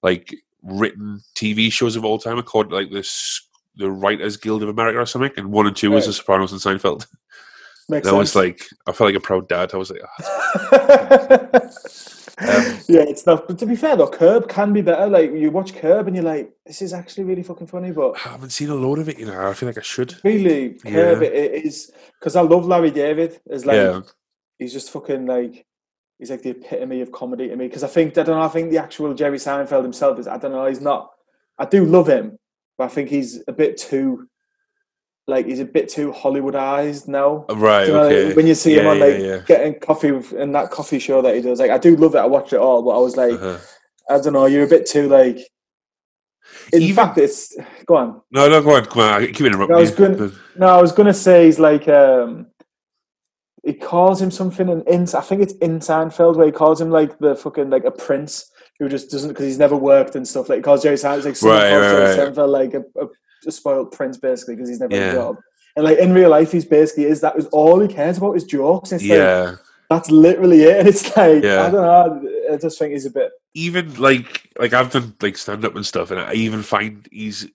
like 0.03 0.35
written 0.63 1.21
TV 1.35 1.73
shows 1.73 1.97
of 1.97 2.05
all 2.05 2.19
time 2.19 2.39
according 2.39 2.71
to 2.71 2.77
like 2.77 2.91
this 2.91 3.47
the 3.77 3.91
Writers 3.91 4.37
Guild 4.37 4.63
of 4.63 4.69
America 4.69 4.99
or 4.99 5.07
something, 5.07 5.33
and 5.37 5.53
one 5.53 5.67
and 5.67 5.77
two 5.77 5.91
was 5.91 6.07
The 6.07 6.13
Sopranos 6.13 6.53
and 6.53 6.61
Seinfeld. 6.61 7.07
Makes 7.89 8.07
And 8.07 8.17
I 8.17 8.19
was 8.19 8.37
like, 8.37 8.67
I 8.87 8.93
felt 8.93 9.09
like 9.09 9.17
a 9.17 9.21
proud 9.21 9.49
dad. 9.49 9.73
I 9.75 9.77
was 9.77 9.91
like, 9.91 10.03
"Ah, 10.05 11.61
Um, 12.41 12.49
yeah, 12.89 13.03
it's 13.03 13.27
not. 13.27 13.47
But 13.47 13.59
to 13.59 13.67
be 13.67 13.77
fair 13.77 13.97
though, 13.97 14.09
Curb 14.09 14.49
can 14.49 14.73
be 14.73 14.81
better. 14.83 15.07
Like 15.09 15.33
you 15.33 15.51
watch 15.51 15.75
Curb 15.75 16.07
and 16.07 16.17
you're 16.17 16.25
like, 16.25 16.53
this 16.67 16.83
is 16.83 16.93
actually 16.93 17.25
really 17.25 17.43
fucking 17.43 17.67
funny. 17.67 17.91
But 17.93 18.15
I 18.25 18.31
haven't 18.31 18.51
seen 18.51 18.71
a 18.71 18.75
load 18.75 18.99
of 18.99 19.09
it. 19.09 19.19
You 19.19 19.27
know, 19.27 19.49
I 19.49 19.55
feel 19.55 19.69
like 19.69 19.79
I 19.79 19.83
should. 19.83 20.15
really, 20.25 20.71
Curb 20.75 21.23
Yeah. 21.23 21.29
it, 21.29 21.65
is 21.65 21.91
because 22.19 22.37
I 22.37 22.41
love 22.43 22.67
Larry 22.67 22.91
David. 22.91 23.41
As 23.51 23.67
like 23.67 23.77
yeah, 23.77 24.01
he's 24.59 24.73
just 24.73 24.91
fucking 24.91 25.27
like 25.27 25.67
he's 26.19 26.31
like 26.31 26.43
the 26.43 26.51
epitome 26.51 27.01
of 27.03 27.13
comedy 27.13 27.49
to 27.49 27.57
me. 27.57 27.67
Because 27.67 27.85
I 27.85 27.89
think 27.89 28.17
I 28.19 28.23
don't 28.23 28.37
know. 28.39 28.43
I 28.45 28.49
think 28.49 28.71
the 28.71 28.79
actual 28.79 29.15
Jerry 29.15 29.39
Seinfeld 29.39 29.83
himself 29.83 30.19
is. 30.19 30.27
I 30.27 30.39
don't 30.39 30.53
know. 30.53 30.67
He's 30.67 30.81
not. 30.81 31.11
I 31.59 31.67
do 31.67 31.85
love 31.85 32.09
him, 32.09 32.39
but 32.79 32.85
I 32.85 32.89
think 32.89 33.11
he's 33.11 33.43
a 33.49 33.53
bit 33.53 33.77
too. 33.77 34.29
Like 35.31 35.47
he's 35.47 35.61
a 35.61 35.65
bit 35.65 35.89
too 35.89 36.13
Hollywoodized 36.13 37.09
now. 37.09 37.47
right. 37.51 37.87
You 37.87 37.93
know, 37.95 38.09
like, 38.09 38.37
when 38.37 38.47
you 38.47 38.55
see 38.55 38.75
him 38.75 38.87
on 38.87 38.99
like 38.99 39.19
yeah. 39.19 39.39
getting 39.47 39.79
coffee 39.81 40.13
with, 40.13 40.33
in 40.33 40.53
that 40.53 40.71
coffee 40.71 40.99
show 40.99 41.23
that 41.23 41.35
he 41.35 41.41
does, 41.41 41.61
like 41.61 41.71
I 41.71 41.79
do 41.79 41.97
love 41.97 42.15
it. 42.15 42.19
I 42.19 42.27
watch 42.27 42.53
it 42.53 42.59
all, 42.59 42.83
but 42.83 42.91
I 42.91 42.99
was 42.99 43.17
like, 43.17 43.33
Uh-huh. 43.33 43.59
I 44.11 44.21
don't 44.21 44.33
know, 44.33 44.47
you're 44.47 44.65
a 44.65 44.69
bit 44.69 44.87
too 44.87 45.09
like. 45.09 45.39
In 46.73 46.83
Even- 46.83 46.97
fact, 46.97 47.17
it's 47.19 47.57
go 47.87 47.97
on. 47.97 48.21
No, 48.33 48.49
no, 48.49 48.63
go 48.63 48.75
on, 48.77 48.85
come 48.85 49.03
on. 49.03 49.23
I 49.23 49.27
keep 49.27 49.47
interrupting. 49.47 49.77
I 49.77 49.81
was 49.81 49.93
but- 49.93 50.33
No, 50.57 50.67
I 50.67 50.83
was 50.83 50.93
gonna 50.93 51.15
say 51.15 51.47
he's 51.47 51.59
like 51.59 51.89
um, 51.89 52.47
he 53.63 53.75
calls 53.75 54.21
him 54.21 54.31
something 54.31 54.69
in, 54.69 54.83
in 54.83 55.03
I 55.15 55.21
think 55.21 55.43
it's 55.43 55.55
in 55.55 55.79
Seinfeld 55.81 56.37
where 56.37 56.47
he 56.47 56.53
calls 56.53 56.81
him 56.81 56.91
like 56.91 57.19
the 57.19 57.37
fucking 57.37 57.71
like 57.71 57.85
a 57.85 57.91
prince 57.91 58.51
who 58.79 58.89
just 58.89 59.11
doesn't 59.11 59.29
because 59.29 59.45
he's 59.45 59.59
never 59.59 59.77
worked 59.77 60.15
and 60.17 60.27
stuff. 60.27 60.49
Like 60.49 60.59
he 60.59 60.63
calls 60.63 60.83
Jerry 60.83 60.97
Seinfeld 60.97 61.25
like 61.25 61.43
Right, 61.43 61.77
right, 61.77 61.99
right. 61.99 62.19
Seinfeld 62.19 62.49
like 62.49 62.75
a, 62.75 62.83
a, 63.01 63.07
a 63.47 63.53
spoiled 63.53 63.93
prince 63.93 64.19
basically 64.19 64.57
because 64.57 64.69
he's 64.69 64.81
never 64.81 64.97
had 64.97 65.15
a 65.15 65.19
job. 65.19 65.37
And 65.77 65.85
like 65.85 65.99
in 65.99 66.13
real 66.13 66.31
life, 66.31 66.53
he's 66.53 66.65
basically 66.65 67.05
is 67.05 67.21
that 67.21 67.37
was 67.37 67.47
all 67.47 67.81
he 67.81 67.89
cares 67.89 68.19
about 68.19 68.37
is 68.37 68.45
jokes. 68.45 68.93
It's 68.93 69.05
like, 69.05 69.19
yeah. 69.19 69.57
that's 69.89 70.11
literally 70.11 70.63
it. 70.63 70.79
And 70.81 70.89
it's 70.89 71.17
like 71.17 71.43
Yeah. 71.43 71.67
I 71.67 71.71
don't 71.71 71.83
know. 71.83 72.31
I 72.53 72.57
just 72.57 72.79
think 72.79 72.93
he's 72.93 73.07
a 73.07 73.11
bit. 73.11 73.31
even 73.55 73.95
like 73.95 74.51
like 74.59 74.73
I've 74.73 74.91
done 74.91 75.15
like 75.21 75.37
stand 75.37 75.65
up 75.65 75.77
and 75.77 75.87
stuff, 75.87 76.11
and 76.11 76.21
I 76.21 76.35
even 76.35 76.63
find 76.63 77.09
he's 77.11 77.49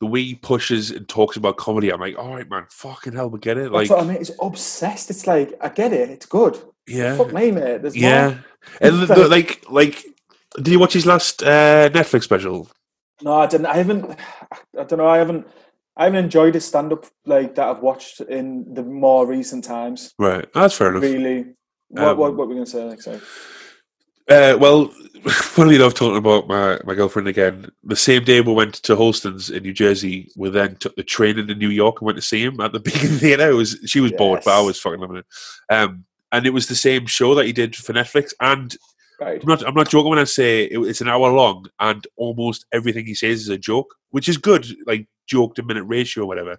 the 0.00 0.06
way 0.06 0.22
he 0.22 0.34
pushes 0.34 0.90
and 0.90 1.06
talks 1.08 1.36
about 1.36 1.58
comedy. 1.58 1.92
I'm 1.92 2.00
like, 2.00 2.18
all 2.18 2.34
right, 2.34 2.48
man, 2.48 2.66
fucking 2.70 3.12
hell, 3.12 3.28
we 3.28 3.38
get 3.38 3.58
it. 3.58 3.70
Like, 3.70 3.90
I 3.90 4.02
mean. 4.02 4.16
It's 4.16 4.30
obsessed. 4.40 5.10
It's 5.10 5.26
like 5.26 5.52
I 5.60 5.68
get 5.68 5.92
it. 5.92 6.08
It's 6.10 6.26
good. 6.26 6.58
yeah, 6.86 7.16
Fuck 7.16 7.32
me, 7.32 7.50
mate. 7.50 7.82
There's 7.82 7.96
yeah, 7.96 8.28
more. 8.28 8.44
and 8.80 9.02
the, 9.02 9.14
the, 9.14 9.28
like 9.28 9.64
like. 9.68 10.04
Did 10.56 10.68
you 10.68 10.80
watch 10.80 10.94
his 10.94 11.06
last 11.06 11.44
uh, 11.44 11.88
Netflix 11.90 12.24
special? 12.24 12.68
No, 13.22 13.34
I 13.34 13.46
didn't. 13.46 13.66
I 13.66 13.76
haven't. 13.76 14.16
I 14.78 14.84
don't 14.84 14.98
know. 14.98 15.08
I 15.08 15.18
haven't. 15.18 15.46
I 15.96 16.04
haven't 16.04 16.24
enjoyed 16.24 16.56
a 16.56 16.60
stand 16.60 16.92
up 16.92 17.04
like 17.26 17.54
that 17.56 17.68
I've 17.68 17.82
watched 17.82 18.20
in 18.20 18.72
the 18.72 18.82
more 18.82 19.26
recent 19.26 19.64
times. 19.64 20.14
Right, 20.18 20.50
that's 20.54 20.76
fair 20.76 20.88
enough. 20.90 21.02
Really, 21.02 21.46
What, 21.88 22.02
Um, 22.02 22.18
what, 22.18 22.36
what 22.36 22.36
were 22.36 22.46
we 22.46 22.54
going 22.54 22.64
to 22.64 22.70
say 22.70 22.88
next? 22.88 23.04
Sorry. 23.04 23.20
Uh, 24.30 24.56
well, 24.58 24.86
funnily 25.28 25.74
enough, 25.76 25.92
talking 25.92 26.16
about 26.16 26.46
my, 26.46 26.78
my 26.84 26.94
girlfriend 26.94 27.28
again, 27.28 27.68
the 27.82 27.96
same 27.96 28.24
day 28.24 28.40
we 28.40 28.52
went 28.52 28.74
to 28.74 28.94
Holsten's 28.96 29.50
in 29.50 29.64
New 29.64 29.72
Jersey, 29.72 30.30
we 30.36 30.48
then 30.50 30.76
took 30.76 30.94
the 30.94 31.02
train 31.02 31.38
into 31.38 31.54
New 31.54 31.68
York 31.68 32.00
and 32.00 32.06
went 32.06 32.16
to 32.16 32.22
see 32.22 32.42
him 32.44 32.60
at 32.60 32.72
the 32.72 32.80
Beacon 32.80 33.18
Theatre. 33.18 33.54
Was 33.54 33.78
she 33.86 34.00
was 34.00 34.12
bored, 34.12 34.42
but 34.44 34.58
I 34.58 34.62
was 34.62 34.80
fucking 34.80 35.00
loving 35.00 35.18
it. 35.18 35.26
Um, 35.68 36.04
and 36.32 36.46
it 36.46 36.50
was 36.50 36.68
the 36.68 36.76
same 36.76 37.06
show 37.06 37.34
that 37.34 37.46
he 37.46 37.52
did 37.52 37.74
for 37.74 37.92
Netflix. 37.92 38.32
And 38.40 38.74
Right. 39.20 39.40
I'm 39.42 39.48
not 39.48 39.66
I'm 39.66 39.74
not 39.74 39.90
joking 39.90 40.10
when 40.10 40.18
I 40.18 40.24
say 40.24 40.64
it, 40.64 40.78
it's 40.80 41.00
an 41.02 41.08
hour 41.08 41.30
long, 41.30 41.66
and 41.78 42.06
almost 42.16 42.64
everything 42.72 43.04
he 43.06 43.14
says 43.14 43.40
is 43.40 43.48
a 43.48 43.58
joke, 43.58 43.94
which 44.10 44.28
is 44.28 44.38
good, 44.38 44.66
like 44.86 45.06
joke 45.26 45.54
to 45.56 45.62
minute 45.62 45.84
ratio 45.84 46.24
or 46.24 46.26
whatever. 46.26 46.58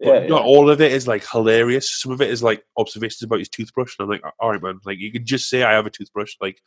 But 0.00 0.22
Yeah, 0.22 0.28
not 0.28 0.42
yeah. 0.42 0.46
all 0.48 0.68
of 0.70 0.80
it 0.80 0.92
is 0.92 1.06
like 1.06 1.24
hilarious. 1.30 1.88
Some 2.00 2.10
of 2.12 2.20
it 2.20 2.30
is 2.30 2.42
like 2.42 2.64
observations 2.76 3.22
about 3.22 3.38
his 3.38 3.48
toothbrush, 3.48 3.94
and 3.98 4.04
I'm 4.04 4.10
like, 4.10 4.22
all 4.40 4.50
right, 4.50 4.62
man, 4.62 4.80
like 4.84 4.98
you 4.98 5.12
can 5.12 5.24
just 5.24 5.48
say 5.48 5.62
I 5.62 5.72
have 5.72 5.86
a 5.86 5.90
toothbrush, 5.90 6.36
like. 6.40 6.60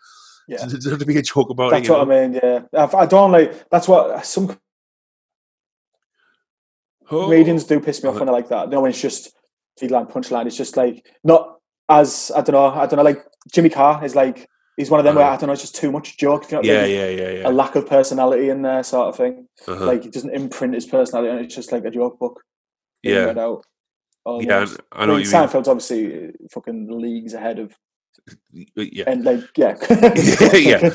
Yeah. 0.46 0.58
It 0.58 0.72
doesn't 0.72 0.92
have 0.92 1.00
to 1.00 1.06
be 1.06 1.18
a 1.18 1.22
joke 1.22 1.50
about 1.52 1.72
That's 1.72 1.88
it. 1.88 1.92
you 1.92 1.98
what 1.98 2.06
know? 2.10 2.14
I 2.22 2.28
mean. 2.28 2.40
Yeah, 2.44 2.60
I, 2.74 3.04
I 3.04 3.06
don't 3.06 3.32
like. 3.32 3.70
That's 3.70 3.88
what 3.88 4.26
some 4.26 4.58
Oh. 7.12 7.26
comedians 7.26 7.64
do 7.66 7.80
piss 7.80 8.02
me 8.02 8.10
off 8.10 8.16
uh-huh. 8.16 8.20
when 8.20 8.26
they're 8.28 8.36
like 8.36 8.50
that. 8.50 8.70
No, 8.70 8.82
when 8.82 8.90
it's 8.90 9.02
just 9.02 9.34
feed 9.80 9.92
line, 9.92 10.06
punchline. 10.06 10.48
It's 10.48 10.58
just 10.58 10.78
like 10.78 11.06
not 11.24 11.60
as 11.90 12.32
I 12.36 12.42
don't 12.42 12.54
know. 12.54 12.66
I 12.68 12.86
don't 12.86 12.98
know. 12.98 13.04
Like 13.04 13.26
Jimmy 13.52 13.70
Carr 13.70 14.04
is 14.04 14.16
like 14.16 14.50
he's 14.78 14.90
one 14.90 15.00
of 15.00 15.04
them 15.06 15.16
where 15.16 15.26
Uh-huh. 15.26 15.34
I 15.36 15.38
don't 15.38 15.48
know. 15.48 15.54
It's 15.54 15.62
just 15.62 15.76
too 15.76 15.92
much 15.92 16.18
joke. 16.18 16.50
You 16.52 16.58
know 16.58 16.62
what 16.62 16.70
I 16.70 16.74
Yeah, 16.74 16.84
mean? 16.84 17.18
yeah, 17.18 17.26
yeah, 17.26 17.32
yeah. 17.42 17.50
A 17.50 17.52
lack 17.52 17.76
of 17.76 17.88
personality 17.88 18.50
in 18.50 18.62
there, 18.62 18.84
sort 18.84 19.10
of 19.10 19.16
thing. 19.16 19.48
uh-huh. 19.68 19.86
Like 19.86 20.04
he 20.04 20.10
doesn't 20.10 20.34
imprint 20.34 20.74
his 20.74 20.86
personality, 20.86 21.32
and 21.32 21.40
it's 21.46 21.56
just 21.56 21.72
like 21.72 21.86
a 21.86 21.92
joke 21.92 22.20
book. 22.20 22.42
yeah, 23.04 23.26
read 23.26 23.38
out. 23.38 23.66
yeah. 24.42 24.66
I 24.92 25.06
know 25.06 25.14
I 25.14 25.18
mean. 25.18 25.26
Seinfeld's 25.26 25.68
obviously 25.68 26.28
uh, 26.28 26.32
fucking 26.52 26.88
leagues 26.90 27.34
ahead 27.34 27.60
of, 27.60 27.74
Yeah, 28.76 29.04
and 29.08 29.24
like 29.26 29.42
yeah, 29.58 29.76
Yeah. 30.54 30.90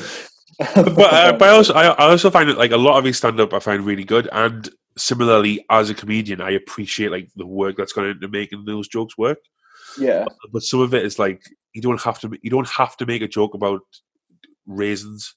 but 0.57 1.13
uh, 1.13 1.31
but 1.33 1.43
I 1.43 1.49
also 1.49 1.73
I, 1.73 1.85
I 1.87 2.09
also 2.09 2.29
find 2.29 2.49
that 2.49 2.57
like 2.57 2.71
a 2.71 2.77
lot 2.77 2.97
of 2.97 3.05
his 3.05 3.17
stand 3.17 3.39
up 3.39 3.53
I 3.53 3.59
find 3.59 3.85
really 3.85 4.03
good, 4.03 4.27
and 4.31 4.67
similarly 4.97 5.63
as 5.69 5.89
a 5.89 5.93
comedian, 5.93 6.41
I 6.41 6.51
appreciate 6.51 7.11
like 7.11 7.29
the 7.35 7.45
work 7.45 7.77
that's 7.77 7.93
gone 7.93 8.07
into 8.07 8.27
making 8.27 8.65
those 8.65 8.87
jokes 8.87 9.17
work. 9.17 9.39
Yeah, 9.97 10.25
uh, 10.25 10.47
But 10.51 10.63
some 10.63 10.81
of 10.81 10.93
it 10.93 11.05
is 11.05 11.17
like 11.19 11.41
you 11.73 11.81
don't 11.81 12.01
have 12.01 12.19
to 12.19 12.37
you 12.41 12.49
don't 12.49 12.69
have 12.69 12.97
to 12.97 13.05
make 13.05 13.21
a 13.21 13.27
joke 13.27 13.53
about 13.53 13.81
raisins. 14.65 15.35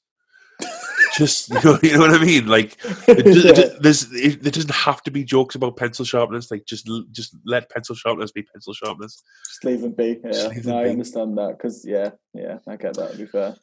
Just 1.16 1.50
you 1.50 1.60
know, 1.62 1.78
you 1.82 1.92
know 1.92 2.00
what 2.00 2.14
I 2.14 2.24
mean. 2.24 2.46
Like 2.46 2.76
it, 3.08 3.24
just, 3.24 3.46
it 3.46 3.56
just, 3.56 3.82
there's 3.82 4.12
it, 4.12 4.42
there 4.42 4.52
doesn't 4.52 4.74
have 4.74 5.02
to 5.02 5.10
be 5.10 5.24
jokes 5.24 5.54
about 5.54 5.76
pencil 5.76 6.04
sharpness. 6.04 6.50
Like 6.50 6.64
just 6.66 6.88
just 7.10 7.36
let 7.44 7.70
pencil 7.70 7.94
sharpness 7.94 8.32
be 8.32 8.42
pencil 8.42 8.72
sharpness. 8.72 9.22
just 9.46 9.64
leave 9.64 9.82
them 9.82 9.92
be. 9.92 10.20
Yeah, 10.24 10.48
leave 10.48 10.66
no, 10.66 10.78
I 10.78 10.84
be. 10.84 10.90
understand 10.90 11.36
that 11.38 11.58
because 11.58 11.84
yeah, 11.84 12.10
yeah, 12.34 12.58
I 12.66 12.76
get 12.76 12.94
that. 12.94 13.12
To 13.12 13.18
be 13.18 13.26
fair, 13.26 13.56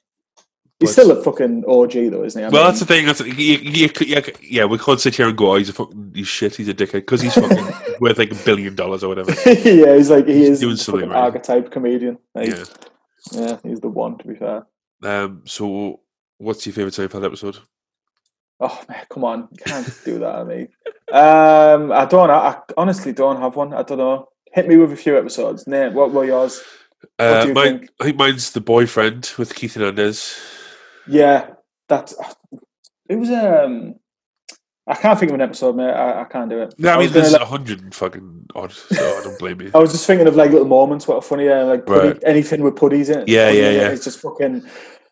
he's 0.79 0.91
still 0.91 1.11
a 1.11 1.21
fucking 1.23 1.65
OG 1.67 1.91
though, 2.11 2.23
isn't 2.23 2.39
he? 2.39 2.45
I 2.45 2.49
well, 2.49 2.63
mean, 2.63 2.69
that's 2.69 2.79
the 2.79 2.85
thing. 2.85 3.05
That's 3.05 3.19
you, 3.21 3.33
you, 3.33 3.89
you, 3.99 4.21
yeah. 4.41 4.65
We 4.65 4.77
can't 4.77 4.99
sit 4.99 5.15
here 5.15 5.27
and 5.27 5.37
go, 5.37 5.51
"Oh, 5.53 5.55
he's 5.55 5.69
a 5.69 5.73
fucking 5.73 6.11
he's 6.15 6.27
shit. 6.27 6.55
He's 6.55 6.67
a 6.69 6.73
dickhead," 6.73 6.93
because 6.93 7.21
he's 7.21 7.33
fucking 7.33 7.73
worth 7.99 8.17
like 8.17 8.31
a 8.31 8.35
billion 8.45 8.75
dollars 8.75 9.03
or 9.03 9.09
whatever. 9.09 9.31
yeah, 9.45 9.95
he's 9.95 10.09
like 10.09 10.27
he 10.27 10.35
He's 10.35 10.49
is 10.49 10.59
doing 10.59 10.73
the 10.73 10.77
something 10.77 11.09
right. 11.09 11.23
archetype 11.23 11.71
comedian. 11.71 12.17
Like, 12.33 12.49
Yeah. 12.49 12.63
yeah, 13.31 13.57
he's 13.63 13.81
the 13.81 13.89
one. 13.89 14.17
To 14.17 14.27
be 14.27 14.35
fair. 14.35 14.65
Um. 15.03 15.43
So, 15.45 16.01
what's 16.37 16.65
your 16.65 16.73
favorite 16.73 16.93
Seinfeld 16.93 17.25
episode? 17.25 17.57
Oh 18.61 18.83
man, 18.89 19.05
come 19.09 19.23
on, 19.23 19.47
you 19.51 19.57
can't 19.65 19.99
do 20.03 20.19
that. 20.19 20.35
I 20.35 20.43
mean, 20.43 20.67
um, 21.11 21.91
I 21.91 22.05
don't. 22.05 22.29
I, 22.29 22.35
I 22.49 22.57
honestly 22.77 23.13
don't 23.13 23.39
have 23.41 23.55
one. 23.55 23.73
I 23.73 23.83
don't 23.83 23.97
know. 23.97 24.29
Hit 24.51 24.67
me 24.67 24.77
with 24.77 24.91
a 24.91 24.97
few 24.97 25.17
episodes. 25.17 25.67
Name 25.67 25.93
what 25.93 26.11
were 26.11 26.25
yours? 26.25 26.61
Uh, 27.17 27.43
do 27.43 27.47
you 27.49 27.53
mine, 27.53 27.79
think? 27.79 27.91
I 27.99 28.03
think 28.05 28.17
mine's 28.17 28.51
the 28.51 28.61
boyfriend 28.61 29.31
with 29.37 29.55
Keith 29.55 29.75
Hernandez. 29.75 30.37
Yeah, 31.09 31.51
that's 31.87 32.13
it 33.09 33.15
was. 33.15 33.29
Um, 33.29 33.95
I 34.87 34.95
can't 34.95 35.19
think 35.19 35.29
of 35.31 35.35
an 35.35 35.41
episode, 35.41 35.75
mate. 35.75 35.91
I, 35.91 36.21
I 36.21 36.23
can't 36.25 36.49
do 36.49 36.61
it. 36.61 36.73
No, 36.79 36.89
I 36.93 36.97
was 36.97 37.07
mean 37.07 37.13
there's 37.13 37.33
a 37.33 37.45
hundred 37.45 37.93
fucking 37.93 38.47
odd, 38.55 38.71
so 38.71 38.95
I 39.19 39.23
don't 39.23 39.37
blame 39.37 39.61
you. 39.61 39.71
I 39.75 39.77
was 39.77 39.91
just 39.91 40.05
thinking 40.07 40.27
of 40.27 40.35
like 40.35 40.51
little 40.51 40.67
moments. 40.67 41.07
What 41.07 41.15
are 41.17 41.21
funny, 41.21 41.47
uh, 41.47 41.65
like 41.65 41.85
Puddy, 41.85 42.07
Right. 42.09 42.23
anything 42.25 42.61
with 42.63 42.75
putties 42.75 43.09
in. 43.09 43.23
Yeah, 43.27 43.47
Puddy 43.47 43.57
yeah, 43.59 43.69
yeah. 43.71 43.89
It's 43.89 44.03
just 44.03 44.19
fucking 44.19 44.63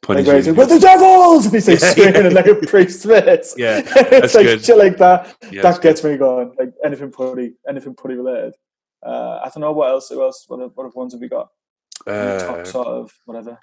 Puddy 0.01 0.23
like 0.23 0.35
he's 0.37 0.47
like, 0.47 0.57
"We're 0.57 0.65
the 0.65 0.79
devils!" 0.79 1.45
And 1.45 1.53
he's 1.53 1.67
like 1.69 1.79
Yeah, 1.79 1.89
screaming 1.91 2.23
yeah. 2.23 2.29
like 2.29 2.47
a 2.47 2.55
priest's 2.55 3.05
face. 3.05 3.53
Yeah, 3.57 3.81
it's 3.95 4.33
like 4.35 4.45
good. 4.45 4.65
shit 4.65 4.77
like 4.77 4.97
that. 4.97 5.35
Yeah, 5.51 5.61
that 5.63 5.81
gets 5.81 6.03
me 6.03 6.17
going. 6.17 6.55
Like 6.57 6.73
anything 6.83 7.11
Puddy, 7.11 7.53
anything 7.69 7.93
Puddy 7.93 8.15
related. 8.15 8.53
Uh, 9.05 9.41
I 9.43 9.49
don't 9.53 9.61
know 9.61 9.73
what 9.73 9.89
else. 9.91 10.09
Who 10.09 10.23
else? 10.23 10.45
What, 10.47 10.59
what 10.75 10.85
other 10.85 10.93
ones 10.95 11.13
have 11.13 11.21
we 11.21 11.27
got? 11.29 11.49
Good. 12.05 12.39
top 12.41 12.57
Uh, 12.57 12.63
sort 12.65 12.87
of 12.87 13.11
whatever. 13.25 13.59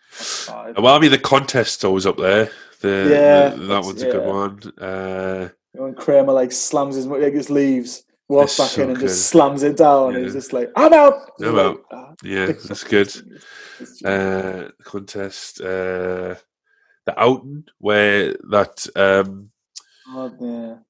well, 0.78 0.94
I 0.94 0.98
mean 0.98 1.10
the 1.10 1.18
contest's 1.18 1.84
always 1.84 2.06
up 2.06 2.16
there. 2.18 2.50
The, 2.80 3.08
Yeah, 3.10 3.48
the- 3.50 3.64
that 3.66 3.84
one's 3.84 4.02
a 4.02 4.10
good 4.10 4.26
one. 4.26 4.60
Uh, 4.78 5.48
when 5.72 5.94
Kramer 5.94 6.32
like 6.32 6.52
slams 6.52 6.96
his 6.96 7.06
like 7.06 7.32
just 7.32 7.50
leaves, 7.50 8.04
walks 8.28 8.58
back 8.58 8.70
so 8.70 8.82
in 8.82 8.90
and 8.90 8.98
good. 8.98 9.08
just 9.08 9.26
slams 9.28 9.62
it 9.62 9.76
down. 9.76 10.10
Yeah. 10.12 10.16
And 10.16 10.24
he's 10.26 10.34
just 10.34 10.52
like, 10.52 10.70
I'm 10.76 10.92
out. 10.92 11.30
I'm 11.40 11.54
like, 11.56 11.66
out. 11.66 11.80
"Ah, 11.92 12.12
yeah, 12.22 12.46
that's 12.68 12.84
good. 12.84 13.10
fucking- 13.10 13.32
it's 13.80 13.90
just- 14.00 14.04
Uh, 14.04 14.68
contest. 14.84 15.60
Uh, 15.60 16.34
the 17.06 17.14
outing 17.18 17.64
where 17.78 18.34
that 18.50 18.86
um, 18.96 19.50
oh, 20.08 20.32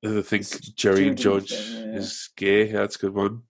yeah. 0.03 0.19
I 0.19 0.23
think 0.23 0.45
Jerry 0.77 1.09
and 1.09 1.19
George 1.19 1.51
thing, 1.51 1.89
yeah. 1.93 1.99
is 1.99 2.29
gay. 2.37 2.67
Yeah, 2.71 2.79
that's 2.81 2.97
a 2.97 2.99
good 3.01 3.15
one. 3.15 3.43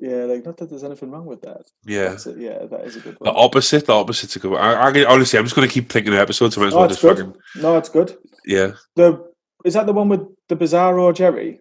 Yeah, 0.00 0.24
like 0.24 0.44
not 0.44 0.56
that 0.58 0.70
there's 0.70 0.84
anything 0.84 1.10
wrong 1.10 1.26
with 1.26 1.42
that. 1.42 1.62
Yeah. 1.84 2.14
It. 2.14 2.36
Yeah, 2.38 2.66
that 2.66 2.82
is 2.84 2.96
a 2.96 3.00
good 3.00 3.18
one. 3.20 3.32
The 3.32 3.38
opposite, 3.38 3.86
the 3.86 3.94
opposite's 3.94 4.36
a 4.36 4.38
good 4.38 4.52
one. 4.52 4.60
I, 4.60 4.72
I 4.74 5.04
honestly, 5.04 5.38
I'm 5.38 5.44
just 5.44 5.56
going 5.56 5.66
to 5.68 5.72
keep 5.72 5.90
thinking 5.90 6.12
of 6.12 6.18
episodes. 6.18 6.56
I 6.56 6.60
might 6.60 6.66
as 6.68 6.74
Oh, 6.74 6.78
well 6.78 6.88
just 6.88 7.02
good. 7.02 7.16
fucking 7.18 7.34
No, 7.62 7.76
it's 7.76 7.88
good. 7.88 8.16
yeah. 8.46 8.72
The 8.96 9.26
is 9.64 9.74
that 9.74 9.86
the 9.86 9.92
one 9.92 10.08
with 10.08 10.20
the 10.48 10.56
Bizarro 10.56 11.14
Jerry? 11.14 11.60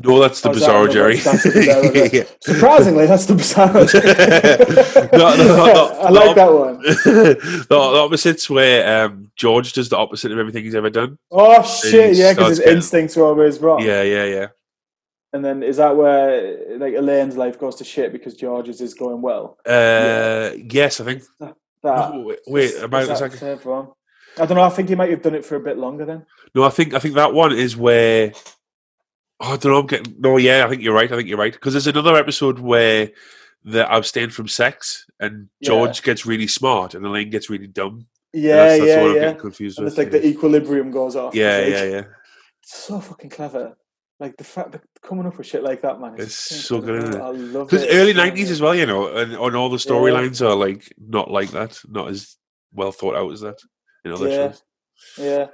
No, 0.00 0.18
that's 0.20 0.40
the 0.42 0.48
Oh, 0.50 0.52
is 0.52 0.60
that 0.60 0.92
Jerry. 0.92 1.16
that's 1.16 1.42
the 1.42 1.50
Bizarro 1.50 1.92
Jerry. 1.94 2.10
Yeah. 2.12 2.24
Surprisingly, 2.40 3.06
that's 3.06 3.26
the 3.26 3.34
Bizarro 3.34 3.90
Jerry. 3.90 5.08
No, 5.18 5.36
no, 5.36 5.46
no, 5.46 5.66
no, 5.66 6.00
I 6.02 6.10
like 6.10 6.36
that 6.36 6.52
one. 6.52 6.78
the, 6.80 7.66
the 7.68 7.76
opposite's 7.76 8.48
where 8.48 9.04
um, 9.06 9.30
George 9.36 9.72
does 9.72 9.88
the 9.88 9.96
opposite 9.96 10.30
of 10.32 10.38
everything 10.38 10.64
he's 10.64 10.74
ever 10.74 10.90
done. 10.90 11.18
Oh 11.30 11.62
shit! 11.62 12.16
Yeah, 12.16 12.32
because 12.32 12.50
his 12.50 12.58
getting- 12.60 12.76
instincts 12.76 13.16
are 13.16 13.24
always 13.24 13.58
wrong. 13.60 13.82
Yeah, 13.82 14.02
yeah, 14.02 14.24
yeah. 14.24 14.46
And 15.32 15.44
then 15.44 15.62
is 15.62 15.76
that 15.76 15.96
where 15.96 16.78
like 16.78 16.94
Elaine's 16.94 17.36
life 17.36 17.58
goes 17.58 17.76
to 17.76 17.84
shit 17.84 18.12
because 18.12 18.34
George's 18.34 18.80
is 18.80 18.94
going 18.94 19.20
well? 19.20 19.58
Uh, 19.66 20.50
Yes, 20.56 21.00
I 21.00 21.04
think. 21.04 21.22
That 21.40 21.54
Oh, 21.84 22.22
wait, 22.22 22.38
wait, 22.46 22.64
is 22.64 22.82
am 22.82 22.92
I- 22.94 23.04
that 23.04 23.12
is 23.12 23.20
the 23.32 23.36
third 23.38 23.64
one? 23.64 23.88
I 24.38 24.46
don't 24.46 24.56
know. 24.56 24.62
I 24.62 24.70
think 24.70 24.88
he 24.88 24.94
might 24.94 25.10
have 25.10 25.22
done 25.22 25.34
it 25.34 25.44
for 25.44 25.56
a 25.56 25.60
bit 25.60 25.78
longer 25.78 26.04
then. 26.04 26.24
No, 26.54 26.62
I 26.64 26.70
think 26.70 26.94
I 26.94 26.98
think 26.98 27.14
that 27.14 27.34
one 27.34 27.52
is 27.52 27.76
where. 27.76 28.32
Oh, 29.40 29.52
I 29.52 29.56
don't 29.56 29.72
know. 29.72 29.78
I'm 29.80 29.86
getting 29.86 30.14
no. 30.18 30.36
Yeah, 30.38 30.64
I 30.64 30.68
think 30.68 30.82
you're 30.82 30.94
right. 30.94 31.10
I 31.10 31.16
think 31.16 31.28
you're 31.28 31.38
right 31.38 31.52
because 31.52 31.74
there's 31.74 31.86
another 31.86 32.16
episode 32.16 32.58
where 32.58 33.10
they 33.64 33.80
abstain 33.84 34.30
from 34.30 34.48
sex 34.48 35.06
and 35.20 35.48
Yeah. 35.60 35.68
George 35.68 36.02
gets 36.02 36.24
really 36.26 36.46
smart 36.46 36.94
and 36.94 37.04
Elaine 37.04 37.30
gets 37.30 37.50
really 37.50 37.66
dumb. 37.66 38.06
And 38.32 38.42
Yeah, 38.42 38.56
that's, 38.56 38.78
that's 38.78 38.88
yeah, 38.88 39.02
what 39.02 39.10
I'm 39.10 39.16
yeah. 39.16 39.22
getting 39.22 39.40
confused 39.40 39.78
And 39.78 39.84
with. 39.84 39.92
it's 39.92 39.98
like 39.98 40.10
the 40.10 40.26
equilibrium 40.26 40.90
goes 40.90 41.16
off. 41.16 41.34
yeah, 41.34 41.58
It's 41.58 41.70
yeah, 41.80 41.96
like, 41.96 42.06
yeah. 42.06 42.12
So 42.62 43.00
fucking 43.00 43.30
clever. 43.30 43.76
Like 44.20 44.36
the 44.36 44.44
fact 44.44 44.72
that 44.72 44.82
coming 45.02 45.26
up 45.26 45.38
with 45.38 45.46
shit 45.46 45.62
like 45.62 45.82
that, 45.82 46.00
man. 46.00 46.14
It's 46.18 46.34
so 46.34 46.80
good, 46.80 47.04
isn't 47.04 47.20
I 47.20 47.28
love 47.30 47.68
Because 47.68 47.84
it. 47.84 47.90
early 47.94 48.12
'90s 48.14 48.50
as 48.50 48.60
well, 48.60 48.74
you 48.74 48.84
know, 48.86 49.06
and, 49.16 49.32
and 49.34 49.56
all 49.56 49.68
the 49.68 49.76
storylines 49.76 50.44
are 50.44 50.56
like 50.56 50.92
not 50.98 51.30
like 51.30 51.50
that, 51.52 51.78
not 51.88 52.08
as 52.08 52.36
well 52.72 52.90
thought 52.90 53.14
out 53.14 53.32
as 53.32 53.40
that 53.42 53.58
in 54.04 54.10
other 54.12 54.28
Yeah. 54.28 54.34
shows. 54.50 54.62
Yeah. 55.18 55.46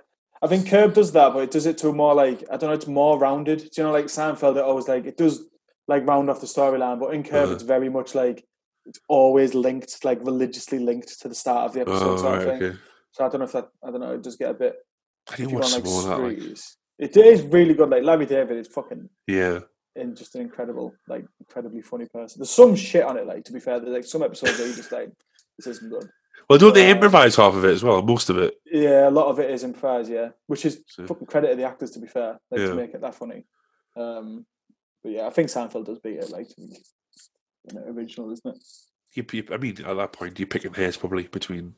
I 0.42 0.46
think 0.46 0.68
Curb 0.68 0.94
does 0.94 1.12
that, 1.12 1.32
but 1.34 1.40
it 1.44 1.50
does 1.50 1.66
it 1.66 1.76
to 1.78 1.88
a 1.88 1.92
more 1.92 2.14
like 2.14 2.42
I 2.50 2.56
don't 2.56 2.70
know, 2.70 2.74
it's 2.74 2.86
more 2.86 3.18
rounded. 3.18 3.58
Do 3.58 3.68
you 3.76 3.82
know 3.82 3.92
like 3.92 4.06
Seinfeld 4.06 4.56
it 4.56 4.64
always 4.64 4.88
like 4.88 5.04
it 5.04 5.16
does 5.18 5.44
like 5.86 6.06
round 6.06 6.30
off 6.30 6.40
the 6.40 6.46
storyline, 6.46 6.98
but 6.98 7.12
in 7.14 7.22
Curb 7.22 7.44
Uh-huh. 7.44 7.52
it's 7.54 7.62
very 7.62 7.90
much 7.90 8.14
like 8.14 8.44
it's 8.86 9.00
always 9.08 9.54
linked, 9.54 10.02
like 10.04 10.20
religiously 10.24 10.78
linked 10.78 11.20
to 11.20 11.28
the 11.28 11.34
start 11.34 11.66
of 11.66 11.72
the 11.74 11.80
episode 11.82 12.02
Oh, 12.02 12.16
sort 12.16 12.38
of 12.42 12.46
right, 12.46 12.62
okay. 12.62 12.78
So 13.12 13.24
I 13.24 13.28
don't 13.28 13.40
know 13.40 13.44
if 13.46 13.52
that 13.52 13.68
I 13.86 13.90
don't 13.90 14.00
know, 14.00 14.14
it 14.14 14.22
does 14.22 14.36
get 14.36 14.50
a 14.50 14.54
bit 14.54 14.74
I 15.30 15.36
didn't 15.36 15.50
you 15.50 15.56
watch 15.56 15.66
on 15.66 15.72
like 15.72 15.84
more 15.84 15.98
of 16.00 16.06
that. 16.08 16.18
Like. 16.20 16.58
It 16.98 17.16
is 17.16 17.42
really 17.42 17.74
good. 17.74 17.90
Like 17.90 18.02
Larry 18.04 18.26
David 18.26 18.56
is 18.58 18.68
fucking 18.68 19.08
yeah, 19.26 19.60
and 19.96 20.16
just 20.16 20.34
an 20.34 20.42
incredible, 20.42 20.94
like 21.08 21.24
incredibly 21.40 21.82
funny 21.82 22.06
person. 22.06 22.40
There's 22.40 22.50
some 22.50 22.76
shit 22.76 23.04
on 23.04 23.16
it, 23.16 23.26
like 23.26 23.44
to 23.44 23.52
be 23.52 23.60
fair, 23.60 23.80
there's 23.80 23.92
like 23.92 24.04
some 24.04 24.22
episodes 24.22 24.58
where 24.58 24.68
you 24.68 24.74
just 24.74 24.92
like 24.92 25.10
this 25.56 25.66
isn't 25.66 25.90
good. 25.90 26.08
well, 26.48 26.58
don't 26.58 26.74
they 26.74 26.88
Uh, 26.90 26.94
improvise 26.94 27.36
half 27.36 27.54
of 27.54 27.64
it 27.64 27.70
as 27.72 27.82
well? 27.82 28.00
Most 28.02 28.30
of 28.30 28.38
it. 28.38 28.54
Yeah, 28.66 29.08
a 29.08 29.10
lot 29.10 29.26
of 29.28 29.38
it 29.40 29.50
is 29.50 29.64
improvised, 29.64 30.10
yeah. 30.10 30.30
Which 30.46 30.64
is 30.66 30.82
So- 30.88 31.06
fucking 31.06 31.26
credit 31.26 31.50
to 31.50 31.56
the 31.56 31.64
actors 31.64 31.90
to 31.92 31.98
be 32.00 32.06
fair, 32.06 32.38
like 32.50 32.60
Yeah. 32.60 32.66
to 32.68 32.74
make 32.74 32.94
it 32.94 33.00
that 33.00 33.14
funny. 33.14 33.44
Um 33.96 34.46
but 35.02 35.12
yeah, 35.12 35.26
I 35.26 35.30
think 35.30 35.48
Seinfeld 35.50 35.84
does 35.86 35.98
beat 35.98 36.16
it, 36.18 36.30
like 36.30 36.48
to 36.48 36.54
be 36.56 36.62
you 37.68 37.74
know, 37.74 37.82
original, 37.88 38.30
isn't 38.32 38.56
it? 38.56 38.62
You, 39.14 39.24
you, 39.32 39.44
I 39.52 39.56
mean, 39.58 39.76
at 39.84 39.94
that 39.96 40.12
point, 40.12 40.38
you're 40.38 40.46
picking 40.48 40.74
hairs 40.74 40.96
probably 40.96 41.24
between 41.28 41.74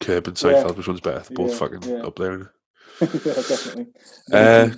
Curb 0.00 0.26
and 0.28 0.42
Yeah. 0.42 0.52
Seinfeld. 0.52 0.76
Which 0.76 0.88
one's 0.88 1.00
better? 1.00 1.20
They're 1.20 1.36
both 1.36 1.50
Yeah, 1.52 1.56
fucking 1.58 1.82
yeah. 1.82 2.02
up 2.06 2.16
there. 2.16 2.52
yeah, 3.00 3.08
definitely. 3.08 3.86
Uh, 4.32 4.70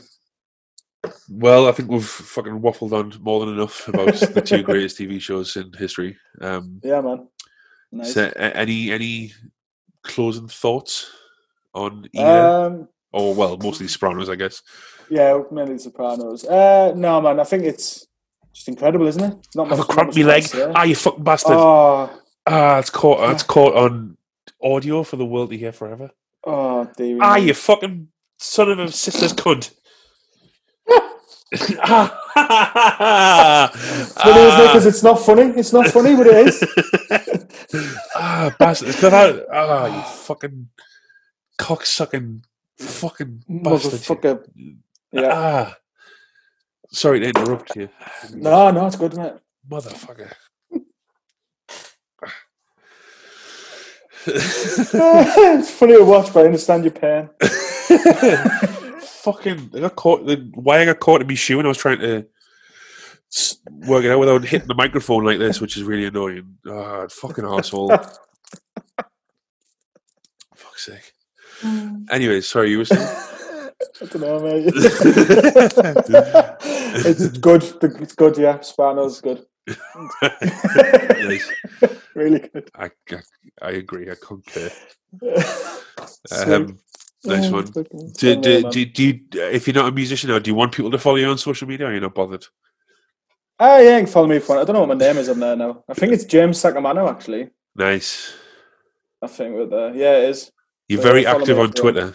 well, 1.29 1.69
I 1.69 1.73
think 1.73 1.91
we've 1.91 2.05
fucking 2.05 2.61
waffled 2.61 2.93
on 2.93 3.13
more 3.23 3.41
than 3.45 3.55
enough 3.55 3.87
about 3.89 4.15
the 4.15 4.41
two 4.41 4.63
greatest 4.69 4.99
TV 4.99 5.21
shows 5.21 5.55
in 5.57 5.73
history. 5.75 6.17
Um, 6.41 6.81
yeah, 6.83 7.01
man. 7.01 7.29
Nice. 7.93 8.15
so, 8.15 8.25
a- 8.37 8.57
any 8.57 8.91
any 8.91 9.33
closing 10.03 10.49
thoughts 10.49 11.11
on 11.75 12.07
either, 12.13 12.27
Um, 12.67 12.89
or 13.13 13.35
well, 13.35 13.57
mostly 13.59 13.87
Sopranos, 13.89 14.29
I 14.31 14.35
guess. 14.37 14.63
yeah, 15.11 15.39
mainly 15.51 15.79
Sopranos. 15.79 16.45
Uh, 16.45 16.93
no, 16.97 17.21
man, 17.21 17.39
I 17.41 17.45
think 17.45 17.65
it's 17.65 18.07
just 18.55 18.69
incredible, 18.69 19.07
isn't 19.07 19.23
it? 19.23 19.47
Not 19.55 19.69
Have 19.69 19.79
a 19.79 19.83
much- 19.83 19.89
cramp 19.89 20.09
much 20.09 20.17
me 20.17 20.25
leg. 20.25 20.45
Ah, 20.75 20.85
you 20.85 20.95
fucking 20.97 21.23
bastard. 21.25 21.57
Oh, 21.57 22.11
ah, 22.47 22.79
it's 22.79 22.91
caught. 22.91 23.31
It's 23.31 23.43
caught 23.43 23.75
on 23.77 24.17
audio 24.63 25.03
for 25.03 25.17
the 25.17 25.27
world 25.27 25.51
to 25.51 25.59
hear 25.59 25.73
forever. 25.73 26.11
Oh, 26.47 26.91
dear. 26.97 27.19
Ah, 27.21 27.37
you 27.37 27.55
fucking 27.55 28.09
son 28.39 28.71
of 28.71 28.79
a 28.79 28.91
sister's 28.91 29.33
cunt. 29.33 29.75
ah, 31.81 33.71
it? 33.75 34.67
Because 34.69 34.87
it's 34.87 35.03
not 35.03 35.21
funny. 35.21 35.53
It's 35.59 35.73
not 35.73 35.89
funny, 35.89 36.17
but 36.17 36.27
it 36.27 36.49
is. 36.49 36.65
ah, 38.17 38.55
bastard. 38.59 38.89
It's 38.89 39.03
not 39.03 39.13
out. 39.13 39.43
Ah, 39.53 39.97
you 39.97 40.03
fucking 40.03 40.69
cocksucking 41.59 42.43
fucking 42.79 43.45
bastard. 43.49 43.93
Motherfucker. 43.93 44.45
Yeah. 45.13 45.31
Ah. 45.33 45.77
Sorry 46.91 47.21
to 47.21 47.27
interrupt 47.27 47.75
you. 47.77 47.89
No, 48.33 48.71
no, 48.71 48.87
it's 48.87 48.97
good, 48.97 49.17
mate. 49.17 49.35
Motherfucker. 49.69 50.33
it's 54.27 55.71
funny 55.71 55.97
to 55.97 56.05
watch, 56.05 56.33
but 56.33 56.45
I 56.45 56.47
understand 56.47 56.85
your 56.85 56.93
pain. 56.93 57.29
fucking 59.25 59.71
I 59.75 59.81
got 59.81 59.97
caught 59.97 60.27
the 60.27 60.37
why 60.55 60.81
I 60.81 60.85
got 60.85 61.01
caught 61.01 61.23
in 61.23 61.27
me 61.27 61.35
shoe 61.35 61.59
and 61.59 61.67
I 61.67 61.69
was 61.69 61.79
trying 61.79 62.01
to 62.01 62.27
work 63.87 64.05
it 64.05 64.11
out 64.11 64.21
without 64.21 64.45
hitting 64.45 64.69
the 64.69 64.75
microphone 64.75 65.25
like 65.25 65.39
this, 65.39 65.61
which 65.61 65.77
is 65.77 65.83
really 65.83 66.05
annoying. 66.05 66.57
Ah, 66.67 67.07
fucking 67.09 67.45
asshole. 67.45 67.89
Fuck's 70.55 70.87
sake. 70.87 71.13
Anyway, 72.11 72.41
sorry, 72.43 72.71
you 72.71 72.79
were 72.79 72.85
saying? 72.85 73.01
I 74.01 74.07
don't 74.07 74.21
know, 74.21 74.41
mate. 74.41 74.73
it's 77.07 77.39
good. 77.39 77.63
It's 77.83 78.15
good, 78.15 78.39
yeah. 78.39 78.61
Sopranos 78.61 79.17
is 79.17 79.21
good. 79.21 79.47
Nice. 80.23 81.51
really 82.15 82.41
good. 82.41 82.71
I, 82.75 82.91
I, 83.11 83.19
I 83.63 83.71
agree, 83.73 84.11
I 84.11 84.15
concur. 84.21 84.71
Um, 86.47 86.79
nice 87.25 87.51
one. 87.51 87.67
Fucking 87.67 88.13
Do, 88.19 88.37
do, 88.37 88.71
do, 88.71 88.85
do 88.85 89.05
you, 89.05 89.21
if 89.35 89.67
you're 89.67 89.75
not 89.75 89.89
a 89.89 89.93
musician 89.93 90.31
now, 90.31 90.39
do 90.39 90.51
you 90.51 90.55
want 90.55 90.73
people 90.73 90.91
to 90.91 90.99
follow 90.99 91.17
you 91.17 91.29
on 91.29 91.39
social 91.39 91.69
media 91.69 91.87
or 91.87 91.93
you're 91.93 92.01
not 92.01 92.15
bothered? 92.15 92.45
Ah, 93.59 93.79
yeah, 93.79 93.99
you 93.99 94.05
can 94.05 94.13
follow 94.13 94.27
me 94.27 94.41
want. 94.41 94.61
I 94.61 94.65
don't 94.65 94.75
know 94.75 94.81
what 94.81 94.99
my 94.99 95.07
name 95.07 95.17
is 95.19 95.29
on 95.29 95.39
there 95.39 95.57
now. 95.57 95.85
I 95.89 95.95
think 95.95 96.13
it's 96.13 96.25
James 96.25 96.61
Sacamano, 96.61 97.09
actually. 97.09 97.51
Nice. 97.77 98.35
I 99.23 99.29
think 99.29 99.57
with 99.57 99.71
there. 99.71 99.95
Yeah, 99.95 100.19
it 100.19 100.31
is. 100.31 100.51
You're 100.89 101.01
So 101.01 101.09
very 101.09 101.27
active 101.27 101.43
on 101.43 101.43
if 101.43 101.49
you 101.49 101.57
want. 101.57 101.77
Twitter. 101.77 102.15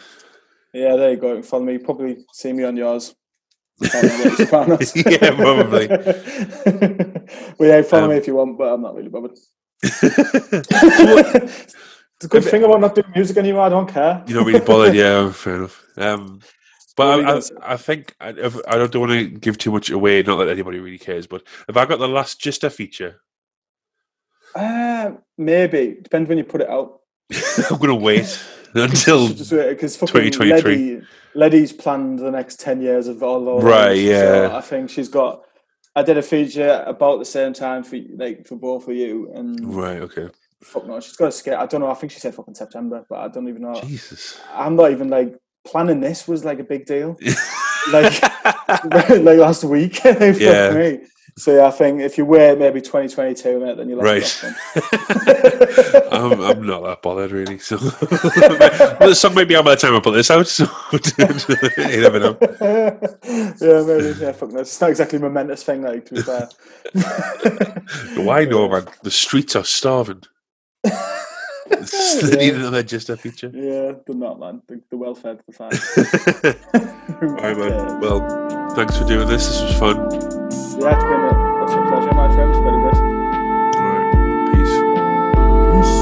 Yeah, 0.74 0.96
there 0.96 1.12
you 1.12 1.18
go. 1.18 1.30
You 1.30 1.34
can 1.36 1.44
follow 1.44 1.64
me. 1.64 1.74
You 1.74 1.80
Probably 1.80 2.26
see 2.34 2.54
me 2.54 2.64
on 2.66 2.78
yours. 2.78 3.16
Follow 3.16 3.16
me 3.16 3.16
on 3.16 3.16
Sopranos. 3.16 3.69
Yeah, 5.06 5.36
probably. 5.36 5.88
well, 7.58 7.70
yeah, 7.70 7.82
follow 7.84 8.04
Um, 8.04 8.10
me 8.10 8.18
if 8.18 8.28
you 8.28 8.36
want, 8.36 8.58
but 8.58 8.74
I'm 8.74 8.82
not 8.82 8.96
really 8.96 9.10
bothered. 9.10 9.38
it's 9.84 11.76
a 12.24 12.28
good 12.28 12.44
thing 12.44 12.64
about 12.64 12.82
not 12.82 12.96
doing 12.96 13.08
music 13.16 13.38
anymore. 13.38 13.62
I 13.64 13.70
don't 13.70 13.88
care. 13.88 14.24
You're 14.28 14.40
not 14.40 14.48
really 14.48 14.60
bothered, 14.60 14.96
yeah, 14.96 15.32
fair 15.34 15.56
enough. 15.56 15.84
Um, 15.98 16.42
but 16.98 17.26
I, 17.26 17.38
I. 17.38 17.42
I 17.74 17.78
think 17.78 18.14
I, 18.20 18.30
I 18.30 18.78
don't 18.78 18.96
want 18.96 19.12
to 19.14 19.26
give 19.26 19.58
too 19.58 19.72
much 19.72 19.90
away. 19.90 20.22
Not 20.24 20.36
that 20.38 20.50
anybody 20.50 20.80
really 20.80 20.98
cares, 20.98 21.28
but 21.28 21.44
have 21.68 21.78
I 21.78 21.86
got 21.86 22.00
the 22.00 22.08
last 22.10 22.42
just 22.42 22.66
a 22.66 22.70
feature? 22.70 23.22
Uh, 24.54 25.12
maybe 25.38 25.98
depends 26.02 26.28
when 26.28 26.38
you 26.38 26.44
put 26.44 26.60
it 26.62 26.70
out. 26.70 27.00
I'm 27.70 27.78
gonna 27.78 27.96
wait 27.96 28.44
until 28.74 29.30
because 29.30 29.96
fucking 29.96 30.32
2023. 30.32 30.52
Letty, 30.52 31.08
Letty's 31.36 31.72
planned 31.72 32.20
the 32.20 32.32
next 32.32 32.60
ten 32.60 32.82
years 32.82 33.08
of 33.08 33.22
all 33.24 33.44
those. 33.44 33.64
Right, 33.64 33.96
So 33.96 34.02
yeah. 34.02 34.58
I 34.58 34.62
think 34.62 34.90
she's 34.90 35.10
got. 35.10 35.44
I 35.96 36.04
did 36.04 36.18
a 36.18 36.22
feature 36.22 36.84
about 36.86 37.20
the 37.20 37.26
same 37.26 37.54
time 37.54 37.84
for 37.84 37.98
like 38.16 38.48
for 38.48 38.56
both 38.56 38.88
of 38.88 38.96
you, 38.96 39.32
and 39.34 39.74
right. 39.74 40.02
Okay. 40.02 40.30
fuck 40.62 40.86
no, 40.86 41.00
she's 41.00 41.16
got 41.16 41.28
a 41.28 41.32
skate. 41.32 41.56
I 41.56 41.66
don't 41.66 41.82
know. 41.82 41.92
I 41.92 41.96
think 41.96 42.12
she 42.12 42.20
said 42.20 42.36
fucking 42.36 42.56
September, 42.56 43.06
but 43.10 43.20
I 43.20 43.28
don't 43.28 43.48
even 43.48 43.64
know. 43.64 43.80
Jesus. 43.82 44.40
I'm 44.54 44.76
not 44.76 44.92
even 44.92 45.10
like 45.10 45.36
planning. 45.66 46.00
This 46.00 46.28
was 46.28 46.46
like 46.46 46.60
a 46.60 46.64
big 46.64 46.86
deal. 46.86 47.18
like 47.92 48.22
like 48.84 49.40
last 49.40 49.64
week. 49.64 50.00
Yeah. 50.04 50.94
So 51.40 51.56
yeah, 51.56 51.68
I 51.68 51.72
think 51.72 52.02
if 52.02 52.18
you 52.18 52.26
wait 52.26 52.58
maybe 52.60 52.82
2022, 52.82 53.60
mate, 53.62 53.78
then 53.78 53.88
you'll 53.88 54.02
Right. 54.02 54.22
have 54.22 54.56
that 54.76 56.08
one. 56.12 56.34
I'm, 56.34 56.42
I'm 56.42 56.68
not 56.68 56.84
that 56.84 57.02
bothered 57.02 57.32
really. 57.32 57.58
So 57.60 57.78
the 57.78 59.14
song 59.16 59.36
may 59.36 59.46
be 59.46 59.56
out 59.56 59.64
by 59.64 59.76
the 59.76 59.82
time 59.82 59.96
I 59.96 60.02
put 60.02 60.12
this 60.12 60.30
out. 60.30 60.48
So 60.48 60.66
you 60.92 62.02
never 62.02 62.20
know. 62.20 62.38
yeah, 63.62 63.84
maybe. 63.86 64.20
Yeah, 64.20 64.32
fuck 64.34 64.52
no. 64.52 64.60
It's 64.60 64.82
not 64.82 64.90
exactly 64.90 65.18
a 65.18 65.22
momentous 65.22 65.64
thing, 65.64 65.82
like, 65.82 66.06
to 66.08 66.16
be 66.16 66.22
fair. 66.24 66.50
Why 68.24 68.44
no, 68.44 68.68
man? 68.68 68.88
The 69.04 69.12
streets 69.12 69.56
are 69.56 69.64
starving. 69.64 70.24
they 70.84 72.36
need 72.38 72.56
another 72.56 72.84
just 72.84 73.10
a 73.10 73.16
feature. 73.18 73.52
Yeah, 73.54 73.94
they're 74.06 74.16
not, 74.16 74.40
man. 74.40 74.62
The, 74.68 74.82
the 74.90 74.98
welfare, 74.98 75.38
the 75.48 75.54
fine. 75.54 77.09
All 77.22 77.28
right, 77.28 77.58
man. 77.58 78.00
Well, 78.00 78.22
thanks 78.76 78.98
for 78.98 79.04
doing 79.04 79.28
this. 79.28 79.46
This 79.46 79.62
was 79.62 79.78
fun. 79.78 79.98
Yeah, 79.98 80.96
it's 80.96 81.04
been 81.04 81.20
a, 81.20 81.64
it's 81.64 81.74
a 81.74 81.82
pleasure, 81.90 82.14
my 82.14 82.34
friend. 82.34 82.54
Very 82.64 82.80
good. 82.82 82.96
All 83.76 83.84
right. 83.92 84.08
Peace. 84.54 84.76
Peace. 85.76 85.96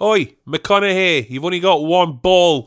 Oi, 0.00 0.36
McConaughey, 0.46 1.30
you've 1.30 1.44
only 1.44 1.60
got 1.60 1.84
one 1.84 2.16
ball. 2.16 2.62